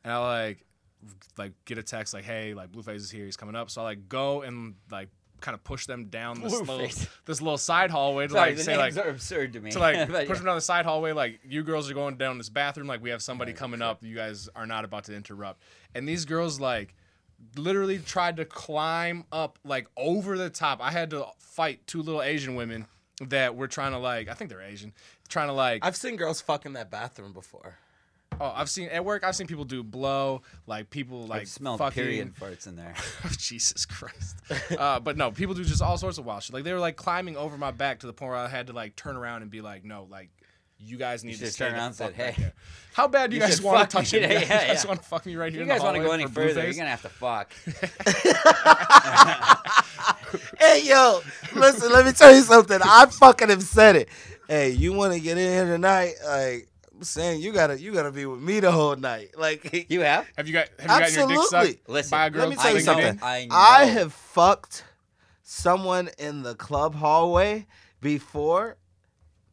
and 0.03 0.13
I 0.13 0.19
like 0.19 0.67
like 1.39 1.53
get 1.65 1.79
a 1.79 1.83
text 1.83 2.13
like 2.13 2.25
hey 2.25 2.53
like 2.53 2.73
Blueface 2.73 2.97
is 2.97 3.11
here, 3.11 3.25
he's 3.25 3.37
coming 3.37 3.55
up, 3.55 3.71
so 3.71 3.83
I 3.83 3.85
like 3.85 4.09
go 4.09 4.43
and 4.43 4.75
like 4.91 5.09
kind 5.41 5.55
of 5.55 5.63
push 5.63 5.87
them 5.87 6.07
down 6.07 6.41
this 6.41 6.59
little 6.59 6.89
this 7.25 7.41
little 7.41 7.59
side 7.59 7.91
hallway 7.91 8.27
to 8.27 8.33
Sorry, 8.33 8.55
like 8.55 8.59
say 8.59 8.77
like 8.77 8.97
are 8.97 9.09
absurd 9.09 9.53
to 9.53 9.61
me. 9.61 9.71
to 9.71 9.79
like 9.79 9.95
push 10.09 10.19
yeah. 10.19 10.35
them 10.35 10.45
down 10.45 10.57
the 10.57 10.61
side 10.61 10.85
hallway. 10.85 11.13
Like 11.13 11.39
you 11.47 11.63
girls 11.63 11.89
are 11.89 11.95
going 11.95 12.17
down 12.17 12.37
this 12.37 12.49
bathroom. 12.49 12.89
Like 12.89 13.01
we 13.01 13.11
have 13.11 13.23
somebody 13.23 13.53
coming 13.53 13.81
up. 13.81 14.03
You 14.03 14.17
guys 14.17 14.49
are 14.57 14.67
not 14.67 14.85
about 14.85 15.05
to 15.05 15.15
interrupt. 15.15 15.63
And 15.95 16.09
these 16.09 16.25
girls 16.25 16.59
like 16.59 16.95
literally 17.57 17.99
tried 17.99 18.39
to 18.39 18.45
climb 18.45 19.25
up 19.31 19.59
like 19.65 19.87
over 19.97 20.37
the 20.37 20.51
top. 20.51 20.81
I 20.83 20.91
had 20.91 21.11
to 21.11 21.27
fight 21.39 21.87
two 21.87 22.03
little 22.03 22.23
Asian 22.23 22.55
women 22.57 22.87
that 23.21 23.57
we're 23.57 23.67
trying 23.67 23.93
to 23.93 23.99
like. 23.99 24.29
I 24.29 24.35
think 24.35 24.51
they're 24.51 24.61
Asian. 24.61 24.93
Trying 25.29 25.49
to 25.49 25.55
like. 25.55 25.85
I've 25.85 25.97
seen 25.97 26.17
girls 26.17 26.41
fuck 26.41 26.67
in 26.67 26.75
that 26.75 26.91
bathroom 26.91 27.33
before. 27.33 27.79
oh, 28.41 28.53
I've 28.55 28.69
seen 28.69 28.89
at 28.91 29.05
work. 29.05 29.25
I've 29.25 29.35
seen 29.37 29.47
people 29.47 29.65
do 29.65 29.83
blow. 29.83 30.43
Like 30.67 30.91
people 30.91 31.25
I 31.25 31.39
like 31.39 31.47
smell 31.47 31.79
fucking. 31.79 32.03
period 32.03 32.35
farts 32.37 32.67
in 32.67 32.77
there. 32.77 32.95
Jesus 33.39 33.87
Christ. 33.87 34.37
Uh, 34.79 35.01
but 35.01 35.17
no, 35.17 35.31
people 35.31 35.55
do 35.55 35.65
just 35.65 35.81
all 35.83 35.97
sorts 35.99 36.19
of 36.19 36.27
wild 36.27 36.43
shit. 36.43 36.53
Like 36.55 36.65
they 36.65 36.73
were 36.73 36.79
like 36.81 36.97
climbing 36.97 37.37
over 37.37 37.57
my 37.57 37.71
back 37.71 38.01
to 38.01 38.07
the 38.07 38.13
point 38.13 38.31
where 38.31 38.39
I 38.39 38.49
had 38.49 38.67
to 38.67 38.73
like 38.73 38.97
turn 38.97 39.17
around 39.17 39.43
and 39.43 39.51
be 39.51 39.61
like, 39.63 39.85
no, 39.85 40.07
like 40.11 40.29
you 40.79 40.99
guys 40.99 41.25
need 41.25 41.33
to 41.33 41.39
should've 41.39 41.53
stay 41.55 41.65
turned 41.65 41.75
the 41.77 41.79
around 41.79 41.87
and 41.87 41.97
fuck 41.97 42.15
said, 42.17 42.35
"Hey, 42.35 42.43
there." 42.43 42.53
How 42.93 43.09
bad 43.09 43.31
do 43.31 43.37
you, 43.37 43.43
you 43.43 43.49
guys 43.49 43.63
want 43.63 43.89
to 43.89 43.97
touch 43.97 44.13
me 44.13 44.19
it? 44.19 44.23
today." 44.29 44.35
You 44.35 44.47
Yeah, 44.47 44.67
guys 44.75 44.87
want 44.87 45.01
to 45.03 45.09
fuck 45.09 45.25
me 45.25 45.35
right 45.37 45.51
here? 45.51 45.63
you 45.63 45.63
in 45.63 45.69
guys 45.75 45.83
want 45.83 45.97
to 45.97 46.03
go 46.03 46.11
any 46.13 46.27
further, 46.27 46.61
Blueface? 46.61 46.65
you're 46.65 46.75
gonna 46.75 46.91
have 46.91 47.01
to 47.03 47.09
fuck. 47.09 47.51
Hey 50.67 50.83
yo, 50.85 51.21
listen, 51.55 51.93
let 51.93 52.05
me 52.05 52.11
tell 52.13 52.35
you 52.35 52.43
something. 52.43 52.81
I 52.83 53.07
fucking 53.07 53.51
have 53.51 53.63
said 53.63 53.95
it. 53.95 54.09
Hey, 54.49 54.71
you 54.71 54.93
want 54.93 55.13
to 55.15 55.21
get 55.21 55.39
in 55.39 55.49
here 55.49 55.65
tonight? 55.65 56.15
Like 56.27 56.69
I'm 56.93 57.05
saying, 57.05 57.41
you 57.41 57.53
gotta 57.53 57.81
you 57.81 57.93
gotta 57.93 58.11
be 58.11 58.27
with 58.27 58.41
me 58.41 58.59
the 58.59 58.73
whole 58.73 58.97
night. 58.97 59.31
Like 59.39 59.87
You 59.89 60.01
have? 60.01 60.27
Have 60.37 60.49
you 60.49 60.53
got 60.53 60.69
have 60.81 60.91
you 60.91 60.99
gotten 60.99 61.15
your 61.15 61.29
dick 61.29 61.39
Absolutely. 61.39 61.69
sucked 61.69 61.89
Listen, 61.89 62.11
by 62.11 62.27
a 62.27 62.31
girl? 62.31 62.41
let 62.41 62.51
me 62.51 62.57
tell 62.57 62.75
you 62.75 62.81
something. 62.81 63.19
I 63.23 63.47
know. 63.47 63.55
I 63.55 63.85
have 63.85 64.13
fucked 64.13 64.85
someone 65.45 66.11
in 66.19 66.43
the 66.43 66.57
club 66.57 66.97
hallway 66.97 67.67
before. 68.01 68.77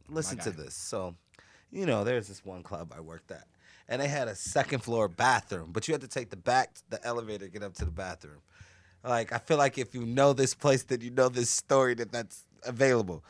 Listen 0.08 0.38
to 0.38 0.50
this. 0.50 0.74
So, 0.74 1.14
you 1.70 1.86
know, 1.86 2.02
there's 2.02 2.26
this 2.26 2.44
one 2.44 2.64
club 2.64 2.92
I 2.94 3.00
worked 3.00 3.30
at, 3.30 3.46
and 3.88 4.02
they 4.02 4.08
had 4.08 4.26
a 4.26 4.34
second 4.34 4.80
floor 4.80 5.06
bathroom, 5.06 5.70
but 5.72 5.86
you 5.86 5.94
had 5.94 6.00
to 6.00 6.08
take 6.08 6.30
the 6.30 6.36
back 6.36 6.74
the 6.90 7.04
elevator 7.06 7.46
to 7.46 7.50
get 7.52 7.62
up 7.62 7.74
to 7.74 7.84
the 7.84 7.92
bathroom. 7.92 8.40
Like, 9.04 9.32
I 9.32 9.38
feel 9.38 9.58
like 9.58 9.76
if 9.76 9.94
you 9.94 10.06
know 10.06 10.32
this 10.32 10.54
place, 10.54 10.82
that 10.84 11.02
you 11.02 11.10
know 11.10 11.28
this 11.28 11.50
story 11.50 11.94
that 11.94 12.10
that's 12.10 12.44
available. 12.64 13.22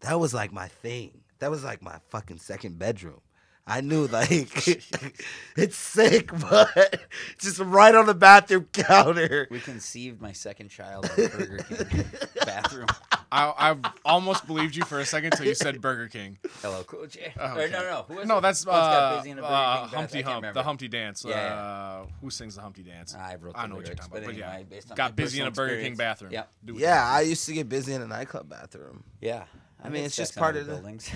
That 0.00 0.20
was 0.20 0.34
like 0.34 0.52
my 0.52 0.68
thing. 0.68 1.22
That 1.38 1.50
was 1.50 1.64
like 1.64 1.82
my 1.82 1.98
fucking 2.10 2.38
second 2.38 2.78
bedroom. 2.78 3.20
I 3.68 3.80
knew 3.82 4.06
like 4.06 4.30
it's 5.56 5.76
sick, 5.76 6.30
but 6.40 7.00
just 7.38 7.58
right 7.60 7.94
on 7.94 8.06
the 8.06 8.14
bathroom 8.14 8.66
counter. 8.72 9.46
We 9.50 9.60
conceived 9.60 10.20
my 10.22 10.32
second 10.32 10.70
child 10.70 11.10
in 11.16 11.24
the 11.24 11.28
Burger 11.28 11.58
King 11.88 12.04
bathroom. 12.44 12.86
I, 13.30 13.52
I 13.74 13.90
almost 14.06 14.46
believed 14.46 14.74
you 14.74 14.84
for 14.86 15.00
a 15.00 15.04
second 15.04 15.34
until 15.34 15.46
you 15.46 15.54
said 15.54 15.82
Burger 15.82 16.08
King. 16.08 16.38
LL 16.64 16.82
Cool 16.86 17.06
J. 17.08 17.34
Oh, 17.38 17.56
Or 17.58 17.68
no, 17.68 17.80
no, 17.82 18.04
who 18.08 18.14
was 18.14 18.26
No, 18.26 18.38
it? 18.38 18.40
that's 18.40 18.64
Who 18.64 18.70
got 18.70 19.12
uh, 19.12 19.16
busy 19.18 19.30
in 19.30 19.38
a 19.38 19.42
Burger 19.42 19.52
uh, 19.54 19.86
King? 19.88 19.98
Humpty 19.98 20.22
Hump, 20.22 20.54
the. 20.54 20.62
Humpty 20.62 20.88
Dance. 20.88 21.24
Yeah, 21.28 21.54
Uh, 21.54 22.06
who 22.22 22.30
sings 22.30 22.54
the 22.54 22.62
Humpty 22.62 22.82
Dance? 22.82 23.14
I 23.14 23.34
wrote 23.34 23.52
the 23.52 23.60
I 23.60 23.66
know 23.66 23.76
what 23.76 23.86
you're 23.86 23.96
talking 23.96 24.12
about, 24.12 24.24
but 24.24 24.32
anyway, 24.34 24.66
yeah, 24.70 24.94
got 24.94 25.14
busy 25.14 25.40
in 25.40 25.46
a 25.46 25.50
personal 25.50 25.68
Burger 25.68 25.82
King 25.82 25.96
bathroom. 25.96 26.32
Yep. 26.32 26.50
Yeah, 26.76 27.06
I 27.06 27.20
used 27.20 27.44
to 27.46 27.52
get 27.52 27.68
busy 27.68 27.92
in 27.92 28.00
a 28.00 28.06
nightclub 28.06 28.48
bathroom. 28.48 29.04
Yeah. 29.20 29.44
I 29.82 29.88
mean, 29.88 30.04
it's 30.06 30.16
just 30.16 30.36
part 30.36 30.56
of 30.56 30.66
the- 30.66 30.74
buildings. 30.74 31.10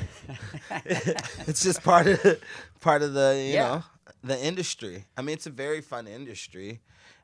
it's 1.46 1.62
just 1.62 1.82
part 1.82 2.06
of 2.06 2.40
part 2.80 3.02
of 3.02 3.12
the 3.14 3.34
you 3.46 3.54
Yeah. 3.54 3.68
know 3.68 3.84
the 4.24 4.38
industry. 4.44 5.04
I 5.16 5.22
mean, 5.22 5.34
it's 5.34 5.46
a 5.46 5.50
very 5.50 5.80
fun 5.80 6.06
industry, 6.06 6.80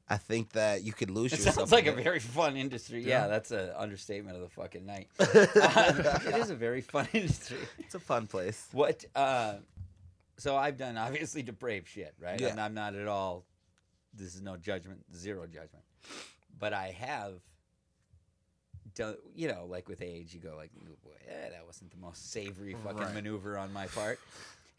I 0.09 0.17
think 0.17 0.53
that 0.53 0.83
you 0.83 0.93
could 0.93 1.11
lose 1.11 1.33
It 1.33 1.37
yourself. 1.39 1.57
sounds 1.57 1.73
like 1.73 1.87
a 1.87 1.93
very 1.93 2.19
fun 2.19 2.57
industry. 2.57 3.05
Yeah, 3.05 3.29
that's 3.29 3.51
an 3.53 3.71
understatement 3.77 4.37
of 4.37 4.43
the 4.43 4.49
fucking 4.49 4.85
night. 4.87 5.09
Uh, 5.21 6.19
it 6.27 6.35
is 6.37 6.51
a 6.51 6.57
very 6.57 6.81
fun 6.81 7.07
industry. 7.13 7.59
It's 7.79 7.95
a 7.95 8.01
fun 8.01 8.27
place. 8.27 8.67
What? 8.73 9.05
Uh, 9.15 9.55
so 10.39 10.57
I've 10.57 10.77
done 10.77 10.97
obviously 10.97 11.43
depraved 11.43 11.89
shit, 11.89 12.15
right? 12.21 12.41
Yeah. 12.41 12.49
And 12.49 12.61
I'm 12.61 12.75
not 12.75 12.95
at 12.95 13.07
all. 13.07 13.45
This 14.15 14.35
is 14.35 14.41
no 14.43 14.57
judgment, 14.57 15.05
zero 15.15 15.47
judgment. 15.47 15.85
But 16.59 16.73
I 16.73 16.89
have 16.99 17.35
done, 18.99 19.17
you 19.35 19.49
know, 19.49 19.65
like 19.69 19.89
with 19.89 20.03
age, 20.03 20.35
you 20.35 20.41
go 20.41 20.55
like, 20.57 20.71
"Ooh, 20.77 20.97
boy, 21.03 21.17
eh, 21.29 21.51
that 21.51 21.65
wasn't 21.67 21.91
the 21.91 21.97
most 21.97 22.31
savory 22.33 22.75
fucking 22.75 22.99
Right. 22.99 23.15
maneuver 23.15 23.57
on 23.57 23.73
my 23.73 23.87
part. 23.87 24.21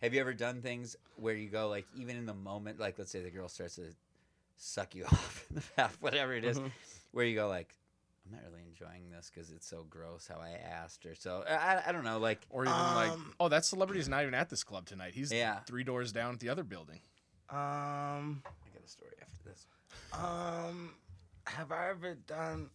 Have 0.01 0.13
you 0.13 0.19
ever 0.21 0.33
done 0.33 0.61
things 0.61 0.95
where 1.15 1.33
you 1.35 1.49
go 1.49 1.69
like, 1.69 1.85
even 1.97 2.15
in 2.17 2.25
the 2.25 2.33
moment, 2.33 2.79
like 2.79 2.97
let's 2.99 3.11
say 3.11 3.21
the 3.21 3.29
girl 3.31 3.47
starts 3.49 3.75
to 3.75 3.93
suck 4.57 4.93
you 4.95 5.05
off 5.11 5.45
in 5.49 5.55
the 5.57 5.63
bath, 5.75 5.97
whatever 6.01 6.33
it 6.33 6.43
is, 6.45 6.57
Mm-hmm. 6.59 6.67
where 7.11 7.25
you 7.25 7.35
go 7.35 7.47
like. 7.47 7.75
I'm 8.25 8.35
not 8.35 8.43
really 8.51 8.63
enjoying 8.67 9.09
this 9.09 9.31
because 9.33 9.49
it's 9.49 9.65
so 9.65 9.85
gross 9.89 10.27
how 10.27 10.39
I 10.39 10.49
asked 10.51 11.05
or 11.07 11.15
so 11.15 11.43
I, 11.49 11.81
I 11.87 11.91
don't 11.91 12.03
know 12.03 12.19
like 12.19 12.45
Or 12.51 12.63
even 12.65 12.93
like, 12.93 13.11
Um, 13.13 13.33
oh, 13.39 13.49
that 13.49 13.65
celebrity's 13.65 14.07
not 14.07 14.21
even 14.21 14.35
at 14.35 14.49
this 14.51 14.63
club 14.63 14.85
tonight. 14.85 15.15
He's 15.15 15.31
Yeah. 15.31 15.61
three 15.65 15.83
doors 15.83 16.11
down 16.11 16.33
at 16.35 16.39
the 16.39 16.49
other 16.49 16.63
building. 16.63 16.99
Um, 17.49 18.43
I 18.45 18.69
got 18.71 18.83
a 18.85 18.87
story 18.87 19.13
after 19.21 19.49
this. 19.49 19.65
um, 20.13 20.93
have 21.47 21.71
I 21.71 21.89
ever 21.89 22.13
done? 22.13 22.69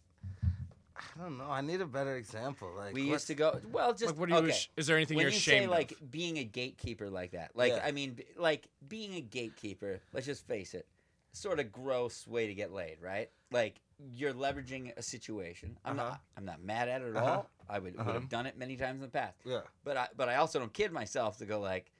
I 0.97 1.20
don't 1.22 1.38
know. 1.38 1.51
I 1.51 1.61
need 1.61 1.80
a 1.80 1.86
better 1.86 2.16
example. 2.16 2.72
Like 2.76 2.95
We 2.95 3.03
what- 3.07 3.12
used 3.14 3.26
to 3.28 3.34
go. 3.34 3.59
Well, 3.70 3.92
just 3.92 4.07
Like, 4.07 4.16
what 4.18 4.28
do 4.28 4.34
you? 4.34 4.40
okay. 4.40 4.51
ash- 4.51 4.70
Is 4.76 4.86
there 4.86 4.97
anything 4.97 5.16
when 5.16 5.24
you're 5.24 5.32
you 5.32 5.38
say 5.38 5.57
ashamed 5.59 5.70
like 5.70 5.95
being 6.11 6.38
a 6.38 6.45
gatekeeper 6.45 7.11
like 7.11 7.32
that, 7.32 7.51
like 7.57 7.72
Yeah. 7.72 7.82
I 7.84 7.90
mean, 7.92 8.18
like 8.36 8.68
being 8.86 9.14
a 9.14 9.20
gatekeeper. 9.20 10.01
Let's 10.12 10.26
just 10.26 10.47
face 10.47 10.72
it, 10.74 10.86
sort 11.32 11.59
of 11.59 11.72
gross 11.72 12.26
way 12.26 12.47
to 12.47 12.55
get 12.55 12.72
laid, 12.72 12.99
right? 13.01 13.28
Like 13.51 13.80
you're 14.12 14.32
leveraging 14.34 14.97
a 14.97 15.03
situation. 15.03 15.76
I'm 15.84 15.99
Uh-huh. 15.99 16.11
not. 16.11 16.20
I'm 16.36 16.45
not 16.45 16.62
mad 16.62 16.88
at 16.88 17.03
it 17.03 17.09
at 17.11 17.16
Uh-huh. 17.16 17.30
all. 17.32 17.51
I 17.68 17.78
would 17.78 17.95
would 17.97 18.01
Uh-huh. 18.01 18.12
have 18.12 18.28
done 18.28 18.47
it 18.47 18.57
many 18.57 18.76
times 18.76 18.97
in 18.97 19.03
the 19.03 19.09
past. 19.09 19.38
Yeah. 19.45 19.62
But 19.84 19.97
I 19.97 20.09
but 20.16 20.28
I 20.28 20.36
also 20.36 20.59
don't 20.61 20.72
kid 20.72 20.92
myself 20.92 21.38
to 21.38 21.47
go 21.47 21.59
like, 21.61 21.90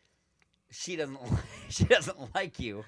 she 0.71 0.95
doesn't 0.97 1.19
she 1.69 1.85
doesn't 1.85 2.35
like 2.35 2.61
you. 2.61 2.85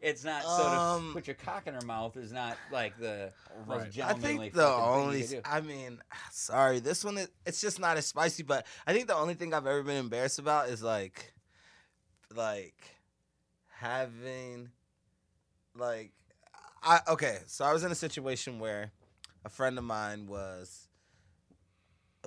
It's 0.00 0.24
not 0.24 0.42
so 0.42 0.68
Um, 0.68 1.08
to 1.08 1.12
put 1.12 1.26
your 1.26 1.34
cock 1.34 1.66
in 1.66 1.74
her 1.74 1.84
mouth 1.84 2.16
is 2.16 2.30
not 2.30 2.56
like 2.70 2.98
the 2.98 3.32
most 3.66 3.78
Right. 3.78 3.86
I 3.86 3.90
gentlemanly 3.90 4.38
think 4.38 4.54
the 4.54 4.62
fucking 4.62 4.76
thing 4.76 4.84
you 4.84 5.00
only, 5.00 5.20
could 5.22 5.30
do. 5.30 5.40
I 5.44 5.60
mean, 5.60 6.02
sorry, 6.30 6.78
this 6.78 7.04
one 7.04 7.18
is, 7.18 7.28
it's 7.44 7.60
just 7.60 7.80
not 7.80 7.96
as 7.96 8.06
spicy, 8.06 8.44
but 8.44 8.66
I 8.86 8.92
think 8.92 9.08
the 9.08 9.16
only 9.16 9.34
thing 9.34 9.52
I've 9.52 9.66
ever 9.66 9.82
been 9.82 9.96
embarrassed 9.96 10.38
about 10.38 10.68
is 10.68 10.82
like, 10.82 11.32
like 12.34 12.76
having, 13.68 14.70
like, 15.76 16.12
I 16.80 17.00
okay, 17.08 17.38
so 17.46 17.64
I 17.64 17.72
was 17.72 17.82
in 17.82 17.90
a 17.90 17.96
situation 17.96 18.60
where 18.60 18.92
a 19.44 19.48
friend 19.48 19.78
of 19.78 19.84
mine 19.84 20.28
was, 20.28 20.88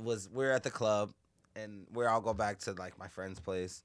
was 0.02 0.30
we 0.30 0.46
are 0.46 0.52
at 0.52 0.64
the 0.64 0.72
club, 0.72 1.14
and 1.56 1.86
where 1.94 2.10
I'll 2.10 2.20
go 2.20 2.34
back 2.34 2.60
to 2.60 2.74
like 2.74 3.00
my 3.00 3.08
friend's 3.08 3.40
place, 3.40 3.82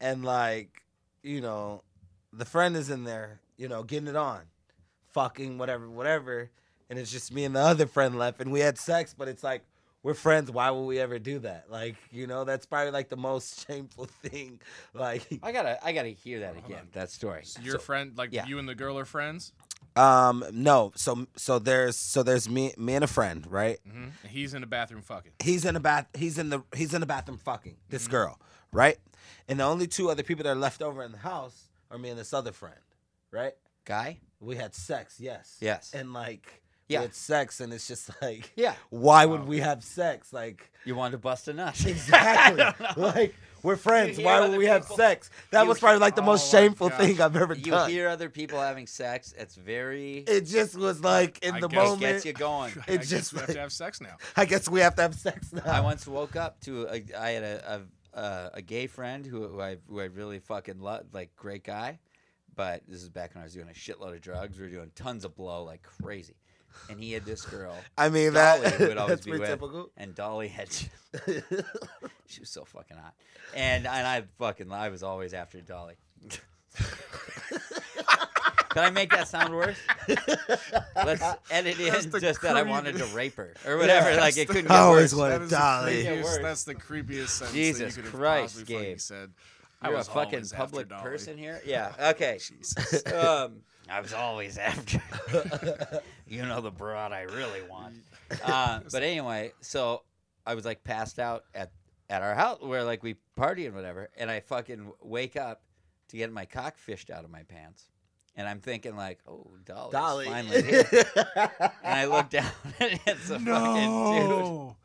and 0.00 0.24
like, 0.24 0.82
you 1.22 1.40
know, 1.40 1.82
the 2.32 2.44
friend 2.44 2.76
is 2.76 2.90
in 2.90 3.04
there, 3.04 3.40
you 3.56 3.68
know, 3.68 3.82
getting 3.82 4.08
it 4.08 4.16
on, 4.16 4.42
fucking 5.12 5.58
whatever, 5.58 5.88
whatever 5.88 6.50
and 6.90 6.98
it's 6.98 7.10
just 7.10 7.32
me 7.32 7.44
and 7.44 7.56
the 7.56 7.60
other 7.60 7.86
friend 7.86 8.18
left 8.18 8.40
and 8.40 8.52
we 8.52 8.60
had 8.60 8.76
sex 8.76 9.14
but 9.16 9.26
it's 9.26 9.42
like 9.42 9.62
we're 10.02 10.12
friends 10.14 10.50
why 10.50 10.70
would 10.70 10.82
we 10.84 10.98
ever 10.98 11.18
do 11.18 11.38
that 11.38 11.64
like 11.70 11.96
you 12.10 12.26
know 12.26 12.44
that's 12.44 12.66
probably 12.66 12.90
like 12.90 13.08
the 13.08 13.16
most 13.16 13.66
shameful 13.66 14.04
thing 14.22 14.60
like 14.92 15.22
I 15.42 15.52
gotta 15.52 15.82
I 15.84 15.92
gotta 15.92 16.08
hear 16.08 16.40
that 16.40 16.56
again. 16.58 16.88
That 16.92 17.10
story. 17.10 17.44
So 17.44 17.62
your 17.62 17.78
friend, 17.78 18.12
like 18.16 18.30
yeah. 18.32 18.44
you 18.46 18.58
and 18.58 18.68
the 18.68 18.74
girl 18.74 18.98
are 18.98 19.04
friends. 19.06 19.52
um 19.96 20.44
no 20.52 20.92
so 20.94 21.26
so 21.36 21.58
there's 21.58 21.96
so 21.96 22.22
there's 22.22 22.48
me 22.48 22.72
me 22.76 22.94
and 22.94 23.04
a 23.04 23.08
friend 23.08 23.46
right 23.50 23.78
Mm-hmm. 23.88 24.28
He's 24.28 24.52
in 24.52 24.60
the 24.60 24.66
bathroom 24.66 25.02
fucking. 25.02 25.32
he's 25.42 25.64
in 25.64 25.74
the 25.74 25.80
bath 25.80 26.08
he's 26.14 26.36
in 26.36 26.50
the 26.50 26.62
he's 26.74 26.92
in 26.94 27.00
the 27.00 27.06
bathroom 27.06 27.38
fucking 27.38 27.76
this 27.88 28.06
girl 28.08 28.38
right 28.72 28.98
and 29.48 29.60
the 29.60 29.64
only 29.64 29.86
two 29.86 30.10
other 30.10 30.22
people 30.22 30.44
that 30.44 30.50
are 30.50 30.54
left 30.60 30.82
over 30.82 31.02
in 31.02 31.12
the 31.12 31.18
house 31.18 31.68
are 31.92 31.98
me 31.98 32.08
and 32.10 32.18
this 32.18 32.32
other 32.32 32.52
friend 32.52 32.74
right 33.30 33.52
Guy? 33.84 34.18
we 34.40 34.56
had 34.56 34.74
sex 34.74 35.16
yes 35.20 35.56
Yes. 35.60 35.92
and 35.94 36.12
like 36.12 36.62
Yeah. 36.88 37.00
we 37.00 37.02
had 37.06 37.14
sex 37.14 37.60
and 37.60 37.72
it's 37.72 37.86
just 37.86 38.10
like 38.22 38.50
Yeah. 38.56 38.74
why 38.90 39.24
would 39.26 39.42
oh. 39.42 39.44
we 39.44 39.60
have 39.60 39.84
sex 39.84 40.32
like 40.32 40.70
You 40.84 40.94
wanted 40.96 41.12
to 41.12 41.18
bust 41.18 41.46
a 41.48 41.52
nut. 41.52 41.78
Exactly. 41.86 42.86
like 43.02 43.34
we're 43.62 43.76
friends. 43.76 44.18
Why 44.18 44.40
would 44.40 44.48
other 44.48 44.58
we 44.58 44.66
have 44.66 44.84
sex? 44.84 45.30
That 45.52 45.62
you 45.62 45.68
was 45.68 45.78
probably 45.78 46.00
like 46.00 46.16
the 46.16 46.22
Oh 46.22 46.26
most 46.26 46.52
my 46.52 46.58
shameful 46.58 46.88
gosh. 46.88 46.98
thing 46.98 47.20
I've 47.20 47.36
ever 47.36 47.54
You 47.54 47.70
done. 47.70 47.88
You 47.90 47.94
hear 47.96 48.08
other 48.08 48.28
people 48.28 48.58
having 48.60 48.88
sex. 48.88 49.32
It's 49.38 49.54
very. 49.54 50.24
it 50.26 50.40
just 50.46 50.74
was 50.76 51.00
like 51.00 51.38
in 51.44 51.54
I 51.54 51.60
the 51.60 51.68
guess 51.68 51.78
It 51.78 51.84
moment. 51.84 52.00
gets 52.00 52.24
you 52.24 52.32
going. 52.32 52.72
I 52.88 52.92
It 52.94 52.98
guess 52.98 53.08
just 53.10 53.32
we 53.32 53.38
have 53.38 53.52
to 53.52 53.60
have 53.60 53.72
sex 53.72 54.00
now. 54.00 54.16
I 54.36 54.46
guess 54.46 54.68
we 54.68 54.80
have 54.80 54.96
to 54.96 55.02
have 55.02 55.14
sex 55.14 55.52
now. 55.52 55.62
I 55.64 55.78
once 55.78 56.08
woke 56.08 56.34
up 56.34 56.58
to 56.62 56.88
a, 56.88 57.04
I 57.16 57.30
had 57.30 57.44
a 57.44 57.74
a, 57.74 57.80
a, 58.14 58.50
a 58.54 58.62
gay 58.62 58.86
friend 58.86 59.24
who, 59.26 59.46
who 59.48 59.60
I 59.60 59.76
who 59.88 60.00
I 60.00 60.04
really 60.04 60.38
fucking 60.38 60.80
loved, 60.80 61.14
like 61.14 61.34
great 61.36 61.64
guy, 61.64 61.98
but 62.54 62.82
this 62.88 63.02
is 63.02 63.08
back 63.08 63.34
when 63.34 63.42
I 63.42 63.44
was 63.44 63.54
doing 63.54 63.68
a 63.68 63.72
shitload 63.72 64.14
of 64.14 64.20
drugs. 64.20 64.58
We 64.58 64.64
were 64.64 64.70
doing 64.70 64.90
tons 64.94 65.24
of 65.24 65.34
blow 65.34 65.64
like 65.64 65.82
crazy, 65.82 66.36
and 66.90 67.00
he 67.00 67.12
had 67.12 67.24
this 67.24 67.42
girl, 67.44 67.76
I 67.98 68.08
mean 68.08 68.32
Dolly, 68.32 68.60
that 68.62 68.74
who 68.74 68.88
would 68.88 68.96
always 68.98 69.16
that's 69.16 69.24
be 69.24 69.30
pretty 69.32 69.40
with, 69.42 69.50
typical. 69.50 69.90
and 69.96 70.14
Dolly 70.14 70.48
had. 70.48 70.70
she 72.26 72.40
was 72.40 72.48
so 72.50 72.64
fucking 72.64 72.96
hot, 72.96 73.14
and 73.54 73.86
and 73.86 74.06
I 74.06 74.24
fucking 74.38 74.70
I 74.72 74.88
was 74.88 75.02
always 75.02 75.34
after 75.34 75.60
Dolly. 75.60 75.94
Can 78.72 78.84
I 78.84 78.90
make 78.90 79.10
that 79.10 79.28
sound 79.28 79.54
worse? 79.54 79.76
Let's 80.96 81.22
edit 81.50 81.78
in 81.78 81.92
That's 81.92 82.06
the 82.06 82.20
just 82.20 82.42
that 82.42 82.56
I 82.56 82.62
wanted 82.62 82.96
to 82.98 83.04
rape 83.06 83.36
her 83.36 83.54
or 83.66 83.76
whatever. 83.78 84.14
like 84.20 84.36
it 84.36 84.48
couldn't 84.48 84.70
I 84.70 84.74
get 84.74 84.80
always 84.80 85.14
worse. 85.14 85.20
wanted 85.32 85.38
That 85.40 85.44
is 85.44 85.50
the 85.50 85.56
Dolly. 85.56 86.04
Creepiest- 86.04 86.24
worse. 86.24 86.38
That's 86.42 86.64
the 86.64 86.74
creepiest 86.74 87.28
sentence 87.28 87.52
Jesus 87.52 87.78
that 87.78 87.86
you 87.88 87.92
could 88.02 88.04
have 88.04 88.20
Christ, 88.20 88.54
possibly 88.54 88.74
fucking 88.74 88.88
Gabe. 88.90 89.00
said. 89.00 89.30
You're 89.84 89.92
a 89.92 89.96
was 89.96 90.06
fucking 90.08 90.34
always 90.34 90.52
after 90.52 90.56
public 90.64 90.88
Dolly. 90.88 91.02
person 91.02 91.38
here. 91.38 91.60
Yeah. 91.66 91.92
Okay. 92.10 92.38
Jesus. 92.40 93.06
um, 93.12 93.62
I 93.90 94.00
was 94.00 94.12
always 94.12 94.56
after. 94.58 95.02
you 96.26 96.42
know 96.42 96.60
the 96.60 96.70
broad 96.70 97.12
I 97.12 97.22
really 97.22 97.62
want. 97.68 97.96
Uh, 98.44 98.80
but 98.90 99.02
anyway, 99.02 99.52
so 99.60 100.02
I 100.46 100.54
was 100.54 100.64
like 100.64 100.82
passed 100.84 101.18
out 101.18 101.44
at 101.54 101.72
at 102.08 102.22
our 102.22 102.34
house 102.34 102.60
where 102.62 102.84
like 102.84 103.02
we 103.02 103.14
party 103.36 103.66
and 103.66 103.74
whatever, 103.74 104.08
and 104.16 104.30
I 104.30 104.40
fucking 104.40 104.92
wake 105.02 105.36
up 105.36 105.62
to 106.08 106.16
get 106.16 106.32
my 106.32 106.44
cock 106.44 106.76
fished 106.78 107.10
out 107.10 107.24
of 107.24 107.30
my 107.30 107.42
pants, 107.42 107.88
and 108.36 108.48
I'm 108.48 108.60
thinking 108.60 108.96
like, 108.96 109.18
oh, 109.26 109.46
Dolly's 109.64 109.92
Dolly. 109.92 110.24
finally 110.26 110.62
here. 110.62 110.84
and 111.36 111.70
I 111.84 112.04
look 112.06 112.30
down 112.30 112.50
and 112.80 113.00
it's 113.06 113.30
a 113.30 113.38
fucking 113.38 113.44
dude. 113.44 114.28
No. 114.30 114.76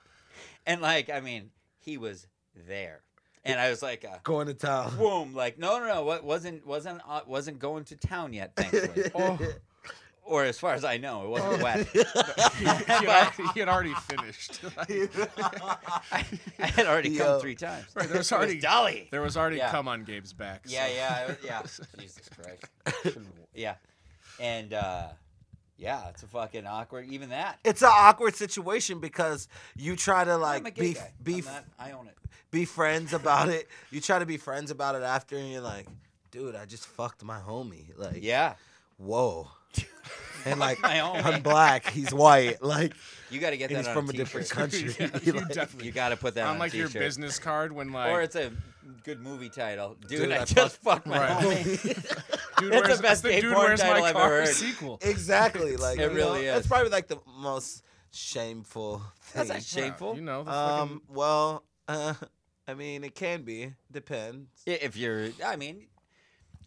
And 0.65 0.81
like, 0.81 1.09
I 1.09 1.19
mean, 1.21 1.51
he 1.79 1.97
was 1.97 2.27
there, 2.67 3.01
and 3.45 3.59
I 3.59 3.69
was 3.69 3.81
like, 3.81 4.03
uh, 4.03 4.17
Going 4.23 4.47
to 4.47 4.53
town. 4.53 4.97
boom, 4.97 5.33
like, 5.33 5.57
no, 5.57 5.79
no, 5.79 5.87
no, 5.87 6.03
what 6.03 6.23
wasn't 6.25 6.65
wasn't 6.67 7.01
uh, 7.07 7.21
wasn't 7.25 7.59
going 7.59 7.85
to 7.85 7.95
town 7.95 8.33
yet, 8.33 8.53
thankfully, 8.55 9.09
Oh, 9.15 9.37
or 10.27 10.43
as 10.43 10.59
far 10.59 10.73
as 10.73 10.83
I 10.83 10.97
know, 10.97 11.23
it 11.23 11.29
wasn't 11.29 11.63
wet. 11.63 11.87
he, 11.87 12.65
had 12.65 13.05
already, 13.07 13.43
he 13.53 13.59
had 13.61 13.69
already 13.69 13.93
finished. 13.93 14.59
I, 14.77 16.25
I 16.59 16.65
had 16.67 16.85
already 16.87 17.15
come 17.17 17.39
three 17.39 17.55
times. 17.55 17.85
Right, 17.95 18.07
there 18.07 18.17
was 18.17 18.31
It 18.31 18.35
was 18.35 18.39
already- 18.43 18.59
Dolly. 18.59 19.07
there 19.11 19.21
was 19.21 19.37
already 19.37 19.57
Yeah. 19.57 19.71
cum 19.71 19.87
on 19.87 20.03
Gabe's 20.03 20.33
back. 20.33 20.63
Yeah, 20.67 20.85
so- 20.87 20.93
yeah, 20.93 21.21
it 21.23 21.27
was- 21.27 21.37
yeah. 21.45 21.61
Jesus 22.01 22.29
Christ. 22.29 23.17
yeah, 23.53 23.75
and 24.39 24.73
uh, 24.73 25.07
yeah, 25.77 26.09
it's 26.09 26.23
a 26.23 26.27
fucking 26.27 26.65
awkward. 26.67 27.05
Even 27.09 27.29
that. 27.29 27.59
It's 27.63 27.81
an 27.81 27.89
awkward 27.91 28.35
situation 28.35 28.99
because 28.99 29.47
you 29.75 29.95
try 29.95 30.23
to 30.23 30.31
I'm 30.31 30.39
a 30.39 30.43
like 30.43 30.75
gay 30.75 30.81
be 30.81 30.93
guy. 30.93 31.11
be 31.23 31.33
I'm 31.39 31.45
not- 31.45 31.65
I 31.79 31.91
own 31.91 32.07
it. 32.07 32.17
be 32.51 32.65
friends 32.65 33.13
about 33.13 33.49
it. 33.49 33.67
You 33.91 34.01
try 34.01 34.19
to 34.19 34.25
be 34.25 34.37
friends 34.37 34.71
about 34.71 34.95
it 34.95 35.03
after, 35.03 35.37
and 35.37 35.49
you're 35.51 35.61
like, 35.61 35.87
dude, 36.31 36.55
I 36.55 36.65
just 36.65 36.85
fucked 36.85 37.23
my 37.23 37.39
homie. 37.39 37.97
Like, 37.97 38.23
Yeah, 38.23 38.55
whoa. 38.97 39.47
And 40.45 40.59
like. 40.61 40.79
I'm 40.83 41.41
black, 41.41 41.89
he's 41.89 42.13
white. 42.13 42.61
Like, 42.63 42.93
you 43.29 43.39
got 43.41 43.49
to 43.49 43.57
get 43.57 43.69
that 43.69 43.77
he's 43.79 43.87
on 43.87 43.93
from 43.93 44.09
a 44.09 44.11
t-shirt. 44.13 44.25
different 44.25 44.49
country. 44.49 44.95
Yeah, 44.99 45.09
You're 45.23 45.35
you 45.35 45.41
like, 45.41 45.53
definitely. 45.53 45.87
You 45.87 45.91
got 45.91 46.09
to 46.09 46.15
put 46.17 46.35
that 46.35 46.43
on, 46.43 46.51
on 46.51 46.55
a 46.55 46.59
like 46.59 46.73
your 46.73 46.87
business 46.89 47.37
card 47.37 47.73
when 47.73 47.91
like 47.91 48.11
or 48.11 48.21
it's 48.21 48.35
a 48.37 48.51
good 49.03 49.19
movie 49.19 49.49
title. 49.49 49.97
Dude, 50.07 50.21
Dude, 50.21 50.31
I, 50.31 50.43
I 50.43 50.45
just 50.45 50.77
fucked 50.81 51.05
my 51.05 51.17
Right. 51.19 51.43
homie. 51.43 51.81
dude, 51.83 51.91
it's 51.95 52.07
the 52.59 52.69
where's, 52.69 53.01
best 53.01 53.23
the 53.23 53.31
dude, 53.41 53.53
porn 53.53 53.65
where's 53.67 53.81
title 53.81 54.01
my 54.03 54.07
I've 54.09 54.13
car 54.15 54.25
ever 54.37 54.45
heard. 54.45 54.47
sequel. 54.55 54.99
exactly. 55.01 55.75
Like, 55.75 55.99
It 55.99 56.03
you 56.03 56.07
know, 56.09 56.13
really 56.15 56.45
is. 56.45 56.53
That's 56.55 56.67
probably 56.67 56.89
like 56.91 57.07
the 57.07 57.17
most 57.37 57.83
shameful 58.11 58.99
thing. 59.19 59.47
That's 59.47 59.49
not 59.49 59.63
shameful. 59.63 60.15
You 60.15 60.21
know, 60.21 60.43
the 60.43 60.51
Um. 60.51 61.01
Well, 61.09 61.63
uh, 61.89 62.13
I 62.67 62.73
mean, 62.73 63.03
it 63.03 63.15
can 63.15 63.41
be. 63.43 63.73
Depends. 63.91 64.47
If 64.65 64.95
you're, 64.95 65.29
I 65.45 65.55
mean, 65.57 65.87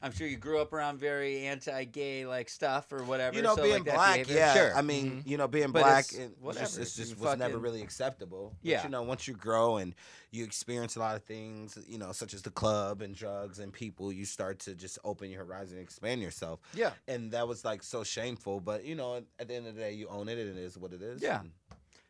I'm 0.03 0.13
sure 0.13 0.27
you 0.27 0.37
grew 0.37 0.61
up 0.61 0.73
around 0.73 0.99
very 0.99 1.41
anti-gay 1.47 2.25
like 2.25 2.49
stuff 2.49 2.91
or 2.91 3.03
whatever. 3.05 3.37
you 3.37 3.43
know, 3.43 3.55
so, 3.55 3.63
being 3.63 3.85
like, 3.85 3.95
black, 3.95 4.29
yeah. 4.29 4.55
Sure. 4.55 4.75
I 4.75 4.81
mean, 4.81 5.11
mm-hmm. 5.11 5.29
you 5.29 5.37
know, 5.37 5.47
being 5.47 5.73
But 5.73 5.83
black, 5.83 6.05
it's 6.07 6.15
it, 6.15 6.33
it's 6.43 6.59
just, 6.59 6.79
it's 6.79 6.97
just 6.97 7.19
was 7.19 7.37
never 7.39 7.59
really 7.59 7.83
acceptable. 7.83 8.57
But, 8.63 8.71
Yeah. 8.71 8.83
you 8.83 8.89
know, 8.89 9.03
once 9.03 9.29
you 9.29 9.35
grow 9.35 9.77
and 9.77 9.95
you 10.31 10.45
experience 10.45 10.97
a 10.97 11.01
lot 11.01 11.17
of 11.17 11.25
things, 11.25 11.77
you 11.87 11.99
know, 11.99 12.13
such 12.13 12.33
as 12.33 12.41
the 12.41 12.51
club 12.51 13.03
and 13.03 13.15
drugs 13.15 13.59
and 13.59 13.73
people, 13.73 14.11
you 14.11 14.25
start 14.25 14.59
to 14.61 14.75
just 14.75 14.99
open 15.05 15.31
your 15.31 15.45
horizon 15.45 15.77
and 15.77 15.85
expand 15.85 16.23
yourself. 16.23 16.61
yeah. 16.73 16.93
And 17.07 17.33
that 17.33 17.47
was 17.47 17.65
like 17.65 17.83
so 17.83 18.03
shameful, 18.03 18.61
but 18.61 18.85
you 18.85 18.95
know, 18.95 19.23
at 19.39 19.49
the 19.49 19.55
end 19.55 19.67
of 19.67 19.75
the 19.75 19.81
day, 19.81 19.93
you 19.93 20.09
own 20.09 20.29
it, 20.29 20.39
and 20.39 20.57
it 20.57 20.63
is 20.63 20.79
what 20.79 20.93
it 20.93 21.03
is. 21.03 21.23
Yeah. 21.23 21.43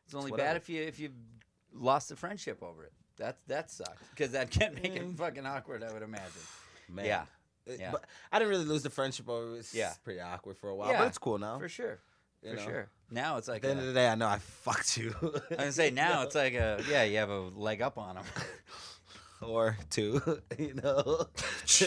It's 0.05 0.14
only 0.14 0.30
whatever. 0.30 0.51
bad 0.51 0.57
if 0.57 0.68
you 0.68 0.82
if 0.82 1.01
you 1.01 1.11
lost 1.72 2.09
the 2.09 2.16
friendship 2.16 2.62
over 2.62 2.84
it. 2.84 2.93
That 3.16 3.38
that 3.49 3.70
sucks 3.70 4.03
because 4.11 4.32
that 4.32 4.51
can 4.51 4.74
make 4.74 4.97
it 4.97 5.07
mm. 5.07 5.16
fucking 5.16 5.45
awkward. 5.45 5.82
I 5.82 5.93
would 5.93 6.03
imagine. 6.03 6.30
man. 6.88 7.05
Yeah. 7.05 7.24
It- 7.66 7.80
Yeah. 7.80 7.92
But 7.92 8.04
I 8.32 8.38
didn't 8.38 8.50
really 8.50 8.64
lose 8.64 8.82
the 8.82 8.90
friendship 8.90 9.28
over 9.28 9.54
it. 9.54 9.58
It's 9.61 9.74
Yeah. 9.74 9.92
pretty 10.04 10.20
awkward 10.20 10.56
for 10.58 10.68
a 10.70 10.74
while, 10.74 10.90
Yeah, 10.90 10.98
but 10.98 11.08
it's 11.08 11.18
cool 11.18 11.38
now. 11.38 11.58
For 11.58 11.68
sure. 11.68 11.98
you 12.42 12.50
For 12.50 12.56
know? 12.56 12.64
sure. 12.64 12.88
Now 13.11 13.36
it's 13.38 13.48
At 13.48 13.52
like 13.52 13.62
the 13.62 13.68
end 13.70 13.78
a- 13.78 13.82
of 13.82 13.88
the 13.88 13.94
day, 13.94 14.08
I 14.08 14.14
know 14.14 14.28
I 14.28 14.38
fucked 14.38 14.96
you. 14.96 15.14
I 15.50 15.54
gonna 15.56 15.72
say 15.72 15.90
now 15.90 16.22
it's 16.22 16.34
like 16.34 16.54
a 16.54 16.82
yeah 16.88 17.02
you 17.04 17.18
have 17.18 17.28
a 17.30 17.38
leg 17.40 17.82
up 17.82 17.98
on 17.98 18.14
them. 18.16 18.24
or 19.43 19.76
two, 19.91 20.20
you 20.59 20.74
know. 20.74 21.26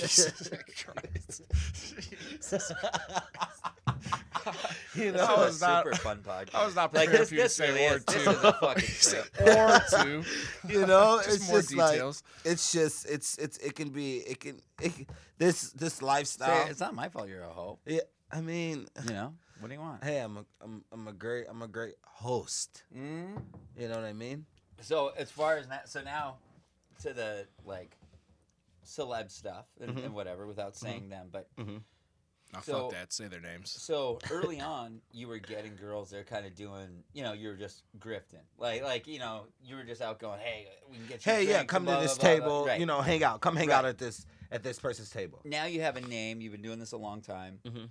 you 4.95 5.12
know, 5.12 5.18
That 5.18 5.38
was 5.38 5.62
not- 5.62 5.86
super 5.86 5.95
fun 5.97 6.18
podcast. 6.20 6.56
I 6.56 6.66
was 6.66 6.76
not 6.76 6.93
like 6.93 7.10
prepared 7.10 7.28
this. 7.28 7.30
for 7.30 7.36
you 7.36 7.41
to 7.41 7.43
This 7.43 7.56
say 7.56 7.70
really 7.72 7.88
or 7.88 7.95
is. 7.97 8.06
This 8.06 8.24
two. 8.24 8.30
is 8.32 8.43
a 8.43 8.54
fucking 8.54 8.84
Say 8.84 9.22
great. 9.38 9.58
or 9.58 9.82
two. 10.04 10.24
you 10.68 10.86
know, 10.86 11.22
Just 11.24 11.36
it's 11.38 11.47
more 11.49 11.60
just 11.62 11.76
like 11.76 12.01
it's 12.45 12.72
just 12.72 13.06
it's 13.10 13.38
it's 13.38 13.58
it 13.58 13.76
can 13.76 13.89
be 13.89 14.18
it 14.18 14.39
can 14.39 14.60
it, 14.82 14.91
this 15.38 15.72
this 15.72 16.01
lifestyle. 16.01 16.68
it's 16.70 16.80
not 16.80 16.93
my 16.93 17.10
fault. 17.10 17.28
You're 17.30 17.43
a 17.43 17.49
hoe. 17.49 17.80
yeah, 17.86 18.01
I 18.32 18.41
mean, 18.41 18.88
You 19.08 19.14
know 19.14 19.34
what 19.60 19.70
do 19.70 19.76
you 19.76 19.82
want? 19.82 20.04
hey, 20.04 20.20
I'm 20.20 20.38
a 20.38 20.45
I'm 20.62 20.84
I'm 20.91 21.08
a 21.08 21.14
great 21.14 21.45
I'm 21.49 21.62
a 21.62 21.68
great 21.68 21.95
host. 22.04 22.84
Mm. 22.95 23.41
You 23.80 23.88
know 23.88 23.95
what 23.95 24.06
I 24.06 24.14
mean? 24.14 24.45
So 24.82 25.12
as 25.18 25.32
far 25.32 25.58
as 25.58 25.68
that, 25.68 25.88
so 25.89 26.01
now 26.01 26.36
to 27.01 27.13
the 27.13 27.47
like 27.65 27.97
celeb 28.85 29.31
stuff 29.31 29.65
and, 29.81 29.91
Mm-hmm. 29.95 30.05
and 30.05 30.13
whatever, 30.13 30.45
without 30.47 30.75
saying 30.75 31.09
them, 31.09 31.29
but 31.31 31.47
Oh, 32.55 32.59
So- 32.61 32.81
fuck 32.83 32.91
that. 32.91 33.11
Say 33.11 33.27
their 33.27 33.39
names. 33.41 33.71
so 33.71 34.19
early 34.31 34.61
on, 34.61 35.01
you 35.11 35.27
were 35.27 35.39
getting 35.39 35.75
girls. 35.75 36.11
They're 36.11 36.23
kind 36.23 36.45
of 36.45 36.53
doing, 36.53 37.03
you 37.11 37.23
know, 37.23 37.33
you 37.33 37.47
were 37.47 37.55
just 37.55 37.81
grifting, 37.97 38.43
like 38.59 38.83
like 38.83 39.07
you 39.07 39.17
know, 39.17 39.47
you 39.63 39.75
were 39.75 39.83
just 39.83 40.01
out 40.03 40.19
going, 40.19 40.39
hey, 40.39 40.67
we 40.87 40.97
can 40.97 41.07
get 41.07 41.25
you. 41.25 41.31
a 41.31 41.35
Hey, 41.35 41.47
yeah, 41.47 41.63
come 41.63 41.83
blah, 41.85 41.95
to 41.95 41.99
blah, 42.01 42.07
this 42.07 42.17
blah, 42.17 42.27
blah." 42.27 42.33
table. 42.39 42.65
Right. 42.67 42.79
You 42.79 42.85
know, 42.85 43.01
hang 43.01 43.23
out. 43.23 43.41
Come 43.41 43.55
hang 43.55 43.71
out 43.71 43.85
at 43.85 43.97
this 43.97 44.25
at 44.51 44.61
this 44.61 44.77
person's 44.77 45.09
table. 45.09 45.41
now 45.45 45.65
you 45.65 45.81
have 45.81 45.97
a 45.97 46.01
name. 46.01 46.41
You've 46.41 46.51
been 46.51 46.61
doing 46.61 46.77
this 46.77 46.91
a 46.91 46.97
long 46.97 47.21
time. 47.21 47.59
Mhm. 47.65 47.89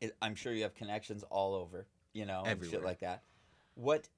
It, 0.00 0.16
I'm 0.22 0.34
sure 0.36 0.54
you 0.54 0.62
have 0.62 0.74
connections 0.74 1.22
all 1.24 1.54
over, 1.54 1.86
you 2.14 2.24
know, 2.24 2.44
and 2.46 2.58
shit 2.60 2.68
Everywhere. 2.68 2.86
like 2.86 3.00
that. 3.00 3.24
What 3.74 4.08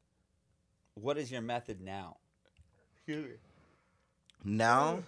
what 0.95 1.19
is 1.19 1.33
your 1.33 1.41
method 1.43 1.81
now? 1.81 2.19
Now, 4.45 5.03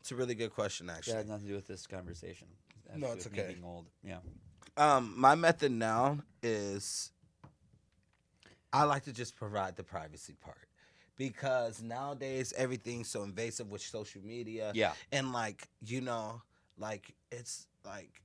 it's 0.00 0.12
a 0.12 0.16
really 0.16 0.34
good 0.34 0.54
question, 0.54 0.90
actually. 0.90 1.14
That 1.14 1.18
has 1.20 1.28
nothing 1.28 1.44
to 1.46 1.48
do 1.50 1.56
with 1.56 1.66
this 1.66 1.86
conversation. 1.86 2.48
It 2.92 2.98
No, 2.98 3.12
it's 3.12 3.26
okay. 3.26 3.48
Being 3.48 3.64
old, 3.64 3.86
yeah. 4.02 4.18
Um, 4.76 5.14
my 5.16 5.34
method 5.34 5.72
now 5.72 6.18
is 6.42 7.10
I 8.72 8.84
like 8.84 9.04
to 9.04 9.12
just 9.12 9.36
provide 9.36 9.76
the 9.76 9.82
privacy 9.82 10.34
part 10.34 10.68
because 11.16 11.82
nowadays 11.82 12.52
everything's 12.56 13.08
so 13.08 13.22
invasive 13.22 13.70
with 13.70 13.80
social 13.80 14.22
media. 14.22 14.72
Yeah. 14.74 14.92
And 15.10 15.32
like, 15.32 15.68
you 15.80 16.00
know, 16.02 16.42
like 16.78 17.14
it's 17.32 17.66
like 17.84 18.22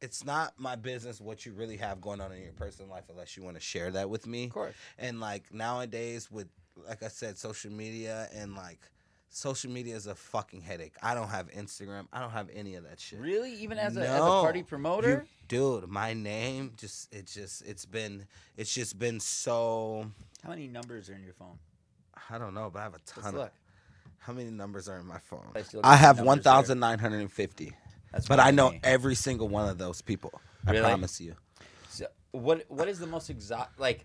it's 0.00 0.24
not 0.24 0.54
my 0.58 0.76
business 0.76 1.20
what 1.20 1.44
you 1.46 1.52
really 1.52 1.76
have 1.76 2.00
going 2.00 2.20
on 2.20 2.32
in 2.32 2.42
your 2.42 2.52
personal 2.52 2.90
life 2.90 3.04
unless 3.08 3.36
you 3.36 3.42
want 3.42 3.56
to 3.56 3.62
share 3.62 3.90
that 3.92 4.10
with 4.10 4.26
me. 4.26 4.44
Of 4.44 4.50
course. 4.50 4.74
And 4.98 5.20
like 5.20 5.52
nowadays 5.54 6.30
with 6.30 6.48
like 6.88 7.02
I 7.02 7.08
said, 7.08 7.38
social 7.38 7.72
media 7.72 8.28
and 8.34 8.54
like 8.54 8.80
social 9.30 9.70
media 9.70 9.94
is 9.96 10.06
a 10.06 10.14
fucking 10.14 10.60
headache. 10.62 10.94
I 11.02 11.14
don't 11.14 11.28
have 11.28 11.50
Instagram. 11.50 12.06
I 12.12 12.20
don't 12.20 12.30
have 12.30 12.48
any 12.54 12.74
of 12.74 12.84
that 12.84 13.00
shit. 13.00 13.18
Really? 13.20 13.52
Even 13.54 13.78
as 13.78 13.96
a, 13.96 14.00
as 14.00 14.16
a 14.16 14.20
party 14.20 14.60
You- 14.60 14.64
promoter? 14.64 15.26
dude, 15.46 15.88
my 15.88 16.12
name 16.14 16.72
just 16.76 17.12
it 17.14 17.26
just 17.26 17.62
it's 17.66 17.86
been 17.86 18.26
it's 18.56 18.72
just 18.72 18.98
been 18.98 19.18
so 19.20 20.10
How 20.42 20.50
many 20.50 20.66
numbers 20.68 21.08
are 21.10 21.14
in 21.14 21.22
your 21.24 21.32
phone? 21.34 21.58
I 22.30 22.38
don't 22.38 22.54
know, 22.54 22.70
but 22.72 22.80
I 22.80 22.82
have 22.82 22.94
a 22.94 22.98
ton 23.06 23.24
of 23.28 23.34
look. 23.34 23.52
how 24.18 24.32
many 24.32 24.50
numbers 24.50 24.88
are 24.88 24.98
in 24.98 25.06
my 25.06 25.18
phone? 25.18 25.46
I 25.82 25.96
have 25.96 26.16
numbers 26.16 26.26
one 26.26 26.38
here. 26.38 26.42
thousand 26.42 26.80
nine 26.80 26.98
hundred 26.98 27.20
and 27.20 27.32
fifty. 27.32 27.72
That's 28.12 28.26
But 28.26 28.40
I 28.40 28.50
know 28.50 28.74
every 28.82 29.14
single 29.14 29.48
one 29.48 29.68
of 29.68 29.78
those 29.78 30.00
people. 30.02 30.40
I 30.66 30.78
promise 30.78 31.20
you. 31.20 31.34
So 31.88 32.06
what 32.32 32.64
what 32.68 32.88
is 32.88 32.98
the 32.98 33.06
most 33.06 33.30
exotic? 33.30 33.78
Like, 33.78 34.04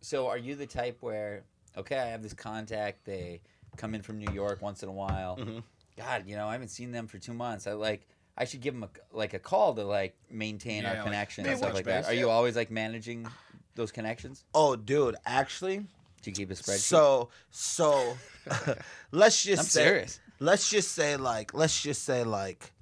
so 0.00 0.26
are 0.28 0.38
you 0.38 0.54
the 0.56 0.66
type 0.66 0.98
where 1.00 1.44
okay, 1.76 1.98
I 1.98 2.06
have 2.06 2.22
this 2.22 2.34
contact. 2.34 3.04
They 3.04 3.40
come 3.76 3.94
in 3.94 4.02
from 4.02 4.18
New 4.18 4.32
York 4.32 4.60
once 4.62 4.82
in 4.82 4.88
a 4.88 4.92
while. 4.92 5.36
Mhm. 5.36 5.62
God, 5.96 6.26
you 6.26 6.36
know, 6.36 6.48
I 6.48 6.52
haven't 6.52 6.68
seen 6.68 6.90
them 6.92 7.06
for 7.06 7.18
two 7.18 7.34
months. 7.34 7.66
I 7.66 7.72
like. 7.72 8.06
I 8.36 8.46
should 8.46 8.62
give 8.62 8.74
them 8.74 8.82
a, 8.82 8.88
like 9.16 9.32
a 9.32 9.38
call 9.38 9.74
to 9.74 9.84
like 9.84 10.16
maintain 10.28 10.82
Yeah, 10.82 10.90
our 10.90 10.94
like, 10.96 11.04
connection 11.04 11.46
and 11.46 11.56
stuff 11.56 11.72
like 11.74 11.84
that. 11.84 12.02
base. 12.02 12.10
Are 12.10 12.14
you 12.14 12.30
always 12.30 12.56
like 12.56 12.68
managing 12.68 13.28
those 13.76 13.92
connections? 13.92 14.44
Oh, 14.52 14.74
dude, 14.74 15.14
actually, 15.24 15.78
Do 15.78 16.30
you 16.30 16.32
keep 16.32 16.50
a 16.50 16.54
spreadsheet? 16.54 16.78
so 16.80 17.28
so 17.50 18.16
let's 19.12 19.40
just 19.44 19.60
I'm 19.62 19.66
say 19.66 19.84
serious. 19.84 20.20
let's 20.40 20.68
just 20.68 20.92
say 20.92 21.16
like 21.16 21.54
let's 21.54 21.80
just 21.80 22.02
say 22.02 22.24
like 22.24 22.72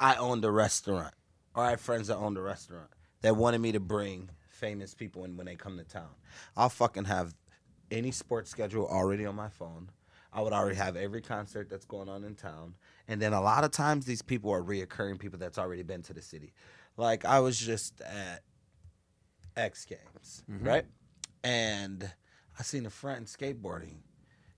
I 0.00 0.16
owned 0.16 0.44
a 0.44 0.50
restaurant 0.50 1.14
or 1.54 1.62
I 1.62 1.70
have 1.70 1.80
friends 1.80 2.08
that 2.08 2.16
owned 2.16 2.36
a 2.36 2.42
restaurant 2.42 2.90
that 3.22 3.36
wanted 3.36 3.60
me 3.60 3.70
to 3.72 3.80
bring 3.80 4.30
famous 4.48 4.94
people 4.94 5.24
in 5.24 5.36
when 5.36 5.46
they 5.46 5.54
come 5.54 5.78
to 5.78 5.84
town. 5.84 6.10
I'll 6.56 6.68
fucking 6.70 7.04
have 7.04 7.34
any 7.92 8.10
sports 8.10 8.50
schedule 8.50 8.86
already 8.86 9.24
on 9.26 9.36
my 9.36 9.48
phone. 9.48 9.90
I 10.32 10.42
would 10.42 10.52
already 10.52 10.76
have 10.76 10.96
every 10.96 11.22
concert 11.22 11.68
that's 11.70 11.86
going 11.86 12.08
on 12.08 12.24
in 12.24 12.34
town. 12.34 12.74
And 13.06 13.20
then 13.20 13.32
a 13.32 13.40
lot 13.40 13.64
of 13.64 13.70
times 13.70 14.04
these 14.04 14.22
people 14.22 14.50
are 14.50 14.62
reoccurring 14.62 15.18
people 15.18 15.38
that's 15.38 15.58
already 15.58 15.82
been 15.82 16.02
to 16.02 16.12
the 16.12 16.22
city. 16.22 16.52
Like 16.96 17.24
I 17.24 17.40
was 17.40 17.58
just 17.58 18.00
at 18.02 18.42
X 19.56 19.84
Games, 19.84 20.42
mm-hmm. 20.50 20.66
right? 20.66 20.84
And 21.42 22.10
I 22.58 22.62
seen 22.62 22.86
a 22.86 22.90
friend 22.90 23.26
skateboarding. 23.26 23.98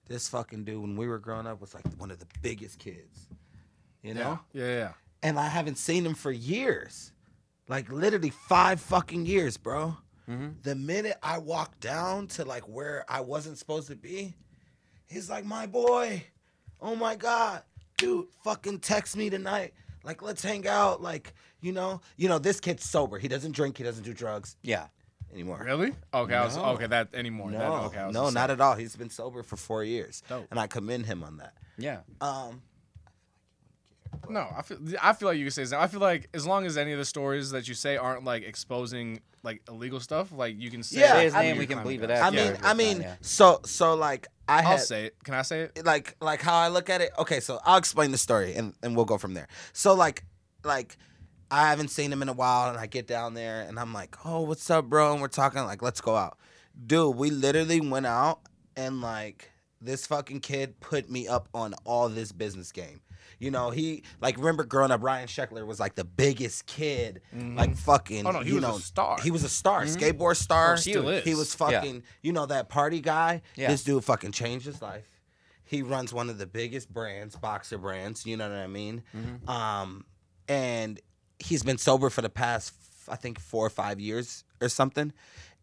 This 0.08 0.28
fucking 0.28 0.64
dude, 0.64 0.80
when 0.80 0.96
we 0.96 1.06
were 1.06 1.20
growing 1.20 1.46
up, 1.46 1.60
was 1.60 1.72
like 1.74 1.84
one 1.98 2.10
of 2.10 2.18
the 2.18 2.26
biggest 2.42 2.80
kids. 2.80 3.28
You 4.02 4.14
know? 4.14 4.40
Yeah, 4.52 4.64
yeah, 4.64 4.76
yeah. 4.76 4.92
And 5.22 5.38
I 5.38 5.46
haven't 5.48 5.76
seen 5.76 6.04
him 6.04 6.14
for 6.14 6.32
years. 6.32 7.12
Like 7.68 7.92
literally 7.92 8.30
five 8.30 8.80
fucking 8.80 9.26
years, 9.26 9.56
bro. 9.56 9.96
Mm-hmm. 10.28 10.48
The 10.62 10.74
minute 10.74 11.16
I 11.22 11.38
walked 11.38 11.80
down 11.80 12.26
to 12.28 12.44
like 12.44 12.62
where 12.62 13.04
I 13.08 13.20
wasn't 13.20 13.58
supposed 13.58 13.88
to 13.88 13.96
be, 13.96 14.34
he's 15.10 15.28
like, 15.28 15.44
my 15.44 15.66
boy. 15.66 16.24
Oh 16.80 16.96
my 16.96 17.14
God. 17.16 17.62
Dude, 17.98 18.26
fucking 18.44 18.78
text 18.80 19.16
me 19.16 19.28
tonight. 19.28 19.74
Like, 20.04 20.22
let's 20.22 20.42
hang 20.42 20.66
out. 20.66 21.02
Like, 21.02 21.34
you 21.60 21.72
know, 21.72 22.00
you 22.16 22.28
know, 22.28 22.38
this 22.38 22.58
kid's 22.60 22.84
sober. 22.88 23.18
He 23.18 23.28
doesn't 23.28 23.52
drink, 23.52 23.76
he 23.76 23.84
doesn't 23.84 24.04
do 24.04 24.14
drugs 24.14 24.56
Yeah. 24.62 24.86
anymore. 25.32 25.60
Really? 25.62 25.92
Okay, 26.14 26.34
I 26.34 26.44
was 26.44 26.56
No. 26.56 26.64
okay. 26.70 26.86
That 26.86 27.08
anymore? 27.12 27.50
No, 27.50 27.58
That, 27.58 27.70
okay, 27.88 27.98
I 27.98 28.06
was 28.06 28.14
no, 28.14 28.22
just 28.24 28.34
not 28.34 28.50
at 28.50 28.60
all. 28.62 28.76
He's 28.76 28.96
been 28.96 29.10
sober 29.10 29.42
for 29.42 29.56
four 29.58 29.84
years, 29.84 30.22
Dope. 30.28 30.46
and 30.50 30.58
I 30.58 30.66
commend 30.66 31.04
him 31.06 31.22
on 31.22 31.36
that. 31.36 31.52
Yeah. 31.76 32.00
Um, 32.22 32.62
No, 34.28 34.46
I 34.56 34.62
feel 34.62 34.78
I 35.00 35.12
feel 35.12 35.28
like 35.28 35.38
you 35.38 35.44
can 35.44 35.50
say 35.52 35.64
that. 35.64 35.80
I 35.80 35.86
feel 35.86 36.00
like 36.00 36.28
as 36.34 36.46
long 36.46 36.64
as 36.66 36.76
any 36.76 36.92
of 36.92 36.98
the 36.98 37.04
stories 37.04 37.50
that 37.50 37.68
you 37.68 37.74
say 37.74 37.96
aren't 37.96 38.24
like 38.24 38.42
exposing 38.42 39.20
like 39.42 39.62
illegal 39.68 40.00
stuff, 40.00 40.30
like 40.32 40.56
you 40.60 40.70
can 40.70 40.82
say. 40.82 41.00
Yeah, 41.00 41.12
Say 41.14 41.24
his 41.24 41.34
I 41.34 41.42
name, 41.42 41.50
mean- 41.52 41.58
we 41.60 41.66
can 41.66 41.78
Kind 41.78 41.88
bleep 41.88 42.02
of 42.04 42.10
it 42.10 42.14
I 42.14 42.30
mean, 42.30 42.38
it's 42.52 42.58
I 42.60 42.62
fine, 42.68 42.76
mean, 42.76 43.00
yeah. 43.02 43.14
so 43.20 43.60
so 43.64 43.94
like 43.94 44.26
I 44.48 44.62
I'll 44.62 44.78
say 44.78 45.06
it. 45.06 45.16
Can 45.24 45.34
I 45.34 45.42
say 45.42 45.62
it? 45.62 45.84
like 45.84 46.16
like 46.20 46.42
how 46.42 46.56
I 46.56 46.68
look 46.68 46.90
at 46.90 47.00
it. 47.00 47.10
Okay, 47.18 47.40
so 47.40 47.60
I'll 47.64 47.78
explain 47.78 48.10
the 48.12 48.18
story 48.18 48.54
and 48.54 48.74
and 48.82 48.94
we'll 48.96 49.04
go 49.04 49.18
from 49.18 49.34
there. 49.34 49.48
So 49.72 49.94
like 49.94 50.24
like 50.64 50.96
I 51.50 51.68
haven't 51.68 51.88
seen 51.88 52.12
him 52.12 52.22
in 52.22 52.28
a 52.28 52.32
while, 52.32 52.68
and 52.70 52.78
I 52.78 52.86
get 52.86 53.08
down 53.08 53.34
there 53.34 53.62
and 53.62 53.76
I'm 53.80 53.92
like, 53.92 54.16
oh, 54.24 54.42
what's 54.42 54.70
up, 54.70 54.84
bro? 54.88 55.12
And 55.12 55.20
we're 55.20 55.26
talking 55.28 55.60
like, 55.64 55.82
let's 55.82 56.00
go 56.00 56.14
out, 56.14 56.38
dude. 56.86 57.16
We 57.16 57.30
literally 57.30 57.80
went 57.80 58.06
out 58.06 58.40
and 58.76 59.00
like 59.00 59.50
this 59.80 60.06
fucking 60.06 60.40
kid 60.40 60.78
put 60.80 61.10
me 61.10 61.26
up 61.26 61.48
on 61.54 61.74
all 61.84 62.08
this 62.08 62.30
business 62.32 62.70
game. 62.70 63.00
You 63.40 63.50
know, 63.50 63.70
he 63.70 64.04
like 64.20 64.36
remember 64.36 64.64
growing 64.64 64.90
up, 64.90 65.02
Ryan 65.02 65.26
Sheckler 65.26 65.66
was 65.66 65.80
like 65.80 65.94
the 65.94 66.04
biggest 66.04 66.66
kid, 66.66 67.22
like 67.32 67.74
fucking. 67.74 68.26
Oh, 68.26 68.30
no, 68.32 68.40
he 68.40 68.50
you 68.50 68.54
was 68.56 68.64
a 68.64 68.68
know, 68.68 68.78
star. 68.78 69.18
He 69.22 69.30
was 69.30 69.42
a 69.44 69.48
star, 69.48 69.84
skateboard 69.86 70.36
star. 70.36 70.74
Oh, 70.74 70.76
still 70.76 71.08
is. 71.08 71.24
He 71.24 71.34
was 71.34 71.56
Yeah. 71.58 71.70
fucking, 71.80 72.02
you 72.22 72.32
know, 72.32 72.44
that 72.46 72.68
party 72.68 73.00
guy. 73.00 73.40
Yeah. 73.56 73.68
This 73.68 73.82
dude 73.82 74.04
fucking 74.04 74.32
changed 74.32 74.66
his 74.66 74.82
life. 74.82 75.06
He 75.64 75.80
runs 75.82 76.12
one 76.12 76.28
of 76.28 76.36
the 76.36 76.46
biggest 76.46 76.92
brands, 76.92 77.34
boxer 77.34 77.78
brands. 77.78 78.26
You 78.26 78.36
know 78.36 78.48
what 78.48 78.58
I 78.58 78.66
mean? 78.66 79.02
Mm-hmm. 79.16 79.48
Um, 79.48 80.04
and 80.46 81.00
he's 81.38 81.62
been 81.62 81.78
sober 81.78 82.10
for 82.10 82.20
the 82.22 82.28
past, 82.28 82.74
I 83.08 83.16
think, 83.16 83.40
four 83.40 83.64
or 83.64 83.70
five 83.70 83.98
years 83.98 84.44
or 84.60 84.68
something. 84.68 85.12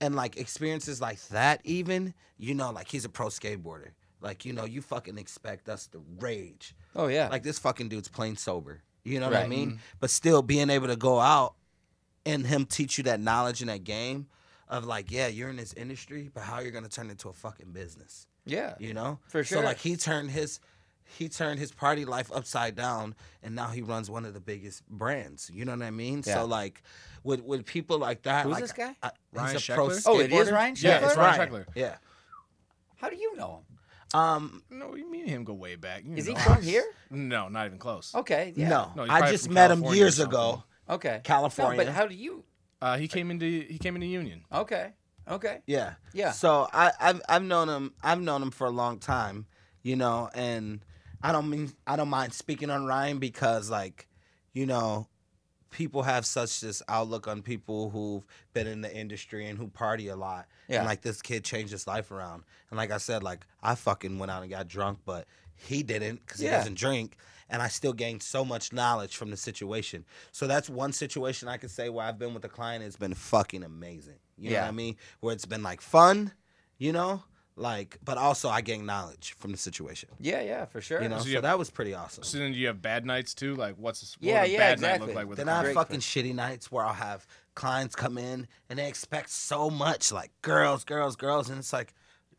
And 0.02 0.16
like 0.16 0.38
experiences 0.38 1.00
like 1.00 1.20
that, 1.28 1.62
even 1.64 2.16
you 2.40 2.56
know, 2.56 2.72
like 2.72 2.88
he's 2.88 3.06
a 3.06 3.10
pro 3.10 3.28
skateboarder. 3.28 3.90
Like 4.22 4.46
you 4.46 4.54
know, 4.54 4.66
you 4.66 4.82
fucking 4.82 5.18
expect 5.18 5.70
us 5.70 5.88
to 5.88 6.04
rage. 6.20 6.76
Oh 6.96 7.08
yeah. 7.08 7.28
Like 7.30 7.44
this 7.44 7.60
fucking 7.60 7.90
dude's 7.90 8.08
plain 8.08 8.36
sober. 8.36 8.82
You 9.04 9.20
know 9.20 9.28
what 9.28 9.38
I 9.38 9.42
mean? 9.42 9.50
Right. 9.50 9.50
mean? 9.50 9.70
Mm-hmm. 9.70 9.78
But 10.00 10.10
still 10.10 10.42
being 10.42 10.70
able 10.70 10.88
to 10.88 10.96
go 10.96 11.20
out 11.20 11.56
and 12.26 12.46
him 12.46 12.66
teach 12.66 12.98
you 12.98 13.06
that 13.06 13.20
knowledge 13.20 13.62
in 13.62 13.68
that 13.68 13.84
game 13.84 14.28
of 14.68 14.86
like, 14.86 15.12
yeah, 15.12 15.28
you're 15.28 15.50
in 15.50 15.56
this 15.56 15.74
industry, 15.74 16.30
but 16.34 16.44
how 16.44 16.60
you're 16.60 16.72
gonna 16.72 16.90
turn 16.90 17.08
it 17.08 17.12
into 17.12 17.30
a 17.30 17.34
fucking 17.34 17.72
business. 17.72 18.28
Yeah. 18.46 18.76
You 18.80 18.94
know? 18.94 19.20
For 19.28 19.44
sure. 19.44 19.60
So 19.60 19.64
like 19.64 19.78
he 19.78 19.96
turned 19.96 20.32
his 20.32 20.60
he 21.18 21.30
turned 21.30 21.60
his 21.60 21.72
party 21.72 22.04
life 22.04 22.30
upside 22.34 22.76
down 22.76 23.16
and 23.42 23.56
now 23.56 23.70
he 23.70 23.82
runs 23.82 24.10
one 24.10 24.26
of 24.26 24.34
the 24.34 24.42
biggest 24.42 24.86
brands. 24.90 25.50
You 25.54 25.64
know 25.64 25.72
what 25.72 25.84
I 25.84 25.92
mean? 25.92 26.24
Yeah. 26.26 26.36
So 26.36 26.46
like 26.46 26.82
with 27.24 27.44
with 27.44 27.66
people 27.66 27.98
like 28.00 28.24
that, 28.24 28.44
Who's 28.44 28.54
like, 28.54 28.62
this 28.62 28.74
guy? 28.74 28.96
I, 29.02 29.12
Ryan 29.32 29.54
he's 29.54 29.70
a 29.70 29.74
pro 29.74 29.88
Sheckler? 29.88 30.04
Oh, 30.06 30.20
it 30.20 30.32
is 30.32 30.48
skateboarder. 30.48 30.52
Ryan 30.52 30.76
Yeah, 30.80 31.06
it's 31.06 31.14
Sheckler? 31.14 31.18
Ryan 31.18 31.50
Sheckler. 31.50 31.66
Yeah. 31.76 31.96
How 32.98 33.10
do 33.10 33.16
you 33.16 33.36
know 33.38 33.58
him? 33.58 33.77
Um 34.14 34.64
No, 34.70 34.92
me 34.92 35.22
and 35.22 35.30
him 35.30 35.44
go 35.44 35.54
way 35.54 35.76
back. 35.76 36.04
You 36.06 36.16
Is 36.16 36.28
he 36.28 36.36
from 36.36 36.62
here? 36.62 36.86
No, 37.10 37.50
not 37.50 37.66
even 37.66 37.78
close. 37.78 38.14
Okay. 38.16 38.54
Yeah. 38.56 38.70
no. 38.70 38.92
No, 38.96 39.06
I 39.10 39.30
just 39.30 39.50
met 39.50 39.72
him 39.72 39.80
California 39.80 39.90
or 39.90 39.96
years 39.96 40.20
ago. 40.20 40.64
Okay. 40.90 41.22
California. 41.24 41.78
No, 41.78 41.86
but 41.86 41.94
how 41.94 42.08
do 42.08 42.16
you? 42.16 42.44
Uh, 42.82 42.98
he 42.98 43.08
came 43.08 43.32
into 43.32 43.46
he 43.46 43.78
came 43.78 43.96
into 43.96 44.08
Union. 44.08 44.46
Okay. 44.52 44.94
Okay. 45.28 45.62
Yeah. 45.66 45.96
Yeah. 46.14 46.32
So 46.32 46.70
I, 46.72 46.92
I've 47.00 47.22
I've 47.28 47.44
known 47.44 47.68
him 47.68 47.94
I've 48.02 48.22
known 48.22 48.42
him 48.42 48.52
for 48.52 48.68
a 48.68 48.72
long 48.72 49.00
time, 49.00 49.46
you 49.84 49.96
know, 49.96 50.30
and 50.34 50.80
I 51.22 51.32
don't 51.32 51.50
mean 51.50 51.74
I 51.86 51.96
don't 51.96 52.10
mind 52.10 52.34
speaking 52.34 52.70
on 52.70 52.86
Ryan 52.86 53.20
because 53.20 53.70
like, 53.70 54.08
you 54.54 54.66
know, 54.66 55.08
people 55.78 56.02
have 56.02 56.26
such 56.26 56.60
this 56.60 56.82
outlook 56.90 57.28
on 57.28 57.44
people 57.44 57.92
who've 57.92 58.26
been 58.52 58.66
in 58.66 58.82
the 58.82 58.92
industry 58.92 59.46
and 59.46 59.60
who 59.60 59.68
party 59.68 60.08
a 60.08 60.16
lot. 60.16 60.48
Yeah. 60.68 60.78
And 60.78 60.88
like 60.88 61.02
this 61.04 61.22
kid 61.22 61.44
changed 61.44 61.72
his 61.72 61.86
life 61.86 62.10
around. 62.10 62.46
And 62.72 62.78
like 62.78 62.90
I 62.90 62.98
said, 62.98 63.22
like 63.22 63.46
I 63.62 63.76
fucking 63.76 64.18
went 64.18 64.32
out 64.32 64.42
and 64.42 64.50
got 64.50 64.68
drunk, 64.68 64.98
but 65.06 65.28
he 65.56 65.84
didn't 65.84 66.26
because 66.26 66.40
he 66.42 66.48
Yeah. 66.48 66.58
doesn't 66.58 66.80
drink. 66.80 67.16
And 67.48 67.62
I 67.62 67.68
still 67.68 67.94
gained 67.94 68.24
so 68.24 68.44
much 68.44 68.74
knowledge 68.74 69.16
from 69.18 69.30
the 69.30 69.38
situation. 69.38 70.04
So 70.32 70.48
that's 70.48 70.68
one 70.68 70.94
situation 70.94 71.48
I 71.48 71.58
could 71.58 71.70
say 71.70 71.90
where 71.90 72.08
I've 72.08 72.18
been 72.18 72.34
with 72.34 72.44
a 72.44 72.50
client. 72.50 72.84
It's 72.84 72.96
been 72.96 73.14
fucking 73.14 73.62
amazing. 73.64 74.18
You 74.36 74.50
know 74.54 74.62
what 74.62 74.68
I 74.70 74.72
mean? 74.72 74.96
Where 75.20 75.34
it's 75.36 75.46
been 75.46 75.62
like 75.62 75.80
fun, 75.82 76.32
you 76.80 76.92
know, 76.92 77.22
like, 77.58 77.98
but 78.06 78.18
also 78.18 78.48
I 78.50 78.62
gained 78.62 78.86
knowledge 78.86 79.36
from 79.38 79.52
the 79.52 79.58
situation. 79.58 80.10
Yeah. 80.20 80.42
Yeah. 80.42 80.66
For 80.66 80.80
sure. 80.80 81.02
You 81.02 81.10
know, 81.10 81.18
So 81.20 81.26
so, 81.26 81.32
have- 81.34 81.44
that 81.44 81.60
was 81.60 81.70
pretty 81.70 81.94
awesome. 81.94 82.24
So 82.24 82.38
then 82.38 82.54
you 82.54 82.68
have 82.68 82.82
bad 82.82 83.06
nights 83.06 83.34
too. 83.34 83.56
Like 83.56 83.76
what's 83.78 84.16
what 84.20 84.24
Yeah, 84.28 84.42
would 84.42 84.50
a 84.50 84.54
yeah, 84.54 84.58
bad 84.60 84.80
night 84.82 85.02
look 85.02 85.14
like 85.16 85.28
with 85.28 85.38
Then 85.40 85.50
a 85.50 85.52
I 85.52 85.56
have 85.56 85.64
Great 85.66 85.76
fucking 85.76 86.00
shitty 86.00 86.34
nights 86.36 86.72
where 86.72 86.86
I'll 86.86 86.94
have 86.94 87.26
clients 87.56 87.96
come 87.96 88.18
in 88.18 88.48
and 88.70 88.78
they 88.80 88.88
expect 88.88 89.30
so 89.32 89.70
much, 89.70 90.12
like 90.12 90.32
girls, 90.42 90.84
girls, 90.84 91.16
girls, 91.16 91.50
and 91.50 91.58
it's 91.60 91.74
like, 91.74 91.94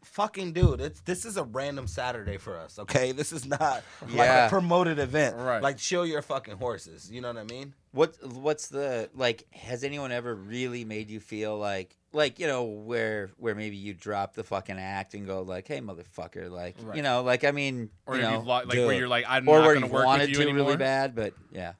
fucking 0.04 0.52
dude, 0.52 0.80
it's 0.80 1.00
this 1.00 1.24
is 1.24 1.36
a 1.36 1.44
random 1.44 1.86
Saturday 1.86 2.36
for 2.38 2.56
us, 2.56 2.78
okay? 2.78 3.12
This 3.18 3.32
is 3.32 3.44
not 3.46 3.82
like 4.02 4.14
Yeah. 4.16 4.46
a 4.46 4.48
promoted 4.48 4.98
event. 4.98 5.36
Right. 5.36 5.62
Like 5.62 5.76
chill 5.78 6.06
your 6.06 6.22
fucking 6.22 6.56
horses. 6.56 7.10
You 7.10 7.20
know 7.20 7.28
what 7.28 7.36
I 7.38 7.44
mean? 7.44 7.74
What 7.92 8.16
What's 8.26 8.68
the 8.68 9.10
like? 9.14 9.44
Has 9.52 9.82
anyone 9.84 10.12
ever 10.12 10.34
really 10.34 10.84
made 10.84 11.10
you 11.10 11.20
feel 11.20 11.56
like 11.58 11.96
like 12.12 12.38
you 12.38 12.46
know 12.46 12.64
where 12.64 13.30
where 13.36 13.54
maybe 13.54 13.76
you 13.76 13.92
drop 13.94 14.34
the 14.34 14.44
fucking 14.44 14.78
act 14.78 15.14
and 15.14 15.26
go 15.26 15.42
like, 15.42 15.66
hey 15.68 15.80
motherfucker, 15.80 16.50
like 16.50 16.76
Right. 16.82 16.96
you 16.96 17.02
know, 17.02 17.22
like 17.22 17.44
I 17.44 17.50
mean, 17.50 17.90
or 18.06 18.16
you 18.16 18.22
you've 18.22 18.30
know, 18.30 18.38
lo- 18.40 18.44
like 18.64 18.68
dude. 18.70 18.86
where 18.86 18.96
you're 18.96 19.08
like 19.08 19.24
I'm 19.28 19.48
or 19.48 19.58
not 19.58 19.64
where 19.66 19.74
gonna 19.74 19.86
you 19.86 19.92
work 19.92 20.04
wanted 20.06 20.22
with 20.22 20.30
you 20.30 20.34
to 20.36 20.42
anymore. 20.42 20.64
really 20.66 20.76
bad, 20.76 21.14
but 21.14 21.34
yeah. 21.52 21.72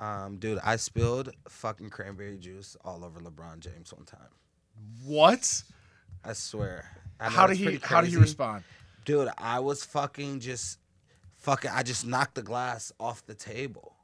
Um, 0.00 0.36
dude, 0.38 0.60
I 0.62 0.76
spilled 0.76 1.30
fucking 1.48 1.90
cranberry 1.90 2.38
juice 2.38 2.76
all 2.84 3.04
over 3.04 3.18
LeBron 3.20 3.58
James 3.58 3.92
one 3.92 4.04
time. 4.06 4.28
What? 5.04 5.62
I 6.24 6.32
swear. 6.34 6.88
I 7.20 7.28
How 7.30 7.46
did 7.46 7.52
it's 7.52 7.58
he 7.60 7.64
pretty 7.66 7.86
how 7.86 8.00
did 8.00 8.10
he 8.10 8.16
respond? 8.16 8.64
Dude, 9.04 9.28
I 9.38 9.60
was 9.60 9.84
fucking 9.84 10.40
just 10.40 10.78
fucking 11.38 11.70
I 11.72 11.82
just 11.82 12.06
knocked 12.06 12.34
the 12.34 12.42
glass 12.42 12.92
off 13.00 13.24
the 13.26 13.34
table 13.34 13.96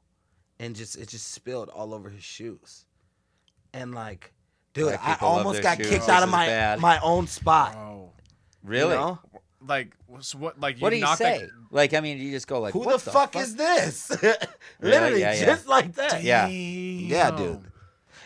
and 0.59 0.75
just 0.75 0.97
it 0.97 1.09
just 1.09 1.31
spilled 1.31 1.69
all 1.69 1.93
over 1.93 2.09
his 2.09 2.23
shoes. 2.23 2.85
And 3.73 3.93
like 3.93 4.33
dude, 4.73 4.87
Black 4.99 5.21
I 5.21 5.25
almost 5.25 5.61
got 5.61 5.77
shoes. 5.77 5.87
kicked 5.87 6.01
This 6.01 6.09
out 6.09 6.23
of 6.23 6.29
my 6.29 6.45
bad. 6.47 6.79
my 6.79 6.99
own 6.99 7.27
spot. 7.27 7.75
Oh, 7.75 8.11
Really? 8.63 8.91
You 8.93 8.95
know? 8.95 9.19
like 9.67 9.95
so 10.19 10.37
what? 10.37 10.59
Like 10.59 10.77
you 10.77 10.81
what 10.81 10.89
do 10.91 10.95
you 10.97 11.01
knocked 11.03 11.19
say? 11.19 11.39
The, 11.39 11.49
Like 11.71 11.93
I 11.93 11.99
mean, 11.99 12.17
you 12.17 12.31
just 12.31 12.47
go 12.47 12.59
like, 12.59 12.73
Who 12.73 12.79
what 12.79 12.99
the, 13.01 13.11
fuck, 13.11 13.35
is 13.35 13.55
this? 13.55 14.09
Literally, 14.81 15.21
Yeah, 15.21 15.33
yeah. 15.33 15.45
just 15.45 15.67
like 15.67 15.93
that. 15.95 16.23
Yeah. 16.23 16.47
Yeah, 16.47 17.31
dude. 17.31 17.63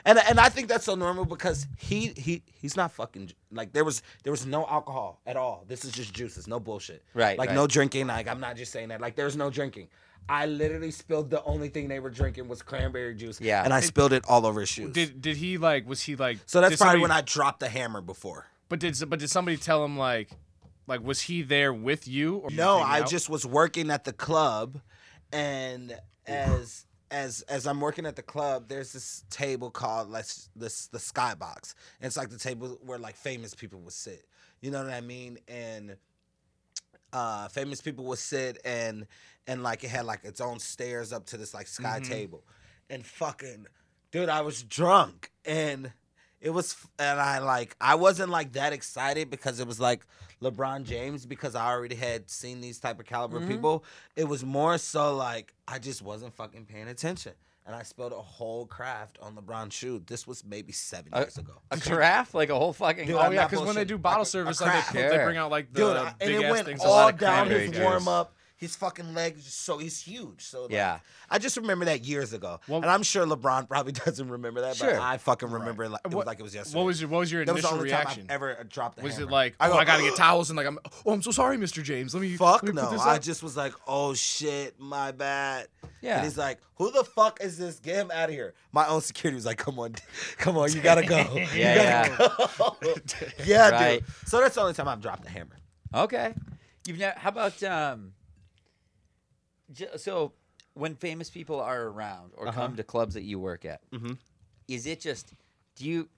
And 0.05 0.17
and 0.19 0.39
I 0.39 0.49
think 0.49 0.67
that's 0.67 0.85
so 0.85 0.95
normal 0.95 1.25
because 1.25 1.67
he 1.77 2.13
he 2.15 2.41
he's 2.61 2.75
not 2.77 2.91
fucking 2.91 3.31
like 3.51 3.73
there 3.73 3.83
was 3.83 4.01
there 4.23 4.31
was 4.31 4.45
no 4.45 4.65
alcohol 4.67 5.19
at 5.25 5.35
all. 5.37 5.65
This 5.67 5.83
is 5.85 5.91
just 5.91 6.13
juices, 6.13 6.47
no 6.47 6.59
bullshit. 6.59 7.03
Right, 7.13 7.37
Like 7.37 7.49
right. 7.49 7.55
no 7.55 7.67
drinking. 7.67 8.07
Like 8.07 8.27
I'm 8.27 8.39
not 8.39 8.55
just 8.55 8.71
saying 8.71 8.89
that. 8.89 9.01
Like 9.01 9.15
there's 9.15 9.35
no 9.35 9.49
drinking. 9.49 9.87
I 10.27 10.45
literally 10.45 10.91
spilled 10.91 11.31
the 11.31 11.43
only 11.43 11.69
thing 11.69 11.87
they 11.87 11.99
were 11.99 12.11
drinking 12.11 12.47
was 12.47 12.61
cranberry 12.61 13.15
juice. 13.15 13.41
Yeah. 13.41 13.63
And 13.63 13.73
I 13.73 13.79
spilled 13.79 14.13
it 14.13 14.23
all 14.29 14.45
over 14.45 14.59
his 14.59 14.69
shoes. 14.69 14.93
Did 14.93 15.21
did 15.21 15.37
he 15.37 15.57
like? 15.57 15.87
Was 15.87 16.01
he 16.03 16.15
like? 16.15 16.37
so 16.45 16.61
that's 16.61 16.75
probably 16.77 16.99
somebody- 16.99 17.01
when 17.01 17.11
I 17.11 17.21
dropped 17.21 17.59
the 17.61 17.69
hammer 17.69 18.01
before. 18.01 18.45
But 18.69 18.79
did 18.79 18.95
but 19.09 19.17
did 19.19 19.29
somebody 19.31 19.57
tell 19.57 19.83
him 19.83 19.97
like, 19.97 20.29
like 20.85 21.01
was 21.01 21.21
he 21.21 21.41
there 21.41 21.73
with 21.73 22.07
you? 22.07 22.37
Or 22.37 22.51
No, 22.51 22.77
hanging 22.77 22.93
I 22.93 22.99
out? 23.01 23.09
just 23.09 23.27
was 23.29 23.43
working 23.45 23.89
at 23.89 24.03
the 24.03 24.13
club, 24.13 24.79
and 25.33 25.97
as 26.27 26.85
as 27.12 27.41
as 27.43 27.66
I'm 27.66 27.82
working 27.82 28.05
at 28.05 28.16
the 28.16 28.22
club, 28.24 28.68
there's 28.68 28.93
this 28.93 29.24
table 29.30 29.72
called 29.72 30.10
like 30.10 30.26
this 30.55 30.88
the 30.88 30.97
skybox. 30.97 31.74
And 31.99 32.07
it's 32.07 32.18
like 32.18 32.30
the 32.30 32.38
table 32.38 32.80
where 32.86 32.97
like 32.97 33.16
famous 33.16 33.53
people 33.53 33.80
would 33.82 33.93
sit. 33.93 34.26
You 34.62 34.72
know 34.72 34.84
what 34.84 34.93
I 34.93 35.01
mean? 35.01 35.39
And 35.47 35.97
uh 37.12 37.47
famous 37.47 37.82
people 37.82 38.05
would 38.05 38.20
sit 38.20 38.60
and 38.64 39.07
and 39.47 39.64
like 39.64 39.84
it 39.84 39.89
had 39.89 40.05
like 40.05 40.24
its 40.24 40.41
own 40.41 40.60
stairs 40.60 41.12
up 41.12 41.26
to 41.28 41.38
this 41.38 41.53
like 41.53 41.68
sky 41.68 41.99
table. 41.99 42.43
And 42.89 43.05
fucking 43.05 43.68
dude, 44.12 44.30
I 44.30 44.41
was 44.41 44.64
drunk 44.64 45.32
and 45.45 45.91
it 46.41 46.49
was 46.51 46.75
and 46.97 47.19
I 47.19 47.39
like 47.39 47.75
I 47.81 47.95
wasn't 47.95 48.29
like 48.29 48.53
that 48.53 48.73
excited 48.73 49.29
because 49.29 49.59
it 49.59 49.67
was 49.67 49.79
like 49.79 50.05
LeBron 50.41 50.83
James 50.83 51.25
because 51.25 51.53
I 51.55 51.67
already 51.71 51.95
had 51.95 52.29
seen 52.29 52.61
these 52.61 52.79
type 52.79 52.99
of 52.99 53.05
caliber 53.05 53.45
people. 53.45 53.83
It 54.15 54.23
was 54.25 54.45
more 54.45 54.77
so 54.77 55.15
like 55.15 55.53
I 55.67 55.79
just 55.79 56.01
wasn't 56.01 56.33
fucking 56.33 56.65
paying 56.65 56.87
attention. 56.87 57.33
And 57.65 57.75
I 57.75 57.83
spilled 57.83 58.13
a 58.13 58.15
whole 58.21 58.65
craft 58.65 59.19
on 59.21 59.35
LeBron's 59.35 59.75
shoe. 59.75 60.01
This 60.07 60.25
was 60.25 60.43
maybe 60.43 60.71
seven 60.71 61.13
Uh, 61.13 61.19
years 61.19 61.37
ago. 61.37 61.53
A 61.69 61.77
carafe, 61.77 62.33
like 62.33 62.49
a 62.49 62.55
whole 62.57 62.73
fucking. 62.73 63.05
Dude, 63.05 63.15
Oh 63.15 63.29
yeah, 63.29 63.47
because 63.47 63.63
when 63.63 63.75
they 63.75 63.85
do 63.85 63.99
bottle 63.99 64.21
Like 64.21 64.25
a- 64.25 64.49
a 64.49 64.53
service, 64.55 64.61
like 64.61 64.91
they, 64.91 65.07
they 65.17 65.23
bring 65.23 65.37
out 65.37 65.51
like 65.51 65.71
the 65.71 65.79
Dude, 65.81 65.97
I- 65.97 66.07
and 66.07 66.17
big 66.19 66.29
it 66.39 66.43
ass 66.45 66.51
went 66.51 66.65
things. 66.65 66.81
all 66.83 67.11
down 67.11 67.47
his 67.51 67.77
warm 67.77 68.07
up. 68.07 68.33
His 68.60 68.76
fucking 68.76 69.14
legs, 69.14 69.45
just 69.45 69.62
so 69.62 69.78
he's 69.78 70.01
huge. 70.01 70.41
So 70.43 70.64
like, 70.64 70.72
Yeah. 70.74 70.99
I 71.30 71.39
just 71.39 71.55
remember 71.55 71.86
that 71.86 72.03
years 72.03 72.34
ago, 72.34 72.60
Well- 72.68 72.82
and 72.82 72.91
I'm 72.91 73.03
sure 73.03 73.26
LeBron 73.26 73.70
probably 73.70 73.91
doesn't 74.05 74.28
remember 74.30 74.60
that, 74.62 74.76
Sure. 74.76 74.91
but 74.95 75.01
I 75.01 75.18
fucking 75.18 75.49
remember 75.49 75.86
it 75.86 75.89
like, 75.91 76.01
it 76.03 76.07
was 76.10 76.16
What- 76.16 76.28
like 76.28 76.39
it 76.41 76.43
was 76.43 76.53
yesterday. 76.53 76.78
What 76.78 76.86
was 76.86 76.99
your 76.99 77.10
what 77.10 77.20
was 77.20 77.32
your 77.32 77.45
that 77.45 77.53
was 77.53 77.62
the 77.64 77.68
initial 77.70 77.78
only 77.80 77.89
reaction? 77.89 78.28
time 78.28 78.36
I've 78.36 78.36
ever 78.36 78.64
dropped 78.70 78.97
the 78.97 79.01
hammer? 79.03 79.07
was 79.07 79.16
hammer. 79.18 79.30
it 79.30 79.32
like, 79.34 79.55
I 79.62 79.70
oh, 79.70 79.76
I 79.78 79.86
gotta 79.86 80.03
get 80.03 80.16
towels 80.18 80.49
and 80.49 80.57
like, 80.57 80.68
I'm, 80.68 80.78
oh, 81.05 81.14
I'm 81.14 81.22
so 81.22 81.32
sorry, 81.32 81.55
Mr. 81.57 81.82
James. 81.82 82.14
Let 82.14 82.20
me 82.22 82.36
Fuck 82.36 82.64
let 82.64 82.76
me 82.76 82.82
no. 82.82 82.88
Put 82.88 82.91
this 82.97 83.01
I 83.01 83.18
just 83.18 83.41
was 83.41 83.55
like, 83.55 83.74
oh 83.88 84.14
shit, 84.14 84.78
my 84.78 85.14
bad. 85.14 85.68
Yeah. 86.01 86.16
And 86.18 86.26
he's 86.26 86.38
like, 86.38 86.60
who 86.76 86.91
the 86.91 87.05
fuck 87.05 87.39
is 87.41 87.57
this? 87.57 87.80
Get 87.80 87.95
him 87.95 88.12
out 88.12 88.28
of 88.28 88.36
here. 88.36 88.53
My 88.74 88.88
own 88.88 88.99
security 88.99 89.36
was 89.36 89.45
like, 89.45 89.57
come 89.57 89.80
on, 89.80 89.95
come 90.38 90.57
on, 90.57 90.70
you 90.74 90.82
gotta 90.82 91.05
go. 91.05 91.18
You 91.34 91.47
Yeah, 91.55 92.10
gotta 92.18 92.51
go. 92.57 92.76
yeah, 93.45 93.70
Right. 93.70 93.99
dude. 94.05 94.28
So 94.28 94.41
that's 94.41 94.55
the 94.55 94.62
only 94.62 94.74
time 94.74 94.89
I've 94.89 95.01
dropped 95.01 95.24
the 95.24 95.30
hammer. 95.30 95.55
Okay. 95.93 96.34
You've 96.86 96.97
never. 96.99 97.18
How 97.20 97.30
about 97.30 97.62
um? 97.64 98.14
J- 99.72 99.97
So 99.97 100.34
when 100.74 100.95
famous 100.95 101.30
people 101.30 101.59
are 101.59 101.84
around 101.88 102.34
or 102.36 102.47
Uh-huh. 102.47 102.61
come 102.61 102.76
to 102.76 102.84
clubs 102.84 103.13
that 103.15 103.24
you 103.24 103.39
work 103.39 103.65
at, 103.65 103.82
Mhm. 103.91 104.17
is 104.67 104.86
it 104.86 104.99
just? 104.99 105.34
Do 105.76 105.86
you? 105.86 106.09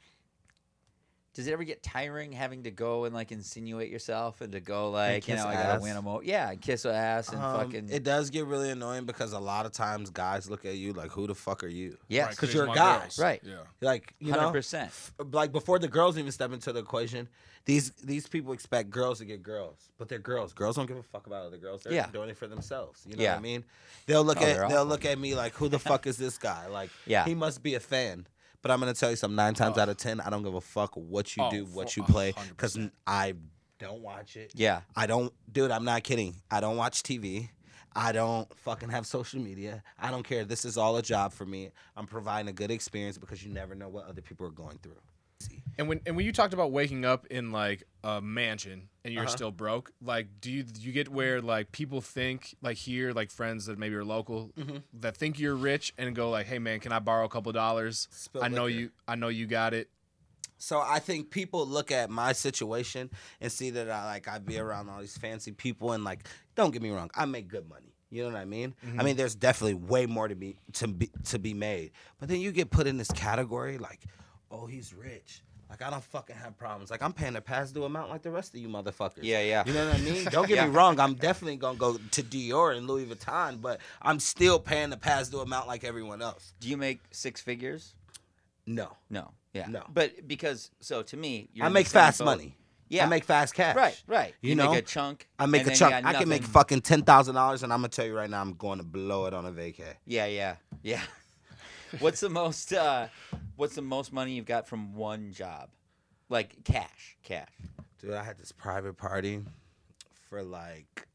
Does 1.33 1.47
it 1.47 1.53
ever 1.53 1.63
get 1.63 1.81
tiring 1.81 2.33
having 2.33 2.63
to 2.63 2.71
go 2.71 3.05
and 3.05 3.15
like 3.15 3.31
insinuate 3.31 3.89
yourself 3.89 4.41
and 4.41 4.51
to 4.51 4.59
go 4.59 4.91
like 4.91 5.25
you 5.27 5.33
kiss 5.33 5.41
know 5.43 5.49
I 5.49 5.53
gotta 5.53 5.79
win 5.81 5.93
them 5.95 6.05
over? 6.05 6.21
Yeah, 6.23 6.53
kiss 6.55 6.83
a 6.83 6.93
ass 6.93 7.29
and 7.29 7.41
Um, 7.41 7.57
fucking. 7.57 7.89
It 7.89 8.03
does 8.03 8.29
get 8.29 8.45
really 8.47 8.69
annoying 8.69 9.05
because 9.05 9.31
a 9.31 9.39
lot 9.39 9.65
of 9.65 9.71
times 9.71 10.09
guys 10.09 10.49
look 10.49 10.65
at 10.65 10.75
you 10.75 10.91
like, 10.91 11.09
who 11.11 11.27
the 11.27 11.35
fuck 11.35 11.63
are 11.63 11.67
you? 11.69 11.97
Yeah, 12.09 12.25
Right, 12.25 12.35
'cause 12.37 12.49
they 12.51 12.57
you're 12.57 12.65
just 12.65 12.75
a 12.75 12.79
guy. 12.79 12.99
girls. 12.99 13.17
Right. 13.19 13.41
Yeah. 13.45 13.55
Like, 13.79 14.13
you 14.19 14.31
hundred 14.33 14.47
know, 14.47 14.51
percent. 14.51 14.91
like 15.31 15.53
before 15.53 15.79
the 15.79 15.87
girls 15.87 16.17
even 16.17 16.33
step 16.33 16.51
into 16.51 16.73
the 16.73 16.79
equation, 16.81 17.29
these 17.63 17.91
these 18.03 18.27
people 18.27 18.51
expect 18.51 18.89
girls 18.89 19.19
to 19.19 19.25
get 19.25 19.41
girls, 19.41 19.77
but 19.97 20.09
they're 20.09 20.19
girls. 20.19 20.51
Girls 20.51 20.75
don't 20.75 20.85
give 20.87 20.97
a 20.97 21.03
fuck 21.03 21.27
about 21.27 21.45
other 21.45 21.57
girls. 21.57 21.83
They're 21.83 21.93
Yeah. 21.93 22.07
doing 22.11 22.29
it 22.29 22.35
for 22.37 22.47
themselves. 22.47 23.03
You 23.07 23.15
know 23.15 23.23
Yeah. 23.23 23.31
what 23.35 23.39
I 23.39 23.41
mean? 23.41 23.63
They'll 24.05 24.25
look 24.25 24.39
Oh, 24.41 24.43
at 24.43 24.45
they're 24.47 24.67
they'll 24.67 24.77
awful. 24.79 24.85
look 24.87 25.05
at 25.05 25.17
me 25.17 25.33
like, 25.35 25.53
who 25.53 25.69
the 25.69 25.79
fuck 25.79 26.07
is 26.07 26.17
this 26.17 26.37
guy? 26.37 26.67
Like, 26.67 26.89
Yeah. 27.05 27.23
he 27.23 27.35
must 27.35 27.63
be 27.63 27.75
a 27.75 27.79
fan. 27.79 28.27
But 28.61 28.71
I'm 28.71 28.79
gonna 28.79 28.93
tell 28.93 29.09
you 29.09 29.15
something. 29.15 29.35
Nine 29.35 29.53
times 29.53 29.77
oh. 29.77 29.81
out 29.81 29.89
of 29.89 29.97
ten, 29.97 30.21
I 30.21 30.29
don't 30.29 30.43
give 30.43 30.53
a 30.53 30.61
fuck 30.61 30.95
what 30.95 31.35
you 31.35 31.43
Oh, 31.43 31.49
do, 31.49 31.65
what 31.65 31.97
you 31.97 32.03
play, 32.03 32.33
because. 32.49 32.77
I 33.07 33.33
don't 33.79 34.01
watch 34.01 34.35
it. 34.35 34.51
Yeah. 34.53 34.81
I 34.95 35.07
don't, 35.07 35.33
dude. 35.51 35.71
I'm 35.71 35.83
not 35.83 36.03
kidding. 36.03 36.35
I 36.51 36.59
don't 36.59 36.77
watch 36.77 37.01
TV. 37.01 37.49
I 37.95 38.11
don't 38.11 38.47
fucking 38.59 38.89
have 38.89 39.05
social 39.05 39.41
media. 39.41 39.83
I 39.99 40.11
don't 40.11 40.23
care. 40.23 40.45
This 40.45 40.63
is 40.65 40.77
all 40.77 40.95
a 40.97 41.01
job 41.01 41.33
for 41.33 41.45
me. 41.45 41.71
I'm 41.97 42.05
providing 42.05 42.47
a 42.47 42.53
good 42.53 42.71
experience 42.71 43.17
because 43.17 43.43
you 43.43 43.51
never 43.51 43.75
know 43.75 43.89
what 43.89 44.05
other 44.05 44.21
people 44.21 44.45
are 44.45 44.51
going 44.51 44.77
through. 44.77 44.99
And 45.77 45.87
when 45.89 45.99
and 46.05 46.15
when 46.15 46.25
you 46.25 46.31
talked 46.31 46.53
about 46.53 46.71
waking 46.71 47.03
up 47.03 47.25
in 47.27 47.51
like 47.51 47.83
a 48.03 48.21
mansion 48.21 48.87
and 49.03 49.13
Uh-huh. 49.13 49.21
you're 49.21 49.27
still 49.29 49.51
broke, 49.51 49.91
like 50.01 50.27
do 50.41 50.51
you 50.51 50.63
do 50.63 50.81
you 50.81 50.91
get 50.91 51.09
where 51.09 51.41
like 51.41 51.71
people 51.71 52.01
think 52.01 52.55
like 52.61 52.77
here 52.77 53.11
like 53.13 53.31
friends 53.31 53.65
that 53.65 53.77
maybe 53.79 53.95
are 53.95 54.05
local 54.05 54.51
Mm-hmm. 54.57 54.77
that 55.01 55.17
think 55.17 55.39
you're 55.39 55.55
rich 55.55 55.93
and 55.97 56.15
go 56.15 56.29
like, 56.29 56.45
hey 56.45 56.59
man, 56.59 56.79
can 56.79 56.91
I 56.91 56.99
borrow 56.99 57.25
a 57.25 57.29
couple 57.29 57.51
dollars? 57.51 58.07
Spill 58.11 58.43
I 58.43 58.47
know 58.47 58.65
liquor. 58.65 58.79
you 58.79 58.91
I 59.07 59.15
know 59.15 59.27
you 59.29 59.47
got 59.47 59.73
it. 59.73 59.89
So 60.57 60.79
I 60.79 60.99
think 60.99 61.31
people 61.31 61.65
look 61.65 61.91
at 61.91 62.11
my 62.11 62.33
situation 62.33 63.09
and 63.41 63.51
see 63.51 63.71
that 63.71 63.89
I 63.89 64.05
like 64.05 64.27
I 64.27 64.37
be 64.37 64.59
around 64.59 64.89
all 64.89 64.99
these 64.99 65.17
fancy 65.17 65.51
people 65.51 65.93
and 65.93 66.03
like 66.03 66.27
don't 66.55 66.71
get 66.71 66.81
me 66.83 66.91
wrong, 66.91 67.09
I 67.15 67.25
make 67.25 67.47
good 67.47 67.67
money. 67.67 67.87
You 68.11 68.23
know 68.23 68.29
what 68.33 68.39
I 68.41 68.45
mean? 68.45 68.75
I 68.99 69.03
mean, 69.03 69.15
there's 69.15 69.35
definitely 69.35 69.75
way 69.75 70.05
more 70.05 70.27
to 70.27 70.35
be 70.35 70.57
to 70.73 70.87
be 70.87 71.09
to 71.29 71.39
be 71.39 71.53
made. 71.55 71.91
But 72.19 72.27
then 72.29 72.39
you 72.41 72.51
get 72.51 72.69
put 72.69 72.85
in 72.85 72.97
this 72.97 73.09
category 73.11 73.77
like, 73.77 74.01
oh, 74.51 74.65
he's 74.67 74.93
rich. 74.93 75.41
Like 75.71 75.81
I 75.81 75.89
don't 75.89 76.03
fucking 76.03 76.35
have 76.35 76.57
problems. 76.57 76.91
Like 76.91 77.01
I'm 77.01 77.13
paying 77.13 77.37
a 77.37 77.41
past 77.41 77.73
due 77.73 77.85
amount 77.85 78.09
like 78.09 78.21
the 78.23 78.29
rest 78.29 78.53
of 78.53 78.59
you 78.59 78.67
motherfuckers. 78.67 79.19
Yeah, 79.21 79.41
yeah. 79.41 79.63
You 79.65 79.71
know 79.73 79.87
what 79.87 79.95
I 79.95 80.01
mean? 80.01 80.25
Don't 80.25 80.45
get 80.47 80.63
me 80.67 80.69
wrong. 80.75 80.99
I'm 80.99 81.13
definitely 81.13 81.55
gonna 81.55 81.77
go 81.77 81.93
to 81.97 82.23
Dior 82.23 82.75
and 82.75 82.87
Louis 82.87 83.05
Vuitton, 83.05 83.61
but 83.61 83.79
I'm 84.01 84.19
still 84.19 84.59
paying 84.59 84.89
the 84.89 84.97
past 84.97 85.31
due 85.31 85.39
amount 85.39 85.67
like 85.67 85.85
everyone 85.85 86.21
else. 86.21 86.53
Do 86.59 86.67
you 86.67 86.75
make 86.75 86.99
six 87.11 87.39
figures? 87.39 87.95
No, 88.67 88.89
No. 89.09 89.31
Yeah. 89.53 89.67
No. 89.67 89.83
But 89.93 90.27
because 90.27 90.71
so 90.81 91.03
to 91.03 91.17
me, 91.17 91.49
you're 91.53 91.65
I 91.65 91.69
make 91.69 91.87
fast 91.87 92.19
boat. 92.19 92.25
money. 92.25 92.57
Yeah. 92.89 93.05
I 93.05 93.07
make 93.07 93.23
fast 93.23 93.53
cash. 93.53 93.75
Right. 93.75 94.01
Right. 94.05 94.33
You 94.41 94.49
You, 94.49 94.55
know? 94.55 94.71
make 94.71 94.79
a 94.79 94.85
chunk. 94.85 95.27
I 95.39 95.45
make 95.45 95.65
a 95.65 95.71
chunk. 95.71 96.05
I 96.05 96.13
can 96.13 96.27
make 96.27 96.43
fucking 96.43 96.81
ten 96.81 97.03
thousand 97.03 97.35
dollars, 97.35 97.63
and 97.63 97.71
I'm 97.71 97.79
gonna 97.79 97.87
tell 97.87 98.05
you 98.05 98.13
right 98.15 98.29
now, 98.29 98.41
I'm 98.41 98.53
going 98.53 98.79
to 98.79 98.83
blow 98.83 99.25
it 99.27 99.33
on 99.33 99.45
a 99.45 99.51
vacay. 99.51 99.93
Yeah. 100.05 100.25
Yeah. 100.25 100.55
Yeah. 100.83 101.01
What's 101.99 102.19
the 102.19 102.29
most? 102.29 102.73
uh 102.73 103.07
What's 103.55 103.75
the 103.75 103.81
most 103.81 104.11
money 104.11 104.33
you've 104.33 104.45
got 104.45 104.67
from 104.67 104.95
one 104.95 105.33
job? 105.33 105.69
Like 106.29 106.63
cash. 106.63 107.17
Cash. 107.23 107.47
Dude, 107.99 108.13
I 108.13 108.23
had 108.23 108.37
this 108.39 108.51
private 108.51 108.97
party 108.97 109.43
for 110.29 110.41
like 110.41 111.07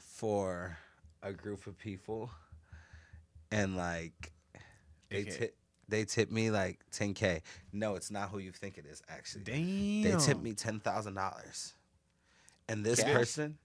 for 0.00 0.76
a 1.22 1.32
group 1.32 1.66
of 1.66 1.78
people, 1.78 2.30
and 3.50 3.76
like 3.76 4.32
they 5.10 5.22
AK. 5.22 5.30
tip 5.38 5.56
they 5.88 6.04
tip 6.04 6.30
me 6.30 6.50
like 6.50 6.78
10k. 6.92 7.40
No, 7.72 7.94
it's 7.96 8.10
not 8.10 8.28
who 8.28 8.38
you 8.38 8.52
think 8.52 8.78
it 8.78 8.84
is. 8.86 9.02
Actually, 9.08 9.44
Damn. 9.44 10.02
they 10.02 10.24
tipped 10.24 10.42
me 10.42 10.52
ten 10.52 10.78
thousand 10.80 11.14
dollars, 11.14 11.74
and 12.68 12.84
this 12.84 13.02
Cash? 13.02 13.12
person. 13.12 13.58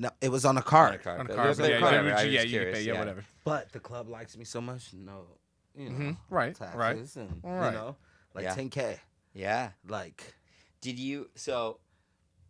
No, 0.00 0.10
it 0.20 0.28
was 0.30 0.44
on 0.44 0.56
a 0.56 0.62
card. 0.62 0.90
On 0.90 0.94
a 0.94 0.98
card. 1.02 1.20
on 1.20 1.26
a 1.26 1.28
But 1.28 1.34
card. 1.34 1.46
there's 1.48 1.56
but 1.58 1.62
no 1.64 1.68
Yeah, 1.74 1.80
card. 1.80 1.92
yeah, 2.06 2.16
I 2.18 2.22
you- 2.22 2.30
yeah, 2.30 2.42
you 2.42 2.72
pay, 2.72 2.82
yeah, 2.82 2.98
whatever. 2.98 3.24
But 3.44 3.72
the 3.72 3.80
club 3.80 4.08
likes 4.08 4.36
me 4.36 4.44
so 4.44 4.60
much. 4.60 4.92
No, 4.94 5.26
you 5.74 5.90
know, 5.90 5.96
Mhm. 5.98 6.16
Right. 6.30 6.54
taxes 6.54 6.76
Right. 6.76 7.16
and 7.16 7.40
Right. 7.42 7.66
you 7.66 7.72
know, 7.72 7.96
like 8.34 8.44
Yeah. 8.44 8.54
10k. 8.54 9.00
Yeah. 9.34 9.72
Like, 9.86 10.34
Did 10.80 10.98
you? 10.98 11.28
So. 11.34 11.80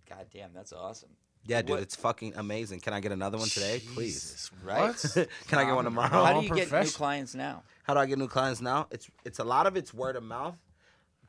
God 0.09 0.27
damn, 0.33 0.53
that's 0.53 0.73
awesome. 0.75 1.11
yeah, 1.45 1.63
dude, 1.63 1.71
What- 1.71 1.83
it's 1.83 1.97
fucking 1.97 2.35
amazing. 2.37 2.81
Can 2.81 2.93
I 2.93 3.01
get 3.01 3.13
another 3.13 3.39
one 3.39 3.49
today, 3.49 3.81
please? 3.95 4.51
Right? 4.63 4.89
What? 4.89 5.29
Can 5.49 5.59
I 5.59 5.65
get 5.65 5.75
one 5.75 5.85
tomorrow? 5.85 6.09
How 6.09 6.39
do 6.41 6.47
you 6.47 6.55
get 6.55 6.71
new 6.71 6.91
clients 6.91 7.35
now? 7.35 7.63
How 7.85 7.95
do 7.95 8.01
I 8.01 8.07
get 8.07 8.19
new 8.19 8.29
clients 8.29 8.61
now? 8.61 8.89
It's 8.91 9.09
it's 9.25 9.39
a 9.39 9.45
lot 9.45 9.67
of 9.67 9.77
it's 9.77 9.95
word 9.95 10.17
of 10.17 10.23
mouth, 10.23 10.57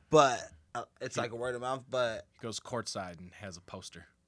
but 0.10 0.42
uh, 0.76 0.84
it's 1.02 1.16
like 1.18 1.32
a 1.32 1.36
word 1.36 1.56
of 1.56 1.62
mouth, 1.62 1.84
but 1.90 2.26
He 2.34 2.40
goes 2.42 2.60
courtside 2.60 3.20
and 3.20 3.34
has 3.36 3.56
a 3.58 3.62
poster. 3.62 4.06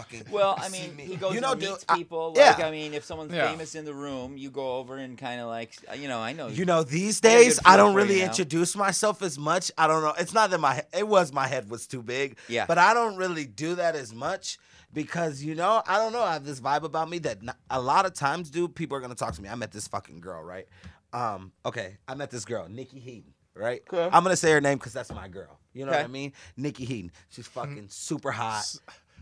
fucking. 0.00 0.24
Well, 0.30 0.54
I 0.58 0.68
mean, 0.76 0.94
me. 0.96 1.04
he 1.04 1.16
goes 1.16 1.34
you 1.34 1.40
know, 1.40 1.52
and 1.52 1.60
dude, 1.60 1.70
meets 1.70 1.84
I- 1.88 1.96
people. 1.96 2.32
yeah. 2.36 2.50
Like, 2.50 2.60
I 2.64 2.70
mean, 2.70 2.94
if 2.94 3.04
someone's 3.04 3.32
Yeah. 3.32 3.50
famous 3.50 3.74
in 3.74 3.84
the 3.84 3.94
room, 3.94 4.36
you 4.36 4.50
go 4.50 4.76
over 4.76 4.96
and 4.96 5.16
kind 5.18 5.40
of 5.40 5.48
like, 5.48 5.74
you 5.96 6.08
know, 6.08 6.18
I 6.20 6.32
know. 6.32 6.48
You 6.48 6.64
know, 6.64 6.82
these 6.82 7.20
I 7.24 7.28
got 7.28 7.28
a 7.28 7.38
days 7.44 7.60
I 7.64 7.76
don't 7.76 7.92
for 7.94 8.00
you 8.00 8.06
really 8.06 8.20
now. 8.20 8.26
introduce 8.26 8.76
myself 8.76 9.22
as 9.22 9.38
much. 9.38 9.70
I 9.76 9.86
don't 9.86 10.02
know. 10.02 10.14
It's 10.18 10.32
not 10.34 10.50
that 10.50 10.58
my 10.60 10.82
it 10.96 11.06
was 11.06 11.32
my 11.32 11.46
head 11.46 11.70
was 11.70 11.86
too 11.86 12.02
big. 12.02 12.38
Yeah. 12.48 12.66
But 12.66 12.78
I 12.78 12.94
don't 12.94 13.16
really 13.16 13.44
do 13.44 13.74
that 13.76 13.94
as 13.96 14.14
much 14.14 14.58
because 14.92 15.42
you 15.42 15.54
know 15.54 15.82
I 15.86 15.96
don't 15.98 16.12
know. 16.12 16.22
I 16.22 16.32
have 16.34 16.44
this 16.44 16.60
vibe 16.60 16.82
about 16.84 17.10
me 17.10 17.18
that 17.20 17.42
not, 17.42 17.56
a 17.70 17.80
lot 17.80 18.06
of 18.06 18.14
times, 18.14 18.50
dude, 18.50 18.74
people 18.74 18.96
are 18.96 19.00
gonna 19.00 19.14
talk 19.14 19.34
to 19.34 19.42
me. 19.42 19.48
I 19.48 19.54
met 19.54 19.72
this 19.72 19.86
fucking 19.88 20.20
girl, 20.20 20.42
right? 20.42 20.66
Um. 21.12 21.52
Okay, 21.64 21.96
I 22.06 22.14
met 22.14 22.30
this 22.30 22.44
girl, 22.44 22.68
Nikki 22.68 22.98
Heaton. 22.98 23.32
Right. 23.54 23.82
Okay. 23.92 24.04
I'm 24.14 24.22
gonna 24.22 24.36
say 24.36 24.52
her 24.52 24.60
name 24.60 24.78
because 24.78 24.92
that's 24.92 25.12
my 25.12 25.26
girl. 25.26 25.58
You 25.72 25.84
know 25.84 25.90
what 25.92 26.00
I 26.04 26.06
mean? 26.06 26.32
Nikki 26.56 26.84
Heaton. 26.84 27.10
She's 27.28 27.46
fucking 27.48 27.86
super 27.88 28.30
hot. 28.30 28.64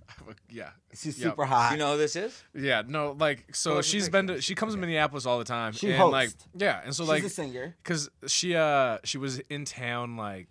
yeah. 0.51 0.71
She's 0.95 1.19
Yep. 1.19 1.31
super 1.33 1.45
hot. 1.45 1.73
you 1.73 1.79
know 1.79 1.93
who 1.93 1.99
this 1.99 2.17
is? 2.17 2.43
Yeah, 2.55 2.83
no, 2.87 3.17
like 3.19 3.55
so 3.55 3.77
What's 3.77 3.91
the 3.91 3.99
she's 3.99 4.09
been 4.09 4.27
to 4.29 4.41
she 4.41 4.55
comes 4.55 4.75
to 4.75 4.79
Minneapolis 4.79 5.27
all 5.27 5.39
the 5.39 5.45
time. 5.45 5.73
She 5.73 5.93
and 5.93 6.11
like 6.11 6.29
hosts. 6.31 6.47
yeah, 6.57 6.81
and 6.85 6.95
so 6.95 7.05
She's 7.05 7.09
like 7.09 7.25
a 7.25 7.29
singer. 7.29 7.77
cuz 7.85 8.09
she 8.27 8.55
uh 8.55 8.99
she 9.05 9.19
was 9.19 9.39
in 9.51 9.65
town 9.65 10.17
like 10.17 10.49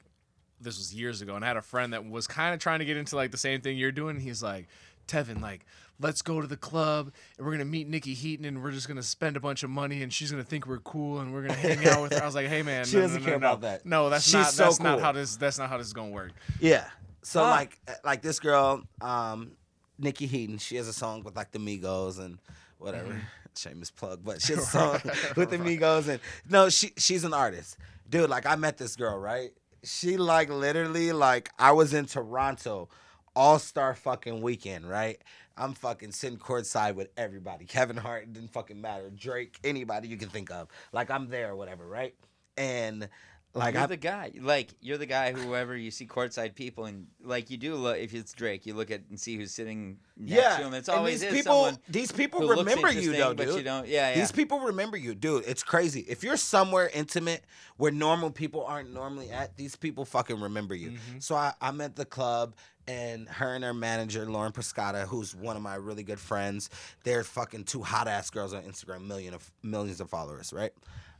this 0.61 0.77
was 0.77 0.93
years 0.95 1.21
ago 1.21 1.35
and 1.35 1.43
I 1.43 1.47
had 1.49 1.57
a 1.57 1.61
friend 1.61 1.93
that 1.93 2.09
was 2.09 2.27
kind 2.27 2.53
of 2.53 2.59
trying 2.59 2.79
to 2.79 2.85
get 2.85 2.97
into 2.97 3.15
like 3.15 3.31
the 3.31 3.37
same 3.37 3.61
thing 3.61 3.77
you're 3.77 3.91
doing. 3.91 4.19
He's 4.19 4.41
like, 4.41 4.67
"Tevin, 5.07 5.41
like 5.41 5.65
let's 5.99 6.21
go 6.21 6.41
to 6.41 6.47
the 6.47 6.57
club 6.57 7.11
and 7.37 7.45
we're 7.45 7.51
going 7.53 7.59
to 7.59 7.71
meet 7.71 7.87
Nikki 7.87 8.13
Heaton 8.13 8.43
and 8.45 8.61
we're 8.61 8.71
just 8.71 8.85
going 8.87 8.97
to 8.97 9.03
spend 9.03 9.37
a 9.37 9.39
bunch 9.39 9.63
of 9.63 9.69
money 9.69 10.01
and 10.03 10.11
she's 10.11 10.29
going 10.31 10.43
to 10.43 10.49
think 10.49 10.67
we're 10.67 10.79
cool 10.79 11.19
and 11.19 11.33
we're 11.33 11.41
going 11.47 11.53
to 11.53 11.67
hang 11.75 11.87
out 11.87 12.01
with 12.01 12.13
her." 12.13 12.21
I 12.21 12.25
was 12.25 12.35
like, 12.35 12.47
"Hey 12.47 12.63
man, 12.63 12.85
She 12.85 12.95
no, 12.95 13.01
doesn't 13.03 13.21
no, 13.21 13.25
care 13.25 13.39
no, 13.39 13.47
no. 13.47 13.47
about 13.53 13.61
that. 13.61 13.85
No, 13.85 14.09
that's 14.09 14.23
She's 14.25 14.33
not 14.33 14.47
so 14.51 14.63
that's 14.63 14.79
not 14.79 14.99
how 15.01 15.11
this 15.11 15.35
that's 15.37 15.57
not 15.57 15.69
how 15.69 15.77
this 15.77 15.87
is 15.87 15.93
going 15.93 16.09
to 16.09 16.15
work." 16.15 16.31
Yeah. 16.59 16.85
So 17.25 17.43
Huh. 17.43 17.49
like 17.49 17.79
like 18.03 18.21
this 18.21 18.39
girl, 18.39 18.83
um, 19.01 19.51
Nikki 19.97 20.27
Heaton, 20.27 20.59
she 20.59 20.75
has 20.75 20.87
a 20.87 20.93
song 20.93 21.23
with 21.23 21.35
like 21.35 21.51
the 21.51 21.59
Migos 21.59 22.19
and 22.19 22.37
whatever. 22.77 23.09
Mm-hmm. 23.09 23.19
Shameless 23.57 23.89
plug, 23.89 24.19
but 24.23 24.41
she 24.41 24.53
has 24.53 24.63
a 24.63 24.65
song 24.77 24.99
with 25.35 25.49
the 25.49 25.57
Migos 25.57 26.07
and 26.07 26.19
no, 26.47 26.69
she 26.69 26.91
she's 26.97 27.23
an 27.23 27.33
artist. 27.33 27.77
Dude, 28.07 28.29
like 28.29 28.45
I 28.45 28.55
met 28.55 28.77
this 28.77 28.95
girl, 28.95 29.17
right? 29.17 29.51
She 29.83 30.17
like 30.17 30.49
literally 30.49 31.11
like 31.13 31.49
I 31.57 31.71
was 31.71 31.93
in 31.95 32.05
Toronto 32.05 32.89
all 33.35 33.57
star 33.57 33.95
fucking 33.95 34.41
weekend, 34.41 34.87
right? 34.87 35.19
I'm 35.57 35.73
fucking 35.73 36.11
sitting 36.11 36.37
courtside 36.37 36.93
with 36.95 37.09
everybody. 37.17 37.65
Kevin 37.65 37.97
Hart 37.97 38.31
didn't 38.33 38.51
fucking 38.51 38.79
matter. 38.79 39.09
Drake, 39.09 39.57
anybody 39.63 40.09
you 40.09 40.17
can 40.17 40.29
think 40.29 40.51
of. 40.51 40.67
Like 40.91 41.09
I'm 41.09 41.29
there 41.29 41.51
or 41.51 41.55
whatever, 41.55 41.87
right? 41.87 42.13
And 42.57 43.09
like 43.55 43.73
you're 43.73 43.83
I 43.83 43.87
the 43.87 43.97
guy. 43.97 44.31
Like 44.39 44.69
you're 44.81 44.97
the 44.97 45.05
guy. 45.05 45.31
Whoever 45.31 45.75
you 45.75 45.89
see 45.89 46.05
courtside 46.05 46.55
people, 46.55 46.85
and 46.85 47.07
like 47.23 47.49
you 47.49 47.57
do 47.57 47.75
look. 47.75 47.97
If 47.97 48.13
it's 48.13 48.33
Drake, 48.33 48.65
you 48.65 48.73
look 48.73 48.91
at 48.91 49.01
and 49.09 49.19
see 49.19 49.37
who's 49.37 49.51
sitting 49.51 49.97
next 50.17 50.41
yeah, 50.41 50.57
to 50.57 50.63
him. 50.65 50.73
It's 50.73 50.89
and 50.89 50.97
always 50.97 51.21
these 51.21 51.31
is 51.31 51.37
people. 51.37 51.71
These 51.87 52.11
people 52.11 52.47
remember 52.47 52.91
you 52.91 53.13
though, 53.13 53.33
dude. 53.33 53.55
you. 53.57 53.63
Yeah, 53.63 53.81
yeah. 53.85 54.15
These 54.15 54.33
people 54.33 54.59
remember 54.59 54.97
you, 54.97 55.15
dude. 55.15 55.45
It's 55.47 55.63
crazy. 55.63 56.01
If 56.01 56.23
you're 56.23 56.37
somewhere 56.37 56.89
intimate 56.93 57.45
where 57.77 57.91
normal 57.91 58.29
people 58.29 58.65
aren't 58.65 58.93
normally 58.93 59.31
at, 59.31 59.55
these 59.55 59.75
people 59.75 60.03
fucking 60.05 60.39
remember 60.39 60.75
you. 60.75 60.91
Mm-hmm. 60.91 61.19
So 61.19 61.35
I, 61.35 61.53
I'm 61.61 61.79
at 61.81 61.95
the 61.95 62.05
club, 62.05 62.55
and 62.87 63.27
her 63.29 63.55
and 63.55 63.63
her 63.63 63.73
manager, 63.73 64.25
Lauren 64.25 64.51
Prescotta, 64.51 65.05
who's 65.05 65.33
one 65.33 65.55
of 65.55 65.61
my 65.61 65.75
really 65.75 66.03
good 66.03 66.19
friends, 66.19 66.69
they're 67.03 67.23
fucking 67.23 67.63
two 67.63 67.81
hot 67.81 68.07
ass 68.07 68.29
girls 68.29 68.53
on 68.53 68.63
Instagram, 68.63 69.07
million 69.07 69.33
of 69.33 69.49
millions 69.63 70.01
of 70.01 70.09
followers, 70.09 70.51
right? 70.53 70.71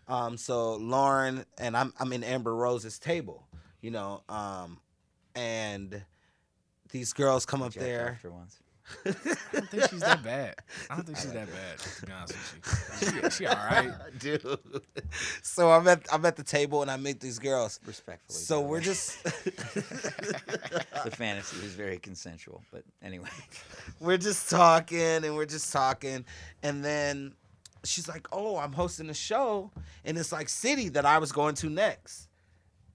Um, 0.07 0.37
so 0.37 0.75
Lauren 0.75 1.45
and 1.57 1.75
I'm 1.75 1.93
I'm 1.99 2.13
in 2.13 2.23
Amber 2.23 2.55
Rose's 2.55 2.99
table, 2.99 3.47
you 3.81 3.91
know, 3.91 4.21
um, 4.29 4.79
and 5.35 6.03
these 6.91 7.13
girls 7.13 7.45
come 7.45 7.61
up 7.61 7.71
Jacked 7.71 7.85
there. 7.85 8.19
off 8.23 8.31
once. 8.31 8.59
I 9.03 9.11
don't 9.51 9.69
think 9.69 9.89
she's 9.89 9.99
that 10.01 10.23
bad. 10.23 10.55
I 10.91 10.95
don't 10.95 11.05
think 11.05 11.17
she's 11.17 11.33
that 11.33 11.47
bad. 11.47 11.79
To 11.79 12.05
be 12.05 12.11
honest 12.11 12.35
with 12.35 13.13
you, 13.15 13.29
she, 13.29 13.37
she 13.37 13.45
all 13.47 13.55
right. 13.71 13.91
dude. 14.19 14.45
So 15.41 15.71
I'm 15.71 15.87
at 15.87 16.05
I'm 16.13 16.23
at 16.25 16.35
the 16.35 16.43
table 16.43 16.83
and 16.83 16.91
I 16.91 16.97
meet 16.97 17.19
these 17.19 17.39
girls. 17.39 17.79
Respectfully. 17.85 18.37
So 18.37 18.61
we're 18.61 18.77
way. 18.77 18.83
just 18.83 19.23
the 19.23 21.11
fantasy 21.11 21.65
is 21.65 21.73
very 21.73 21.97
consensual, 21.97 22.61
but 22.71 22.83
anyway. 23.03 23.29
we're 23.99 24.17
just 24.17 24.49
talking 24.51 24.99
and 24.99 25.35
we're 25.35 25.45
just 25.45 25.73
talking, 25.73 26.23
and 26.61 26.85
then 26.85 27.33
she's 27.87 28.07
like, 28.07 28.27
"Oh, 28.31 28.57
I'm 28.57 28.73
hosting 28.73 29.09
a 29.09 29.13
show 29.13 29.71
in 30.03 30.15
this 30.15 30.31
like 30.31 30.49
city 30.49 30.89
that 30.89 31.05
I 31.05 31.17
was 31.19 31.31
going 31.31 31.55
to 31.55 31.69
next," 31.69 32.27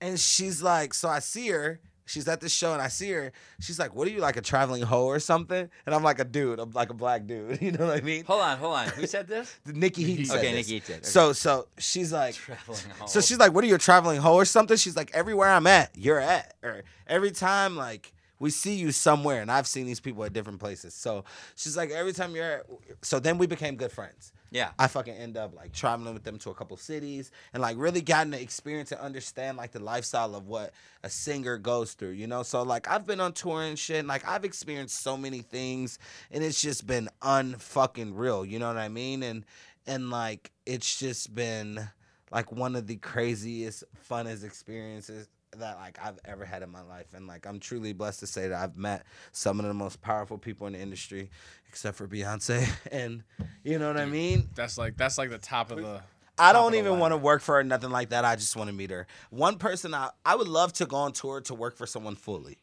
and 0.00 0.18
she's 0.18 0.62
like, 0.62 0.94
"So 0.94 1.08
I 1.08 1.18
see 1.20 1.48
her." 1.48 1.80
She's 2.06 2.26
at 2.26 2.40
this 2.40 2.52
show 2.52 2.72
and 2.72 2.82
I 2.82 2.88
see 2.88 3.12
her. 3.12 3.30
She's 3.60 3.78
like, 3.78 3.94
"What 3.94 4.08
are 4.08 4.10
you 4.10 4.18
like 4.18 4.36
a 4.36 4.40
traveling 4.40 4.82
hoe 4.82 5.04
or 5.04 5.20
something?" 5.20 5.70
And 5.86 5.94
I'm 5.94 6.02
like 6.02 6.18
a 6.18 6.24
dude. 6.24 6.58
I'm 6.58 6.72
like 6.72 6.90
a 6.90 6.94
black 6.94 7.24
dude. 7.24 7.62
You 7.62 7.70
know 7.70 7.86
what 7.86 7.98
I 7.98 8.00
mean? 8.00 8.24
Hold 8.24 8.40
on, 8.40 8.58
hold 8.58 8.74
on. 8.74 8.88
Who 8.88 9.06
said 9.06 9.28
this? 9.28 9.54
Nikki 9.66 10.02
Heaton 10.02 10.24
said 10.24 10.38
Okay, 10.38 10.52
this. 10.52 10.68
Nikki 10.68 10.80
did. 10.84 10.96
Okay. 10.96 11.04
So 11.06 11.32
so 11.32 11.68
she's 11.78 12.12
like, 12.12 12.34
Traveling 12.34 12.80
hoe. 12.98 13.06
So 13.06 13.20
she's 13.20 13.38
like, 13.38 13.52
"What 13.54 13.62
are 13.62 13.68
you 13.68 13.76
a 13.76 13.78
traveling 13.78 14.20
hoe 14.20 14.34
or 14.34 14.44
something?" 14.44 14.76
She's 14.76 14.96
like, 14.96 15.12
"Everywhere 15.14 15.50
I'm 15.50 15.68
at, 15.68 15.90
you're 15.96 16.18
at." 16.18 16.54
Or 16.64 16.82
every 17.06 17.30
time 17.30 17.76
like 17.76 18.12
we 18.40 18.50
see 18.50 18.74
you 18.74 18.90
somewhere, 18.90 19.40
and 19.42 19.52
I've 19.52 19.68
seen 19.68 19.86
these 19.86 20.00
people 20.00 20.24
at 20.24 20.32
different 20.32 20.58
places. 20.58 20.94
So 20.94 21.24
she's 21.54 21.76
like, 21.76 21.90
every 21.90 22.12
time 22.14 22.34
you're 22.34 22.44
at. 22.60 22.66
So 23.02 23.20
then 23.20 23.38
we 23.38 23.46
became 23.46 23.76
good 23.76 23.92
friends. 23.92 24.32
Yeah. 24.50 24.70
I 24.78 24.88
fucking 24.88 25.14
end 25.14 25.36
up 25.36 25.54
like 25.54 25.72
traveling 25.72 26.12
with 26.12 26.24
them 26.24 26.38
to 26.38 26.50
a 26.50 26.54
couple 26.54 26.76
cities 26.76 27.30
and 27.52 27.62
like 27.62 27.76
really 27.78 28.00
gotten 28.00 28.32
to 28.32 28.40
experience 28.40 28.90
and 28.90 29.00
understand 29.00 29.56
like 29.56 29.70
the 29.70 29.78
lifestyle 29.78 30.34
of 30.34 30.48
what 30.48 30.72
a 31.04 31.10
singer 31.10 31.56
goes 31.56 31.94
through, 31.94 32.10
you 32.10 32.26
know? 32.26 32.42
So 32.42 32.62
like 32.62 32.88
I've 32.88 33.06
been 33.06 33.20
on 33.20 33.32
tour 33.32 33.62
and 33.62 33.78
shit, 33.78 34.00
and 34.00 34.08
like 34.08 34.26
I've 34.26 34.44
experienced 34.44 35.00
so 35.02 35.16
many 35.16 35.40
things 35.42 35.98
and 36.30 36.42
it's 36.42 36.60
just 36.60 36.86
been 36.86 37.08
unfucking 37.22 38.12
real, 38.14 38.44
you 38.44 38.58
know 38.58 38.68
what 38.68 38.76
I 38.76 38.88
mean? 38.88 39.22
And 39.22 39.44
and 39.86 40.10
like 40.10 40.50
it's 40.66 40.98
just 40.98 41.34
been 41.34 41.88
like 42.32 42.50
one 42.52 42.74
of 42.74 42.86
the 42.86 42.96
craziest, 42.96 43.84
funnest 44.08 44.44
experiences 44.44 45.28
that 45.58 45.78
like 45.78 45.98
I've 46.02 46.18
ever 46.24 46.44
had 46.44 46.62
in 46.62 46.70
my 46.70 46.82
life, 46.82 47.12
and 47.14 47.26
like 47.26 47.46
I'm 47.46 47.58
truly 47.60 47.92
blessed 47.92 48.20
to 48.20 48.26
say 48.26 48.48
that 48.48 48.62
I've 48.62 48.76
met 48.76 49.04
some 49.32 49.58
of 49.60 49.66
the 49.66 49.74
most 49.74 50.00
powerful 50.00 50.38
people 50.38 50.66
in 50.66 50.74
the 50.74 50.78
industry, 50.80 51.30
except 51.68 51.96
for 51.96 52.06
Beyonce, 52.06 52.68
and 52.92 53.22
you 53.64 53.78
know 53.78 53.88
what 53.88 53.96
I 53.96 54.06
mean. 54.06 54.48
That's 54.54 54.78
like 54.78 54.96
that's 54.96 55.18
like 55.18 55.30
the 55.30 55.38
top 55.38 55.70
of 55.70 55.78
the. 55.78 56.00
I 56.38 56.54
don't 56.54 56.74
even 56.74 56.98
want 56.98 57.12
to 57.12 57.18
work 57.18 57.42
for 57.42 57.56
her, 57.56 57.64
nothing 57.64 57.90
like 57.90 58.10
that. 58.10 58.24
I 58.24 58.34
just 58.36 58.56
want 58.56 58.70
to 58.70 58.74
meet 58.74 58.90
her. 58.90 59.06
One 59.28 59.58
person 59.58 59.92
I 59.92 60.10
I 60.24 60.36
would 60.36 60.48
love 60.48 60.72
to 60.74 60.86
go 60.86 60.96
on 60.96 61.12
tour 61.12 61.40
to 61.42 61.54
work 61.54 61.76
for 61.76 61.86
someone 61.86 62.16
fully. 62.16 62.58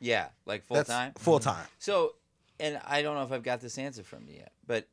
Yeah, 0.00 0.28
like 0.46 0.64
full 0.64 0.76
That's 0.76 0.88
time. 0.88 1.12
Full 1.18 1.40
time. 1.40 1.66
So, 1.78 2.14
and 2.60 2.80
I 2.86 3.02
don't 3.02 3.16
know 3.16 3.24
if 3.24 3.32
I've 3.32 3.42
got 3.42 3.60
this 3.60 3.76
answer 3.78 4.02
from 4.04 4.28
you 4.28 4.36
yet, 4.36 4.52
but 4.66 4.86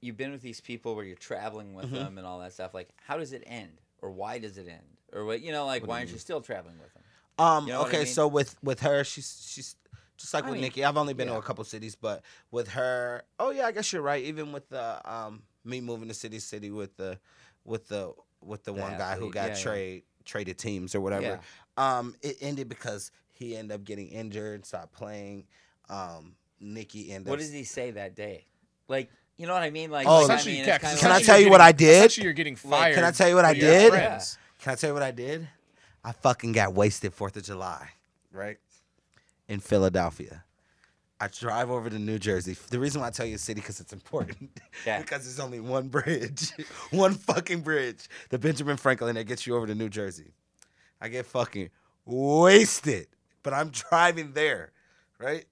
you've 0.00 0.16
been 0.16 0.30
with 0.30 0.42
these 0.42 0.60
people 0.60 0.94
where 0.94 1.04
you're 1.04 1.16
traveling 1.16 1.74
with 1.74 1.86
Mm-hmm. 1.86 1.94
them 1.96 2.18
and 2.18 2.26
all 2.26 2.38
that 2.40 2.52
stuff. 2.52 2.72
Like, 2.72 2.88
how 3.06 3.16
does 3.18 3.32
it 3.32 3.42
end, 3.46 3.80
or 4.00 4.10
why 4.12 4.38
does 4.38 4.56
it 4.56 4.68
end, 4.68 4.93
or 5.14 5.24
what? 5.24 5.40
You 5.40 5.52
know, 5.52 5.66
like, 5.66 5.86
why 5.86 5.98
aren't 5.98 6.10
you 6.12 6.18
still 6.18 6.40
traveling 6.40 6.78
with 6.78 6.92
them? 6.94 7.02
Um. 7.38 7.66
You 7.66 7.72
know 7.72 7.80
what 7.80 7.88
I 7.88 7.88
okay. 7.88 8.04
mean? 8.04 8.06
So 8.06 8.28
with 8.28 8.56
with 8.62 8.80
her, 8.80 9.04
she's 9.04 9.48
she's 9.50 9.76
just 10.16 10.34
like 10.34 10.44
I 10.44 10.48
with 10.48 10.54
mean, 10.54 10.62
Nikki. 10.62 10.84
I've 10.84 10.96
only 10.96 11.14
been 11.14 11.28
to 11.28 11.34
a 11.34 11.42
couple 11.42 11.64
cities, 11.64 11.94
but 11.96 12.22
with 12.50 12.68
her, 12.68 13.22
oh 13.38 13.50
yeah, 13.50 13.66
I 13.66 13.72
guess 13.72 13.92
you're 13.92 14.02
right. 14.02 14.22
Even 14.24 14.52
with 14.52 14.68
the 14.68 15.00
um 15.10 15.42
me 15.64 15.80
moving 15.80 16.08
to 16.08 16.14
city 16.14 16.38
city 16.38 16.70
with 16.70 16.96
the 16.96 17.18
with 17.64 17.88
the 17.88 18.12
with 18.40 18.64
the, 18.64 18.72
The 18.72 18.80
one 18.80 18.96
guy 18.96 19.16
who 19.16 19.30
got 19.30 19.46
yeah, 19.46 19.56
yeah. 19.56 19.62
trade 19.62 20.02
traded 20.24 20.58
teams 20.58 20.94
or 20.94 21.00
whatever. 21.00 21.40
Um, 21.76 22.14
it 22.22 22.36
ended 22.40 22.68
because 22.68 23.10
he 23.30 23.56
ended 23.56 23.74
up 23.74 23.84
getting 23.84 24.08
injured, 24.08 24.64
stopped 24.64 24.92
playing. 24.92 25.46
Um, 25.88 26.36
Nikki 26.60 27.10
ended 27.12 27.28
What 27.30 27.40
up. 27.40 27.44
did 27.44 27.52
he 27.52 27.64
say 27.64 27.90
that 27.92 28.14
day? 28.14 28.46
Like, 28.88 29.10
you 29.36 29.46
know 29.46 29.52
what 29.54 29.62
I 29.62 29.70
mean? 29.70 29.90
Like, 29.90 30.06
Oh, 30.06 30.22
like, 30.22 30.30
I 30.30 30.32
Essentially, 30.34 30.54
mean, 30.56 30.66
yeah, 30.66 30.78
kinda 30.78 30.96
Can 30.96 31.10
I 31.10 31.20
tell 31.20 31.20
essentially 31.20 31.44
you 31.44 31.50
what 31.50 31.60
I 31.60 31.72
did? 31.72 31.96
Essentially, 31.96 32.24
you're 32.24 32.32
getting 32.32 32.56
fired. 32.56 32.94
Can 32.94 33.04
I 33.04 33.10
tell 33.10 33.28
you 33.28 33.34
what 33.34 33.44
I 33.44 33.54
did? 33.54 33.90
friends. 33.90 34.38
Can 34.64 34.72
I 34.72 34.76
tell 34.76 34.88
you 34.88 34.94
what 34.94 35.02
I 35.02 35.10
did? 35.10 35.46
I 36.02 36.12
fucking 36.12 36.52
got 36.52 36.72
wasted 36.72 37.12
Fourth 37.12 37.36
of 37.36 37.42
July, 37.42 37.90
right? 38.32 38.56
In 39.46 39.60
Philadelphia. 39.60 40.42
I 41.20 41.28
drive 41.28 41.70
over 41.70 41.90
to 41.90 41.98
New 41.98 42.18
Jersey. 42.18 42.56
The 42.70 42.80
reason 42.80 43.02
why 43.02 43.08
I 43.08 43.10
tell 43.10 43.26
you 43.26 43.34
the 43.34 43.38
city 43.38 43.60
because 43.60 43.78
it's 43.78 43.92
important. 43.92 44.58
Yeah. 44.86 45.02
because 45.02 45.24
there's 45.24 45.38
only 45.38 45.60
one 45.60 45.88
bridge, 45.88 46.50
one 46.92 47.12
fucking 47.12 47.60
bridge, 47.60 48.08
the 48.30 48.38
Benjamin 48.38 48.78
Franklin 48.78 49.16
that 49.16 49.24
gets 49.24 49.46
you 49.46 49.54
over 49.54 49.66
to 49.66 49.74
New 49.74 49.90
Jersey. 49.90 50.32
I 50.98 51.08
get 51.08 51.26
fucking 51.26 51.68
wasted, 52.06 53.08
but 53.42 53.52
I'm 53.52 53.68
driving 53.68 54.32
there, 54.32 54.72
right? 55.18 55.44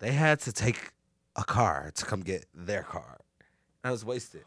They 0.00 0.10
had 0.10 0.40
to 0.40 0.52
take 0.52 0.90
a 1.36 1.44
car 1.44 1.92
to 1.94 2.04
come 2.04 2.22
get 2.22 2.46
their 2.52 2.82
car. 2.82 3.20
I 3.84 3.92
was 3.92 4.04
wasted. 4.04 4.42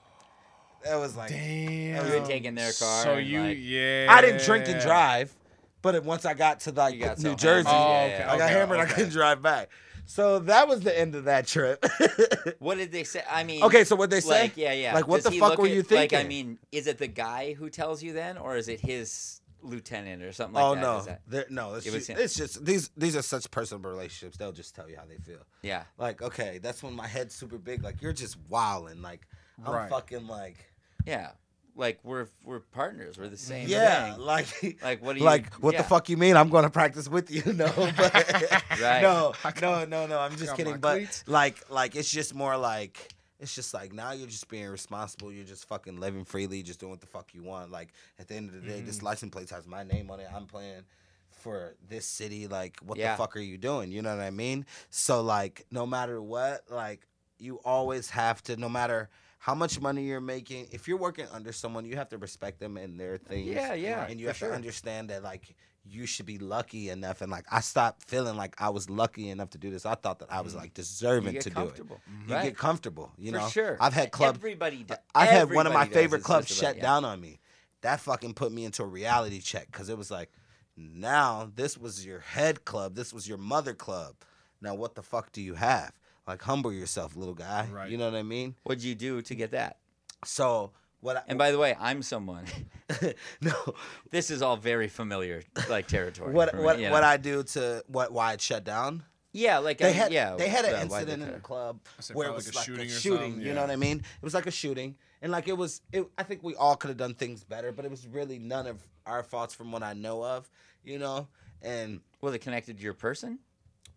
That 0.86 1.00
was 1.00 1.16
like 1.16 1.30
Damn. 1.30 2.06
You 2.06 2.12
had 2.14 2.26
taken 2.26 2.56
their 2.56 2.72
car. 2.74 3.04
So 3.04 3.18
you, 3.18 3.42
like, 3.42 3.58
yeah. 3.60 4.08
I 4.10 4.22
didn't 4.22 4.44
drink 4.44 4.68
and 4.68 4.82
drive, 4.82 5.34
but 5.82 5.96
it, 5.96 6.04
once 6.04 6.26
I 6.26 6.34
got 6.34 6.60
to 6.62 6.72
like 6.72 7.00
got 7.00 7.18
New 7.20 7.30
so 7.32 7.36
Jersey. 7.36 7.70
Oh, 7.72 7.74
Yeah, 7.74 8.06
okay. 8.06 8.24
I 8.24 8.38
got 8.38 8.42
okay, 8.42 8.54
hammered. 8.54 8.80
I 8.80 8.86
couldn't 8.86 9.12
drive 9.12 9.42
back. 9.42 9.70
So 10.06 10.40
that 10.40 10.68
was 10.68 10.82
the 10.82 10.98
end 10.98 11.16
of 11.16 11.26
that 11.26 11.48
trip. 11.48 11.84
What 12.60 12.78
did 12.78 12.92
they 12.92 13.04
say? 13.06 13.24
I 13.30 13.44
mean, 13.46 13.64
okay, 13.64 13.84
so 13.86 13.96
what 13.96 14.10
they 14.10 14.20
say? 14.20 14.42
Like, 14.44 14.58
yeah, 14.58 14.74
yeah. 14.74 14.94
Like, 14.94 15.08
what 15.08 15.24
Does 15.24 15.32
the 15.32 15.40
fuck 15.40 15.58
were 15.58 15.66
at- 15.66 15.72
you 15.72 15.82
thinking? 15.82 16.18
Like, 16.18 16.26
I 16.26 16.28
mean, 16.28 16.60
is 16.74 16.88
it 16.88 16.98
the 16.98 17.08
guy 17.08 17.54
who 17.54 17.70
tells 17.70 18.04
you 18.04 18.12
then, 18.14 18.38
or 18.38 18.58
is 18.58 18.68
it 18.68 18.80
his 18.82 19.42
lieutenant 19.62 20.22
or 20.22 20.34
something 20.34 20.56
like 20.56 20.64
oh 20.64 20.76
that? 20.76 20.82
no, 20.82 21.18
that- 21.38 21.52
no, 21.52 21.74
it's 21.76 21.86
It 21.86 21.94
was 21.94 22.08
just, 22.08 22.10
him. 22.10 22.18
it's 22.20 22.36
just 22.36 22.66
these 22.66 22.90
these 22.98 23.16
are 23.16 23.22
such 23.22 23.50
personal 23.52 23.90
relationships. 23.90 24.36
They'll 24.38 24.52
just 24.52 24.76
tell 24.76 24.90
you 24.90 24.98
how 24.98 25.06
they 25.06 25.18
feel. 25.18 25.40
yeah. 25.62 25.84
Like, 25.98 26.22
okay, 26.22 26.60
that's 26.62 26.84
when 26.84 26.94
my 26.94 27.08
head's 27.08 27.34
super 27.34 27.58
big. 27.58 27.82
Like, 27.84 28.02
you're 28.02 28.12
just 28.14 28.38
wilding. 28.50 29.02
Like, 29.02 29.22
I'm 29.66 29.74
Right. 29.74 29.90
fucking 29.90 30.28
like, 30.28 30.58
Yeah. 31.06 31.32
Like 31.76 32.00
we're 32.04 32.28
we're 32.46 32.60
partners. 32.60 33.18
We're 33.18 33.30
the 33.30 33.38
same. 33.38 33.68
yeah, 33.68 34.14
thing. 34.14 34.22
like, 34.22 34.78
Like 34.84 35.02
what 35.04 35.14
do 35.14 35.20
you? 35.20 35.26
like 35.26 35.52
what 35.56 35.74
yeah. 35.74 35.82
the 35.82 35.88
fuck 35.88 36.08
you 36.08 36.18
mean? 36.18 36.38
I'm 36.38 36.50
going 36.50 36.66
to 36.66 36.70
practice 36.70 37.08
with 37.10 37.32
you, 37.32 37.42
no, 37.54 37.66
but 37.98 38.14
Right. 38.80 39.02
no, 39.02 39.34
no, 39.60 39.84
no, 39.86 40.06
no. 40.06 40.20
I'm 40.20 40.36
just 40.36 40.56
kidding. 40.56 40.78
But 40.78 40.98
cleats. 40.98 41.24
like, 41.26 41.58
like 41.72 41.96
it's 41.96 42.12
just 42.12 42.36
more 42.36 42.56
like 42.58 43.10
it's 43.40 43.56
just 43.56 43.74
like 43.74 43.92
now 43.92 44.12
you're 44.12 44.28
just 44.28 44.48
being 44.50 44.68
responsible. 44.70 45.32
You're 45.32 45.46
just 45.46 45.68
fucking 45.68 46.00
living 46.00 46.26
freely, 46.26 46.62
just 46.62 46.80
doing 46.80 46.92
what 46.92 47.02
the 47.02 47.08
fuck 47.08 47.34
you 47.34 47.42
want. 47.42 47.72
Like 47.72 47.90
at 48.20 48.28
the 48.28 48.36
end 48.36 48.50
of 48.50 48.56
the 48.56 48.62
day, 48.62 48.78
Mm-hmm. 48.78 48.86
this 48.86 49.02
license 49.02 49.32
plate 49.32 49.50
has 49.50 49.66
my 49.66 49.82
name 49.84 50.12
on 50.12 50.20
it. 50.20 50.28
I'm 50.34 50.46
playing 50.46 50.84
for 51.32 51.74
this 51.90 52.06
city. 52.06 52.48
Like, 52.48 52.78
what 52.84 53.00
Yeah. 53.00 53.14
the 53.14 53.18
fuck 53.18 53.36
are 53.36 53.40
you 53.40 53.58
doing? 53.58 53.92
You 53.92 54.04
know 54.04 54.16
what 54.16 54.24
I 54.24 54.30
mean? 54.30 54.68
So 54.92 55.22
like, 55.22 55.66
no 55.72 55.88
matter 55.88 56.22
what, 56.22 56.66
like 56.70 57.08
you 57.40 57.60
always 57.66 58.12
have 58.12 58.44
to, 58.44 58.58
no 58.58 58.70
matter. 58.70 59.10
How 59.44 59.54
much 59.54 59.82
money 59.82 60.04
you're 60.06 60.22
making? 60.22 60.68
If 60.72 60.88
you're 60.88 60.98
working 60.98 61.26
under 61.34 61.52
someone, 61.52 61.84
you 61.84 61.98
have 61.98 62.08
to 62.10 62.18
respect 62.18 62.62
them 62.62 62.78
and 62.78 62.98
their 62.98 63.18
things 63.18 63.46
Yeah, 63.48 63.74
yeah. 63.74 64.06
and 64.10 64.18
you 64.18 64.28
have 64.28 64.38
sure. 64.38 64.48
to 64.48 64.56
understand 64.56 65.10
that 65.10 65.22
like 65.22 65.54
you 65.84 66.06
should 66.06 66.26
be 66.26 66.38
lucky 66.38 66.90
enough 66.90 67.20
and 67.22 67.30
like 67.30 67.44
I 67.52 67.60
stopped 67.60 68.04
feeling 68.04 68.38
like 68.38 68.56
I 68.62 68.70
was 68.70 68.90
lucky 68.90 69.30
enough 69.30 69.50
to 69.50 69.58
do 69.58 69.70
this. 69.70 69.86
I 69.86 69.96
thought 69.96 70.20
that 70.20 70.32
I 70.32 70.40
was 70.40 70.56
like 70.56 70.72
Mm. 70.72 70.76
Deserving 70.76 71.34
to 71.40 71.50
do 71.50 71.50
it. 71.50 71.54
comfortable. 71.56 72.00
You 72.26 72.34
right. 72.36 72.44
get 72.46 72.58
comfortable, 72.58 73.12
you 73.18 73.34
for 73.34 73.38
know. 73.40 73.50
sure. 73.50 73.78
I've 73.82 73.92
had 73.94 74.12
club 74.12 74.36
Everybody. 74.36 74.84
do- 74.84 74.96
I've 75.14 75.30
had 75.30 75.52
one 75.54 75.68
of 75.68 75.74
my 75.74 75.88
favorite 75.88 76.24
clubs 76.24 76.48
shut 76.48 76.78
yeah. 76.78 76.82
down 76.82 77.04
on 77.04 77.20
me. 77.20 77.42
That 77.82 78.00
fucking 78.00 78.36
put 78.36 78.54
me 78.54 78.64
into 78.64 78.82
a 78.84 78.88
reality 78.88 79.42
check 79.42 79.70
cuz 79.74 79.90
it 79.90 79.98
was 79.98 80.10
like 80.10 80.32
now 80.78 81.52
this 81.54 81.78
was 81.78 82.06
your 82.06 82.20
head 82.22 82.64
club, 82.64 82.96
this 82.96 83.12
was 83.12 83.28
your 83.28 83.38
mother 83.38 83.74
club. 83.74 84.16
Now 84.62 84.74
what 84.76 84.96
the 84.96 85.04
fuck 85.04 85.34
do 85.34 85.42
you 85.42 85.56
have? 85.56 85.92
Like 86.28 86.42
humble 86.42 86.72
yourself, 86.72 87.16
little 87.16 87.34
guy. 87.34 87.68
Right. 87.72 87.90
You 87.90 87.98
know 87.98 88.06
what 88.06 88.16
I 88.18 88.24
mean? 88.24 88.56
What'd 88.64 88.84
you 88.84 88.96
do 88.96 89.22
to 89.22 89.36
get 89.36 89.52
that? 89.52 89.78
So 90.26 90.72
what 91.02 91.18
I, 91.18 91.24
And 91.28 91.38
by 91.38 91.52
the 91.52 91.58
way, 91.60 91.76
I'm 91.80 92.02
someone. 92.02 92.46
no 93.42 93.54
this 94.12 94.30
is 94.32 94.42
all 94.42 94.56
very 94.56 94.88
familiar, 94.88 95.44
like 95.70 95.88
territory. 95.88 96.32
what 96.34 96.52
for 96.52 96.58
me, 96.58 96.64
what 96.64 96.80
you 96.80 96.90
what 96.90 97.02
know? 97.02 97.08
I 97.08 97.18
do 97.18 97.44
to 97.44 97.84
what 97.88 98.12
why 98.14 98.34
it 98.34 98.42
shut 98.42 98.64
down? 98.64 99.04
Yeah, 99.34 99.58
like 99.58 99.80
they 99.80 99.88
I, 99.90 99.92
had 99.92 100.14
yeah. 100.14 100.36
they 100.36 100.48
had 100.48 100.64
an 100.64 100.88
why 100.90 101.00
incident 101.00 101.24
in 101.24 101.32
the 101.34 101.40
club 101.40 101.80
said 102.00 102.16
where 102.16 102.30
it 102.30 102.34
was 102.36 102.46
like 102.48 102.54
a 102.56 102.58
like 102.58 102.66
shooting 102.66 102.86
or 102.88 102.90
shooting. 102.90 103.20
something, 103.20 103.42
You 103.42 103.48
yeah. 103.48 103.54
know 103.56 103.62
what 103.62 103.72
I 103.72 103.76
mean? 103.76 103.98
It 103.98 104.24
was 104.24 104.34
like 104.34 104.46
a 104.46 104.52
shooting, 104.52 104.96
and 105.22 105.32
like 105.32 105.48
it 105.48 105.58
was. 105.58 105.82
It, 105.92 106.08
I 106.18 106.24
think 106.24 106.44
we 106.44 106.56
all 106.56 106.76
could 106.76 106.90
have 106.90 106.98
done 106.98 107.16
things 107.16 107.44
better, 107.44 107.72
but 107.72 107.84
it 107.84 107.92
was 107.92 108.08
really 108.08 108.38
none 108.40 108.68
of 108.68 108.82
our 109.06 109.24
faults 109.24 109.54
from 109.56 109.72
what 109.72 109.82
I 109.84 109.94
know 109.94 110.24
of. 110.24 110.50
You 110.86 111.00
know, 111.00 111.28
and 111.62 112.02
Was 112.22 112.34
it 112.36 112.40
connected 112.40 112.78
to 112.78 112.84
your 112.84 112.94
person? 112.94 113.40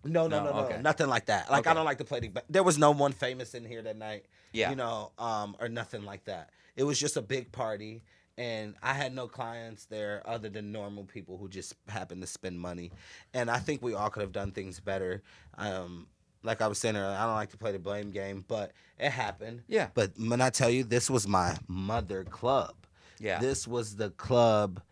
No, 0.07 0.27
no, 0.27 0.39
No, 0.39 0.45
no, 0.45 0.53
no, 0.53 0.65
okay. 0.67 0.83
nothing 0.83 1.09
like 1.09 1.27
that. 1.27 1.51
Like 1.51 1.67
I 1.67 1.75
don't 1.75 1.85
like 1.85 1.99
to 1.99 2.05
play 2.05 2.21
the. 2.21 2.29
But 2.29 2.45
there 2.49 2.63
was 2.63 2.79
no 2.79 2.91
one 2.93 3.13
famous 3.13 3.55
in 3.55 3.65
here 3.65 3.83
that 3.83 3.97
night. 3.97 4.25
Yeah. 4.53 4.71
You 4.71 4.77
know, 4.77 5.13
um, 5.19 5.57
or 5.61 5.69
nothing 5.69 6.05
like 6.05 6.25
that. 6.25 6.51
It 6.77 6.85
was 6.85 6.99
just 6.99 7.17
a 7.17 7.23
big 7.23 7.53
party. 7.53 8.03
And 8.39 8.75
I 8.83 8.93
had 8.93 9.15
no 9.15 9.29
clients 9.29 9.87
there 9.87 10.23
other 10.27 10.51
than 10.51 10.71
normal 10.71 11.05
people 11.05 11.39
who 11.39 11.49
just 11.49 11.75
happened 11.89 12.21
to 12.21 12.27
spend 12.27 12.61
money. 12.61 12.93
And 13.33 13.51
I 13.51 13.59
think 13.59 13.81
we 13.83 13.95
all 13.95 14.11
could 14.11 14.21
have 14.21 14.33
done 14.33 14.53
things 14.53 14.79
better. 14.79 15.23
Um, 15.57 16.07
like 16.43 16.61
I 16.61 16.67
was 16.67 16.79
saying 16.79 16.97
earlier, 16.97 17.17
I 17.17 17.25
don't 17.25 17.35
like 17.35 17.51
to 17.51 17.57
play 17.57 17.73
the 17.73 17.79
blame 17.79 18.11
game, 18.11 18.45
but 18.47 18.73
it 18.99 19.11
happened. 19.11 19.63
Yeah. 19.69 19.89
But 19.95 20.13
when 20.19 20.43
I 20.43 20.51
tell 20.51 20.69
you, 20.69 20.85
this 20.85 21.09
was 21.09 21.27
my 21.27 21.57
mother 21.67 22.25
club. 22.25 22.75
Yeah. 23.19 23.39
This 23.39 23.67
was 23.67 23.97
the 23.97 24.11
club 24.11 24.83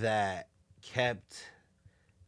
that 0.00 0.48
kept. 0.82 1.44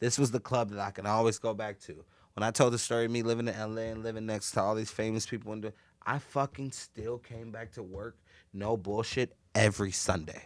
This 0.01 0.19
was 0.19 0.31
the 0.33 0.41
club 0.41 0.71
that 0.71 0.81
I 0.81 0.91
can 0.91 1.07
always 1.07 1.39
go 1.39 1.55
back 1.55 1.79
to. 1.83 2.05
When 2.35 2.43
I 2.45 2.51
told 2.51 2.73
the 2.73 2.79
story 2.79 3.05
of 3.07 3.11
me 3.11 3.23
living 3.23 3.49
in 3.49 3.59
LA 3.59 3.83
and 3.83 4.03
living 4.03 4.27
next 4.27 4.53
to 4.53 4.61
all 4.63 4.75
these 4.75 4.91
famous 4.91 5.27
people 5.27 5.53
and 5.53 5.73
I 6.07 6.19
fucking 6.19 6.73
still 6.73 7.19
came 7.19 7.51
back 7.51 7.73
to 7.73 7.83
work, 7.83 8.17
no 8.53 8.77
bullshit, 8.77 9.35
every 9.55 9.91
Sunday. 9.93 10.43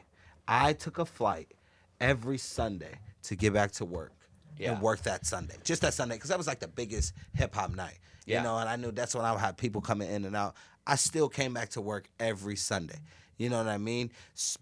I 0.49 0.73
took 0.73 0.99
a 0.99 1.05
flight 1.05 1.53
every 2.01 2.39
Sunday 2.39 2.99
to 3.25 3.37
get 3.37 3.53
back 3.53 3.71
to 3.73 3.85
work 3.85 4.13
Yeah. 4.59 4.73
and 4.73 4.83
work 4.83 5.03
that 5.03 5.27
Sunday, 5.27 5.55
just 5.63 5.83
that 5.83 5.95
Sunday, 5.95 6.17
because 6.17 6.31
that 6.31 6.39
was 6.39 6.47
like 6.47 6.61
the 6.61 6.69
biggest 6.69 7.13
hip 7.35 7.55
hop 7.55 7.75
night. 7.75 7.99
Yeah. 8.27 8.39
You 8.39 8.45
know, 8.45 8.59
and 8.59 8.69
I 8.69 8.77
knew 8.77 8.91
that's 8.91 9.15
when 9.15 9.25
I 9.25 9.33
would 9.33 9.41
have 9.41 9.57
people 9.57 9.81
coming 9.81 10.11
in 10.11 10.25
and 10.25 10.35
out. 10.35 10.55
I 10.87 10.97
still 10.97 11.29
came 11.29 11.53
back 11.55 11.69
to 11.71 11.81
work 11.81 12.09
every 12.19 12.57
Sunday. 12.57 12.99
You 13.37 13.49
know 13.51 13.59
what 13.59 13.69
I 13.69 13.79
mean? 13.79 14.11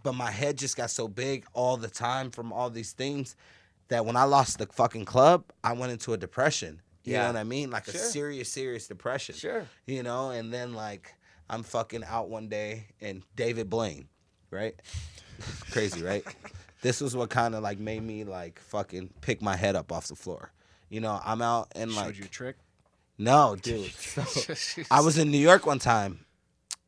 But 0.02 0.14
my 0.14 0.30
head 0.30 0.56
just 0.58 0.76
got 0.76 0.90
so 0.90 1.06
big 1.08 1.46
all 1.52 1.76
the 1.76 1.88
time 1.88 2.30
from 2.30 2.52
all 2.52 2.70
these 2.70 2.92
things 2.92 3.36
that 3.88 4.04
when 4.06 4.16
I 4.16 4.24
lost 4.24 4.58
the 4.58 4.66
fucking 4.66 5.04
club, 5.04 5.44
I 5.62 5.72
went 5.74 5.92
into 5.92 6.12
a 6.12 6.16
depression. 6.16 6.80
You 7.04 7.14
Yeah. 7.14 7.22
know 7.22 7.26
what 7.28 7.36
I 7.36 7.44
mean? 7.44 7.70
Like 7.70 7.88
a 7.88 7.92
serious, 7.98 8.48
serious 8.48 8.86
depression. 8.86 9.34
Sure. 9.34 9.66
You 9.86 10.02
know, 10.02 10.30
and 10.30 10.52
then 10.52 10.72
like 10.74 11.14
I'm 11.50 11.62
fucking 11.62 12.04
out 12.04 12.28
one 12.28 12.48
day 12.48 12.86
and 13.00 13.22
David 13.36 13.68
Blaine, 13.68 14.08
right? 14.50 14.74
Crazy, 15.70 16.02
right? 16.02 16.24
this 16.82 17.00
was 17.00 17.16
what 17.16 17.30
kind 17.30 17.54
of 17.54 17.62
like 17.62 17.78
made 17.78 18.02
me 18.02 18.24
like 18.24 18.58
fucking 18.60 19.10
pick 19.20 19.42
my 19.42 19.56
head 19.56 19.74
up 19.76 19.90
off 19.92 20.06
the 20.08 20.14
floor. 20.16 20.52
You 20.88 21.00
know, 21.00 21.20
I'm 21.24 21.42
out 21.42 21.72
and 21.74 21.90
Showed 21.90 22.00
like 22.00 22.18
you 22.18 22.24
a 22.24 22.28
trick. 22.28 22.56
no, 23.18 23.56
dude. 23.60 23.90
So, 23.96 24.54
I 24.90 25.00
was 25.00 25.18
in 25.18 25.30
New 25.30 25.38
York 25.38 25.66
one 25.66 25.78
time, 25.78 26.24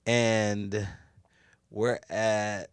and 0.07 0.87
we're 1.71 1.99
at 2.09 2.71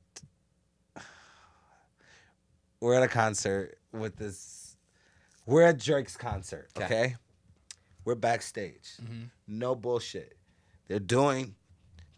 we're 2.80 2.96
at 2.96 3.04
a 3.04 3.08
concert 3.08 3.78
with 3.92 4.16
this. 4.18 4.76
We're 5.46 5.64
at 5.64 5.80
Drake's 5.80 6.16
concert. 6.18 6.70
Okay. 6.78 6.86
Okay, 6.86 7.16
we're 8.06 8.16
backstage. 8.16 8.90
No 9.48 9.76
bullshit. 9.76 10.38
They're 10.88 11.00
doing. 11.00 11.56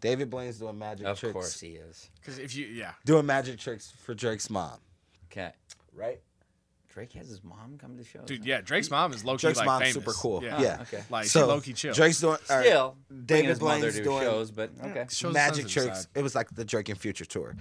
David 0.00 0.28
Blaine's 0.28 0.58
doing 0.58 0.78
magic 0.78 1.06
Of 1.06 1.18
tricks. 1.18 1.32
course 1.32 1.60
he 1.60 1.68
is. 1.68 2.10
Because 2.20 2.38
if 2.38 2.54
you, 2.54 2.66
yeah, 2.66 2.92
Doing 3.06 3.24
magic 3.24 3.58
tricks 3.58 3.90
for 4.02 4.12
Drake's 4.14 4.50
mom, 4.50 4.78
Okay. 5.32 5.52
right? 5.94 6.20
Drake 6.90 7.12
has 7.14 7.26
his 7.28 7.42
mom 7.42 7.78
come 7.78 7.96
to 7.96 8.04
shows. 8.04 8.26
Dude, 8.26 8.44
yeah, 8.44 8.60
Drake's 8.60 8.90
mom 8.90 9.12
is 9.14 9.24
low 9.24 9.36
key 9.36 9.40
Drake's 9.46 9.58
like 9.58 9.66
mom's 9.66 9.80
famous. 9.84 9.94
super 9.94 10.12
cool. 10.12 10.44
Yeah, 10.44 10.60
Yeah. 10.60 10.78
okay. 10.82 11.02
like 11.10 11.24
so 11.26 11.40
she 11.40 11.46
low 11.46 11.60
key 11.60 11.72
chill. 11.72 11.94
Drake's 11.94 12.20
doing 12.20 12.36
all 12.50 12.56
right, 12.56 12.66
Still, 12.66 12.96
David 13.24 13.58
Blaine's 13.58 13.94
to 13.96 14.04
doing 14.04 14.20
shows, 14.20 14.50
but 14.52 14.70
okay. 14.80 15.06
Shows 15.08 15.32
the 15.32 15.38
Magic 15.38 15.66
Tricks. 15.68 16.00
side. 16.02 16.06
It 16.14 16.22
was 16.22 16.34
like 16.34 16.50
the 16.54 16.64
Drake 16.66 16.90
and 16.90 16.98
Future 17.00 17.24
tour, 17.24 17.56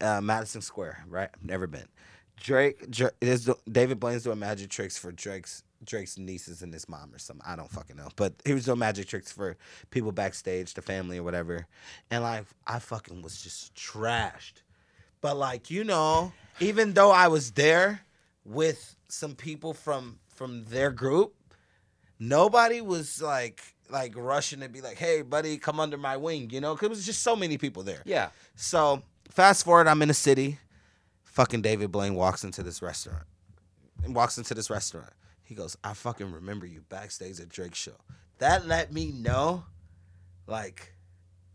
uh, 0.00 0.20
Madison 0.20 0.60
Square. 0.60 1.04
Right, 1.08 1.30
never 1.42 1.66
been. 1.66 1.88
Drake, 2.36 2.88
Drake 2.90 3.12
is 3.20 3.50
David 3.70 3.98
Blaine's 3.98 4.22
doing 4.24 4.38
magic 4.38 4.68
tricks 4.70 4.96
for 4.98 5.10
Drake's 5.10 5.64
Drake's 5.84 6.18
nieces 6.18 6.62
and 6.62 6.72
his 6.72 6.88
mom 6.88 7.14
or 7.14 7.18
something. 7.18 7.44
I 7.46 7.56
don't 7.56 7.70
fucking 7.70 7.96
know, 7.96 8.08
but 8.16 8.34
he 8.44 8.54
was 8.54 8.64
doing 8.64 8.78
magic 8.78 9.08
tricks 9.08 9.30
for 9.30 9.56
people 9.90 10.12
backstage, 10.12 10.74
the 10.74 10.82
family 10.82 11.18
or 11.18 11.22
whatever. 11.22 11.66
And 12.10 12.22
like, 12.22 12.44
I 12.66 12.78
fucking 12.78 13.22
was 13.22 13.40
just 13.40 13.74
trashed. 13.74 14.62
But 15.20 15.36
like, 15.36 15.70
you 15.70 15.84
know, 15.84 16.32
even 16.60 16.94
though 16.94 17.10
I 17.10 17.28
was 17.28 17.52
there 17.52 18.00
with 18.44 18.96
some 19.08 19.34
people 19.34 19.74
from 19.74 20.18
from 20.34 20.64
their 20.66 20.90
group, 20.90 21.34
nobody 22.18 22.80
was 22.80 23.20
like 23.20 23.62
like 23.90 24.14
rushing 24.16 24.60
to 24.60 24.68
be 24.68 24.80
like, 24.80 24.96
"Hey, 24.96 25.22
buddy, 25.22 25.58
come 25.58 25.80
under 25.80 25.96
my 25.96 26.16
wing," 26.16 26.50
you 26.50 26.60
know, 26.60 26.74
because 26.74 26.86
it 26.86 26.90
was 26.90 27.06
just 27.06 27.22
so 27.22 27.34
many 27.34 27.58
people 27.58 27.82
there. 27.82 28.02
Yeah. 28.04 28.30
So 28.54 29.02
fast 29.30 29.64
forward, 29.64 29.88
I'm 29.88 30.02
in 30.02 30.08
the 30.08 30.14
city. 30.14 30.58
Fucking 31.24 31.62
David 31.62 31.92
Blaine 31.92 32.14
walks 32.14 32.44
into 32.44 32.62
this 32.62 32.82
restaurant. 32.82 33.24
And 34.04 34.14
walks 34.14 34.38
into 34.38 34.54
this 34.54 34.70
restaurant. 34.70 35.12
He 35.48 35.54
goes, 35.54 35.78
I 35.82 35.94
fucking 35.94 36.30
remember 36.30 36.66
you 36.66 36.82
backstage 36.90 37.40
at 37.40 37.48
Drake's 37.48 37.78
show. 37.78 37.94
That 38.38 38.66
let 38.66 38.92
me 38.92 39.12
know, 39.12 39.64
like, 40.46 40.92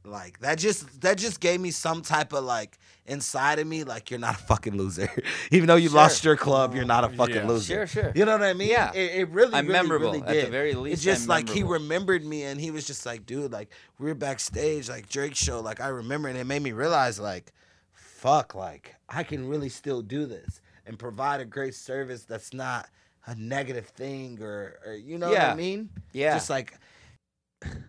like 0.04 0.40
that 0.40 0.58
just 0.58 1.00
that 1.02 1.18
just 1.18 1.40
gave 1.40 1.62
me 1.62 1.72
some 1.72 2.02
type 2.02 2.34
of 2.34 2.44
like 2.44 2.78
inside 3.06 3.60
of 3.60 3.68
me, 3.68 3.84
like 3.86 4.10
you're 4.12 4.20
not 4.20 4.34
a 4.36 4.40
fucking 4.40 4.76
loser. 4.76 5.10
Even 5.52 5.68
though 5.68 5.76
you 5.78 5.90
Sure. 5.90 5.98
lost 5.98 6.26
your 6.26 6.36
club, 6.36 6.74
you're 6.76 6.84
not 6.86 7.04
a 7.06 7.10
fucking 7.10 7.36
Yeah. 7.36 7.48
loser. 7.48 7.88
Sure, 7.88 7.88
sure. 8.04 8.12
You 8.16 8.26
know 8.26 8.34
what 8.34 8.44
I 8.44 8.54
mean? 8.54 8.70
Yeah. 8.70 8.92
It, 8.94 9.12
it 9.22 9.30
really, 9.30 9.54
I'm 9.54 9.68
really, 9.68 9.72
memorable. 9.80 10.08
really 10.12 10.22
At 10.22 10.28
the 10.28 10.34
did. 10.34 10.50
very 10.52 10.74
least, 10.74 10.94
it's 10.96 11.04
just 11.04 11.22
I'm 11.24 11.28
like 11.30 11.48
he 11.50 11.62
remembered 11.64 12.26
me, 12.26 12.44
and 12.44 12.60
he 12.60 12.72
was 12.72 12.86
just 12.86 13.06
like, 13.06 13.26
dude, 13.28 13.52
like 13.54 13.70
we 14.00 14.08
were 14.08 14.16
backstage, 14.16 14.90
like 14.90 15.08
Drake 15.08 15.36
show, 15.36 15.62
like 15.62 15.80
I 15.80 15.88
remember, 15.90 16.28
and 16.28 16.38
it 16.38 16.46
made 16.46 16.64
me 16.64 16.72
realize, 16.74 17.20
like, 17.20 17.54
fuck, 17.94 18.56
like 18.56 18.96
I 19.08 19.24
can 19.24 19.48
really 19.48 19.70
still 19.70 20.02
do 20.02 20.26
this 20.26 20.60
and 20.86 21.00
provide 21.00 21.40
a 21.40 21.46
great 21.46 21.76
service 21.76 22.26
that's 22.26 22.54
not 22.54 22.90
a 23.26 23.36
negative 23.36 23.88
thing, 23.88 24.42
or, 24.42 24.80
or 24.86 24.94
you 24.94 25.18
know 25.18 25.30
what 25.30 25.40
I 25.40 25.56
mean? 25.56 25.90
Yeah. 26.12 26.34
Just 26.36 26.50
like, 26.50 26.74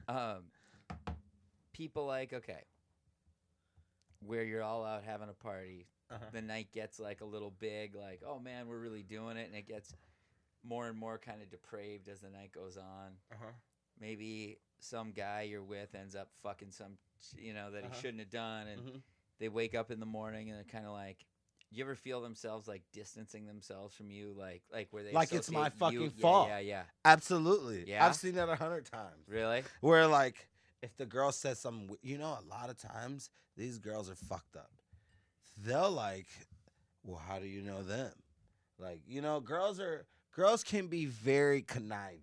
um, 0.08 0.44
people 1.72 2.06
like 2.06 2.32
okay, 2.32 2.62
where 4.24 4.44
you're 4.44 4.62
all 4.62 4.84
out 4.84 5.02
having 5.04 5.28
a 5.28 5.32
party, 5.34 5.86
Uh-huh. 6.10 6.24
the 6.32 6.42
night 6.42 6.68
gets 6.72 6.98
like 7.00 7.20
a 7.20 7.24
little 7.24 7.50
big, 7.50 7.94
like 7.96 8.22
oh 8.26 8.38
man, 8.38 8.68
we're 8.68 8.78
really 8.78 9.02
doing 9.02 9.36
it, 9.36 9.46
and 9.46 9.54
it 9.56 9.66
gets 9.66 9.94
more 10.62 10.88
and 10.88 10.96
more 10.98 11.18
kind 11.18 11.42
of 11.42 11.50
depraved 11.50 12.08
as 12.08 12.20
the 12.20 12.30
night 12.30 12.52
goes 12.52 12.76
on. 12.76 13.12
Uh-huh. 13.32 13.50
Maybe 14.00 14.58
some 14.80 15.12
guy 15.12 15.42
you're 15.42 15.62
with 15.62 15.94
ends 15.94 16.14
up 16.16 16.28
fucking 16.42 16.70
some, 16.70 16.96
you 17.36 17.52
know, 17.54 17.70
that 17.70 17.84
Uh-huh. 17.84 17.92
he 17.94 18.00
shouldn't 18.00 18.20
have 18.20 18.30
done, 18.30 18.66
and 18.68 18.80
Mhm. 18.82 19.02
they 19.40 19.48
wake 19.48 19.74
up 19.74 19.90
in 19.90 20.00
the 20.00 20.06
morning 20.06 20.48
and 20.48 20.56
they're 20.56 20.64
kind 20.64 20.86
of 20.86 20.92
like. 20.92 21.26
You 21.74 21.84
ever 21.84 21.94
feel 21.96 22.20
themselves 22.20 22.68
like 22.68 22.82
distancing 22.92 23.46
themselves 23.46 23.94
from 23.94 24.10
you, 24.10 24.32
like 24.38 24.62
like 24.72 24.88
where 24.92 25.02
they 25.02 25.12
Like 25.12 25.32
it's 25.32 25.50
my 25.50 25.68
associate 25.68 25.92
you- 25.92 26.00
fucking 26.08 26.12
yeah, 26.18 26.22
fault. 26.22 26.48
Yeah, 26.48 26.58
yeah, 26.60 26.82
absolutely. 27.04 27.84
Yeah? 27.88 28.06
I've 28.06 28.14
seen 28.14 28.34
that 28.36 28.48
a 28.48 28.54
hundred 28.56 28.86
times. 28.86 29.26
really. 29.28 29.62
Where 29.80 30.06
like 30.06 30.48
if 30.82 30.96
the 30.96 31.06
girl 31.06 31.32
says 31.32 31.58
something, 31.58 31.96
you 32.02 32.18
know, 32.18 32.38
a 32.40 32.44
lot 32.48 32.70
of 32.70 32.76
times 32.78 33.30
these 33.56 33.78
girls 33.78 34.08
are 34.10 34.14
fucked 34.14 34.56
up. 34.56 34.70
They'll 35.64 35.90
like, 35.90 36.26
well, 37.02 37.20
how 37.28 37.38
do 37.38 37.46
you 37.46 37.62
know 37.62 37.82
them? 37.82 38.10
Like, 38.78 39.00
you 39.06 39.20
know, 39.22 39.40
girls 39.40 39.80
are 39.80 40.04
girls 40.34 40.62
can 40.64 40.88
be 40.88 41.06
very 41.06 41.62
conniving. 41.62 42.20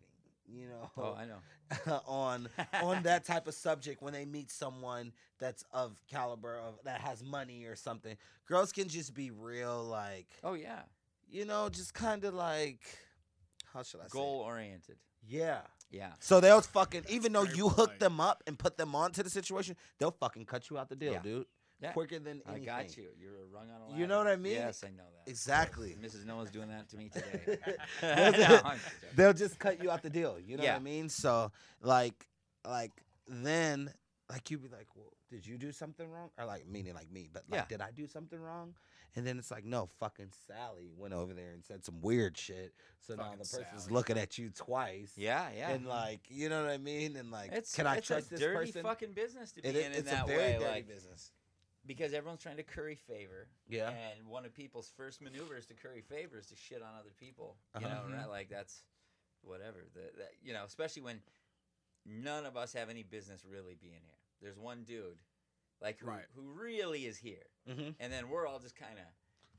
You 0.48 0.68
know, 0.68 0.92
Oh, 0.98 1.14
I 1.18 1.26
know. 1.26 1.40
on 2.08 2.48
on 2.82 3.04
that 3.04 3.26
type 3.26 3.48
of 3.48 3.54
subject 3.54 4.02
when 4.02 4.14
they 4.14 4.26
meet 4.26 4.52
someone 4.52 5.12
that's 5.40 5.64
of 5.72 6.00
caliber 6.10 6.58
of 6.58 6.76
that 6.86 7.02
has 7.02 7.24
money 7.24 7.66
or 7.66 7.76
something. 7.76 8.16
Girls 8.48 8.72
can 8.72 8.88
just 8.88 9.14
be 9.14 9.32
real, 9.32 9.84
like, 9.84 10.28
Oh 10.44 10.54
yeah, 10.54 10.82
you 11.30 11.46
know, 11.46 11.70
just 11.70 11.94
kind 11.94 12.24
of 12.26 12.34
like, 12.34 12.80
how 13.74 13.84
should 13.84 14.02
I 14.02 14.04
say? 14.04 14.10
goal 14.12 14.44
oriented. 14.46 14.98
Yeah. 15.28 15.62
Yeah. 15.92 16.12
So 16.20 16.40
they'll 16.40 16.62
fucking 16.62 17.04
even 17.10 17.34
though 17.34 17.44
you 17.44 17.68
hook 17.70 18.00
them 18.00 18.22
up 18.22 18.44
and 18.48 18.58
put 18.58 18.78
them 18.78 18.96
onto 18.96 19.24
the 19.24 19.30
situation, 19.30 19.76
they'll 20.00 20.12
fucking 20.12 20.46
cut 20.46 20.70
you 20.70 20.78
out 20.78 20.88
the 20.90 20.96
deal, 20.96 21.14
Yeah. 21.14 21.20
dude. 21.22 21.46
Yeah. 21.82 21.94
Quicker 21.94 22.20
than 22.20 22.42
I 22.46 22.60
got 22.60 22.96
you. 22.96 23.08
You're 23.20 23.32
a 23.32 23.46
rung 23.54 23.70
on 23.72 23.82
a 23.82 23.86
ladder. 23.88 24.00
You 24.00 24.06
know 24.08 24.20
what 24.20 24.28
I 24.28 24.36
mean? 24.36 24.54
Yes, 24.54 24.84
I 24.86 24.90
know 24.90 25.04
that. 25.26 25.30
Exactly. 25.30 25.98
Mrs. 26.02 26.26
Noah's 26.26 26.52
doing 26.52 26.70
that 26.70 26.88
to 26.90 26.98
me 26.98 27.10
today. 27.14 27.58
They'll 28.02 28.32
No, 28.32 28.32
just- 28.38 28.50
joking. 28.64 28.80
They'll 29.16 29.34
just 29.34 29.60
cut 29.60 29.82
you 29.82 29.90
out 29.90 30.04
the 30.04 30.10
deal. 30.12 30.38
You 30.40 30.58
know 30.58 30.64
Yeah. 30.64 30.74
what 30.74 30.82
I 30.82 30.84
mean? 30.84 31.10
So 31.10 31.52
like 31.82 32.28
like 32.68 32.92
then 33.28 33.92
like 34.30 34.50
you'd 34.52 34.62
be 34.62 34.70
like, 34.70 34.88
well, 34.96 35.12
did 35.30 35.46
you 35.48 35.58
do 35.58 35.72
something 35.72 36.08
wrong? 36.10 36.30
Or 36.38 36.46
like 36.46 36.68
meaning 36.68 36.94
like 36.94 37.12
me, 37.12 37.30
but 37.34 37.44
like 37.50 37.62
Yeah. 37.62 37.66
did 37.68 37.82
I 37.82 37.90
do 37.92 38.06
something 38.08 38.40
wrong? 38.40 38.76
And 39.16 39.28
then 39.28 39.38
it's 39.40 39.52
like, 39.52 39.66
no, 39.66 39.90
fucking 40.00 40.30
Sally 40.48 40.92
went 40.96 41.14
over 41.14 41.34
there 41.34 41.52
and 41.52 41.66
said 41.66 41.84
some 41.84 42.00
weird 42.02 42.38
shit. 42.38 42.74
So 43.00 43.16
now 43.16 43.32
the 43.32 43.38
person's 43.40 43.84
Sally. 43.84 43.94
looking 43.94 44.18
at 44.18 44.38
you 44.38 44.52
twice. 44.52 45.14
yeah, 45.18 45.50
yeah. 45.58 45.72
And 45.72 45.86
like, 45.86 46.22
you 46.30 46.48
know 46.48 46.62
what 46.64 46.72
I 46.72 46.78
mean? 46.78 47.18
And 47.18 47.30
like, 47.32 47.52
it's 47.52 47.76
can 47.76 47.88
I 47.88 47.98
it's 47.98 48.08
trust 48.08 48.28
a 48.28 48.30
this 48.32 48.40
dirty 48.40 48.72
person? 48.72 48.84
fucking 48.84 49.12
business 49.14 49.52
to 49.54 49.62
be 49.62 49.68
It 49.68 49.76
in 49.76 49.82
is- 49.82 49.88
in 49.88 49.94
it's 50.04 50.12
a 50.12 50.16
that 50.16 50.28
very 50.28 50.40
way, 50.40 50.54
dirty 50.60 50.66
like 50.72 50.88
business. 50.88 51.32
Because 51.86 52.14
everyone's 52.14 52.42
trying 52.42 52.58
to 52.58 52.64
curry 52.64 52.96
favor. 52.96 53.48
Yeah. 53.68 53.90
And 53.90 54.28
one 54.28 54.46
of 54.46 54.54
people's 54.54 54.92
first 54.96 55.22
maneuvers 55.22 55.66
to 55.68 55.74
curry 55.74 56.02
favor 56.02 56.38
is 56.40 56.48
to 56.48 56.56
shit 56.56 56.82
on 56.82 56.90
other 57.00 57.14
people. 57.20 57.58
You 57.80 57.86
Uh-huh. 57.88 58.08
know, 58.08 58.16
right? 58.16 58.30
Like 58.30 58.50
that's 58.50 58.84
whatever. 59.42 59.80
The, 59.94 60.02
that 60.18 60.32
you 60.44 60.54
know, 60.54 60.64
especially 60.66 61.02
when 61.02 61.22
none 62.06 62.46
of 62.46 62.58
us 62.58 62.74
have 62.74 62.90
any 62.90 63.04
business 63.04 63.46
really 63.46 63.76
being 63.80 64.02
here. 64.04 64.18
There's 64.42 64.58
one 64.58 64.84
dude, 64.84 65.22
like 65.82 66.00
who 66.00 66.08
Right. 66.08 66.26
who 66.36 66.42
really 66.42 67.06
is 67.06 67.18
here, 67.18 67.46
Mm-hmm. 67.70 67.92
and 68.00 68.12
then 68.14 68.30
we're 68.30 68.48
all 68.48 68.60
just 68.60 68.76
kind 68.76 68.98
of 68.98 69.06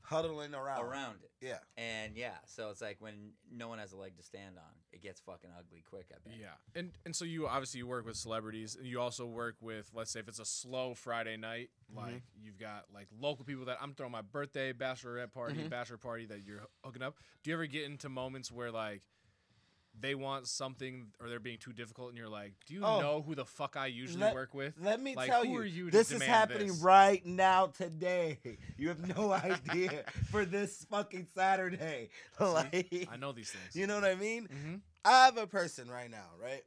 Huddling 0.01 0.53
around. 0.53 0.83
around 0.83 1.23
it. 1.23 1.31
Yeah. 1.39 1.59
And 1.77 2.17
yeah, 2.17 2.35
so 2.45 2.69
it's 2.69 2.81
like 2.81 2.97
when 2.99 3.31
no 3.49 3.69
one 3.69 3.79
has 3.79 3.93
a 3.93 3.97
leg 3.97 4.17
to 4.17 4.23
stand 4.23 4.57
on, 4.57 4.73
it 4.93 5.01
gets 5.01 5.19
fucking 5.21 5.49
ugly 5.57 5.83
quick. 5.89 6.05
I 6.11 6.17
bet. 6.23 6.37
Yeah, 6.39 6.47
and 6.75 6.91
and 7.05 7.15
so 7.15 7.25
you 7.25 7.47
obviously 7.47 7.79
you 7.79 7.87
work 7.87 8.05
with 8.05 8.15
celebrities, 8.15 8.75
and 8.75 8.87
you 8.87 9.01
also 9.01 9.25
work 9.25 9.55
with 9.59 9.89
let's 9.93 10.11
say 10.11 10.19
if 10.19 10.27
it's 10.27 10.39
a 10.39 10.45
slow 10.45 10.93
Friday 10.93 11.35
night, 11.35 11.69
mm-hmm. 11.91 12.05
like 12.05 12.23
you've 12.41 12.59
got 12.59 12.85
like 12.93 13.07
local 13.19 13.43
people 13.43 13.65
that 13.65 13.77
I'm 13.81 13.93
throwing 13.93 14.11
my 14.11 14.21
birthday 14.21 14.71
bachelorette 14.73 15.31
party, 15.31 15.55
mm-hmm. 15.55 15.69
bachelor 15.69 15.97
party 15.97 16.25
that 16.27 16.43
you're 16.45 16.61
hooking 16.83 17.01
up. 17.01 17.15
Do 17.43 17.49
you 17.49 17.55
ever 17.55 17.65
get 17.65 17.85
into 17.85 18.09
moments 18.09 18.51
where 18.51 18.71
like 18.71 19.01
they 19.99 20.15
want 20.15 20.47
something 20.47 21.07
or 21.21 21.29
they're 21.29 21.39
being 21.39 21.59
too 21.59 21.71
difficult, 21.73 22.09
and 22.09 22.17
you're 22.17 22.27
like, 22.29 22.53
do 22.65 22.73
you 22.73 22.83
Oh. 22.83 22.99
know 22.99 23.21
who 23.21 23.35
the 23.35 23.45
fuck 23.45 23.75
I 23.77 23.87
usually 23.87 24.21
Let- 24.21 24.33
work 24.33 24.53
with? 24.53 24.73
Let 24.79 24.99
me 24.99 25.15
Like, 25.15 25.29
tell 25.29 25.45
you, 25.45 25.61
you 25.61 25.91
this 25.91 26.11
is 26.11 26.21
happening 26.21 26.67
this? 26.69 26.79
right 26.81 27.23
now 27.25 27.67
today. 27.67 28.39
You 28.77 28.89
have 28.89 29.07
no 29.15 29.31
idea 29.31 30.03
for 30.31 30.45
this 30.45 30.85
fucking 30.89 31.27
Saturday. 31.35 32.09
like, 32.39 33.07
I 33.11 33.17
know 33.17 33.31
these 33.31 33.51
things. 33.51 33.75
You 33.75 33.87
know 33.87 33.95
what 33.95 34.05
I 34.05 34.15
mean? 34.15 34.47
Mhm. 34.47 34.81
I 35.05 35.25
have 35.25 35.37
a 35.37 35.47
person 35.47 35.89
right 35.89 36.09
now, 36.09 36.29
right? 36.41 36.63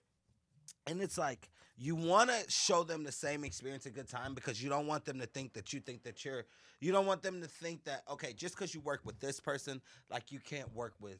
And 0.86 1.00
it's 1.02 1.18
like 1.18 1.50
you 1.76 1.94
want 1.96 2.30
to 2.30 2.44
show 2.50 2.84
them 2.84 3.02
the 3.04 3.12
same 3.12 3.44
experience, 3.44 3.86
a 3.86 3.90
good 3.90 4.08
time, 4.08 4.34
because 4.34 4.62
you 4.62 4.70
don't 4.70 4.86
want 4.86 5.04
them 5.04 5.18
to 5.18 5.26
think 5.26 5.52
that 5.54 5.72
you 5.72 5.80
think 5.80 6.04
that 6.04 6.24
you're. 6.24 6.44
You 6.80 6.92
don't 6.92 7.06
want 7.06 7.22
them 7.22 7.40
to 7.40 7.48
think 7.48 7.84
that 7.84 8.02
okay, 8.10 8.32
just 8.34 8.54
because 8.54 8.72
you 8.74 8.80
work 8.80 9.00
with 9.04 9.18
this 9.18 9.40
person, 9.40 9.80
like 10.10 10.30
you 10.30 10.38
can't 10.40 10.72
work 10.74 10.94
with 11.00 11.18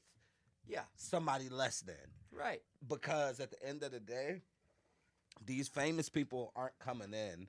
Yeah. 0.68 0.82
somebody 0.96 1.48
less 1.48 1.80
than. 1.80 1.96
Right. 2.32 2.62
Because 2.86 3.40
at 3.40 3.50
the 3.50 3.62
end 3.66 3.82
of 3.82 3.92
the 3.92 4.00
day, 4.00 4.42
these 5.44 5.68
famous 5.68 6.08
people 6.08 6.52
aren't 6.56 6.78
coming 6.78 7.12
in 7.14 7.48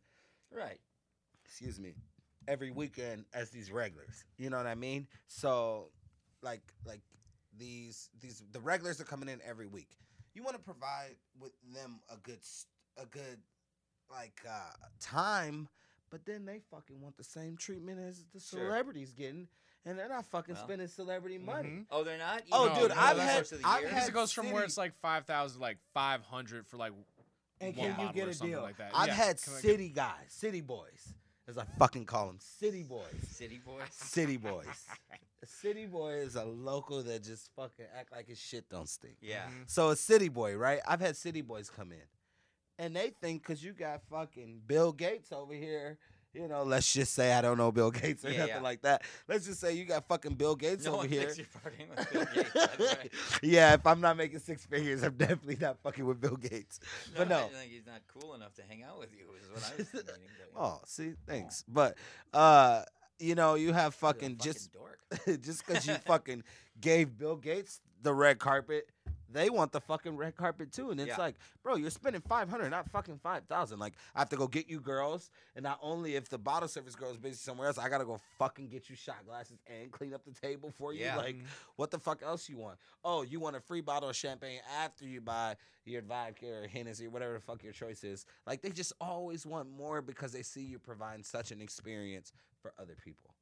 Right. 0.52 0.80
excuse 1.46 1.80
me, 1.80 1.96
every 2.48 2.72
weekend 2.72 3.26
as 3.34 3.50
these 3.50 3.72
regulars. 3.72 4.24
You 4.38 4.50
know 4.50 4.58
what 4.58 4.68
I 4.68 4.76
mean? 4.76 5.08
So, 5.28 5.92
like, 6.42 6.62
like 6.86 7.02
these 7.58 8.10
these 8.22 8.44
the 8.52 8.60
regulars 8.60 9.02
are 9.02 9.06
coming 9.06 9.30
in 9.30 9.42
every 9.46 9.66
week. 9.68 9.90
You 10.34 10.44
want 10.44 10.56
to 10.56 10.62
provide 10.64 11.16
with 11.40 11.54
them 11.74 12.00
a 12.10 12.18
good 12.18 12.40
a 12.98 13.06
good 13.06 13.40
like 14.12 14.40
uh 14.48 14.74
time, 15.00 15.68
but 16.10 16.26
then 16.26 16.46
they 16.46 16.60
fucking 16.72 17.02
want 17.02 17.18
the 17.18 17.24
same 17.24 17.58
treatment 17.58 18.00
as 18.00 18.24
the 18.34 18.40
Sure. 18.40 18.60
celebrities 18.60 19.12
getting, 19.14 19.48
and 19.88 19.98
they're 19.98 20.10
not 20.10 20.26
fucking 20.26 20.56
Well. 20.56 20.64
spending 20.66 20.88
celebrity 20.88 21.38
money. 21.38 21.70
Mhm. 21.70 21.86
Oh, 21.90 22.04
they're 22.04 22.18
not. 22.18 22.44
Oh, 22.52 22.66
Even 22.66 22.78
dude, 22.80 22.88
during 22.90 23.04
I've 23.04 23.18
had- 23.18 23.36
course 23.36 23.52
of 23.54 23.62
the 23.62 23.68
I've 23.68 23.80
year? 23.80 23.90
Because 23.90 24.04
had 24.04 24.10
it 24.10 24.14
goes 24.14 24.32
from 24.34 24.52
where 24.52 24.64
it's 24.64 24.78
like 24.78 24.94
five 25.00 25.26
thousand, 25.26 25.62
like 25.62 25.78
five 25.94 26.22
hundred 26.24 26.68
for 26.68 26.78
like 26.78 26.94
And 27.60 27.76
one 27.76 27.96
can 27.96 28.08
you 28.08 28.14
get 28.14 28.28
a 28.28 28.40
deal? 28.40 28.62
like 28.62 28.78
that. 28.78 28.92
I've 28.94 29.08
Yeah, 29.08 29.14
had 29.14 29.42
can 29.42 29.54
I 29.54 29.56
get- 29.56 29.62
city 29.62 29.90
guys, 29.90 30.26
city 30.30 30.62
boys, 30.62 31.14
as 31.48 31.58
I 31.58 31.64
fucking 31.80 32.06
call 32.06 32.28
them, 32.28 32.40
city 32.40 32.84
boys. 32.84 33.06
City 33.32 33.58
boys. 33.58 33.84
City 33.92 34.38
Boys. 34.38 34.66
A 35.44 35.46
city 35.46 35.86
boy 35.86 36.14
is 36.14 36.36
a 36.36 36.44
local 36.44 37.04
that 37.04 37.24
just 37.24 37.52
fucking 37.56 37.86
act 37.96 38.12
like 38.12 38.28
his 38.28 38.40
shit 38.40 38.68
don't 38.70 38.90
stink. 38.90 39.18
Yeah. 39.22 39.48
Mhm. 39.48 39.70
So 39.70 39.92
a 39.92 39.96
city 39.96 40.30
boy, 40.30 40.56
right? 40.58 40.82
I've 40.88 41.00
had 41.00 41.16
city 41.16 41.42
boys 41.42 41.70
come 41.70 41.92
in, 41.92 42.02
and 42.80 42.96
they 42.96 43.12
think 43.12 43.44
because 43.44 43.64
you 43.64 43.74
got 43.74 44.02
fucking 44.10 44.64
Bill 44.66 44.92
Gates 44.92 45.32
over 45.32 45.54
here, 45.54 46.00
you 46.38 46.48
know, 46.48 46.64
let's 46.64 46.92
just 46.94 47.14
say 47.14 47.34
I 47.34 47.42
don't 47.42 47.58
know 47.58 47.72
Bill 47.72 47.92
Gates 47.92 48.24
or 48.24 48.30
Yeah, 48.30 48.38
nothing 48.40 48.56
yeah. 48.56 48.62
like 48.62 48.82
that. 48.84 49.02
Let's 49.28 49.46
just 49.48 49.60
say 49.60 49.74
you 49.74 49.86
got 49.86 50.08
fucking 50.08 50.36
Bill 50.36 50.56
Gates 50.56 50.86
No 50.86 50.96
over 51.00 51.08
here. 51.08 51.22
you're 51.36 51.90
with 51.96 52.12
Bill 52.14 52.26
Gates. 52.34 52.56
Right. 52.80 53.12
yeah, 53.42 53.74
if 53.74 53.86
I'm 53.88 54.00
not 54.02 54.18
making 54.18 54.40
six 54.40 54.66
figures, 54.66 55.04
I'm 55.04 55.16
definitely 55.16 55.58
not 55.60 55.78
fucking 55.84 56.06
with 56.06 56.22
Bill 56.22 56.36
Gates. 56.38 56.80
but 57.16 57.28
no. 57.28 57.38
I 57.38 57.48
think 57.50 57.72
he's 57.72 57.86
not 57.88 58.02
cool 58.08 58.36
enough 58.36 58.54
to 58.56 58.62
hang 58.68 58.84
out 58.84 59.00
with 59.00 59.10
you. 59.18 59.26
Is 59.42 59.50
what 59.50 59.74
I 59.74 59.78
was 59.78 59.88
thinking. 60.06 60.14
Oh, 60.56 60.80
see, 60.86 61.14
thanks. 61.26 61.64
But 61.68 61.98
uh, 62.34 62.84
you 63.20 63.36
know, 63.36 63.56
you 63.56 63.74
have 63.74 63.96
You're 64.02 64.12
fucking 64.14 64.38
just 64.38 64.72
dork. 64.74 65.00
just 65.42 65.66
because 65.66 65.88
you 65.88 65.94
fucking 66.06 66.44
gave 66.80 67.18
Bill 67.18 67.36
Gates 67.36 67.80
the 68.02 68.14
red 68.14 68.38
carpet, 68.40 68.90
they 69.32 69.50
want 69.50 69.72
the 69.72 69.82
fucking 69.82 70.16
red 70.16 70.36
carpet 70.36 70.72
too. 70.72 70.92
And 70.92 71.00
it's 71.00 71.10
Yeah. 71.10 71.18
like, 71.18 71.36
bro, 71.64 71.76
you're 71.76 71.90
spending 71.90 72.22
five 72.22 72.50
hundred, 72.50 72.70
not 72.70 72.90
fucking 72.90 73.20
five 73.20 73.46
thousand. 73.46 73.80
Like, 73.80 73.94
I 74.16 74.20
have 74.20 74.30
to 74.30 74.38
go 74.38 74.48
get 74.48 74.70
you 74.70 74.80
girls, 74.80 75.30
and 75.56 75.64
not 75.64 75.80
only 75.82 76.16
if 76.16 76.30
the 76.30 76.38
bottle 76.38 76.68
service 76.68 76.96
girl 76.96 77.12
is 77.12 77.18
busy 77.18 77.36
somewhere 77.36 77.68
else, 77.68 77.78
I 77.78 77.90
gotta 77.90 78.06
go 78.06 78.20
fucking 78.38 78.70
get 78.70 78.90
you 78.90 78.96
shot 78.96 79.26
glasses 79.26 79.60
and 79.68 79.92
clean 79.92 80.14
up 80.14 80.24
the 80.26 80.34
table 80.34 80.72
for 80.78 80.94
you. 80.94 81.02
Yeah. 81.02 81.18
Like, 81.18 81.36
mm-hmm. 81.36 81.46
what 81.76 81.92
the 81.92 82.00
fuck 82.00 82.22
else 82.24 82.50
you 82.50 82.58
want? 82.58 82.78
Oh, 83.04 83.22
you 83.22 83.40
want 83.40 83.56
a 83.56 83.62
free 83.62 83.82
bottle 83.82 84.10
of 84.10 84.16
champagne 84.16 84.60
after 84.82 85.06
you 85.06 85.22
buy 85.22 85.56
your 85.86 86.02
vodka 86.02 86.48
or 86.48 86.68
Hennessy 86.68 87.08
or 87.08 87.10
whatever 87.10 87.34
the 87.34 87.40
fuck 87.40 87.64
your 87.64 87.74
choice 87.74 88.04
is. 88.04 88.26
Like, 88.46 88.62
they 88.62 88.70
just 88.70 88.94
always 89.00 89.46
want 89.46 89.70
more 89.70 90.02
because 90.02 90.32
they 90.32 90.44
see 90.44 90.64
you 90.64 90.80
providing 90.80 91.24
such 91.24 91.52
an 91.52 91.62
experience 91.62 92.34
for 92.62 92.74
other 92.80 92.96
people. 93.04 93.34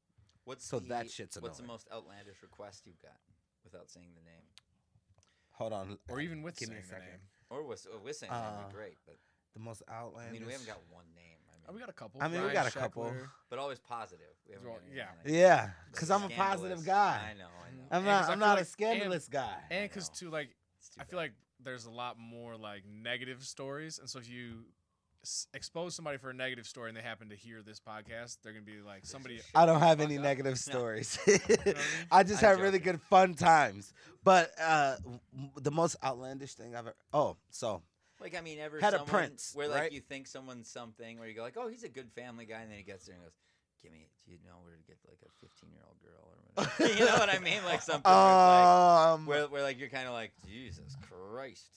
What's 0.44 0.66
So 0.66 0.80
the, 0.80 0.90
that 0.90 1.10
shit's 1.10 1.42
What's 1.42 1.58
the 1.58 1.66
most 1.66 1.88
outlandish 1.92 2.42
request 2.44 2.84
you've 2.86 3.02
got, 3.02 3.18
without 3.64 3.90
saying 3.90 4.10
the 4.16 4.22
name, 4.30 4.44
Hold 5.58 5.74
on. 5.74 5.98
Or 6.10 6.20
even 6.20 6.42
with 6.42 6.58
Give 6.58 6.70
me 6.70 6.78
a 6.78 6.84
second. 6.84 7.06
name. 7.06 7.20
or 7.50 7.64
with, 7.64 7.86
uh, 7.94 7.98
with 8.00 8.16
saying 8.18 8.32
the 8.32 8.40
name 8.40 8.50
Uh, 8.54 8.58
would 8.64 8.70
be 8.70 8.74
great, 8.74 8.98
but 9.06 9.16
The 9.54 9.60
most 9.60 9.84
outlandish. 9.90 10.30
I 10.30 10.34
mean 10.34 10.46
we 10.46 10.52
haven't 10.52 10.68
got 10.68 10.82
one 10.90 11.06
name. 11.16 11.38
I 11.48 11.52
mean, 11.56 11.62
Oh, 11.70 11.74
we 11.74 11.80
got 11.80 11.90
a 11.90 11.94
couple. 11.94 12.22
I 12.22 12.28
mean, 12.28 12.44
we 12.44 12.52
got 12.52 12.68
a 12.68 12.72
couple. 12.72 13.16
But 13.50 13.58
always 13.60 13.80
positive. 13.80 14.36
We 14.48 14.58
Well, 14.58 14.80
yeah. 14.94 15.12
like 15.24 15.34
Yeah, 15.34 15.72
because 15.92 16.12
I'm 16.12 16.24
a 16.24 16.30
positive 16.30 16.84
guy. 16.86 17.30
I 17.32 17.34
know. 17.34 17.48
I 17.48 17.72
know. 17.72 17.88
I'm 17.92 18.06
Yeah, 18.06 18.12
not. 18.12 18.20
'cause 18.22 18.30
I 18.30 18.34
I'm 18.34 18.40
feel 18.40 18.48
not 18.48 18.58
a 18.58 18.62
like- 18.62 18.68
scandalous 18.68 19.28
guy. 19.30 19.64
And 19.72 19.90
because 19.90 20.10
too, 20.10 20.30
like, 20.30 20.50
too 20.50 21.00
I 21.02 21.04
feel 21.06 21.18
like 21.18 21.34
there's 21.60 21.86
a 21.86 21.92
lot 21.92 22.18
more 22.20 22.58
like 22.58 22.84
negative 22.86 23.44
stories, 23.46 23.98
and 24.00 24.10
so 24.10 24.20
if 24.20 24.28
you 24.30 24.66
s- 25.26 25.48
expose 25.54 25.96
somebody 25.96 26.18
for 26.18 26.30
a 26.30 26.34
negative 26.34 26.66
story 26.68 26.90
and 26.90 26.98
they 26.98 27.02
happen 27.02 27.30
to 27.30 27.36
hear 27.36 27.62
this 27.62 27.80
podcast, 27.80 28.38
they're 28.44 28.54
gonna 28.54 28.64
be 28.66 28.80
like 28.86 29.06
somebody. 29.06 29.42
I 29.54 29.66
don't 29.66 29.80
have 29.82 30.00
any 30.00 30.18
up. 30.18 30.24
negative 30.24 30.58
stories. 30.70 31.18
what 31.26 31.78
I 32.12 32.24
just 32.24 32.42
I'm 32.44 32.50
have 32.50 32.60
really 32.60 32.80
joking. 32.80 32.94
good 32.94 33.02
fun 33.02 33.34
times. 33.34 33.94
But 34.24 34.52
uh, 34.62 34.96
w- 35.04 35.20
the 35.62 35.72
most 35.72 35.96
outlandish 36.04 36.54
thing 36.54 36.74
I've 36.76 36.88
ever. 36.88 36.96
Oh, 37.14 37.38
so 37.50 37.82
Like 38.22 38.36
I 38.38 38.42
mean, 38.42 38.60
ever 38.60 38.80
Had 38.80 38.94
a 38.94 38.98
someone 39.00 39.10
prince, 39.10 39.52
where 39.54 39.68
like 39.68 39.82
right? 39.82 39.92
you 39.92 40.00
think 40.02 40.28
someone's 40.28 40.70
something, 40.70 41.20
where 41.20 41.28
you 41.28 41.34
go 41.36 41.42
like, 41.44 41.58
oh, 41.58 41.68
he's 41.68 41.84
a 41.84 41.90
good 41.90 42.12
family 42.14 42.46
guy, 42.46 42.62
and 42.62 42.70
then 42.72 42.78
he 42.78 42.84
gets 42.84 43.06
there 43.06 43.16
and 43.16 43.24
goes, 43.24 43.34
"Give 43.84 43.92
me, 43.92 44.08
do 44.26 44.32
you 44.32 44.38
know 44.46 44.58
where 44.64 44.74
to 44.76 44.84
get 44.88 44.98
like 45.08 45.20
a 45.26 45.32
15 45.46 45.70
year 45.72 45.82
old 45.86 46.00
girl 46.02 46.24
or 46.32 46.38
whatever?" 46.56 46.94
you 47.00 47.06
know 47.06 47.18
what 47.18 47.30
I 47.30 47.40
mean? 47.40 47.64
Like 47.66 47.82
something 47.82 48.12
where, 48.12 48.32
it's 48.32 49.06
um, 49.14 49.20
like, 49.22 49.28
where, 49.30 49.48
where 49.48 49.62
like 49.64 49.80
you're 49.80 49.90
kind 49.90 50.08
of 50.08 50.14
like, 50.14 50.32
Jesus 50.48 50.96
Christ. 51.10 51.68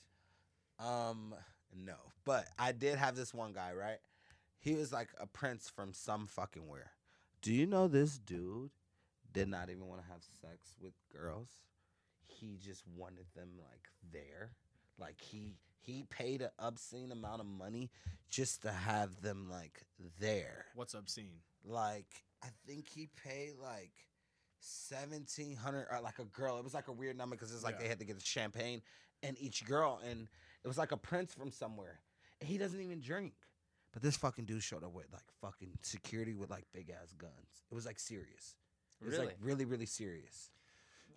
Um, 0.78 1.34
no, 1.74 1.96
but 2.24 2.46
I 2.58 2.72
did 2.72 2.96
have 2.98 3.16
this 3.16 3.32
one 3.34 3.52
guy, 3.52 3.72
right? 3.72 3.98
He 4.60 4.74
was 4.74 4.92
like 4.92 5.08
a 5.20 5.26
prince 5.26 5.68
from 5.68 5.92
some 5.92 6.26
fucking 6.26 6.66
where. 6.66 6.90
Do 7.42 7.52
you 7.52 7.66
know 7.66 7.86
this 7.88 8.18
dude 8.18 8.70
did 9.32 9.48
not 9.48 9.70
even 9.70 9.86
want 9.86 10.02
to 10.02 10.08
have 10.08 10.22
sex 10.40 10.74
with 10.80 10.92
girls? 11.12 11.48
He 12.26 12.58
just 12.60 12.82
wanted 12.96 13.26
them 13.36 13.50
like 13.58 13.88
there. 14.12 14.50
Like 14.98 15.20
he 15.20 15.54
he 15.80 16.04
paid 16.10 16.42
an 16.42 16.50
obscene 16.58 17.12
amount 17.12 17.40
of 17.40 17.46
money 17.46 17.90
just 18.28 18.62
to 18.62 18.72
have 18.72 19.20
them 19.22 19.48
like 19.48 19.82
there. 20.20 20.66
What's 20.74 20.94
obscene? 20.94 21.40
Like 21.64 22.06
I 22.42 22.48
think 22.66 22.88
he 22.88 23.08
paid 23.24 23.52
like 23.62 23.92
seventeen 24.60 25.56
hundred 25.56 25.86
or 25.90 26.00
like 26.00 26.18
a 26.18 26.24
girl. 26.24 26.58
It 26.58 26.64
was 26.64 26.74
like 26.74 26.88
a 26.88 26.92
weird 26.92 27.16
number 27.16 27.36
because 27.36 27.54
it's 27.54 27.64
like 27.64 27.76
Yeah. 27.76 27.82
they 27.84 27.88
had 27.88 27.98
to 28.00 28.04
get 28.04 28.18
the 28.18 28.24
champagne 28.24 28.82
and 29.22 29.36
each 29.40 29.64
girl, 29.64 30.00
and 30.08 30.28
it 30.64 30.68
was 30.68 30.78
like 30.78 30.92
a 30.92 30.96
prince 30.96 31.32
from 31.34 31.50
somewhere. 31.50 32.00
And 32.40 32.48
he 32.48 32.58
doesn't 32.58 32.80
even 32.80 33.00
drink. 33.00 33.32
But 33.92 34.02
this 34.02 34.16
fucking 34.16 34.44
dude 34.44 34.62
showed 34.62 34.84
up 34.84 34.92
with 34.94 35.06
like 35.12 35.22
fucking 35.40 35.70
security 35.82 36.34
with 36.34 36.50
like 36.50 36.64
big 36.72 36.90
ass 36.90 37.12
guns. 37.16 37.64
It 37.70 37.74
was 37.74 37.86
like 37.86 37.98
serious. 37.98 38.54
It 39.00 39.06
was 39.06 39.14
Really? 39.14 39.26
like 39.26 39.36
really, 39.40 39.64
really 39.64 39.86
serious. 39.86 40.50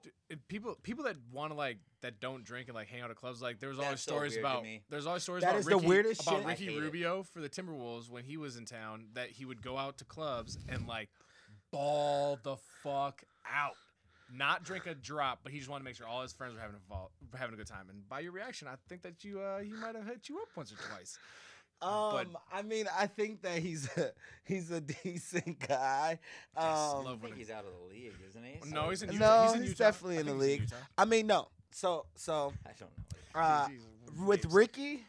D- 0.03 0.09
it- 0.29 0.47
people 0.47 0.75
people 0.81 1.03
that 1.03 1.15
want 1.31 1.51
to 1.51 1.55
like 1.57 1.77
that 2.01 2.19
don't 2.19 2.43
drink 2.43 2.67
and 2.69 2.75
like 2.75 2.87
hang 2.87 3.01
out 3.01 3.11
at 3.11 3.17
clubs 3.17 3.41
like 3.41 3.59
there's 3.59 3.77
That's 3.77 3.85
always 3.85 4.01
so 4.01 4.11
stories 4.11 4.31
weird 4.33 4.43
to 4.43 4.49
about 4.49 4.63
me. 4.63 4.81
there's 4.89 5.05
always 5.05 5.21
stories 5.23 5.43
That 5.43 5.49
about 5.51 5.59
is 5.59 5.65
the 5.65 5.75
Ricky, 5.75 5.87
weirdest 5.87 6.21
about 6.23 6.37
shit. 6.37 6.45
I 6.45 6.49
Ricky 6.49 6.65
hate 6.65 6.77
it. 6.77 6.81
Rubio 6.81 7.23
for 7.23 7.39
the 7.41 7.49
Timberwolves 7.49 8.09
when 8.09 8.23
he 8.23 8.37
was 8.37 8.55
in 8.57 8.65
town 8.65 9.07
that 9.13 9.29
he 9.29 9.45
would 9.45 9.61
go 9.61 9.77
out 9.77 9.97
to 9.99 10.05
clubs 10.05 10.57
and 10.69 10.87
like 10.87 11.09
ball 11.71 12.39
the 12.41 12.55
fuck 12.83 13.21
out. 13.45 13.75
Not 14.33 14.63
drink 14.63 14.85
a 14.87 14.95
drop, 14.95 15.39
but 15.43 15.51
he 15.51 15.57
just 15.59 15.69
wanted 15.69 15.81
to 15.83 15.85
make 15.85 15.95
sure 15.95 16.07
all 16.07 16.21
his 16.21 16.31
friends 16.33 16.53
were 16.55 16.59
having 16.61 16.75
a 16.77 16.89
vol- 16.89 17.11
having 17.37 17.53
a 17.53 17.57
good 17.57 17.67
time. 17.67 17.87
And 17.89 18.07
by 18.07 18.21
your 18.21 18.31
reaction, 18.31 18.67
I 18.67 18.75
think 18.87 19.01
that 19.01 19.23
you 19.23 19.41
uh, 19.41 19.59
he 19.59 19.71
might 19.73 19.95
have 19.95 20.05
hit 20.05 20.29
you 20.29 20.37
up 20.39 20.47
once 20.55 20.71
or 20.71 20.75
twice. 20.89 21.17
Um, 21.81 22.37
I 22.53 22.61
mean, 22.61 22.85
I 22.95 23.07
think 23.07 23.41
that 23.41 23.57
he's 23.57 23.89
a, 23.97 24.11
he's 24.43 24.69
a 24.69 24.79
decent 25.03 25.59
guy. 25.67 26.19
Um, 26.55 26.65
I 27.07 27.15
think 27.23 27.35
he's 27.37 27.49
out 27.49 27.65
of 27.65 27.71
the 27.71 27.93
league, 27.93 28.13
isn't 28.29 28.43
he? 28.43 28.69
no, 28.69 28.89
he's 28.91 29.01
in 29.01 29.09
No, 29.09 29.13
Utah. 29.15 29.43
he's, 29.47 29.53
in 29.55 29.61
he's 29.61 29.69
Utah. 29.71 29.83
definitely 29.85 30.17
I 30.17 30.19
in 30.21 30.25
the 30.27 30.31
think 30.33 30.41
he's 30.43 30.49
league. 30.51 30.61
Utah. 30.61 30.75
I 30.97 31.05
mean, 31.05 31.27
no. 31.27 31.47
So 31.71 32.05
so 32.15 32.53
I 32.65 32.69
don't 32.79 32.89
know. 33.35 33.39
uh, 33.41 33.67
He's- 33.67 33.81
he's- 33.81 34.19
with 34.27 34.45
Ricky, 34.53 35.05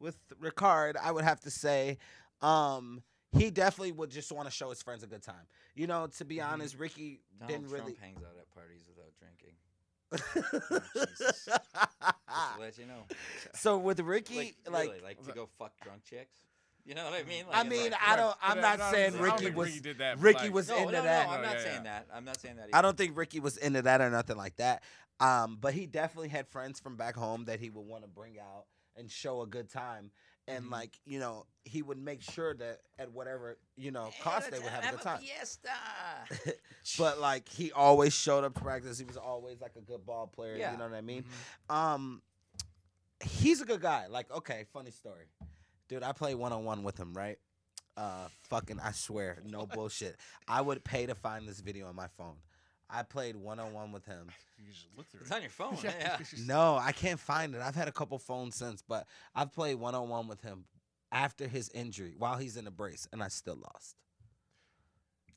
with 0.00 0.16
Ricard, 0.40 0.94
I 1.02 1.10
would 1.12 1.24
have 1.24 1.40
to 1.40 1.50
say, 1.50 1.98
um, 2.40 3.02
he 3.32 3.50
definitely 3.50 3.92
would 3.92 4.10
just 4.10 4.30
want 4.32 4.46
to 4.48 4.52
show 4.52 4.70
his 4.70 4.82
friends 4.82 5.02
a 5.02 5.06
good 5.06 5.22
time. 5.22 5.46
You 5.74 5.86
know, 5.86 6.06
to 6.18 6.24
be 6.24 6.40
honest, 6.40 6.78
Ricky 6.78 7.20
Donald 7.38 7.50
didn't 7.50 7.68
Trump 7.70 7.84
really. 7.86 7.98
hangs 8.00 8.22
out 8.22 8.36
at 8.38 8.50
parties 8.54 8.82
without 8.88 9.12
drinking. 9.18 9.54
Jesus. 10.94 11.44
Just 11.46 11.46
to 11.46 12.60
let 12.60 12.78
you 12.78 12.86
know. 12.86 13.02
so 13.54 13.78
with 13.78 14.00
Ricky, 14.00 14.36
Like, 14.36 14.56
like, 14.70 14.88
really, 14.88 15.00
like 15.02 15.26
to 15.26 15.32
go 15.32 15.48
fuck 15.58 15.72
drunk 15.82 16.04
chicks. 16.04 16.36
You 16.84 16.94
know 16.94 17.04
what 17.04 17.14
I 17.14 17.24
mean? 17.24 17.44
I 17.50 17.62
Like, 17.62 17.66
it's 17.66 17.76
mean, 17.82 17.90
like- 17.90 18.00
I 18.06 18.16
don't. 18.16 18.36
I'm 18.40 18.60
not 18.60 18.80
saying 18.92 19.18
Ricky 19.18 19.50
was. 19.50 19.68
Ricky 19.68 19.80
did 19.80 19.98
that, 19.98 20.20
Ricky 20.20 20.48
was 20.50 20.68
no, 20.68 20.76
into 20.78 20.92
no, 20.92 21.02
that. 21.02 21.28
I'm 21.28 21.42
not 21.42 21.54
yeah, 21.56 21.62
saying 21.62 21.76
yeah. 21.78 21.82
that. 21.82 22.06
I'm 22.14 22.24
not 22.24 22.40
saying 22.40 22.56
that. 22.56 22.68
I 22.72 22.80
don't 22.80 22.96
think 22.96 23.16
Ricky 23.16 23.40
was 23.40 23.56
into 23.56 23.82
that 23.82 24.00
or 24.00 24.08
nothing 24.08 24.36
like 24.36 24.56
that. 24.56 24.82
Um, 25.18 25.58
but 25.60 25.74
he 25.74 25.86
definitely 25.86 26.28
had 26.28 26.46
friends 26.46 26.78
from 26.78 26.96
back 26.96 27.16
home 27.16 27.46
that 27.46 27.58
he 27.58 27.70
would 27.70 27.86
want 27.86 28.02
to 28.04 28.08
bring 28.08 28.38
out 28.38 28.66
and 28.96 29.10
show 29.10 29.42
a 29.42 29.46
good 29.46 29.68
time. 29.70 30.10
And 30.48 30.64
Mm-hmm. 30.64 30.72
like 30.72 30.92
you 31.04 31.18
know, 31.18 31.46
he 31.64 31.82
would 31.82 31.98
make 31.98 32.22
sure 32.22 32.54
that 32.54 32.80
at 32.98 33.10
whatever 33.10 33.58
you 33.76 33.90
know 33.90 34.10
cost 34.22 34.50
they 34.50 34.58
would 34.58 34.68
have 34.68 34.84
a 34.84 34.96
good 34.96 35.02
time. 35.02 35.18
Fiesta. 35.18 36.54
but 36.98 37.18
like 37.20 37.48
he 37.48 37.72
always 37.72 38.14
showed 38.14 38.44
up 38.44 38.54
to 38.54 38.60
practice. 38.60 38.98
He 38.98 39.04
was 39.04 39.16
always 39.16 39.60
like 39.60 39.72
a 39.76 39.80
good 39.80 40.06
ball 40.06 40.28
player. 40.28 40.56
Yeah. 40.56 40.72
You 40.72 40.78
know 40.78 40.84
what 40.84 40.94
I 40.94 41.00
mean? 41.00 41.24
Mm-hmm. 41.24 41.76
Um, 41.76 42.22
he's 43.24 43.60
a 43.60 43.64
good 43.64 43.80
guy. 43.80 44.06
Like, 44.08 44.30
okay, 44.30 44.66
funny 44.72 44.90
story, 44.92 45.24
dude. 45.88 46.02
I 46.02 46.12
played 46.12 46.36
one 46.36 46.52
on 46.52 46.64
one 46.64 46.82
with 46.84 46.98
him, 46.98 47.12
right? 47.14 47.38
Uh, 47.96 48.28
fucking, 48.50 48.78
I 48.78 48.92
swear, 48.92 49.38
no 49.44 49.66
bullshit. 49.74 50.16
I 50.46 50.60
would 50.60 50.84
pay 50.84 51.06
to 51.06 51.14
find 51.14 51.48
this 51.48 51.60
video 51.60 51.88
on 51.88 51.96
my 51.96 52.08
phone. 52.18 52.36
I 52.88 53.02
played 53.02 53.36
one 53.36 53.58
on 53.58 53.72
one 53.72 53.92
with 53.92 54.04
him. 54.06 54.28
You 54.58 54.72
just 54.72 54.86
look 54.96 55.06
through 55.10 55.20
It's 55.20 55.30
it. 55.30 55.34
on 55.34 55.42
your 55.42 55.50
phone. 55.50 55.76
yeah. 55.84 56.16
No, 56.46 56.76
I 56.80 56.90
can't 56.92 57.20
find 57.20 57.54
it. 57.54 57.60
I've 57.60 57.74
had 57.74 57.88
a 57.88 57.92
couple 57.92 58.18
phones 58.18 58.56
since, 58.56 58.80
but 58.80 59.06
I've 59.34 59.52
played 59.52 59.74
one 59.74 59.94
on 59.94 60.08
one 60.08 60.28
with 60.28 60.40
him 60.40 60.64
after 61.12 61.46
his 61.46 61.68
injury 61.74 62.14
while 62.16 62.36
he's 62.38 62.56
in 62.56 62.66
a 62.66 62.70
brace, 62.70 63.06
and 63.12 63.22
I 63.22 63.28
still 63.28 63.56
lost. 63.56 63.96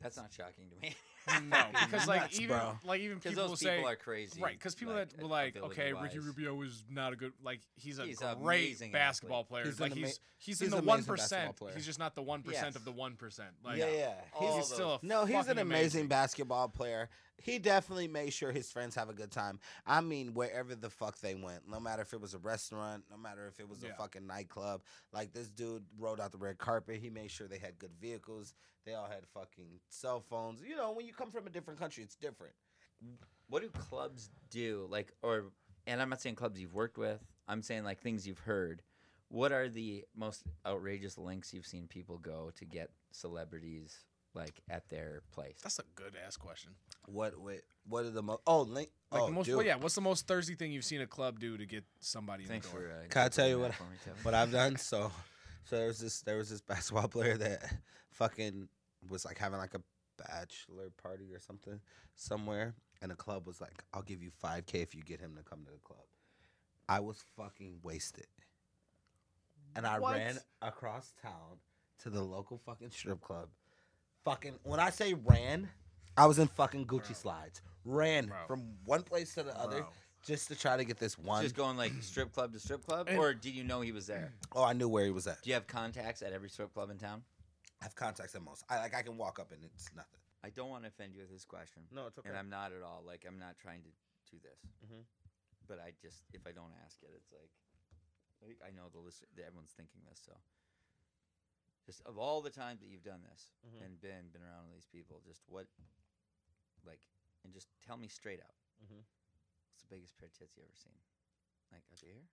That's 0.01 0.15
not 0.15 0.31
shocking 0.31 0.69
to 0.69 0.75
me. 0.81 0.95
No, 1.47 1.63
because 1.85 2.07
like 2.07 2.21
Nuts, 2.21 2.39
even 2.39 2.57
bro. 2.57 2.71
like 2.85 3.01
even 3.01 3.17
Because 3.17 3.31
people 3.31 3.43
those 3.47 3.49
will 3.63 3.69
people 3.71 3.83
say 3.87 3.91
are 3.91 3.95
crazy. 3.95 4.41
right 4.41 4.53
because 4.57 4.75
people 4.75 4.93
like, 4.95 5.09
that 5.11 5.21
were 5.21 5.27
like 5.27 5.57
okay 5.57 5.93
Ricky 5.93 6.17
ability-wise. 6.17 6.25
Rubio 6.25 6.61
is 6.63 6.83
not 6.89 7.13
a 7.13 7.15
good 7.15 7.33
like 7.43 7.59
he's 7.75 7.99
a 7.99 8.05
He's 8.05 8.21
an 8.21 8.37
great 8.41 8.65
amazing 8.67 8.91
basketball 8.91 9.41
athlete. 9.41 9.49
player 9.49 9.65
He's 9.65 9.79
like 9.79 9.91
an 9.91 9.97
he's 9.97 10.05
ama- 10.05 10.13
he's, 10.37 10.59
he's 10.59 10.61
in 10.61 10.71
the 10.71 10.77
an 10.77 10.85
one 10.85 10.97
basketball 10.99 11.15
percent 11.17 11.55
player. 11.57 11.73
he's 11.75 11.85
just 11.85 11.99
not 11.99 12.15
the 12.15 12.21
one 12.23 12.41
percent 12.41 12.67
Yes. 12.67 12.75
of 12.75 12.85
the 12.85 12.91
one 12.91 13.15
percent 13.15 13.49
like 13.63 13.77
yeah, 13.77 13.89
yeah. 13.95 14.13
He's 14.39 14.55
he's 14.55 14.65
still 14.67 14.95
a 14.95 14.99
No, 15.05 15.25
he's 15.25 15.35
fucking 15.35 15.51
an 15.51 15.57
amazing, 15.59 16.07
basketball 16.07 16.67
player. 16.69 17.09
He 17.41 17.57
definitely 17.57 18.09
made 18.09 18.33
sure 18.33 18.51
his 18.51 18.69
friends 18.69 18.95
have 18.95 19.09
a 19.09 19.13
good 19.13 19.31
time. 19.31 19.59
I 19.87 20.01
mean, 20.01 20.33
wherever 20.33 20.75
the 20.75 20.89
fuck 20.89 21.19
they 21.21 21.35
went, 21.35 21.69
no 21.69 21.79
matter 21.79 22.01
if 22.01 22.11
it 22.11 22.19
was 22.19 22.33
a 22.33 22.37
restaurant, 22.37 23.05
no 23.09 23.15
matter 23.15 23.47
if 23.47 23.61
it 23.61 23.69
was 23.69 23.81
Yeah. 23.81 23.91
a 23.91 23.93
fucking 23.93 24.27
nightclub. 24.27 24.81
Like 25.13 25.31
this 25.31 25.47
dude 25.47 25.85
rode 25.97 26.19
out 26.19 26.33
the 26.33 26.37
red 26.37 26.57
carpet. 26.57 26.99
He 27.01 27.09
made 27.09 27.31
sure 27.31 27.47
they 27.47 27.57
had 27.57 27.79
good 27.79 27.91
vehicles. 28.01 28.53
They 28.89 28.95
all 28.95 29.05
had 29.05 29.27
fucking 29.35 29.67
cell 29.89 30.19
phones. 30.19 30.63
You 30.67 30.75
know, 30.75 30.93
when 30.93 31.05
you 31.05 31.13
come 31.13 31.29
from 31.29 31.45
a 31.45 31.49
different 31.51 31.79
country, 31.79 32.03
it's 32.03 32.15
different. 32.15 32.53
What 33.47 33.61
do 33.61 33.69
clubs 33.69 34.31
do? 34.49 34.87
Like, 34.89 35.13
or, 35.21 35.45
and 35.85 36.01
I'm 36.01 36.09
not 36.09 36.21
saying 36.21 36.35
clubs 36.35 36.59
you've 36.59 36.73
worked 36.73 36.97
with. 36.97 37.19
I'm 37.47 37.61
saying 37.61 37.83
like 37.83 37.99
things 37.99 38.27
you've 38.27 38.39
heard. 38.39 38.81
What 39.27 39.51
are 39.51 39.69
the 39.69 40.05
most 40.15 40.41
outrageous 40.65 41.19
links 41.19 41.53
you've 41.53 41.67
seen 41.67 41.85
people 41.87 42.17
go 42.17 42.49
to 42.55 42.65
get 42.65 42.89
celebrities 43.11 43.95
like 44.33 44.59
at 44.71 44.89
their 44.89 45.21
place? 45.31 45.59
That's 45.61 45.77
a 45.77 45.83
good 45.93 46.15
ass 46.25 46.35
question. 46.35 46.71
What? 47.05 47.39
What? 47.39 47.61
What 47.87 48.05
are 48.05 48.09
the 48.09 48.23
most? 48.23 48.41
Oh, 48.47 48.61
link. 48.61 48.89
Like 49.11 49.21
oh, 49.21 49.25
the 49.27 49.31
most, 49.31 49.45
dude. 49.45 49.57
well, 49.57 49.65
yeah. 49.65 49.75
What's 49.75 49.95
the 49.95 50.01
most 50.01 50.25
thirsty 50.27 50.55
thing 50.55 50.71
you've 50.71 50.83
seen 50.85 51.01
a 51.01 51.07
club 51.07 51.39
do 51.39 51.57
to 51.57 51.65
get 51.67 51.83
somebody 51.99 52.43
in 52.43 52.49
Thanks 52.49 52.67
the 52.67 52.73
door? 52.73 52.87
for. 52.87 52.91
Uh, 52.91 53.07
Can 53.09 53.21
I 53.21 53.29
tell 53.29 53.47
you 53.47 53.59
what? 53.59 53.67
that 53.67 53.77
for 53.77 53.83
me, 53.83 53.97
Kevin. 54.03 54.23
what 54.23 54.33
I've 54.33 54.51
done. 54.51 54.77
So, 54.77 55.11
so 55.65 55.75
there 55.75 55.87
was 55.87 55.99
this 55.99 56.21
there 56.21 56.37
was 56.37 56.49
this 56.49 56.61
basketball 56.61 57.07
player 57.07 57.37
that 57.37 57.71
fucking 58.11 58.67
was 59.09 59.25
like 59.25 59.37
having 59.37 59.59
like 59.59 59.73
a 59.73 59.81
bachelor 60.17 60.89
party 61.01 61.33
or 61.33 61.39
something 61.39 61.79
somewhere, 62.15 62.75
and 63.01 63.11
the 63.11 63.15
club 63.15 63.47
was 63.47 63.59
like, 63.61 63.83
"I'll 63.93 64.01
give 64.01 64.21
you 64.21 64.31
five 64.31 64.65
k 64.65 64.81
if 64.81 64.93
you 64.95 65.01
get 65.01 65.19
him 65.19 65.35
to 65.37 65.43
come 65.43 65.63
to 65.65 65.71
the 65.71 65.79
club." 65.79 66.05
I 66.87 66.99
was 66.99 67.23
fucking 67.35 67.79
wasted, 67.83 68.27
and 69.75 69.85
I 69.85 69.99
What? 69.99 70.15
ran 70.15 70.39
across 70.61 71.13
town 71.21 71.59
to 71.99 72.09
the 72.09 72.21
local 72.23 72.57
fucking 72.57 72.91
strip 72.91 73.21
club. 73.21 73.49
Fucking 74.25 74.59
when 74.63 74.79
I 74.79 74.89
say 74.89 75.13
ran, 75.13 75.69
I 76.17 76.25
was 76.25 76.39
in 76.39 76.47
fucking 76.47 76.87
Gucci 76.87 77.15
slides. 77.15 77.61
Ran 77.85 78.27
Bro. 78.27 78.37
from 78.47 78.77
one 78.85 79.03
place 79.03 79.33
to 79.35 79.43
the 79.43 79.57
other 79.57 79.85
just 80.25 80.49
to 80.49 80.55
try 80.55 80.75
to 80.75 80.83
get 80.83 80.97
this 80.97 81.17
one. 81.17 81.43
Just 81.43 81.55
going 81.55 81.77
like 81.77 81.93
strip 82.01 82.33
club 82.33 82.51
to 82.53 82.59
strip 82.59 82.85
club, 82.85 83.07
And- 83.07 83.17
or 83.17 83.33
did 83.33 83.53
you 83.53 83.63
know 83.63 83.81
he 83.81 83.91
was 83.93 84.05
there? 84.07 84.33
oh, 84.51 84.63
I 84.63 84.73
knew 84.73 84.89
where 84.89 85.05
he 85.05 85.11
was 85.11 85.27
at. 85.27 85.41
Do 85.41 85.49
you 85.49 85.53
have 85.53 85.65
contacts 85.67 86.21
at 86.21 86.33
every 86.33 86.49
strip 86.49 86.73
club 86.73 86.89
in 86.89 86.97
town? 86.97 87.23
I 87.81 87.85
have 87.85 87.95
contacts 87.95 88.35
at 88.35 88.41
most. 88.43 88.63
I 88.69 88.77
like 88.79 88.93
I 88.93 89.01
can 89.01 89.17
walk 89.17 89.39
up 89.39 89.51
and 89.51 89.63
it's 89.63 89.89
nothing. 89.95 90.19
I 90.43 90.49
don't 90.49 90.69
want 90.69 90.83
to 90.83 90.89
offend 90.89 91.13
you 91.15 91.21
with 91.21 91.31
this 91.31 91.45
question. 91.45 91.83
No, 91.91 92.07
it's 92.07 92.17
okay. 92.19 92.29
And 92.29 92.37
I'm 92.37 92.49
not 92.49 92.71
at 92.71 92.83
all. 92.83 93.03
Like 93.05 93.23
I'm 93.27 93.39
not 93.39 93.57
trying 93.57 93.81
to 93.83 93.91
do 94.31 94.37
this. 94.43 94.59
Mhm. 94.85 95.03
But 95.67 95.79
I 95.79 95.93
just 96.01 96.23
if 96.33 96.45
I 96.47 96.51
don't 96.51 96.73
ask 96.85 97.01
it, 97.03 97.11
it's 97.15 97.31
like, 97.31 97.51
like 98.41 98.57
I 98.65 98.71
know 98.75 98.89
the 98.91 98.99
list. 98.99 99.23
Everyone's 99.37 99.71
thinking 99.75 100.01
this, 100.09 100.19
so. 100.25 100.33
Just 101.85 102.01
of 102.05 102.17
all 102.19 102.41
the 102.41 102.49
times 102.51 102.81
that 102.81 102.87
you've 102.89 103.03
done 103.03 103.23
this 103.23 103.51
Mhm. 103.65 103.81
and 103.85 104.01
been 104.01 104.29
been 104.29 104.43
around 104.43 104.67
all 104.67 104.73
these 104.73 104.85
people, 104.91 105.21
just 105.25 105.41
what, 105.47 105.67
like, 106.85 107.01
and 107.43 107.53
just 107.53 107.67
tell 107.81 107.97
me 107.97 108.07
straight 108.07 108.41
out. 108.41 108.55
Mhm. 108.83 109.03
What's 109.71 109.81
the 109.83 109.87
biggest 109.95 110.17
pair 110.17 110.27
of 110.27 110.33
tits 110.33 110.55
you 110.57 110.63
ever 110.63 110.75
seen? 110.75 110.99
Like 111.71 111.83
up 111.91 111.99
here? 111.99 112.27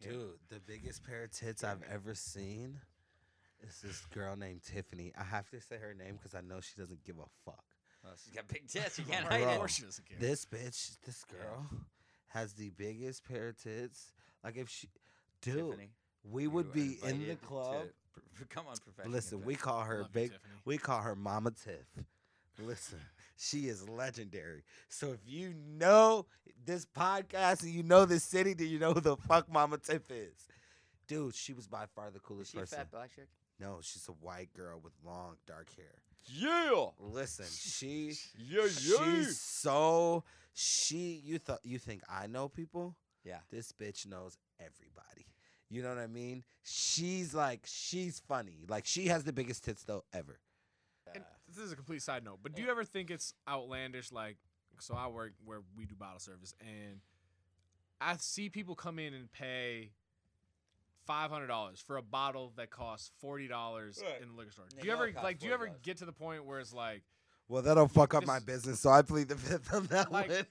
Dude, 0.00 0.38
the 0.48 0.60
biggest 0.60 1.02
pair 1.02 1.24
of 1.24 1.30
tits 1.32 1.64
I've 1.64 1.82
ever 1.82 2.14
seen 2.14 2.80
is 3.66 3.80
this 3.82 4.04
girl 4.12 4.36
named 4.36 4.62
Tiffany. 4.62 5.12
I 5.18 5.24
have 5.24 5.48
to 5.50 5.60
say 5.60 5.76
her 5.76 5.94
name 5.94 6.14
because 6.16 6.34
I 6.34 6.40
know 6.40 6.60
she 6.60 6.80
doesn't 6.80 7.04
give 7.04 7.16
a 7.18 7.26
fuck. 7.44 7.64
Well, 8.04 8.12
she's 8.22 8.32
got 8.32 8.46
big 8.48 8.68
tits. 8.68 8.98
You 8.98 9.04
can't 9.10 9.26
Bro. 9.26 9.36
hide 9.38 9.46
Of 9.46 9.54
it. 9.54 9.58
course 9.58 9.74
she 9.74 9.82
doesn't 9.82 10.08
care. 10.08 10.18
This 10.20 10.44
bitch, 10.44 10.96
this 11.04 11.24
girl, 11.24 11.66
has 12.28 12.52
the 12.54 12.70
biggest 12.70 13.24
pair 13.24 13.48
of 13.48 13.62
tits. 13.62 14.12
Like 14.44 14.56
if 14.56 14.68
she, 14.68 14.88
dude, 15.42 15.70
Tiffany, 15.70 15.90
we 16.30 16.44
you 16.44 16.50
would 16.50 16.66
are 16.66 16.70
be 16.70 16.80
in 16.80 17.00
the 17.00 17.08
invited 17.08 17.40
to 17.40 17.46
club. 17.46 17.86
pr- 18.36 18.44
come 18.50 18.66
on, 18.68 18.76
professional. 18.76 19.12
Listen, 19.14 19.42
we 19.44 19.54
call 19.56 19.80
her 19.82 19.98
Love 20.02 20.10
you, 20.14 20.20
big. 20.20 20.30
Tiffany. 20.32 20.54
We 20.64 20.78
call 20.78 21.00
her 21.00 21.16
Mama 21.16 21.50
Tiff. 21.50 22.04
Listen, 22.60 22.98
she 23.36 23.68
is 23.68 23.88
legendary. 23.88 24.62
So 24.88 25.12
if 25.12 25.20
you 25.26 25.54
know 25.78 26.26
this 26.64 26.86
podcast 26.86 27.62
and 27.62 27.72
you 27.72 27.82
know 27.82 28.04
this 28.04 28.24
city, 28.24 28.54
do 28.54 28.64
you 28.64 28.78
know 28.78 28.92
who 28.92 29.00
the 29.00 29.16
fuck 29.16 29.50
Mama 29.50 29.78
Tiff 29.78 30.10
is? 30.10 30.46
Dude, 31.06 31.34
she 31.34 31.52
was 31.54 31.66
by 31.66 31.86
far 31.94 32.10
the 32.10 32.18
coolest 32.20 32.52
she 32.52 32.58
a 32.58 32.60
person. 32.60 32.78
fat 32.78 32.90
black 32.90 33.14
chick? 33.14 33.28
No, 33.60 33.78
she's 33.82 34.08
a 34.08 34.12
white 34.12 34.52
girl 34.54 34.80
with 34.82 34.92
long 35.04 35.36
dark 35.46 35.68
hair. 35.76 36.02
Yeah. 36.24 36.86
Listen, 36.98 37.46
she 37.50 38.14
Yeah, 38.38 38.62
yeah. 38.62 38.68
she's 38.68 39.40
so 39.40 40.24
she 40.52 41.20
you 41.24 41.38
thought 41.38 41.60
you 41.64 41.78
think 41.78 42.02
I 42.08 42.26
know 42.26 42.48
people? 42.48 42.96
Yeah. 43.24 43.38
This 43.50 43.72
bitch 43.72 44.06
knows 44.06 44.36
everybody. 44.60 45.26
You 45.70 45.82
know 45.82 45.90
what 45.90 45.98
I 45.98 46.06
mean? 46.06 46.44
She's 46.62 47.34
like 47.34 47.62
she's 47.64 48.20
funny. 48.20 48.64
Like 48.68 48.86
she 48.86 49.06
has 49.08 49.24
the 49.24 49.32
biggest 49.32 49.64
tits 49.64 49.84
though 49.84 50.04
ever. 50.12 50.38
And 51.14 51.24
this 51.48 51.58
is 51.64 51.72
a 51.72 51.76
complete 51.76 52.02
side 52.02 52.24
note, 52.24 52.40
but 52.42 52.54
do 52.54 52.62
you 52.62 52.70
ever 52.70 52.84
think 52.84 53.10
it's 53.10 53.32
outlandish? 53.48 54.12
Like, 54.12 54.36
so 54.78 54.94
I 54.94 55.06
work 55.08 55.32
where 55.44 55.60
we 55.76 55.86
do 55.86 55.94
bottle 55.94 56.20
service, 56.20 56.54
and 56.60 57.00
I 58.00 58.16
see 58.18 58.50
people 58.50 58.74
come 58.74 58.98
in 58.98 59.14
and 59.14 59.30
pay 59.32 59.92
five 61.08 61.30
hundred 61.30 61.48
dollars 61.48 61.82
for 61.84 61.96
a 61.96 62.02
bottle 62.02 62.52
that 62.56 62.70
costs 62.70 63.10
forty 63.20 63.48
dollars 63.48 64.00
Right. 64.00 64.22
in 64.22 64.28
the 64.28 64.34
liquor 64.34 64.52
store. 64.52 64.66
Do 64.70 64.86
you 64.86 64.92
know 64.92 65.02
ever 65.02 65.12
like? 65.24 65.38
Do 65.40 65.46
you 65.48 65.54
ever 65.54 65.70
get 65.82 65.96
to 65.98 66.04
the 66.04 66.12
point 66.12 66.44
where 66.44 66.60
it's 66.60 66.72
like, 66.72 67.02
Well, 67.48 67.62
that'll 67.62 67.88
fuck 67.88 68.14
up 68.14 68.24
my 68.26 68.38
business, 68.38 68.78
so 68.80 68.90
I 68.90 69.02
plead 69.02 69.28
the 69.28 69.36
fifth 69.36 69.72
on 69.74 69.86
that 69.86 70.12
Like, 70.12 70.28
one. 70.28 70.36
it, 70.38 70.46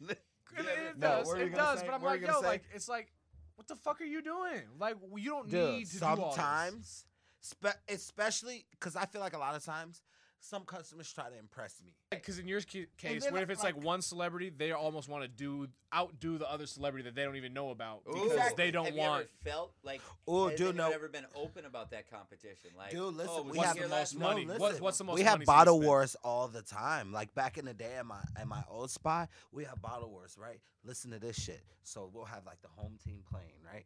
it 0.57 0.99
does, 0.99 1.27
what 1.27 1.38
were 1.38 1.43
you 1.43 1.51
it 1.51 1.55
does, 1.55 1.79
say? 1.79 1.85
but 1.85 1.93
I'm 1.95 2.01
What 2.01 2.09
like, 2.09 2.21
you 2.21 2.27
yo, 2.27 2.41
say? 2.41 2.47
like, 2.47 2.63
it's 2.73 2.89
like, 2.89 3.13
what 3.55 3.67
the 3.67 3.75
fuck 3.75 4.01
are 4.01 4.05
you 4.05 4.21
doing? 4.23 4.61
Like, 4.79 4.95
you 5.15 5.29
don't 5.29 5.49
Dude, 5.49 5.75
need 5.75 5.85
to 5.88 5.99
do 5.99 6.05
all 6.05 6.15
this. 6.15 6.25
sometimes, 6.35 7.05
spe- 7.41 7.79
especially 7.89 8.65
because 8.71 8.95
I 8.95 9.05
feel 9.05 9.21
like 9.21 9.34
a 9.35 9.39
lot 9.39 9.55
of 9.55 9.63
times, 9.63 10.01
some 10.39 10.64
customers 10.64 11.11
try 11.11 11.30
to 11.30 11.38
impress 11.38 11.81
me. 11.84 11.91
Because 12.11 12.39
in 12.39 12.47
your 12.47 12.61
case, 12.61 12.88
then, 13.23 13.34
what 13.34 13.41
if 13.41 13.49
it's 13.49 13.64
like, 13.64 13.76
like- 13.76 13.84
one 13.84 14.01
celebrity, 14.01 14.49
they 14.55 14.72
almost 14.72 15.09
want 15.09 15.23
to 15.23 15.27
do 15.27 15.68
outdo 15.93 16.38
the 16.38 16.49
other 16.49 16.65
celebrity 16.65 17.03
that 17.05 17.15
they 17.15 17.23
don't 17.23 17.35
even 17.38 17.53
know 17.53 17.69
about 17.72 18.03
because 18.05 18.31
Exactly. 18.31 18.65
they 18.65 18.72
don't 18.72 18.85
Have 18.85 18.95
want. 18.95 19.19
You 19.23 19.30
ever 19.49 19.55
felt 19.55 19.73
like? 19.84 20.01
Oh, 20.27 20.49
has 20.49 20.57
dude, 20.57 20.69
anyone 20.69 20.89
no. 20.91 20.95
ever 20.95 21.09
been 21.09 21.26
open 21.35 21.65
about 21.65 21.91
that 21.91 22.09
competition? 22.09 22.72
Like, 22.77 22.91
Dude, 22.91 23.15
listen, 23.15 23.34
oh, 23.35 23.43
we 23.43 23.57
what's 23.57 23.68
have 23.68 23.76
the 23.77 23.81
most 23.84 23.91
last 23.91 24.14
No, 24.15 24.27
money? 24.27 24.45
month? 24.45 24.59
What- 24.59 24.80
what's 24.81 24.97
the 24.97 25.03
most 25.03 25.14
money? 25.15 25.23
we 25.23 25.26
have 25.30 25.39
so 25.39 25.45
bottle 25.45 25.81
wars 25.81 26.15
all 26.23 26.47
the 26.47 26.61
time. 26.61 27.11
Like 27.11 27.34
back 27.34 27.57
in 27.57 27.65
the 27.65 27.73
day 27.73 27.95
at 27.95 28.05
my 28.05 28.19
at 28.35 28.47
my 28.47 28.64
old 28.69 28.91
spot, 28.91 29.30
we 29.51 29.64
have 29.65 29.81
bottle 29.81 30.09
wars, 30.11 30.38
right? 30.39 30.59
Listen 30.84 31.11
to 31.11 31.19
this 31.19 31.35
shit. 31.35 31.61
So 31.84 32.09
we'll 32.14 32.26
have 32.26 32.45
like 32.45 32.61
the 32.61 32.69
home 32.69 32.97
team 33.03 33.23
playing, 33.30 33.55
right? 33.65 33.85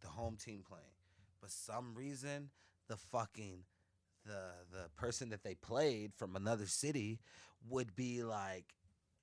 The 0.00 0.08
home 0.08 0.36
team 0.36 0.62
playing. 0.66 0.84
But 1.40 1.50
some 1.50 1.94
reason 1.94 2.50
the 2.88 2.96
fucking 2.96 3.64
the 4.26 4.50
the 4.70 4.88
person 4.96 5.30
that 5.30 5.42
they 5.42 5.54
played 5.54 6.12
from 6.14 6.36
another 6.36 6.66
city 6.66 7.20
would 7.68 7.94
be 7.94 8.22
like 8.22 8.74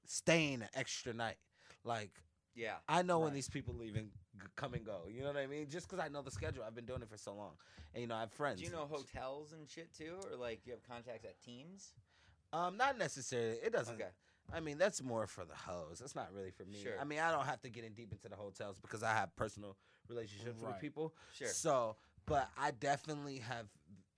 staying 0.06 0.62
an 0.62 0.70
extra 0.74 1.14
night. 1.14 1.38
Like 1.84 2.12
Yeah. 2.56 2.76
I 2.88 3.02
know 3.04 3.20
when 3.20 3.34
these 3.34 3.50
people 3.50 3.74
leave 3.76 3.96
and 3.96 4.12
g- 4.42 4.48
come 4.56 4.74
and 4.74 4.86
go. 4.86 5.04
You 5.10 5.22
know 5.22 5.28
what 5.28 5.38
I 5.38 5.48
mean? 5.48 5.68
Just 5.70 5.88
because 5.90 6.04
I 6.04 6.10
know 6.10 6.22
the 6.22 6.32
schedule, 6.32 6.64
I've 6.66 6.76
been 6.76 6.86
doing 6.86 7.02
it 7.02 7.10
for 7.10 7.18
so 7.18 7.34
long, 7.34 7.54
and 7.94 8.02
you 8.02 8.08
know 8.08 8.16
I 8.16 8.22
have 8.22 8.32
friends. 8.32 8.60
Do 8.60 8.66
you 8.66 8.72
know 8.72 8.86
hotels 8.90 9.54
and 9.54 9.70
shit 9.70 9.94
too, 9.96 10.16
or 10.30 10.36
like 10.38 10.62
you 10.66 10.74
have 10.74 10.84
contacts 10.88 11.26
at 11.26 11.40
teams? 11.42 11.94
Um, 12.52 12.78
not 12.78 12.98
necessarily. 12.98 13.58
It 13.64 13.72
doesn't. 13.72 13.96
Okay. 13.96 14.10
I 14.52 14.60
mean, 14.62 14.80
that's 14.80 15.04
more 15.04 15.28
for 15.28 15.46
the 15.46 15.54
hoes. 15.54 16.00
That's 16.00 16.16
not 16.16 16.30
really 16.34 16.50
for 16.50 16.66
me. 16.66 16.82
Sure. 16.82 16.94
I 17.00 17.04
mean, 17.04 17.20
I 17.20 17.32
don't 17.32 17.46
have 17.46 17.62
to 17.62 17.70
get 17.70 17.84
in 17.84 17.94
deep 17.94 18.12
into 18.12 18.28
the 18.28 18.36
hotels 18.36 18.80
because 18.80 19.04
I 19.04 19.14
have 19.14 19.36
personal 19.36 19.78
relationships 20.08 20.60
Right. 20.60 20.70
with 20.72 20.82
people. 20.82 21.14
Sure. 21.36 21.48
So, 21.50 21.98
but 22.26 22.50
I 22.58 22.72
definitely 22.72 23.38
have 23.38 23.68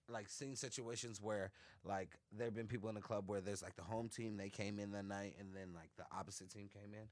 like 0.09 0.27
seen 0.29 0.55
situations 0.55 1.21
where 1.21 1.51
like 1.85 2.09
there 2.31 2.45
have 2.47 2.55
been 2.55 2.67
people 2.67 2.89
in 2.89 2.95
the 2.95 3.01
club 3.01 3.23
where 3.27 3.41
there's 3.41 3.61
like 3.63 3.75
the 3.75 3.81
home 3.83 4.09
team 4.09 4.37
they 4.37 4.49
came 4.49 4.79
in 4.79 4.91
that 4.91 5.05
night 5.05 5.35
and 5.39 5.49
then 5.55 5.69
like 5.73 5.89
the 5.97 6.03
opposite 6.15 6.49
team 6.49 6.67
came 6.67 6.93
in 6.93 7.07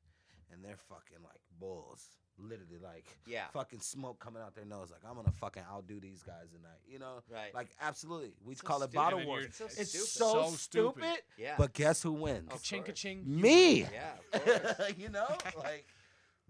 and 0.52 0.64
they're 0.64 0.78
fucking 0.90 1.24
like 1.24 1.40
bulls. 1.60 2.06
Literally 2.42 2.80
like 2.82 3.06
Yeah. 3.28 3.48
fucking 3.54 3.82
smoke 3.82 4.20
coming 4.20 4.42
out 4.42 4.56
their 4.56 4.64
nose. 4.66 4.92
Like 4.92 5.02
I'm 5.10 5.16
gonna 5.16 5.32
fucking 5.32 5.64
outdo 5.70 6.00
these 6.00 6.24
guys 6.24 6.48
tonight. 6.56 6.80
You 6.88 6.98
know? 7.00 7.22
Right. 7.32 7.54
Like 7.54 7.70
absolutely. 7.82 8.34
We 8.46 8.56
So 8.56 8.64
call 8.66 8.78
it 8.78 8.92
stupid. 8.92 8.96
bottle 8.96 9.20
And 9.20 9.28
then 9.28 9.28
wars. 9.28 9.46
It's 9.46 9.58
so 9.58 9.66
It's 9.66 9.90
stupid. 9.90 10.08
so, 10.08 10.34
So 10.34 10.44
stupid. 10.56 11.04
stupid. 11.04 11.22
Yeah. 11.38 11.56
But 11.58 11.74
guess 11.74 12.02
who 12.02 12.14
wins? 12.14 12.52
Of 12.54 12.64
Ching 12.64 12.84
ka-ching. 12.84 13.24
Me. 13.26 13.82
Yeah. 13.82 14.12
Of 14.34 14.46
course. 14.78 14.94
you 14.98 15.10
know, 15.10 15.28
like 15.58 15.86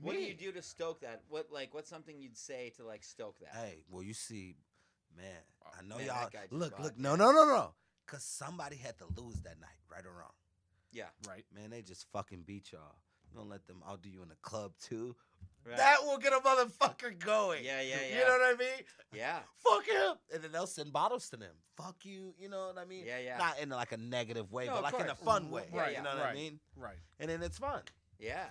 what 0.01 0.13
do 0.13 0.19
you 0.21 0.33
do 0.33 0.51
to 0.53 0.61
stoke 0.61 1.01
that? 1.01 1.23
What 1.27 1.47
like 1.51 1.73
what's 1.73 1.89
something 1.89 2.19
you'd 2.19 2.37
say 2.37 2.71
to 2.77 2.85
like 2.85 3.03
stoke 3.03 3.37
that? 3.39 3.49
Hey, 3.53 3.83
well, 3.89 4.03
you 4.03 4.13
see, 4.13 4.55
man, 5.19 5.41
oh, 5.65 5.69
I 5.77 5.81
know 5.87 5.97
Man, 5.97 6.05
y'all. 6.07 6.15
that 6.21 6.31
guy 6.31 6.39
just 6.41 6.53
Look, 6.53 6.79
look, 6.79 6.97
me. 6.97 7.03
no, 7.03 7.15
no, 7.15 7.31
no, 7.31 7.45
no, 7.45 7.73
because 8.05 8.23
somebody 8.23 8.75
had 8.77 8.97
to 8.99 9.05
lose 9.21 9.41
that 9.41 9.59
night, 9.59 9.79
right 9.91 10.05
or 10.05 10.17
wrong. 10.17 10.31
Yeah. 10.91 11.05
Right. 11.27 11.45
Man, 11.53 11.69
they 11.69 11.81
just 11.81 12.07
fucking 12.11 12.43
beat 12.45 12.71
y'all. 12.71 12.95
You 13.29 13.37
gonna 13.37 13.49
let 13.49 13.67
them 13.67 13.83
outdo 13.87 14.09
you 14.09 14.23
in 14.23 14.29
the 14.29 14.35
club 14.41 14.71
too? 14.81 15.15
Right. 15.65 15.77
That 15.77 15.97
will 16.03 16.17
get 16.17 16.33
a 16.33 16.37
motherfucker 16.37 17.19
going. 17.19 17.63
Yeah, 17.63 17.81
yeah, 17.81 17.97
yeah. 18.09 18.17
You 18.17 18.25
know 18.25 18.37
what 18.39 18.55
I 18.55 18.57
mean? 18.57 18.83
Yeah. 19.13 19.39
Fuck 19.57 19.85
him, 19.85 20.15
and 20.33 20.41
then 20.43 20.51
they'll 20.51 20.65
send 20.65 20.91
bottles 20.91 21.29
to 21.29 21.37
them. 21.37 21.53
Fuck 21.77 21.97
you. 22.03 22.33
You 22.39 22.49
know 22.49 22.67
what 22.67 22.77
I 22.79 22.85
mean? 22.85 23.03
Yeah, 23.05 23.19
yeah. 23.19 23.37
Not 23.37 23.59
in 23.59 23.69
like 23.69 23.91
a 23.91 23.97
negative 23.97 24.51
way, 24.51 24.65
No, 24.65 24.71
but 24.81 24.85
of 24.85 24.93
like 24.93 25.01
in 25.03 25.09
a 25.09 25.15
fun 25.15 25.51
way. 25.51 25.65
Right, 25.71 25.95
You 25.95 26.01
know 26.01 26.09
what 26.09 26.23
right. 26.23 26.31
I 26.31 26.33
mean? 26.33 26.59
Right. 26.75 26.95
And 27.19 27.29
then 27.29 27.43
it's 27.43 27.59
fun. 27.59 27.81
Yeah. 28.17 28.45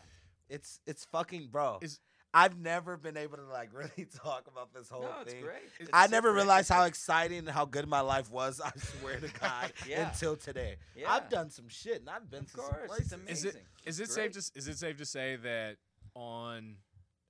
It's 0.48 0.80
it's 0.86 1.04
fucking 1.06 1.48
bro. 1.50 1.78
Is- 1.82 1.98
I've 2.34 2.58
never 2.58 2.96
been 2.96 3.16
able 3.16 3.38
to 3.38 3.44
like 3.44 3.70
really 3.74 4.06
talk 4.22 4.46
about 4.52 4.72
this 4.74 4.88
whole 4.90 5.02
No, 5.02 5.08
it's 5.22 5.32
thing. 5.32 5.42
great. 5.42 5.62
It's 5.80 5.90
I 5.92 6.06
never 6.08 6.28
super 6.28 6.36
realized 6.36 6.68
how 6.68 6.84
exciting 6.84 7.38
and 7.38 7.48
how 7.48 7.64
good 7.64 7.88
my 7.88 8.00
life 8.00 8.30
was. 8.30 8.60
I 8.60 8.70
swear 9.00 9.18
to 9.18 9.28
God, 9.40 9.72
Yeah. 9.88 10.08
until 10.08 10.36
today. 10.36 10.76
Yeah. 10.94 11.10
I've 11.12 11.30
done 11.30 11.50
some 11.50 11.68
shit 11.68 12.00
and 12.00 12.10
I've 12.10 12.30
been 12.30 12.40
Of 12.40 12.46
to 12.50 12.56
some 12.56 12.64
course, 12.64 12.76
it's 12.82 12.86
places. 12.94 13.12
amazing. 13.12 13.32
Is 13.34 13.44
it 13.44 13.64
is 13.86 14.00
it 14.00 14.02
It's 14.04 14.14
safe 14.14 14.32
great. 14.32 14.44
to 14.44 14.52
is 14.56 14.68
it 14.68 14.78
safe 14.78 14.96
to 14.98 15.06
say 15.06 15.36
that 15.36 15.76
on 16.14 16.76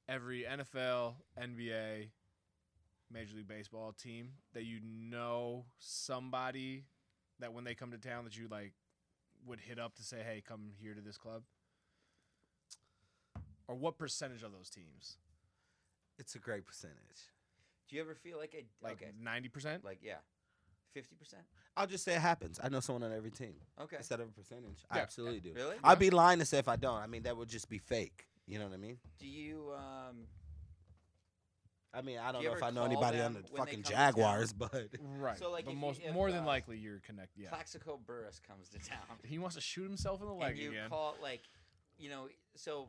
every 0.08 0.42
NFL, 0.44 1.14
NBA, 1.40 2.08
Major 3.10 3.36
League 3.36 3.48
Baseball 3.48 3.92
team 3.92 4.32
that 4.52 4.64
you 4.64 4.80
know 4.82 5.64
somebody 5.78 6.84
that 7.40 7.52
when 7.52 7.64
they 7.64 7.74
come 7.74 7.90
to 7.92 7.98
town 7.98 8.24
that 8.24 8.36
you 8.36 8.48
like 8.48 8.72
would 9.46 9.60
hit 9.60 9.78
up 9.78 9.94
to 9.94 10.02
say, 10.02 10.22
"Hey, 10.22 10.42
come 10.46 10.72
here 10.80 10.92
to 10.94 11.00
this 11.00 11.16
club"? 11.16 11.42
Or 13.68 13.74
what 13.76 13.98
percentage 13.98 14.42
of 14.42 14.52
those 14.52 14.70
teams? 14.70 15.18
It's 16.18 16.34
a 16.34 16.38
great 16.38 16.64
percentage. 16.66 16.96
Do 17.88 17.96
you 17.96 18.02
ever 18.02 18.14
feel 18.14 18.38
like 18.38 18.54
a 18.54 18.64
Like 18.84 19.02
okay, 19.02 19.12
ninety 19.22 19.48
percent? 19.48 19.84
like 19.84 19.98
yeah, 20.02 20.16
fifty 20.92 21.14
percent? 21.14 21.42
I'll 21.76 21.86
just 21.86 22.04
say 22.04 22.14
it 22.14 22.20
happens. 22.20 22.58
I 22.62 22.68
know 22.70 22.80
someone 22.80 23.04
on 23.04 23.12
every 23.16 23.30
team. 23.30 23.54
Okay. 23.80 23.96
Instead 23.98 24.20
of 24.20 24.28
a 24.28 24.32
percentage, 24.32 24.84
I 24.90 24.96
Yeah. 24.96 25.02
absolutely 25.02 25.40
do. 25.40 25.52
Really? 25.54 25.76
I'd 25.84 25.98
be 25.98 26.10
lying 26.10 26.38
to 26.40 26.44
say 26.44 26.58
if 26.58 26.66
I 26.68 26.76
don't. 26.76 26.96
I 27.00 27.06
mean, 27.06 27.22
that 27.22 27.36
would 27.36 27.48
just 27.48 27.68
be 27.68 27.78
fake. 27.78 28.26
You 28.46 28.58
know 28.58 28.64
what 28.64 28.74
I 28.74 28.78
mean? 28.78 28.98
Do 29.18 29.26
you 29.26 29.72
um 29.76 30.26
I 31.94 32.02
mean, 32.02 32.18
I 32.18 32.32
don't 32.32 32.42
you 32.42 32.48
know 32.48 32.52
if 32.54 32.58
ever 32.58 32.66
I 32.66 32.70
know 32.70 32.80
call 32.80 32.86
anybody 32.86 33.20
on 33.20 33.32
them 33.34 33.42
the 33.46 33.52
when 33.52 33.64
they 33.66 33.70
fucking 33.72 33.82
come 33.82 33.90
to 33.90 33.96
town? 33.96 34.06
Jaguars, 34.12 34.52
but 34.52 34.88
Right. 35.00 35.38
So, 35.38 35.50
like, 35.50 35.64
but 35.64 35.70
if 35.70 35.74
you- 35.76 35.80
most, 35.80 36.00
if, 36.04 36.12
more 36.12 36.30
than 36.30 36.42
uh, 36.42 36.46
likely 36.46 36.76
you're 36.78 37.00
connected. 37.00 37.42
Yeah. 37.42 37.48
Plaxico 37.48 37.98
Burress 38.04 38.40
comes 38.46 38.68
to 38.70 38.78
town. 38.78 38.98
He 39.24 39.38
wants 39.38 39.54
to 39.56 39.62
shoot 39.62 39.84
himself 39.84 40.20
in 40.20 40.26
the 40.26 40.32
leg 40.34 40.50
and 40.52 40.58
you 40.58 40.70
again. 40.70 40.90
call 40.90 41.16
like, 41.22 41.40
you 41.96 42.10
know, 42.10 42.28
so 42.56 42.88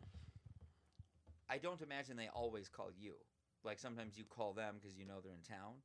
I 1.49 1.57
don't 1.57 1.81
imagine 1.81 2.17
they 2.17 2.29
always 2.33 2.69
call 2.69 2.89
you. 2.97 3.13
Like 3.63 3.79
sometimes 3.79 4.17
you 4.17 4.23
call 4.23 4.53
them 4.53 4.75
because 4.79 4.97
you 4.97 5.05
know 5.05 5.19
they're 5.23 5.33
in 5.33 5.41
town. 5.41 5.75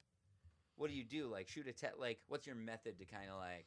What 0.77 0.91
do 0.91 0.97
you 0.97 1.05
do? 1.05 1.27
Like 1.27 1.49
shoot 1.49 1.67
a 1.67 1.73
text. 1.73 1.99
Like 1.99 2.19
what's 2.29 2.47
your 2.47 2.57
method 2.57 2.99
to 2.99 3.05
kind 3.05 3.31
of 3.31 3.39
like 3.39 3.67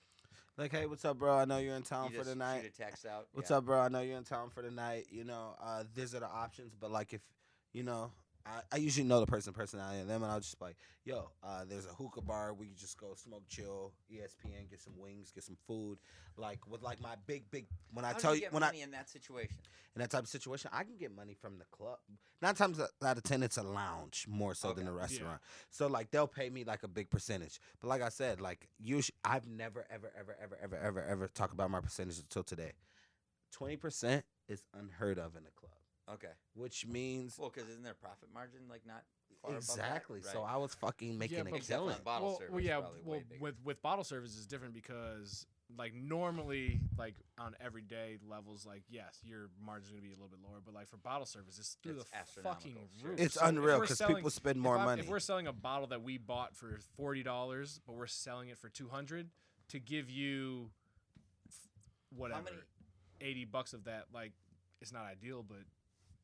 like, 0.57 0.71
hey, 0.71 0.87
what's 0.87 1.05
up, 1.05 1.19
bro? 1.19 1.35
I 1.35 1.45
know 1.45 1.59
you're 1.59 1.75
in 1.75 1.83
town 1.83 2.11
you 2.11 2.17
for 2.17 2.25
the 2.25 2.35
night. 2.35 2.63
shoot 2.63 2.73
a 2.73 2.83
text 2.83 3.05
out? 3.05 3.27
What's 3.33 3.51
Yeah. 3.51 3.57
up, 3.57 3.65
bro? 3.65 3.79
I 3.79 3.89
know 3.89 4.01
you're 4.01 4.17
in 4.17 4.23
town 4.23 4.49
for 4.49 4.63
the 4.63 4.71
night. 4.71 5.05
You 5.11 5.23
know, 5.23 5.55
uh, 5.61 5.83
these 5.93 6.15
are 6.15 6.19
the 6.19 6.27
options. 6.27 6.73
But 6.73 6.91
like, 6.91 7.13
if 7.13 7.21
you 7.73 7.83
know, 7.83 8.11
I, 8.47 8.75
I 8.75 8.77
usually 8.77 9.05
know 9.05 9.19
the 9.19 9.25
person 9.25 9.53
personality 9.53 10.01
of 10.01 10.07
them, 10.07 10.23
and 10.23 10.31
I'll 10.31 10.39
just 10.39 10.57
be 10.57 10.65
like, 10.65 10.77
yo, 11.03 11.31
uh, 11.43 11.65
there's 11.67 11.85
a 11.85 11.89
hookah 11.89 12.21
bar. 12.21 12.53
We 12.53 12.67
can 12.67 12.75
just 12.77 12.97
go 12.99 13.13
smoke, 13.15 13.43
chill, 13.49 13.93
ESPN, 14.11 14.69
get 14.69 14.81
some 14.81 14.93
wings, 14.97 15.31
get 15.31 15.43
some 15.43 15.57
food. 15.67 15.97
Like 16.37 16.59
with 16.67 16.81
like 16.81 17.01
my 17.01 17.15
big, 17.25 17.49
big. 17.51 17.65
When 17.93 18.05
I 18.05 18.13
How 18.13 18.19
tell 18.19 18.31
do 18.31 18.37
you, 18.37 18.43
you 18.43 18.49
get 18.49 18.53
when 18.53 18.63
money 18.63 18.81
I 18.81 18.83
in 18.83 18.91
that 18.91 19.09
situation? 19.09 19.57
in 19.95 20.01
that 20.01 20.11
type 20.11 20.23
of 20.23 20.29
situation, 20.29 20.69
I 20.73 20.83
can 20.83 20.97
get 20.97 21.15
money 21.15 21.33
from 21.33 21.57
the 21.57 21.65
club. 21.65 21.97
Nine 22.41 22.53
times 22.53 22.79
out 22.79 23.17
of 23.17 23.23
ten, 23.23 23.41
it's 23.41 23.57
a 23.57 23.63
lounge 23.63 24.25
more 24.29 24.53
so 24.53 24.71
than 24.71 24.87
a 24.87 24.91
Okay. 24.91 24.99
restaurant. 24.99 25.41
So 25.71 25.87
like 25.87 26.11
they'll 26.11 26.27
pay 26.27 26.49
me 26.49 26.63
like 26.63 26.83
a 26.83 26.87
big 26.87 27.09
percentage. 27.09 27.59
But 27.81 27.87
like 27.87 28.01
I 28.03 28.09
said, 28.09 28.39
like 28.39 28.69
usually 28.79 29.15
I've 29.25 29.47
never 29.47 29.85
ever 29.89 30.11
ever 30.17 30.37
ever 30.41 30.57
ever 30.61 30.77
ever 30.77 31.03
ever 31.03 31.27
talk 31.27 31.51
about 31.51 31.71
my 31.71 31.81
percentage 31.81 32.19
until 32.19 32.43
today. 32.43 32.73
Twenty 33.51 33.75
percent 33.77 34.23
is 34.47 34.63
unheard 34.73 35.17
of 35.17 35.35
in 35.35 35.43
a 35.47 35.51
club, 35.59 35.76
Okay. 36.09 36.31
which 36.53 36.85
means 36.85 37.37
Well, 37.37 37.49
because 37.53 37.69
isn't 37.69 37.83
their 37.83 37.93
profit 37.93 38.29
margin 38.33 38.61
like 38.69 38.85
not 38.85 39.03
far 39.41 39.51
above 39.51 39.65
that? 39.67 39.73
exactly. 39.73 40.21
So 40.21 40.41
Right. 40.43 40.53
I 40.53 40.57
was 40.57 40.73
fucking 40.75 41.17
making 41.17 41.43
but- 41.43 41.53
a 41.53 41.55
Except 41.57 41.79
killing. 41.79 41.95
on 41.95 42.03
bottle 42.03 42.27
well, 42.29 42.37
service. 42.37 42.51
well, 42.53 42.63
yeah. 42.63 42.79
probably 42.79 43.01
Well, 43.03 43.17
way 43.19 43.23
bigger. 43.29 43.41
with 43.43 43.61
with 43.63 43.81
bottle 43.81 44.03
service 44.03 44.35
is 44.37 44.47
different 44.47 44.73
because 44.73 45.45
like 45.75 45.93
normally, 45.93 46.79
like 46.97 47.15
on 47.37 47.53
everyday 47.59 48.17
levels, 48.25 48.65
like 48.65 48.83
yes, 48.87 49.19
your 49.21 49.49
margin's 49.59 49.89
gonna 49.89 50.01
be 50.01 50.11
a 50.13 50.15
little 50.15 50.29
bit 50.29 50.39
lower, 50.39 50.61
but 50.63 50.73
like 50.73 50.87
for 50.87 50.95
bottle 50.95 51.25
service, 51.25 51.59
it's 51.59 51.73
through 51.83 51.99
It's 51.99 52.09
the 52.09 52.15
astronomical, 52.15 52.71
fucking 52.71 52.89
sure. 53.01 53.09
roof. 53.09 53.19
It's 53.19 53.33
So 53.33 53.41
if 53.41 53.47
unreal 53.49 53.75
we're 53.75 53.81
because 53.81 53.97
selling- 53.97 54.15
people 54.15 54.29
spend 54.29 54.55
if 54.57 54.63
more 54.63 54.77
I'm- 54.77 54.85
money. 54.85 55.01
If 55.01 55.09
we're 55.09 55.19
selling 55.19 55.45
a 55.47 55.51
bottle 55.53 55.87
that 55.87 56.01
we 56.03 56.17
bought 56.17 56.55
for 56.55 56.79
forty 56.95 57.21
dollars, 57.21 57.79
but 57.85 57.93
we're 57.95 58.07
selling 58.07 58.47
it 58.47 58.57
for 58.57 58.69
two 58.69 58.87
hundred, 58.87 59.29
to 59.67 59.79
give 59.81 60.09
you 60.09 60.71
f- 61.49 61.67
whatever 62.11 62.43
many- 62.43 62.57
eighty 63.19 63.43
bucks 63.43 63.73
of 63.73 63.83
that, 63.83 64.13
like 64.13 64.31
it's 64.79 64.93
not 64.93 65.03
ideal, 65.05 65.43
but 65.43 65.65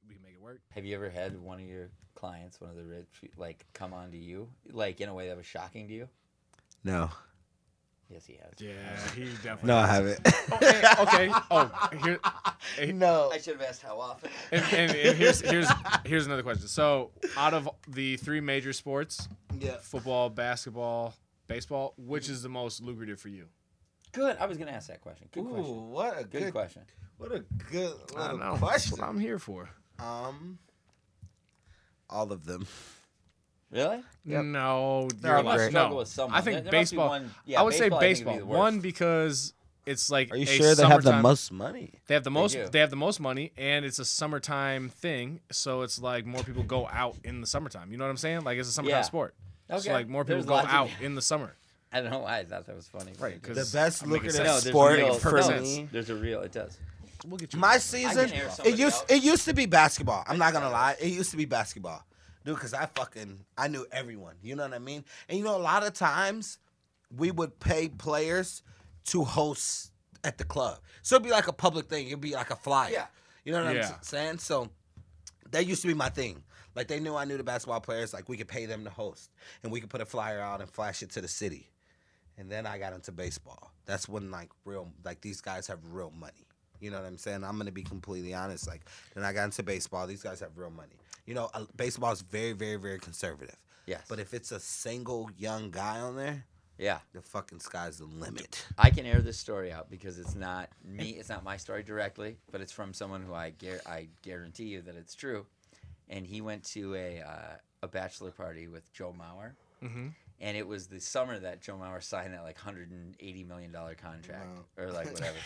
we 0.08 0.16
can 0.16 0.24
make 0.24 0.34
it 0.34 0.42
work. 0.42 0.62
Have 0.70 0.86
you 0.86 0.96
ever 0.96 1.10
had 1.10 1.40
one 1.40 1.60
of 1.60 1.66
your 1.66 1.90
clients, 2.16 2.60
one 2.62 2.70
of 2.70 2.76
the 2.76 2.84
rich, 2.84 3.08
like 3.38 3.66
come 3.74 3.94
on 3.94 4.12
to 4.12 4.18
you, 4.18 4.50
like 4.72 5.02
in 5.02 5.10
a 5.10 5.14
way 5.14 5.28
that 5.28 5.38
was 5.38 5.46
shocking 5.46 5.88
to 5.88 5.94
you? 5.94 6.10
no, 6.84 7.10
Yes, 8.10 8.26
he 8.26 8.34
has. 8.34 8.54
Yeah, 8.60 8.76
he 9.16 9.24
definitely. 9.42 9.68
no, 9.70 9.78
I 9.78 9.88
haven't. 9.88 10.20
Oh, 10.52 11.04
okay. 11.04 11.32
Oh, 11.50 11.90
here. 12.04 12.20
eh, 12.78 12.92
no, 12.92 13.32
I 13.34 13.38
should 13.40 13.54
have 13.60 13.68
asked 13.68 13.82
how 13.82 14.00
often. 14.00 14.30
and, 14.52 14.64
and, 14.74 14.92
and 14.92 15.18
here's 15.18 15.42
here's 15.42 15.68
here's 16.06 16.26
another 16.28 16.44
question. 16.44 16.68
So, 16.68 17.12
out 17.38 17.54
of 17.56 17.68
the 17.88 18.18
three 18.18 18.40
major 18.42 18.72
sports, 18.74 19.28
yeah. 19.60 19.78
football, 19.82 20.30
basketball, 20.30 21.16
baseball, 21.48 21.94
which 21.98 22.30
is 22.30 22.44
the 22.44 22.50
most 22.50 22.84
lucrative 22.84 23.20
for 23.20 23.30
you? 23.30 23.48
Good. 24.12 24.38
I 24.40 24.46
was 24.46 24.58
gonna 24.60 24.72
ask 24.74 24.90
that 24.90 25.02
question. 25.02 25.28
Good 25.32 25.42
Ooh, 25.46 25.48
question. 25.50 25.90
what 25.90 26.14
a 26.20 26.24
Good, 26.26 26.44
good, 26.44 26.52
question. 26.52 26.84
what 27.18 27.32
a 27.32 27.40
good 27.72 27.94
I 28.16 28.22
little 28.34 28.38
know. 28.38 28.58
That's 28.58 28.92
what 28.92 29.02
I'm 29.02 29.20
here 29.20 29.40
for. 29.40 29.70
Um, 30.00 30.58
all 32.10 32.32
of 32.32 32.46
them. 32.46 32.68
Really? 33.72 34.04
Yep. 34.26 34.46
No, 34.46 35.10
They're 35.20 35.40
you're 35.40 35.48
all. 35.50 35.60
Struggle 35.60 35.90
no. 35.92 35.96
with 35.98 36.08
someone. 36.08 36.38
I 36.38 36.42
think 36.42 36.56
There- 36.56 36.62
there 36.64 36.72
baseball. 36.72 37.10
one- 37.10 37.34
yeah, 37.46 37.60
I 37.60 37.64
would 37.64 37.74
say 37.74 37.90
baseball, 37.90 37.98
I 38.00 38.02
think, 38.14 38.26
would 38.28 38.34
baseball. 38.36 38.36
be 38.38 38.44
One 38.44 38.80
because 38.82 39.54
it's 39.86 40.10
like 40.12 40.32
Are 40.32 40.36
you 40.38 40.44
a 40.44 40.46
sure 40.46 40.76
they 40.76 40.86
have 40.88 41.04
the 41.04 41.14
most 41.22 41.52
money? 41.52 41.94
They 42.08 42.14
have 42.14 42.24
the 42.24 42.30
most. 42.32 42.54
do. 42.54 42.68
They, 42.70 42.80
have 42.80 42.92
the 42.92 42.96
most 42.96 43.20
money, 43.20 43.52
and 43.58 43.84
it's 43.84 43.98
a 44.00 44.06
summertime 44.06 44.90
thing. 44.90 45.40
So 45.52 45.82
it's 45.82 46.00
like 46.00 46.26
more 46.26 46.44
people 46.44 46.62
go 46.64 46.88
out 46.88 47.16
in 47.24 47.42
the 47.42 47.48
summertime. 47.48 47.92
You 47.92 47.98
know 47.98 48.04
what 48.06 48.12
I'm 48.12 48.18
saying? 48.18 48.42
Like 48.44 48.60
it's 48.60 48.70
a 48.70 48.74
summertime 48.74 49.00
Yeah. 49.00 49.02
sport. 49.04 49.34
Okay. 49.72 49.80
So 49.82 49.92
like 49.92 50.08
more 50.08 50.24
people 50.24 50.36
There's 50.36 50.46
go 50.46 50.54
logic. 50.54 50.72
out 50.72 50.90
in 51.02 51.16
the 51.16 51.22
summer. 51.22 51.56
I 51.92 52.02
don't 52.02 52.12
know 52.12 52.20
why 52.20 52.40
I 52.40 52.44
thought 52.46 52.66
that 52.68 52.76
was 52.76 52.88
funny. 52.88 53.14
Right, 53.20 53.40
Because- 53.42 53.72
The 53.72 53.78
best 53.78 54.04
I'm 54.04 54.10
making 54.10 54.28
lucrative 54.28 54.46
no, 54.48 54.60
sport 54.60 54.98
real, 54.98 55.14
for 55.16 55.62
me. 55.62 55.88
There's 55.92 56.10
a 56.10 56.16
real. 56.16 56.42
It 56.42 56.52
does. 56.52 56.78
We'll 57.26 57.38
get 57.38 57.54
you. 57.54 57.60
My 57.60 57.78
season, 57.78 58.32
it 58.66 58.78
used 58.78 59.04
out. 59.04 59.12
it 59.12 59.24
used 59.24 59.46
to 59.46 59.54
be 59.54 59.66
basketball. 59.66 60.24
I'm 60.28 60.38
not 60.38 60.54
gonna 60.54 60.70
lie, 60.70 60.96
it 61.00 61.08
used 61.08 61.32
to 61.32 61.38
be 61.38 61.46
basketball, 61.46 62.04
dude. 62.46 62.58
Cause 62.58 62.74
I 62.74 62.86
fucking 62.88 63.40
I 63.58 63.68
knew 63.68 63.86
everyone. 63.92 64.36
You 64.42 64.56
know 64.56 64.64
what 64.64 64.74
I 64.74 64.80
mean? 64.80 65.06
And 65.30 65.38
you 65.38 65.44
know, 65.44 65.56
a 65.56 65.60
lot 65.60 65.86
of 65.86 65.94
times 65.94 66.58
we 67.16 67.32
would 67.32 67.60
pay 67.60 67.90
players 67.90 68.64
to 69.06 69.24
host 69.24 69.92
at 70.24 70.38
the 70.38 70.44
club, 70.44 70.80
so 71.02 71.16
it'd 71.16 71.24
be 71.26 71.32
like 71.32 71.48
a 71.48 71.54
public 71.54 71.88
thing. 71.88 72.08
It'd 72.08 72.22
be 72.22 72.34
like 72.34 72.50
a 72.52 72.56
flyer. 72.56 72.92
Yeah. 72.92 73.06
You 73.46 73.52
know 73.54 73.64
what 73.64 73.76
Yeah. 73.76 73.90
I'm 73.96 74.04
saying? 74.04 74.38
So 74.40 74.70
that 75.52 75.66
used 75.66 75.82
to 75.84 75.88
be 75.88 75.94
my 75.94 76.10
thing. 76.10 76.44
Like 76.76 76.88
they 76.88 77.00
knew 77.00 77.16
I 77.16 77.26
knew 77.26 77.38
the 77.38 77.44
basketball 77.44 77.82
players. 77.82 78.14
Like 78.14 78.28
we 78.30 78.38
could 78.38 78.48
pay 78.48 78.66
them 78.66 78.84
to 78.86 78.90
host, 78.90 79.30
and 79.62 79.72
we 79.72 79.80
could 79.80 79.90
put 79.90 80.02
a 80.02 80.06
flyer 80.06 80.40
out 80.40 80.60
and 80.62 80.70
flash 80.70 81.04
it 81.04 81.12
to 81.12 81.22
the 81.22 81.28
city. 81.28 81.70
And 82.38 82.52
then 82.52 82.66
I 82.66 82.80
got 82.80 82.94
into 82.94 83.12
baseball. 83.12 83.72
That's 83.86 84.10
when 84.10 84.32
like 84.32 84.50
real 84.66 84.92
like 85.06 85.22
these 85.22 85.40
guys 85.42 85.68
have 85.68 85.80
real 85.92 86.12
money. 86.12 86.48
You 86.84 86.92
know 86.92 86.98
what 86.98 87.06
I'm 87.06 87.18
saying? 87.18 87.44
I'm 87.44 87.58
gonna 87.58 87.72
be 87.72 87.84
completely 87.84 88.34
honest. 88.34 88.68
Like 88.68 88.82
then 89.16 89.24
I 89.24 89.34
got 89.34 89.46
into 89.46 89.64
baseball. 89.64 90.06
These 90.06 90.22
guys 90.24 90.40
have 90.42 90.58
real 90.58 90.70
money. 90.70 90.96
You 91.26 91.34
know, 91.34 91.50
uh, 91.54 91.66
baseball 91.78 92.12
is 92.12 92.22
very, 92.22 92.52
very, 92.52 92.76
very 92.76 93.00
conservative. 93.00 93.56
Yes. 93.86 94.04
But 94.10 94.20
if 94.20 94.34
it's 94.34 94.52
a 94.52 94.60
single 94.60 95.30
young 95.38 95.72
guy 95.72 96.00
on 96.00 96.16
there, 96.16 96.44
yeah, 96.78 97.00
the 97.14 97.22
fucking 97.22 97.60
sky's 97.60 98.00
the 98.00 98.06
limit. 98.06 98.66
I 98.78 98.90
can 98.90 99.06
air 99.06 99.22
this 99.22 99.38
story 99.38 99.72
out 99.72 99.90
because 99.90 100.20
it's 100.20 100.36
not 100.36 100.70
me. 100.84 101.12
It's 101.12 101.30
not 101.30 101.44
my 101.44 101.56
story 101.58 101.84
directly, 101.84 102.38
but 102.52 102.62
it's 102.62 102.72
from 102.72 102.94
someone 102.94 103.22
who 103.22 103.34
I 103.34 103.52
gar- 103.52 103.82
I 103.86 104.08
guarantee 104.22 104.66
you 104.66 104.82
that 104.82 104.96
it's 104.96 105.16
true. 105.16 105.46
And 106.10 106.26
he 106.26 106.42
went 106.42 106.64
to 106.72 106.96
a 106.96 107.22
uh, 107.22 107.56
a 107.84 107.88
bachelor 107.88 108.32
party 108.32 108.68
with 108.68 108.92
Joe 108.94 109.14
Mauer. 109.18 109.52
hmm 109.82 110.08
and 110.42 110.58
it 110.58 110.68
was 110.68 110.88
the 110.88 111.00
summer 111.00 111.38
that 111.40 111.62
Joe 111.62 111.76
Mauer 111.82 112.02
signed 112.04 112.34
that 112.34 112.44
like 112.44 112.58
hundred 112.58 112.92
and 112.92 113.16
eighty 113.20 113.44
million 113.44 113.72
dollar 113.72 113.96
contract 113.96 114.48
or 114.78 114.92
like 114.92 115.12
whatever. 115.14 115.38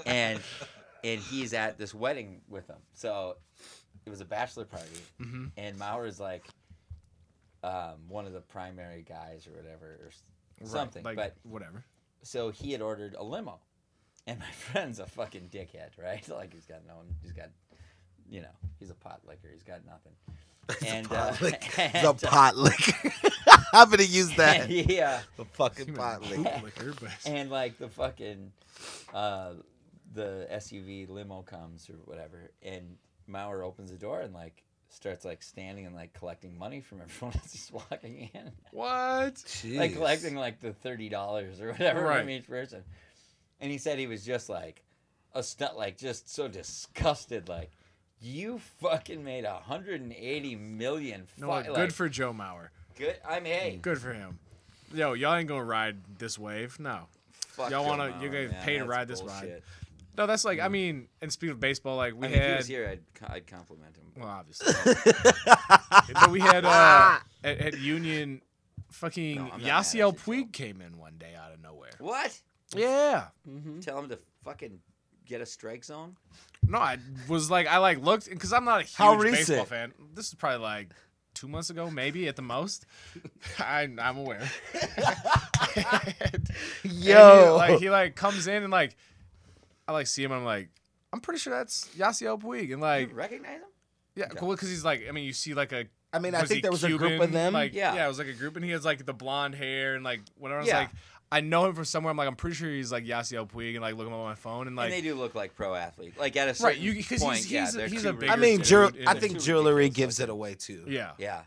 and 0.06 0.40
and 1.04 1.20
he's 1.20 1.52
at 1.54 1.78
this 1.78 1.94
wedding 1.94 2.40
with 2.48 2.66
them. 2.66 2.80
So 2.94 3.36
it 4.06 4.10
was 4.10 4.20
a 4.20 4.24
bachelor 4.24 4.64
party, 4.64 4.86
Mhm. 5.20 5.50
and 5.56 5.78
Mauer 5.78 6.06
is 6.06 6.18
like 6.20 6.44
um, 7.62 8.08
one 8.08 8.26
of 8.26 8.32
the 8.32 8.40
primary 8.40 9.02
guys 9.02 9.46
or 9.46 9.52
whatever 9.56 9.86
or 9.86 10.10
Right, 10.60 10.68
something. 10.68 11.02
like 11.02 11.16
but 11.16 11.34
whatever. 11.42 11.82
so 12.22 12.50
he 12.50 12.72
had 12.72 12.80
ordered 12.82 13.14
a 13.18 13.22
limo, 13.24 13.58
and 14.26 14.38
my 14.38 14.50
friend's 14.52 14.98
a 14.98 15.06
fucking 15.06 15.48
dickhead, 15.50 15.90
right? 16.02 16.26
Like 16.28 16.52
he's 16.52 16.66
got 16.66 16.86
no, 16.86 16.94
he's 17.22 17.32
got, 17.32 17.48
you 18.28 18.40
know, 18.42 18.52
he's 18.78 18.90
a 18.90 18.94
pot 18.94 19.20
licker. 19.26 19.48
He's 19.52 19.62
got 19.62 19.84
nothing. 19.86 20.12
And, 20.86 21.06
the 21.06 21.14
pot 21.14 21.42
uh, 21.42 21.44
lick. 21.44 21.78
and, 21.78 21.92
the 22.04 22.10
uh, 22.10 22.12
pot 22.30 22.56
lick. 22.56 22.94
I'm 23.72 23.90
gonna 23.90 24.02
use 24.04 24.34
that. 24.36 24.68
yeah, 24.70 25.20
The 25.36 25.44
fucking 25.44 25.86
Human 25.86 26.00
pot 26.00 26.22
lick. 26.22 26.62
liquor, 26.62 26.94
but 27.00 27.10
and 27.26 27.50
like 27.50 27.78
the 27.78 27.88
fucking 27.88 28.52
uh 29.12 29.52
the 30.12 30.46
SUV 30.52 31.08
limo 31.08 31.42
comes 31.42 31.88
or 31.90 31.94
whatever 32.04 32.50
and 32.62 32.96
Mauer 33.28 33.64
opens 33.64 33.90
the 33.90 33.96
door 33.98 34.20
and 34.20 34.32
like 34.32 34.62
starts 34.88 35.24
like 35.24 35.42
standing 35.42 35.86
and 35.86 35.94
like 35.94 36.12
collecting 36.12 36.56
money 36.56 36.80
from 36.80 37.00
everyone 37.00 37.32
that's 37.34 37.52
just 37.52 37.72
walking 37.72 38.30
in 38.32 38.52
what? 38.70 39.42
like 39.64 39.94
collecting 39.94 40.36
like 40.36 40.60
the 40.60 40.70
$30 40.70 41.60
or 41.60 41.72
whatever 41.72 42.02
Right. 42.02 42.20
from 42.20 42.30
each 42.30 42.46
person 42.46 42.84
and 43.60 43.72
he 43.72 43.78
said 43.78 43.98
he 43.98 44.06
was 44.06 44.24
just 44.24 44.48
like 44.48 44.84
a 45.34 45.42
stu- 45.42 45.64
like 45.76 45.98
just 45.98 46.32
so 46.32 46.46
disgusted 46.46 47.48
like 47.48 47.72
you 48.24 48.58
fucking 48.80 49.22
made 49.22 49.44
180 49.44 50.56
million 50.56 51.26
No, 51.38 51.48
fi- 51.48 51.62
good 51.64 51.72
like, 51.72 51.92
for 51.92 52.08
Joe 52.08 52.32
Mauer. 52.32 52.68
good 52.96 53.16
I'm 53.28 53.44
hey 53.44 53.78
Good 53.82 53.98
for 53.98 54.12
him. 54.12 54.38
Yo, 54.92 55.12
y'all 55.12 55.34
ain't 55.34 55.48
gonna 55.48 55.64
ride 55.64 55.96
this 56.18 56.38
wave. 56.38 56.78
No. 56.80 57.08
fuck 57.48 57.70
y'all 57.70 57.82
Joe 57.84 57.88
wanna- 57.88 58.12
Mauer, 58.12 58.22
you're 58.22 58.32
gonna 58.32 58.48
man, 58.48 58.64
pay 58.64 58.74
to 58.74 58.78
that's 58.80 58.88
ride 58.88 59.08
this 59.08 59.22
ride. 59.22 59.62
No, 60.16 60.26
that's 60.26 60.44
like 60.44 60.60
I 60.60 60.68
mean, 60.68 61.08
and 61.20 61.32
speaking 61.32 61.52
of 61.52 61.60
baseball, 61.60 61.96
like 61.96 62.14
we 62.14 62.26
I 62.26 62.30
mean, 62.30 62.38
if 62.40 62.50
he 62.50 62.56
was 62.56 62.66
here, 62.68 62.88
I'd, 62.88 63.32
I'd 63.34 63.46
compliment 63.46 63.96
him. 63.96 64.04
well 64.16 64.28
obviously. 64.28 64.72
but 66.14 66.30
we 66.30 66.40
had 66.40 66.64
uh 66.64 67.18
at, 67.44 67.58
at 67.58 67.78
Union 67.80 68.40
fucking 68.90 69.36
No, 69.36 69.42
I'm 69.42 69.48
not 69.48 69.60
mad 69.62 69.66
Yasiel 69.84 70.16
Puig 70.16 70.52
came 70.52 70.80
in 70.80 70.98
one 70.98 71.14
day 71.18 71.34
out 71.34 71.52
of 71.52 71.60
nowhere. 71.60 71.90
What? 71.98 72.40
Yeah. 72.76 73.26
Tell 73.80 73.98
him 73.98 74.08
to 74.08 74.18
fucking 74.44 74.78
get 75.26 75.40
a 75.40 75.46
strike 75.46 75.84
zone. 75.84 76.16
No, 76.66 76.78
I 76.78 76.98
was 77.28 77.50
like 77.50 77.66
I 77.66 77.78
like 77.78 78.02
looked 78.02 78.28
because 78.28 78.52
I'm 78.52 78.64
not 78.64 78.80
a 78.80 78.84
huge 78.84 79.22
baseball 79.32 79.64
fan. 79.64 79.92
This 80.14 80.28
is 80.28 80.34
probably 80.34 80.58
like 80.60 80.90
two 81.34 81.48
months 81.48 81.68
ago, 81.70 81.90
maybe 81.90 82.28
at 82.28 82.36
the 82.36 82.42
most. 82.42 82.86
I, 83.58 83.88
I'm 83.98 84.16
aware. 84.18 84.48
And 85.76 86.48
he, 86.82 86.88
Yo. 87.10 87.56
like 87.58 87.80
he 87.80 87.90
like 87.90 88.14
comes 88.14 88.46
in 88.46 88.62
and 88.62 88.70
like 88.70 88.96
I 89.88 89.92
like 89.92 90.06
see 90.06 90.22
him. 90.22 90.30
and 90.30 90.40
I'm 90.40 90.46
like 90.46 90.68
I'm 91.12 91.20
pretty 91.20 91.38
sure 91.40 91.52
that's 91.52 91.88
Yasiel 91.96 92.40
Puig 92.40 92.72
and 92.72 92.80
like 92.80 93.08
you 93.10 93.14
recognize 93.14 93.56
him? 93.56 93.62
yeah, 94.14 94.26
cool 94.28 94.52
because 94.52 94.68
he's 94.70 94.84
like 94.84 95.04
I 95.08 95.12
mean 95.12 95.24
you 95.24 95.32
see 95.32 95.54
like 95.54 95.72
a 95.72 95.86
I 96.12 96.20
mean, 96.20 96.36
I 96.36 96.44
think 96.44 96.62
there 96.62 96.70
was 96.70 96.84
a 96.84 96.90
group 96.90 97.20
of 97.20 97.32
them. 97.32 97.54
Like, 97.54 97.74
Yeah. 97.74 97.92
yeah. 97.96 98.04
it 98.04 98.08
was 98.08 98.18
like 98.18 98.28
a 98.28 98.32
group, 98.34 98.54
and 98.54 98.64
he 98.64 98.70
has 98.70 98.84
like 98.84 99.04
the 99.04 99.12
blonde 99.12 99.56
hair 99.56 99.96
and 99.96 100.04
like 100.04 100.20
whatever. 100.38 100.58
I 100.60 100.62
was 100.62 100.68
Yeah. 100.68 100.78
like, 100.78 100.90
I 101.32 101.40
know 101.40 101.66
him 101.66 101.74
from 101.74 101.84
somewhere. 101.84 102.10
I'm 102.12 102.16
like, 102.16 102.28
I'm 102.28 102.36
pretty 102.36 102.54
sure 102.56 102.70
he's 102.70 102.92
like 102.92 103.04
Yasiel 103.04 103.48
Puig, 103.50 103.72
and 103.72 103.80
like 103.82 103.96
look 103.96 104.06
him 104.06 104.12
up 104.12 104.20
on 104.20 104.26
my 104.26 104.34
phone, 104.36 104.66
and 104.68 104.76
like, 104.76 104.92
and 104.92 104.94
they 104.94 105.00
do 105.00 105.14
look 105.14 105.34
like 105.34 105.54
pro 105.56 105.74
athletes. 105.74 106.16
Like 106.18 106.36
at 106.36 106.44
a 106.44 106.46
Right, 106.50 106.56
certain 106.56 106.82
you- 106.82 106.94
'cause 106.94 107.08
he's- 107.08 107.22
point, 107.22 107.38
he's 107.38 107.50
yeah, 107.50 107.68
a- 107.68 107.72
they're 107.72 107.88
he's 107.88 108.04
a 108.04 108.12
bigger 108.12 108.32
I 108.32 108.36
mean, 108.36 108.58
dude, 108.58 108.66
jewel- 108.66 108.90
I 109.06 109.18
think 109.18 109.40
jewelry 109.40 109.74
ridiculous 109.74 109.96
gives 110.16 110.20
it 110.20 110.28
away 110.28 110.54
too. 110.54 110.84
yeah. 110.86 111.12
Yeah. 111.18 111.42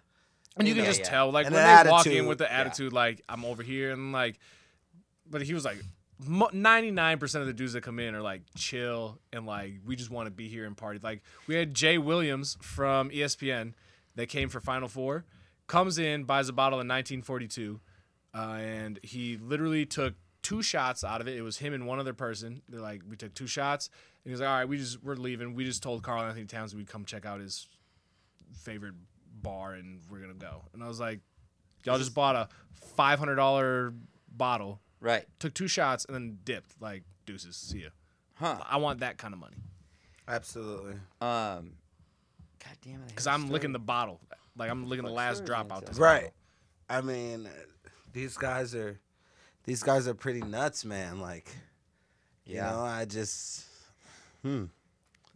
And 0.58 0.68
you 0.68 0.74
can 0.74 0.84
Yeah, 0.84 0.90
just 0.90 1.02
yeah. 1.02 1.10
tell, 1.10 1.32
like 1.32 1.46
And 1.46 1.56
when 1.56 1.64
the 1.78 1.84
they 1.84 1.90
walk 1.92 2.08
in 2.08 2.26
with 2.26 2.40
the 2.40 2.46
yeah. 2.46 2.60
attitude, 2.62 2.92
like 2.92 3.22
I'm 3.30 3.46
over 3.46 3.62
here, 3.64 3.92
and 3.92 4.12
like, 4.12 4.40
but 5.30 5.42
he 5.44 5.54
was 5.54 5.64
like, 5.64 5.78
ninety 6.52 6.90
nine 6.92 7.20
percent 7.20 7.42
of 7.42 7.48
the 7.48 7.54
dudes 7.54 7.74
that 7.74 7.82
come 7.84 8.00
in 8.00 8.16
are 8.16 8.22
like 8.24 8.42
chill 8.56 9.20
and 9.32 9.46
like 9.46 9.76
we 9.86 9.96
just 9.96 10.10
want 10.10 10.26
to 10.26 10.32
be 10.32 10.50
here 10.50 10.66
and 10.66 10.76
party. 10.76 11.00
Like 11.02 11.22
we 11.46 11.54
had 11.56 11.74
Jay 11.76 11.98
Williams 12.00 12.58
from 12.62 13.12
ESPN 13.12 13.74
that 14.16 14.28
came 14.30 14.50
for 14.50 14.60
Final 14.60 14.88
Four, 14.88 15.26
comes 15.68 16.00
in, 16.00 16.24
buys 16.24 16.50
a 16.50 16.54
bottle 16.54 16.80
in 16.80 16.88
1942, 16.88 17.80
uh, 18.38 18.58
and 18.60 19.00
he 19.04 19.38
literally 19.38 19.86
took 19.86 20.14
two 20.44 20.62
shots 20.62 21.04
out 21.04 21.22
of 21.22 21.28
it. 21.28 21.36
It 21.36 21.42
was 21.42 21.58
him 21.58 21.74
and 21.74 21.88
one 21.88 22.00
other 22.00 22.14
person. 22.14 22.62
They're 22.70 22.80
like, 22.82 23.02
we 23.10 23.16
took 23.16 23.34
two 23.34 23.48
shots, 23.48 23.90
and 24.24 24.32
he's 24.32 24.40
like, 24.42 24.50
all 24.50 24.56
right, 24.56 24.68
we 24.68 24.78
just 24.78 25.04
we're 25.04 25.16
leaving. 25.16 25.56
We 25.56 25.66
just 25.66 25.82
told 25.82 26.04
Karl-Anthony 26.04 26.46
Towns 26.46 26.76
we'd 26.76 26.88
come 26.88 27.06
check 27.06 27.26
out 27.26 27.40
his 27.40 27.68
favorite 28.54 28.94
bar 29.42 29.74
and 29.74 30.02
we're 30.10 30.20
gonna 30.20 30.34
go. 30.34 30.64
And 30.74 30.84
I 30.84 30.88
was 30.88 31.00
like, 31.00 31.20
y'all 31.84 31.98
just 31.98 32.14
bought 32.14 32.36
a 32.36 32.48
five 32.96 33.20
hundred 33.20 33.36
dollar 33.36 33.94
bottle, 34.32 34.82
Right. 35.00 35.26
took 35.40 35.54
two 35.54 35.68
shots, 35.68 36.06
and 36.06 36.16
then 36.16 36.38
dipped. 36.44 36.80
Like 36.80 37.04
deuces, 37.26 37.56
see 37.56 37.80
ya. 37.84 37.90
Huh. 38.36 38.58
I 38.70 38.78
want 38.78 39.00
that 39.00 39.18
kind 39.18 39.34
of 39.34 39.40
money 39.40 39.58
Absolutely. 40.28 40.94
Um. 41.22 41.74
God 42.60 42.76
damn 42.84 43.02
it. 43.02 43.08
because 43.08 43.28
I'm 43.28 43.50
licking 43.50 43.72
the 43.72 43.80
bottle. 43.80 44.20
Like 44.58 44.70
I'm 44.70 44.88
licking 44.88 45.06
the 45.06 45.12
last 45.12 45.46
drop 45.46 45.72
out 45.72 45.82
that? 45.82 45.92
this 45.92 46.00
Right. 46.00 46.32
I 46.90 47.02
mean, 47.02 47.48
these 48.14 48.38
guys 48.38 48.74
are 48.76 49.00
these 49.66 49.84
guys 49.84 50.08
are 50.08 50.14
pretty 50.14 50.42
nuts, 50.42 50.86
man. 50.86 51.20
Like, 51.20 51.50
you 52.46 52.56
know, 52.62 52.80
I 52.82 53.06
just 53.06 53.66
hmm. 54.42 54.66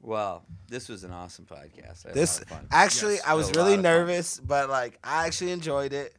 Well, 0.04 0.44
this 0.68 0.90
was 0.90 1.04
an 1.04 1.12
awesome 1.12 1.46
podcast. 1.46 2.08
I 2.10 2.12
This 2.14 2.40
lot 2.40 2.44
of 2.44 2.48
fun. 2.50 2.68
actually, 2.72 3.14
Yes, 3.16 3.24
I 3.28 3.34
was 3.36 3.52
really 3.56 3.78
nervous, 3.78 4.40
but 4.40 4.68
like, 4.68 4.98
I 5.04 5.28
actually 5.28 5.52
enjoyed 5.52 5.94
it. 5.94 6.16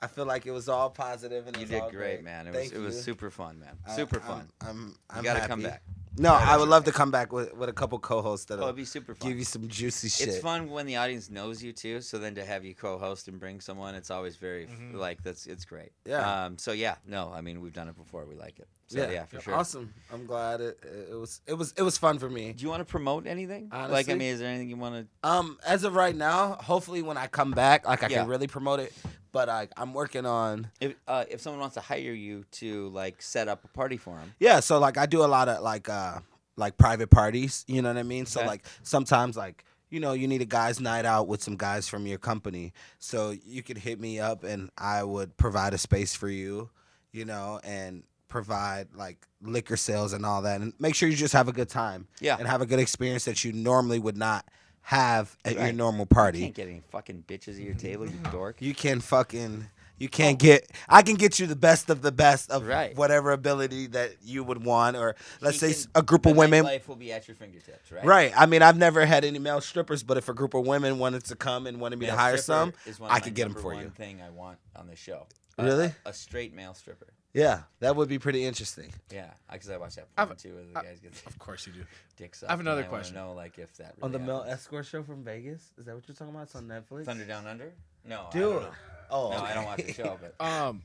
I 0.00 0.06
feel 0.08 0.24
like 0.24 0.46
it 0.46 0.50
was 0.50 0.68
all 0.68 0.90
positive 0.90 1.46
and 1.46 1.56
You 1.56 1.66
did 1.66 1.80
all 1.82 1.90
great, 1.90 2.24
man. 2.24 2.48
It 2.48 2.54
Thank 2.54 2.72
was 2.72 2.80
it 2.80 2.84
was 2.84 3.02
super 3.04 3.30
fun, 3.30 3.60
man. 3.60 3.76
I- 3.86 3.94
Super 3.94 4.18
I'm- 4.20 4.26
fun. 4.26 4.48
I'm, 4.62 4.94
I'm, 5.10 5.18
you 5.18 5.22
gotta 5.30 5.46
come 5.46 5.62
back. 5.62 5.82
No, 6.16 6.34
I 6.34 6.56
would 6.56 6.68
love 6.68 6.84
to 6.84 6.92
come 6.92 7.10
back 7.10 7.32
with, 7.32 7.54
with 7.54 7.68
a 7.68 7.72
couple 7.72 7.98
co-hosts 7.98 8.46
that'll 8.46 8.64
Oh, 8.64 8.68
it'd 8.68 8.76
be 8.76 8.84
super 8.84 9.14
fun. 9.14 9.28
give 9.28 9.38
you 9.38 9.44
some 9.44 9.68
juicy 9.68 10.08
shit. 10.08 10.28
It's 10.28 10.38
fun 10.38 10.68
when 10.68 10.86
the 10.86 10.96
audience 10.96 11.30
knows 11.30 11.62
you 11.62 11.72
too. 11.72 12.00
So 12.00 12.18
then 12.18 12.34
to 12.34 12.44
have 12.44 12.64
you 12.64 12.74
co-host 12.74 13.28
and 13.28 13.38
bring 13.38 13.60
someone, 13.60 13.94
it's 13.94 14.10
always 14.10 14.36
very 14.36 14.64
f 14.64 14.70
like 14.92 15.22
that's 15.22 15.46
it's 15.46 15.64
great. 15.64 15.92
Yeah. 16.04 16.44
Um. 16.44 16.58
So 16.58 16.72
yeah, 16.72 16.96
no, 17.06 17.32
I 17.34 17.40
mean 17.40 17.60
we've 17.60 17.72
done 17.72 17.88
it 17.88 17.96
before. 17.96 18.24
We 18.26 18.34
like 18.34 18.58
it. 18.58 18.68
So 18.90 19.08
yeah, 19.08 19.24
for 19.26 19.40
sure. 19.40 19.54
Awesome. 19.54 19.94
I'm 20.12 20.26
glad 20.26 20.60
it, 20.60 20.78
it 21.10 21.14
was 21.14 21.40
it 21.46 21.54
was 21.54 21.72
it 21.76 21.82
was 21.82 21.96
fun 21.96 22.18
for 22.18 22.28
me. 22.28 22.52
Do 22.52 22.62
you 22.64 22.68
want 22.68 22.80
to 22.80 22.84
promote 22.84 23.26
anything? 23.26 23.70
like 23.70 24.08
I 24.08 24.14
mean, 24.14 24.28
is 24.32 24.40
there 24.40 24.48
anything 24.48 24.68
you 24.68 24.76
want 24.76 25.06
to? 25.22 25.28
Um, 25.28 25.58
as 25.64 25.84
of 25.84 25.94
right 25.94 26.14
now, 26.16 26.54
hopefully 26.60 27.00
when 27.02 27.16
I 27.16 27.28
come 27.28 27.52
back, 27.52 27.86
like 27.86 28.02
I 28.02 28.08
Yeah. 28.08 28.18
can 28.20 28.28
really 28.28 28.48
promote 28.48 28.80
it. 28.80 28.92
But 29.32 29.46
like 29.46 29.70
I'm 29.76 29.94
working 29.94 30.26
on 30.26 30.70
If 30.80 30.96
uh, 31.06 31.24
if 31.30 31.40
someone 31.40 31.60
wants 31.60 31.74
to 31.74 31.80
hire 31.80 32.12
you 32.12 32.44
to 32.52 32.88
like 32.88 33.22
set 33.22 33.46
up 33.46 33.64
a 33.64 33.68
party 33.68 33.96
for 33.96 34.16
them, 34.16 34.34
yeah. 34.40 34.58
So 34.58 34.80
like 34.80 34.98
I 34.98 35.06
do 35.06 35.22
a 35.24 35.30
lot 35.30 35.48
of 35.48 35.62
like 35.62 35.88
uh 35.88 36.18
like 36.56 36.76
private 36.76 37.10
parties. 37.10 37.64
You 37.68 37.80
know 37.82 37.90
what 37.90 37.98
I 37.98 38.02
mean? 38.02 38.26
So 38.26 38.44
like 38.44 38.64
sometimes 38.82 39.36
like 39.36 39.64
you 39.88 40.00
know 40.00 40.14
you 40.14 40.26
need 40.26 40.42
a 40.42 40.46
guys' 40.46 40.80
night 40.80 41.04
out 41.04 41.28
with 41.28 41.44
some 41.44 41.56
guys 41.56 41.88
from 41.88 42.08
your 42.08 42.18
company. 42.18 42.72
So 42.98 43.36
you 43.46 43.62
could 43.62 43.78
hit 43.78 44.00
me 44.00 44.18
up 44.18 44.42
and 44.42 44.70
I 44.76 45.04
would 45.04 45.36
provide 45.36 45.74
a 45.74 45.78
space 45.78 46.12
for 46.16 46.28
you. 46.28 46.70
You 47.12 47.24
know 47.24 47.60
and 47.62 48.02
provide 48.30 48.88
like 48.94 49.26
liquor 49.42 49.76
sales 49.76 50.12
and 50.14 50.24
all 50.24 50.42
that 50.42 50.60
and 50.60 50.72
make 50.78 50.94
sure 50.94 51.08
you 51.08 51.16
just 51.16 51.34
have 51.34 51.48
a 51.48 51.52
good 51.52 51.68
time 51.68 52.06
Yeah. 52.20 52.36
and 52.38 52.48
have 52.48 52.62
a 52.62 52.66
good 52.66 52.78
experience 52.78 53.26
that 53.26 53.44
you 53.44 53.52
normally 53.52 53.98
would 53.98 54.16
not 54.16 54.46
have 54.82 55.36
at 55.44 55.54
your 55.54 55.64
Right. 55.64 55.74
normal 55.74 56.02
you 56.02 56.06
party 56.06 56.40
can't 56.40 56.54
get 56.54 56.68
any 56.68 56.82
fucking 56.90 57.24
bitches 57.28 57.56
at 57.56 57.56
your 57.56 57.74
mm-hmm. 57.74 57.86
table, 57.86 58.06
you 58.06 58.12
mm-hmm. 58.12 58.32
dork. 58.32 58.62
You 58.62 58.74
can 58.74 59.00
fucking 59.00 59.66
you 59.98 60.08
can't 60.08 60.36
oh. 60.36 60.44
get 60.46 60.70
I 60.88 61.02
can 61.02 61.16
get 61.16 61.38
you 61.38 61.46
the 61.46 61.56
best 61.56 61.90
of 61.90 62.00
the 62.00 62.12
best 62.12 62.50
of 62.50 62.66
Right. 62.66 62.96
whatever 62.96 63.32
ability 63.32 63.88
that 63.88 64.12
you 64.22 64.42
would 64.42 64.64
want 64.64 64.96
or 64.96 65.16
let's 65.40 65.58
say 65.58 65.74
can- 65.74 65.90
a 65.94 66.02
group 66.02 66.24
of 66.24 66.36
women 66.36 66.64
Life 66.64 66.88
will 66.88 66.96
be 66.96 67.12
at 67.12 67.28
your 67.28 67.34
fingertips, 67.34 67.92
right? 67.92 68.04
right 68.04 68.32
I 68.36 68.46
mean 68.46 68.62
I've 68.62 68.78
never 68.78 69.04
had 69.04 69.24
any 69.24 69.38
male 69.38 69.60
strippers 69.60 70.02
but 70.02 70.16
if 70.16 70.28
a 70.28 70.34
group 70.34 70.54
of 70.54 70.66
women 70.66 70.98
wanted 70.98 71.24
to 71.26 71.36
come 71.36 71.66
and 71.66 71.80
wanted 71.80 71.98
me 71.98 72.06
Male 72.06 72.14
to 72.14 72.20
hire 72.20 72.36
some 72.38 72.72
is 72.86 72.98
one 72.98 73.10
of 73.10 73.16
I 73.16 73.20
could 73.20 73.34
get 73.34 73.44
them 73.44 73.54
for 73.54 73.74
one 73.74 73.82
you 73.82 73.90
Thing 73.90 74.22
I 74.22 74.30
want 74.30 74.58
on 74.76 74.86
the 74.86 74.96
show. 74.96 75.26
Really? 75.58 75.92
A, 76.06 76.10
a 76.10 76.12
straight 76.12 76.54
male 76.54 76.74
stripper. 76.74 77.08
Yeah 77.32 77.62
that 77.80 77.94
would 77.96 78.08
be 78.08 78.18
pretty 78.18 78.44
interesting 78.44 78.92
Yeah, 79.12 79.30
because 79.52 79.70
I 79.70 79.76
watch 79.76 79.94
that 79.96 80.08
I've- 80.16 80.26
porn 80.28 80.36
too, 80.36 80.54
where 80.54 80.64
the 80.64 80.72
guys 80.72 81.00
get 81.00 81.12
Of 81.26 81.38
course 81.38 81.66
you 81.66 81.72
do. 81.72 81.84
dicks 82.16 82.42
I 82.42 82.46
have 82.46 82.50
sucked, 82.50 82.58
and 82.60 82.68
another 82.68 82.80
I 82.82 82.84
wanna 82.84 82.88
question. 82.98 83.14
Know 83.16 83.32
like 83.34 83.58
if 83.58 83.76
that 83.76 83.94
on 84.02 84.12
the 84.12 84.18
really 84.18 84.32
male 84.32 84.44
escort 84.48 84.86
show 84.86 85.02
from 85.02 85.22
Vegas 85.24 85.72
is 85.78 85.84
that 85.86 85.94
what 85.94 86.06
you're 86.08 86.14
talking 86.14 86.34
about 86.34 86.44
it's 86.44 86.54
on 86.54 86.66
Netflix 86.66 87.04
Thunder 87.04 87.24
Down 87.24 87.46
Under? 87.46 87.72
No, 88.04 88.26
I 88.28 88.30
dude 88.30 88.42
don't 88.42 88.62
know. 88.62 88.70
oh 89.10 89.30
No, 89.30 89.36
I 89.38 89.54
don't 89.54 89.64
watch 89.64 89.82
the 89.84 89.92
show, 89.92 90.18
but 90.20 90.44
Um, 90.44 90.82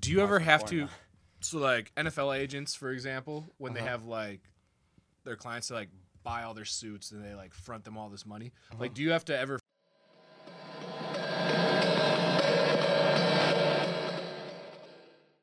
do 0.00 0.10
you 0.10 0.20
ever 0.20 0.38
the 0.38 0.44
have 0.44 0.60
porn 0.60 0.70
to? 0.70 0.80
now. 0.82 0.90
So 1.40 1.58
like 1.58 1.92
NFL 1.96 2.36
agents, 2.36 2.74
for 2.74 2.90
example, 2.90 3.52
when 3.58 3.72
Uh-huh. 3.72 3.84
they 3.84 3.90
have 3.90 4.04
like 4.04 4.40
their 5.24 5.36
clients 5.36 5.68
to 5.68 5.74
like 5.74 5.90
buy 6.22 6.42
all 6.42 6.54
their 6.54 6.64
suits 6.64 7.10
and 7.12 7.22
they 7.22 7.34
like 7.34 7.52
front 7.52 7.84
them 7.84 7.98
all 7.98 8.08
this 8.08 8.24
money. 8.24 8.52
Uh-huh. 8.70 8.80
Like, 8.80 8.94
do 8.94 9.02
you 9.02 9.10
have 9.12 9.26
to 9.26 9.38
ever? 9.38 9.58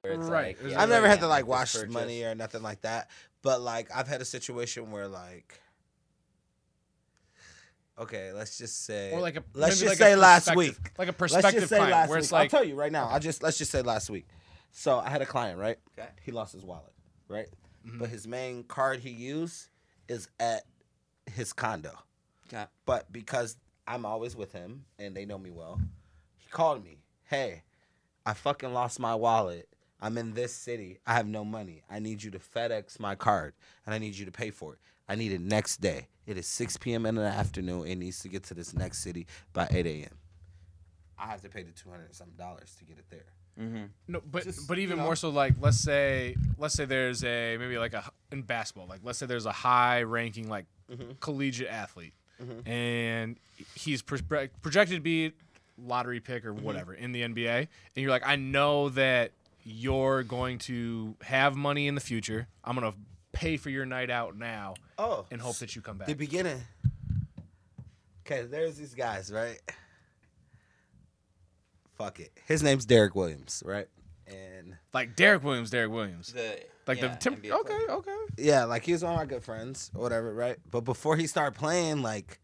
Right. 0.03 0.19
like, 0.19 0.57
yeah, 0.72 0.82
I've 0.82 0.90
never 0.90 1.07
had 1.07 1.19
to 1.19 1.28
like 1.28 1.45
wash 1.48 1.73
purchase. 1.73 1.94
money 1.94 2.23
or 2.23 2.34
nothing 2.36 2.64
like 2.64 2.82
that 2.82 3.10
but 3.44 3.61
like 3.61 3.90
I've 3.95 4.07
had 4.07 4.22
a 4.22 4.26
situation 4.26 4.90
where 4.91 5.07
like 5.07 5.60
okay 7.99 8.32
let's 8.32 8.57
just 8.57 8.86
say 8.86 9.11
Or 9.11 9.19
like 9.22 9.36
a 9.38 9.44
let's 9.53 9.80
just 9.80 9.90
like 9.90 9.98
say 9.98 10.15
last 10.15 10.56
week 10.56 10.78
like 10.98 11.07
a 11.07 11.11
Let's 11.11 11.18
perspective 11.18 11.61
just 11.61 11.69
say 11.69 11.78
client 11.78 11.91
last 11.91 12.10
where 12.10 12.18
week. 12.18 12.23
it's 12.23 12.32
like 12.32 12.53
I'll 12.53 12.60
tell 12.60 12.68
you 12.68 12.76
right 12.76 12.91
now. 12.91 13.07
I 13.10 13.19
just 13.19 13.44
let's 13.44 13.57
just 13.57 13.72
say 13.72 13.82
last 13.82 14.10
week. 14.10 14.28
So 14.72 14.99
I 14.99 15.10
had 15.10 15.22
a 15.22 15.26
client, 15.26 15.60
right? 15.60 15.78
Okay. 15.99 16.07
He 16.22 16.32
lost 16.32 16.53
his 16.53 16.64
wallet, 16.64 16.94
right? 17.28 17.48
Mm-hmm. 17.86 17.99
But 17.99 18.10
his 18.10 18.28
main 18.28 18.64
card 18.64 18.99
he 19.02 19.10
used 19.10 19.68
is 20.07 20.30
at 20.40 20.64
his 21.32 21.53
condo. 21.53 21.91
Okay. 22.48 22.64
But 22.86 23.11
because 23.11 23.57
I'm 23.88 24.06
always 24.06 24.36
with 24.36 24.52
him 24.53 24.86
and 24.98 25.15
they 25.15 25.26
know 25.26 25.38
me 25.38 25.52
well, 25.52 25.80
he 26.38 26.49
called 26.49 26.84
me. 26.84 27.03
Hey, 27.26 27.64
I 28.26 28.34
fucking 28.34 28.73
lost 28.73 28.99
my 28.99 29.14
wallet. 29.15 29.68
I'm 30.02 30.18
in 30.18 30.34
this 30.34 30.53
city. 30.53 30.99
I 31.06 31.14
have 31.14 31.28
no 31.28 31.45
money. 31.45 31.84
I 31.90 31.99
need 31.99 32.23
you 32.23 32.32
to 32.32 32.40
FedEx 32.40 32.99
my 32.99 33.15
card 33.15 33.53
and 33.86 33.94
I 33.94 33.98
need 33.99 34.15
you 34.15 34.26
to 34.26 34.32
pay 34.32 34.49
for 34.49 34.73
it. 34.73 34.80
I 35.07 35.15
need 35.15 35.32
it 35.32 35.41
next 35.41 35.82
day. 35.82 36.07
It 36.26 36.38
is 36.38 36.48
6 36.48 36.78
p.m. 36.78 37.06
in 37.06 37.15
the 37.15 37.22
afternoon. 37.23 37.86
It 37.88 37.95
needs 37.95 38.19
to 38.22 38.30
get 38.30 38.44
to 38.45 38.53
this 38.53 38.73
next 38.73 38.99
city 38.99 39.28
by 39.53 39.68
8 39.69 39.86
a.m. 39.86 40.18
I 41.19 41.28
have 41.28 41.41
to 41.41 41.49
pay 41.49 41.64
the 41.64 41.72
200 41.72 42.06
and 42.06 42.15
some 42.15 42.30
dollars 42.38 42.76
to 42.80 42.86
get 42.86 42.98
it 42.98 43.06
there. 43.10 43.26
No, 44.07 44.22
but 44.32 44.44
Just, 44.45 44.68
but 44.68 44.80
even 44.80 44.91
you 44.91 45.02
know. 45.02 45.03
more 45.03 45.15
so, 45.15 45.30
like 45.30 45.53
let's 45.61 45.78
say 45.78 46.36
let's 46.57 46.73
say 46.73 46.86
there's 46.86 47.23
a 47.23 47.57
maybe 47.57 47.78
like 47.78 47.94
a 47.94 48.10
in 48.32 48.41
basketball, 48.41 48.88
like 48.88 49.02
let's 49.03 49.19
say 49.19 49.28
there's 49.28 49.45
a 49.45 49.52
high 49.52 50.02
ranking 50.03 50.49
like 50.49 50.65
Mm-hmm. 50.91 51.11
collegiate 51.22 51.69
athlete, 51.69 52.14
and 52.65 53.38
he's 53.76 54.02
pro- 54.02 54.18
projected 54.61 54.95
to 54.98 55.02
be 55.02 55.32
lottery 55.78 56.19
pick 56.19 56.44
Mm-hmm. 56.44 56.60
or 56.60 56.61
whatever 56.64 56.94
in 56.94 57.11
the 57.11 57.22
NBA, 57.22 57.60
and 57.60 57.68
you're 57.95 58.10
like, 58.10 58.26
I 58.28 58.36
know 58.36 58.90
that 58.90 59.32
you're 59.63 60.23
going 60.23 60.57
to 60.59 61.15
have 61.23 61.55
money 61.55 61.88
in 61.88 61.95
the 61.95 62.01
future. 62.01 62.47
I'm 62.63 62.75
gonna 62.75 62.93
pay 63.33 63.57
for 63.57 63.69
your 63.69 63.85
night 63.85 64.09
out 64.09 64.35
now 64.38 64.73
Oh, 64.97 65.25
and 65.31 65.39
hope 65.41 65.55
that 65.57 65.75
you 65.75 65.81
come 65.81 65.97
back. 65.97 66.07
the 66.07 66.13
beginning. 66.15 66.61
Okay, 68.25 68.43
there's 68.43 68.75
these 68.75 68.93
guys, 68.95 69.31
right? 69.31 69.59
Fuck 71.97 72.19
it. 72.19 72.31
His 72.47 72.63
name's 72.63 72.85
Derrick 72.85 73.15
Williams, 73.15 73.61
right? 73.65 73.88
And 74.27 74.75
like 74.93 75.15
Derrick 75.15 75.43
Williams, 75.43 75.69
Derrick 75.69 75.91
Williams, 75.91 76.33
The, 76.33 76.59
like 76.88 77.01
yeah, 77.01 77.07
the 77.09 77.15
Tim. 77.17 77.35
NBA 77.35 77.51
Okay, 77.51 77.73
player. 77.85 77.91
okay. 77.91 78.15
yeah, 78.38 78.63
like 78.65 78.83
he 78.83 78.91
was 78.93 79.03
one 79.03 79.13
of 79.13 79.19
my 79.19 79.25
good 79.25 79.43
friends 79.43 79.91
or 79.93 80.01
whatever, 80.01 80.33
right? 80.33 80.57
But 80.69 80.81
before 80.81 81.15
he 81.17 81.27
started 81.27 81.57
playing, 81.57 82.01
like 82.01 82.39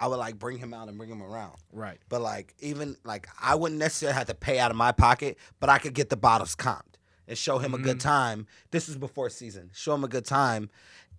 I 0.00 0.06
would 0.06 0.16
like 0.16 0.38
bring 0.38 0.56
him 0.56 0.72
out 0.72 0.88
and 0.88 0.96
bring 0.96 1.10
him 1.10 1.22
around. 1.22 1.56
Right. 1.72 1.98
But 2.08 2.22
like 2.22 2.54
even 2.60 2.96
like 3.04 3.28
I 3.40 3.54
wouldn't 3.54 3.78
necessarily 3.78 4.16
have 4.16 4.26
to 4.28 4.34
pay 4.34 4.58
out 4.58 4.70
of 4.70 4.76
my 4.76 4.92
pocket, 4.92 5.38
but 5.60 5.68
I 5.68 5.78
could 5.78 5.92
get 5.92 6.08
the 6.08 6.16
bottles 6.16 6.56
comped 6.56 6.96
and 7.28 7.36
show 7.36 7.58
him 7.58 7.74
a 7.74 7.78
good 7.78 7.98
mm-hmm. 7.98 8.08
time. 8.08 8.46
This 8.70 8.88
was 8.88 8.96
before 8.96 9.28
season. 9.28 9.70
Show 9.74 9.94
him 9.94 10.02
a 10.02 10.08
good 10.08 10.24
time 10.24 10.70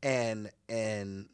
and 0.02 0.49
and 0.68 1.28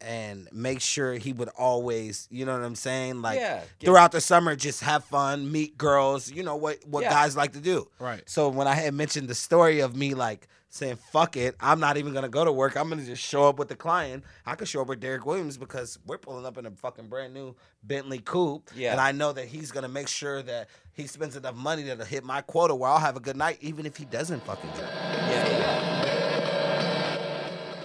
and 0.00 0.48
make 0.52 0.80
sure 0.80 1.14
he 1.14 1.32
would 1.32 1.48
always, 1.58 2.28
you 2.30 2.44
know 2.44 2.52
what 2.52 2.64
I'm 2.64 2.74
saying? 2.74 3.22
Like 3.22 3.38
Yeah, 3.38 3.62
throughout 3.80 4.12
the 4.12 4.20
summer 4.20 4.56
just 4.56 4.82
have 4.82 5.04
fun, 5.04 5.50
meet 5.50 5.78
girls, 5.78 6.30
you 6.30 6.42
know 6.42 6.56
what 6.56 6.84
what 6.84 7.02
Yeah. 7.04 7.10
guys 7.10 7.36
like 7.36 7.52
to 7.52 7.60
do. 7.60 7.88
Right. 8.00 8.28
So 8.28 8.48
when 8.48 8.66
I 8.66 8.74
had 8.74 8.92
mentioned 8.92 9.28
the 9.28 9.36
story 9.36 9.80
of 9.80 9.94
me 9.96 10.14
like 10.14 10.48
saying, 10.70 10.96
fuck 11.12 11.36
it, 11.36 11.54
I'm 11.60 11.80
not 11.80 11.96
even 11.96 12.12
gonna 12.12 12.28
go 12.28 12.44
to 12.44 12.52
work. 12.52 12.76
I'm 12.76 12.88
gonna 12.88 13.04
just 13.04 13.22
show 13.22 13.48
up 13.48 13.58
with 13.58 13.68
the 13.68 13.76
client. 13.76 14.24
I 14.44 14.54
could 14.54 14.68
show 14.68 14.82
up 14.82 14.88
with 14.88 15.00
Derrick 15.00 15.24
Williams 15.24 15.56
because 15.56 15.98
we're 16.06 16.18
pulling 16.18 16.44
up 16.44 16.58
in 16.58 16.66
a 16.66 16.70
fucking 16.70 17.08
brand 17.08 17.32
new 17.34 17.56
Bentley 17.82 18.18
coupe. 18.18 18.70
Yeah. 18.74 18.92
And 18.92 19.00
I 19.00 19.12
know 19.12 19.32
that 19.32 19.46
he's 19.46 19.72
gonna 19.72 19.88
make 19.88 20.08
sure 20.08 20.42
that 20.42 20.68
he 20.92 21.06
spends 21.06 21.36
enough 21.36 21.54
money 21.54 21.84
that'll 21.84 22.04
hit 22.04 22.24
my 22.24 22.42
quota 22.42 22.74
where 22.74 22.90
I'll 22.90 22.98
have 22.98 23.16
a 23.16 23.20
good 23.20 23.36
night, 23.36 23.58
even 23.60 23.86
if 23.86 23.96
he 23.96 24.04
doesn't 24.04 24.42
fucking 24.44 24.70
drink. 24.70 24.90
Yeah, 24.92 25.48
yeah. 25.58 25.84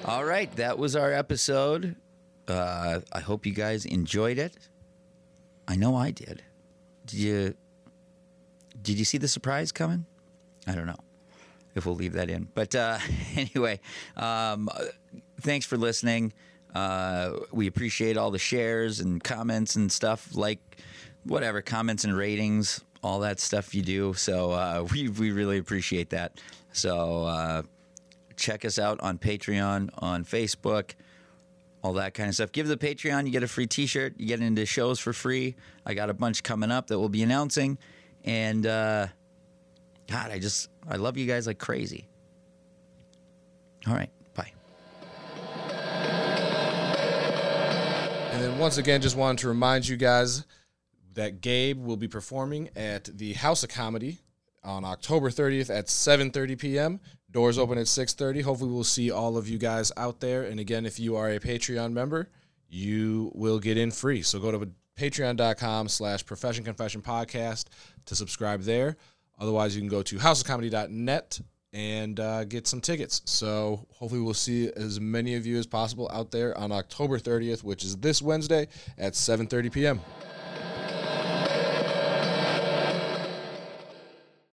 All 0.05 0.25
right, 0.25 0.53
that 0.57 0.77
was 0.77 0.97
our 0.97 1.13
episode. 1.13 1.95
Uh, 2.47 2.99
I 3.13 3.19
hope 3.21 3.45
you 3.45 3.53
guys 3.53 3.85
enjoyed 3.85 4.37
it. 4.37 4.69
I 5.65 5.77
know 5.77 5.95
I 5.95 6.11
did. 6.11 6.43
Did 7.05 7.19
you? 7.19 7.55
Did 8.81 8.99
you 8.99 9.05
see 9.05 9.17
the 9.17 9.29
surprise 9.29 9.71
coming? 9.71 10.05
I 10.67 10.75
don't 10.75 10.87
know 10.87 10.97
if 11.75 11.85
we'll 11.85 11.95
leave 11.95 12.13
that 12.13 12.29
in. 12.29 12.47
But 12.53 12.75
uh, 12.75 12.99
anyway, 13.35 13.79
um, 14.15 14.69
thanks 15.41 15.65
for 15.65 15.77
listening. 15.77 16.33
Uh, 16.73 17.33
we 17.51 17.67
appreciate 17.67 18.17
all 18.17 18.31
the 18.31 18.39
shares 18.39 18.99
and 18.99 19.23
comments 19.23 19.75
and 19.75 19.91
stuff, 19.91 20.29
like 20.33 20.59
whatever 21.23 21.61
comments 21.61 22.03
and 22.03 22.15
ratings, 22.15 22.83
all 23.03 23.19
that 23.19 23.39
stuff 23.39 23.75
you 23.75 23.81
do. 23.81 24.13
So 24.13 24.51
uh, 24.51 24.87
we 24.91 25.09
we 25.09 25.31
really 25.31 25.57
appreciate 25.57 26.09
that. 26.11 26.39
So 26.71 27.23
uh, 27.25 27.61
check 28.35 28.65
us 28.65 28.79
out 28.79 28.99
on 29.01 29.19
Patreon, 29.19 29.89
on 29.99 30.25
Facebook, 30.25 30.91
all 31.83 31.93
that 31.93 32.13
kind 32.13 32.29
of 32.29 32.35
stuff. 32.35 32.51
Give 32.51 32.67
the 32.67 32.77
Patreon, 32.77 33.25
you 33.25 33.31
get 33.31 33.43
a 33.43 33.47
free 33.47 33.67
T-shirt, 33.67 34.15
you 34.17 34.25
get 34.25 34.41
into 34.41 34.65
shows 34.65 34.99
for 34.99 35.13
free. 35.13 35.55
I 35.85 35.93
got 35.93 36.09
a 36.09 36.13
bunch 36.13 36.41
coming 36.41 36.71
up 36.71 36.87
that 36.87 36.99
we'll 36.99 37.09
be 37.09 37.21
announcing, 37.21 37.77
and 38.23 38.65
uh, 38.65 39.07
God, 40.13 40.29
I 40.29 40.37
just 40.37 40.69
I 40.87 40.97
love 40.97 41.17
you 41.17 41.25
guys 41.25 41.47
like 41.47 41.57
crazy. 41.57 42.07
All 43.87 43.95
right, 43.95 44.11
bye. 44.35 44.51
And 48.31 48.43
then 48.43 48.59
once 48.59 48.77
again, 48.77 49.01
just 49.01 49.17
wanted 49.17 49.39
to 49.39 49.47
remind 49.47 49.87
you 49.87 49.97
guys 49.97 50.45
that 51.15 51.41
Gabe 51.41 51.83
will 51.83 51.97
be 51.97 52.07
performing 52.07 52.69
at 52.75 53.05
the 53.05 53.33
House 53.33 53.63
of 53.63 53.69
Comedy 53.69 54.19
on 54.63 54.85
October 54.85 55.31
30th 55.31 55.75
at 55.75 55.87
7:30 55.87 56.59
p.m. 56.59 56.99
Doors 57.31 57.57
open 57.57 57.79
at 57.79 57.87
6:30. 57.87 58.43
Hopefully, 58.43 58.69
we'll 58.69 58.83
see 58.83 59.09
all 59.09 59.35
of 59.35 59.49
you 59.49 59.57
guys 59.57 59.91
out 59.97 60.19
there. 60.19 60.43
And 60.43 60.59
again, 60.59 60.85
if 60.85 60.99
you 60.99 61.15
are 61.15 61.31
a 61.31 61.39
Patreon 61.39 61.91
member, 61.91 62.29
you 62.69 63.31
will 63.33 63.57
get 63.57 63.79
in 63.79 63.89
free. 63.89 64.21
So 64.21 64.37
go 64.37 64.51
to 64.51 64.69
patreon.com/slash 64.95 66.23
Profession 66.27 66.63
Confession 66.63 67.01
Podcast 67.01 67.65
to 68.05 68.15
subscribe 68.15 68.61
there. 68.61 68.95
Otherwise, 69.39 69.75
you 69.75 69.81
can 69.81 69.89
go 69.89 70.01
to 70.03 70.17
houseofcomedy.net 70.17 71.39
and 71.73 72.19
uh, 72.19 72.43
get 72.43 72.67
some 72.67 72.79
tickets. 72.79 73.21
So 73.25 73.87
hopefully, 73.91 74.21
we'll 74.21 74.33
see 74.33 74.71
as 74.75 74.99
many 74.99 75.35
of 75.35 75.45
you 75.45 75.57
as 75.57 75.65
possible 75.65 76.09
out 76.13 76.31
there 76.31 76.57
on 76.57 76.71
October 76.71 77.17
30th, 77.17 77.63
which 77.63 77.83
is 77.83 77.97
this 77.97 78.21
Wednesday 78.21 78.67
at 78.97 79.13
7:30 79.13 79.71
p.m. 79.71 80.01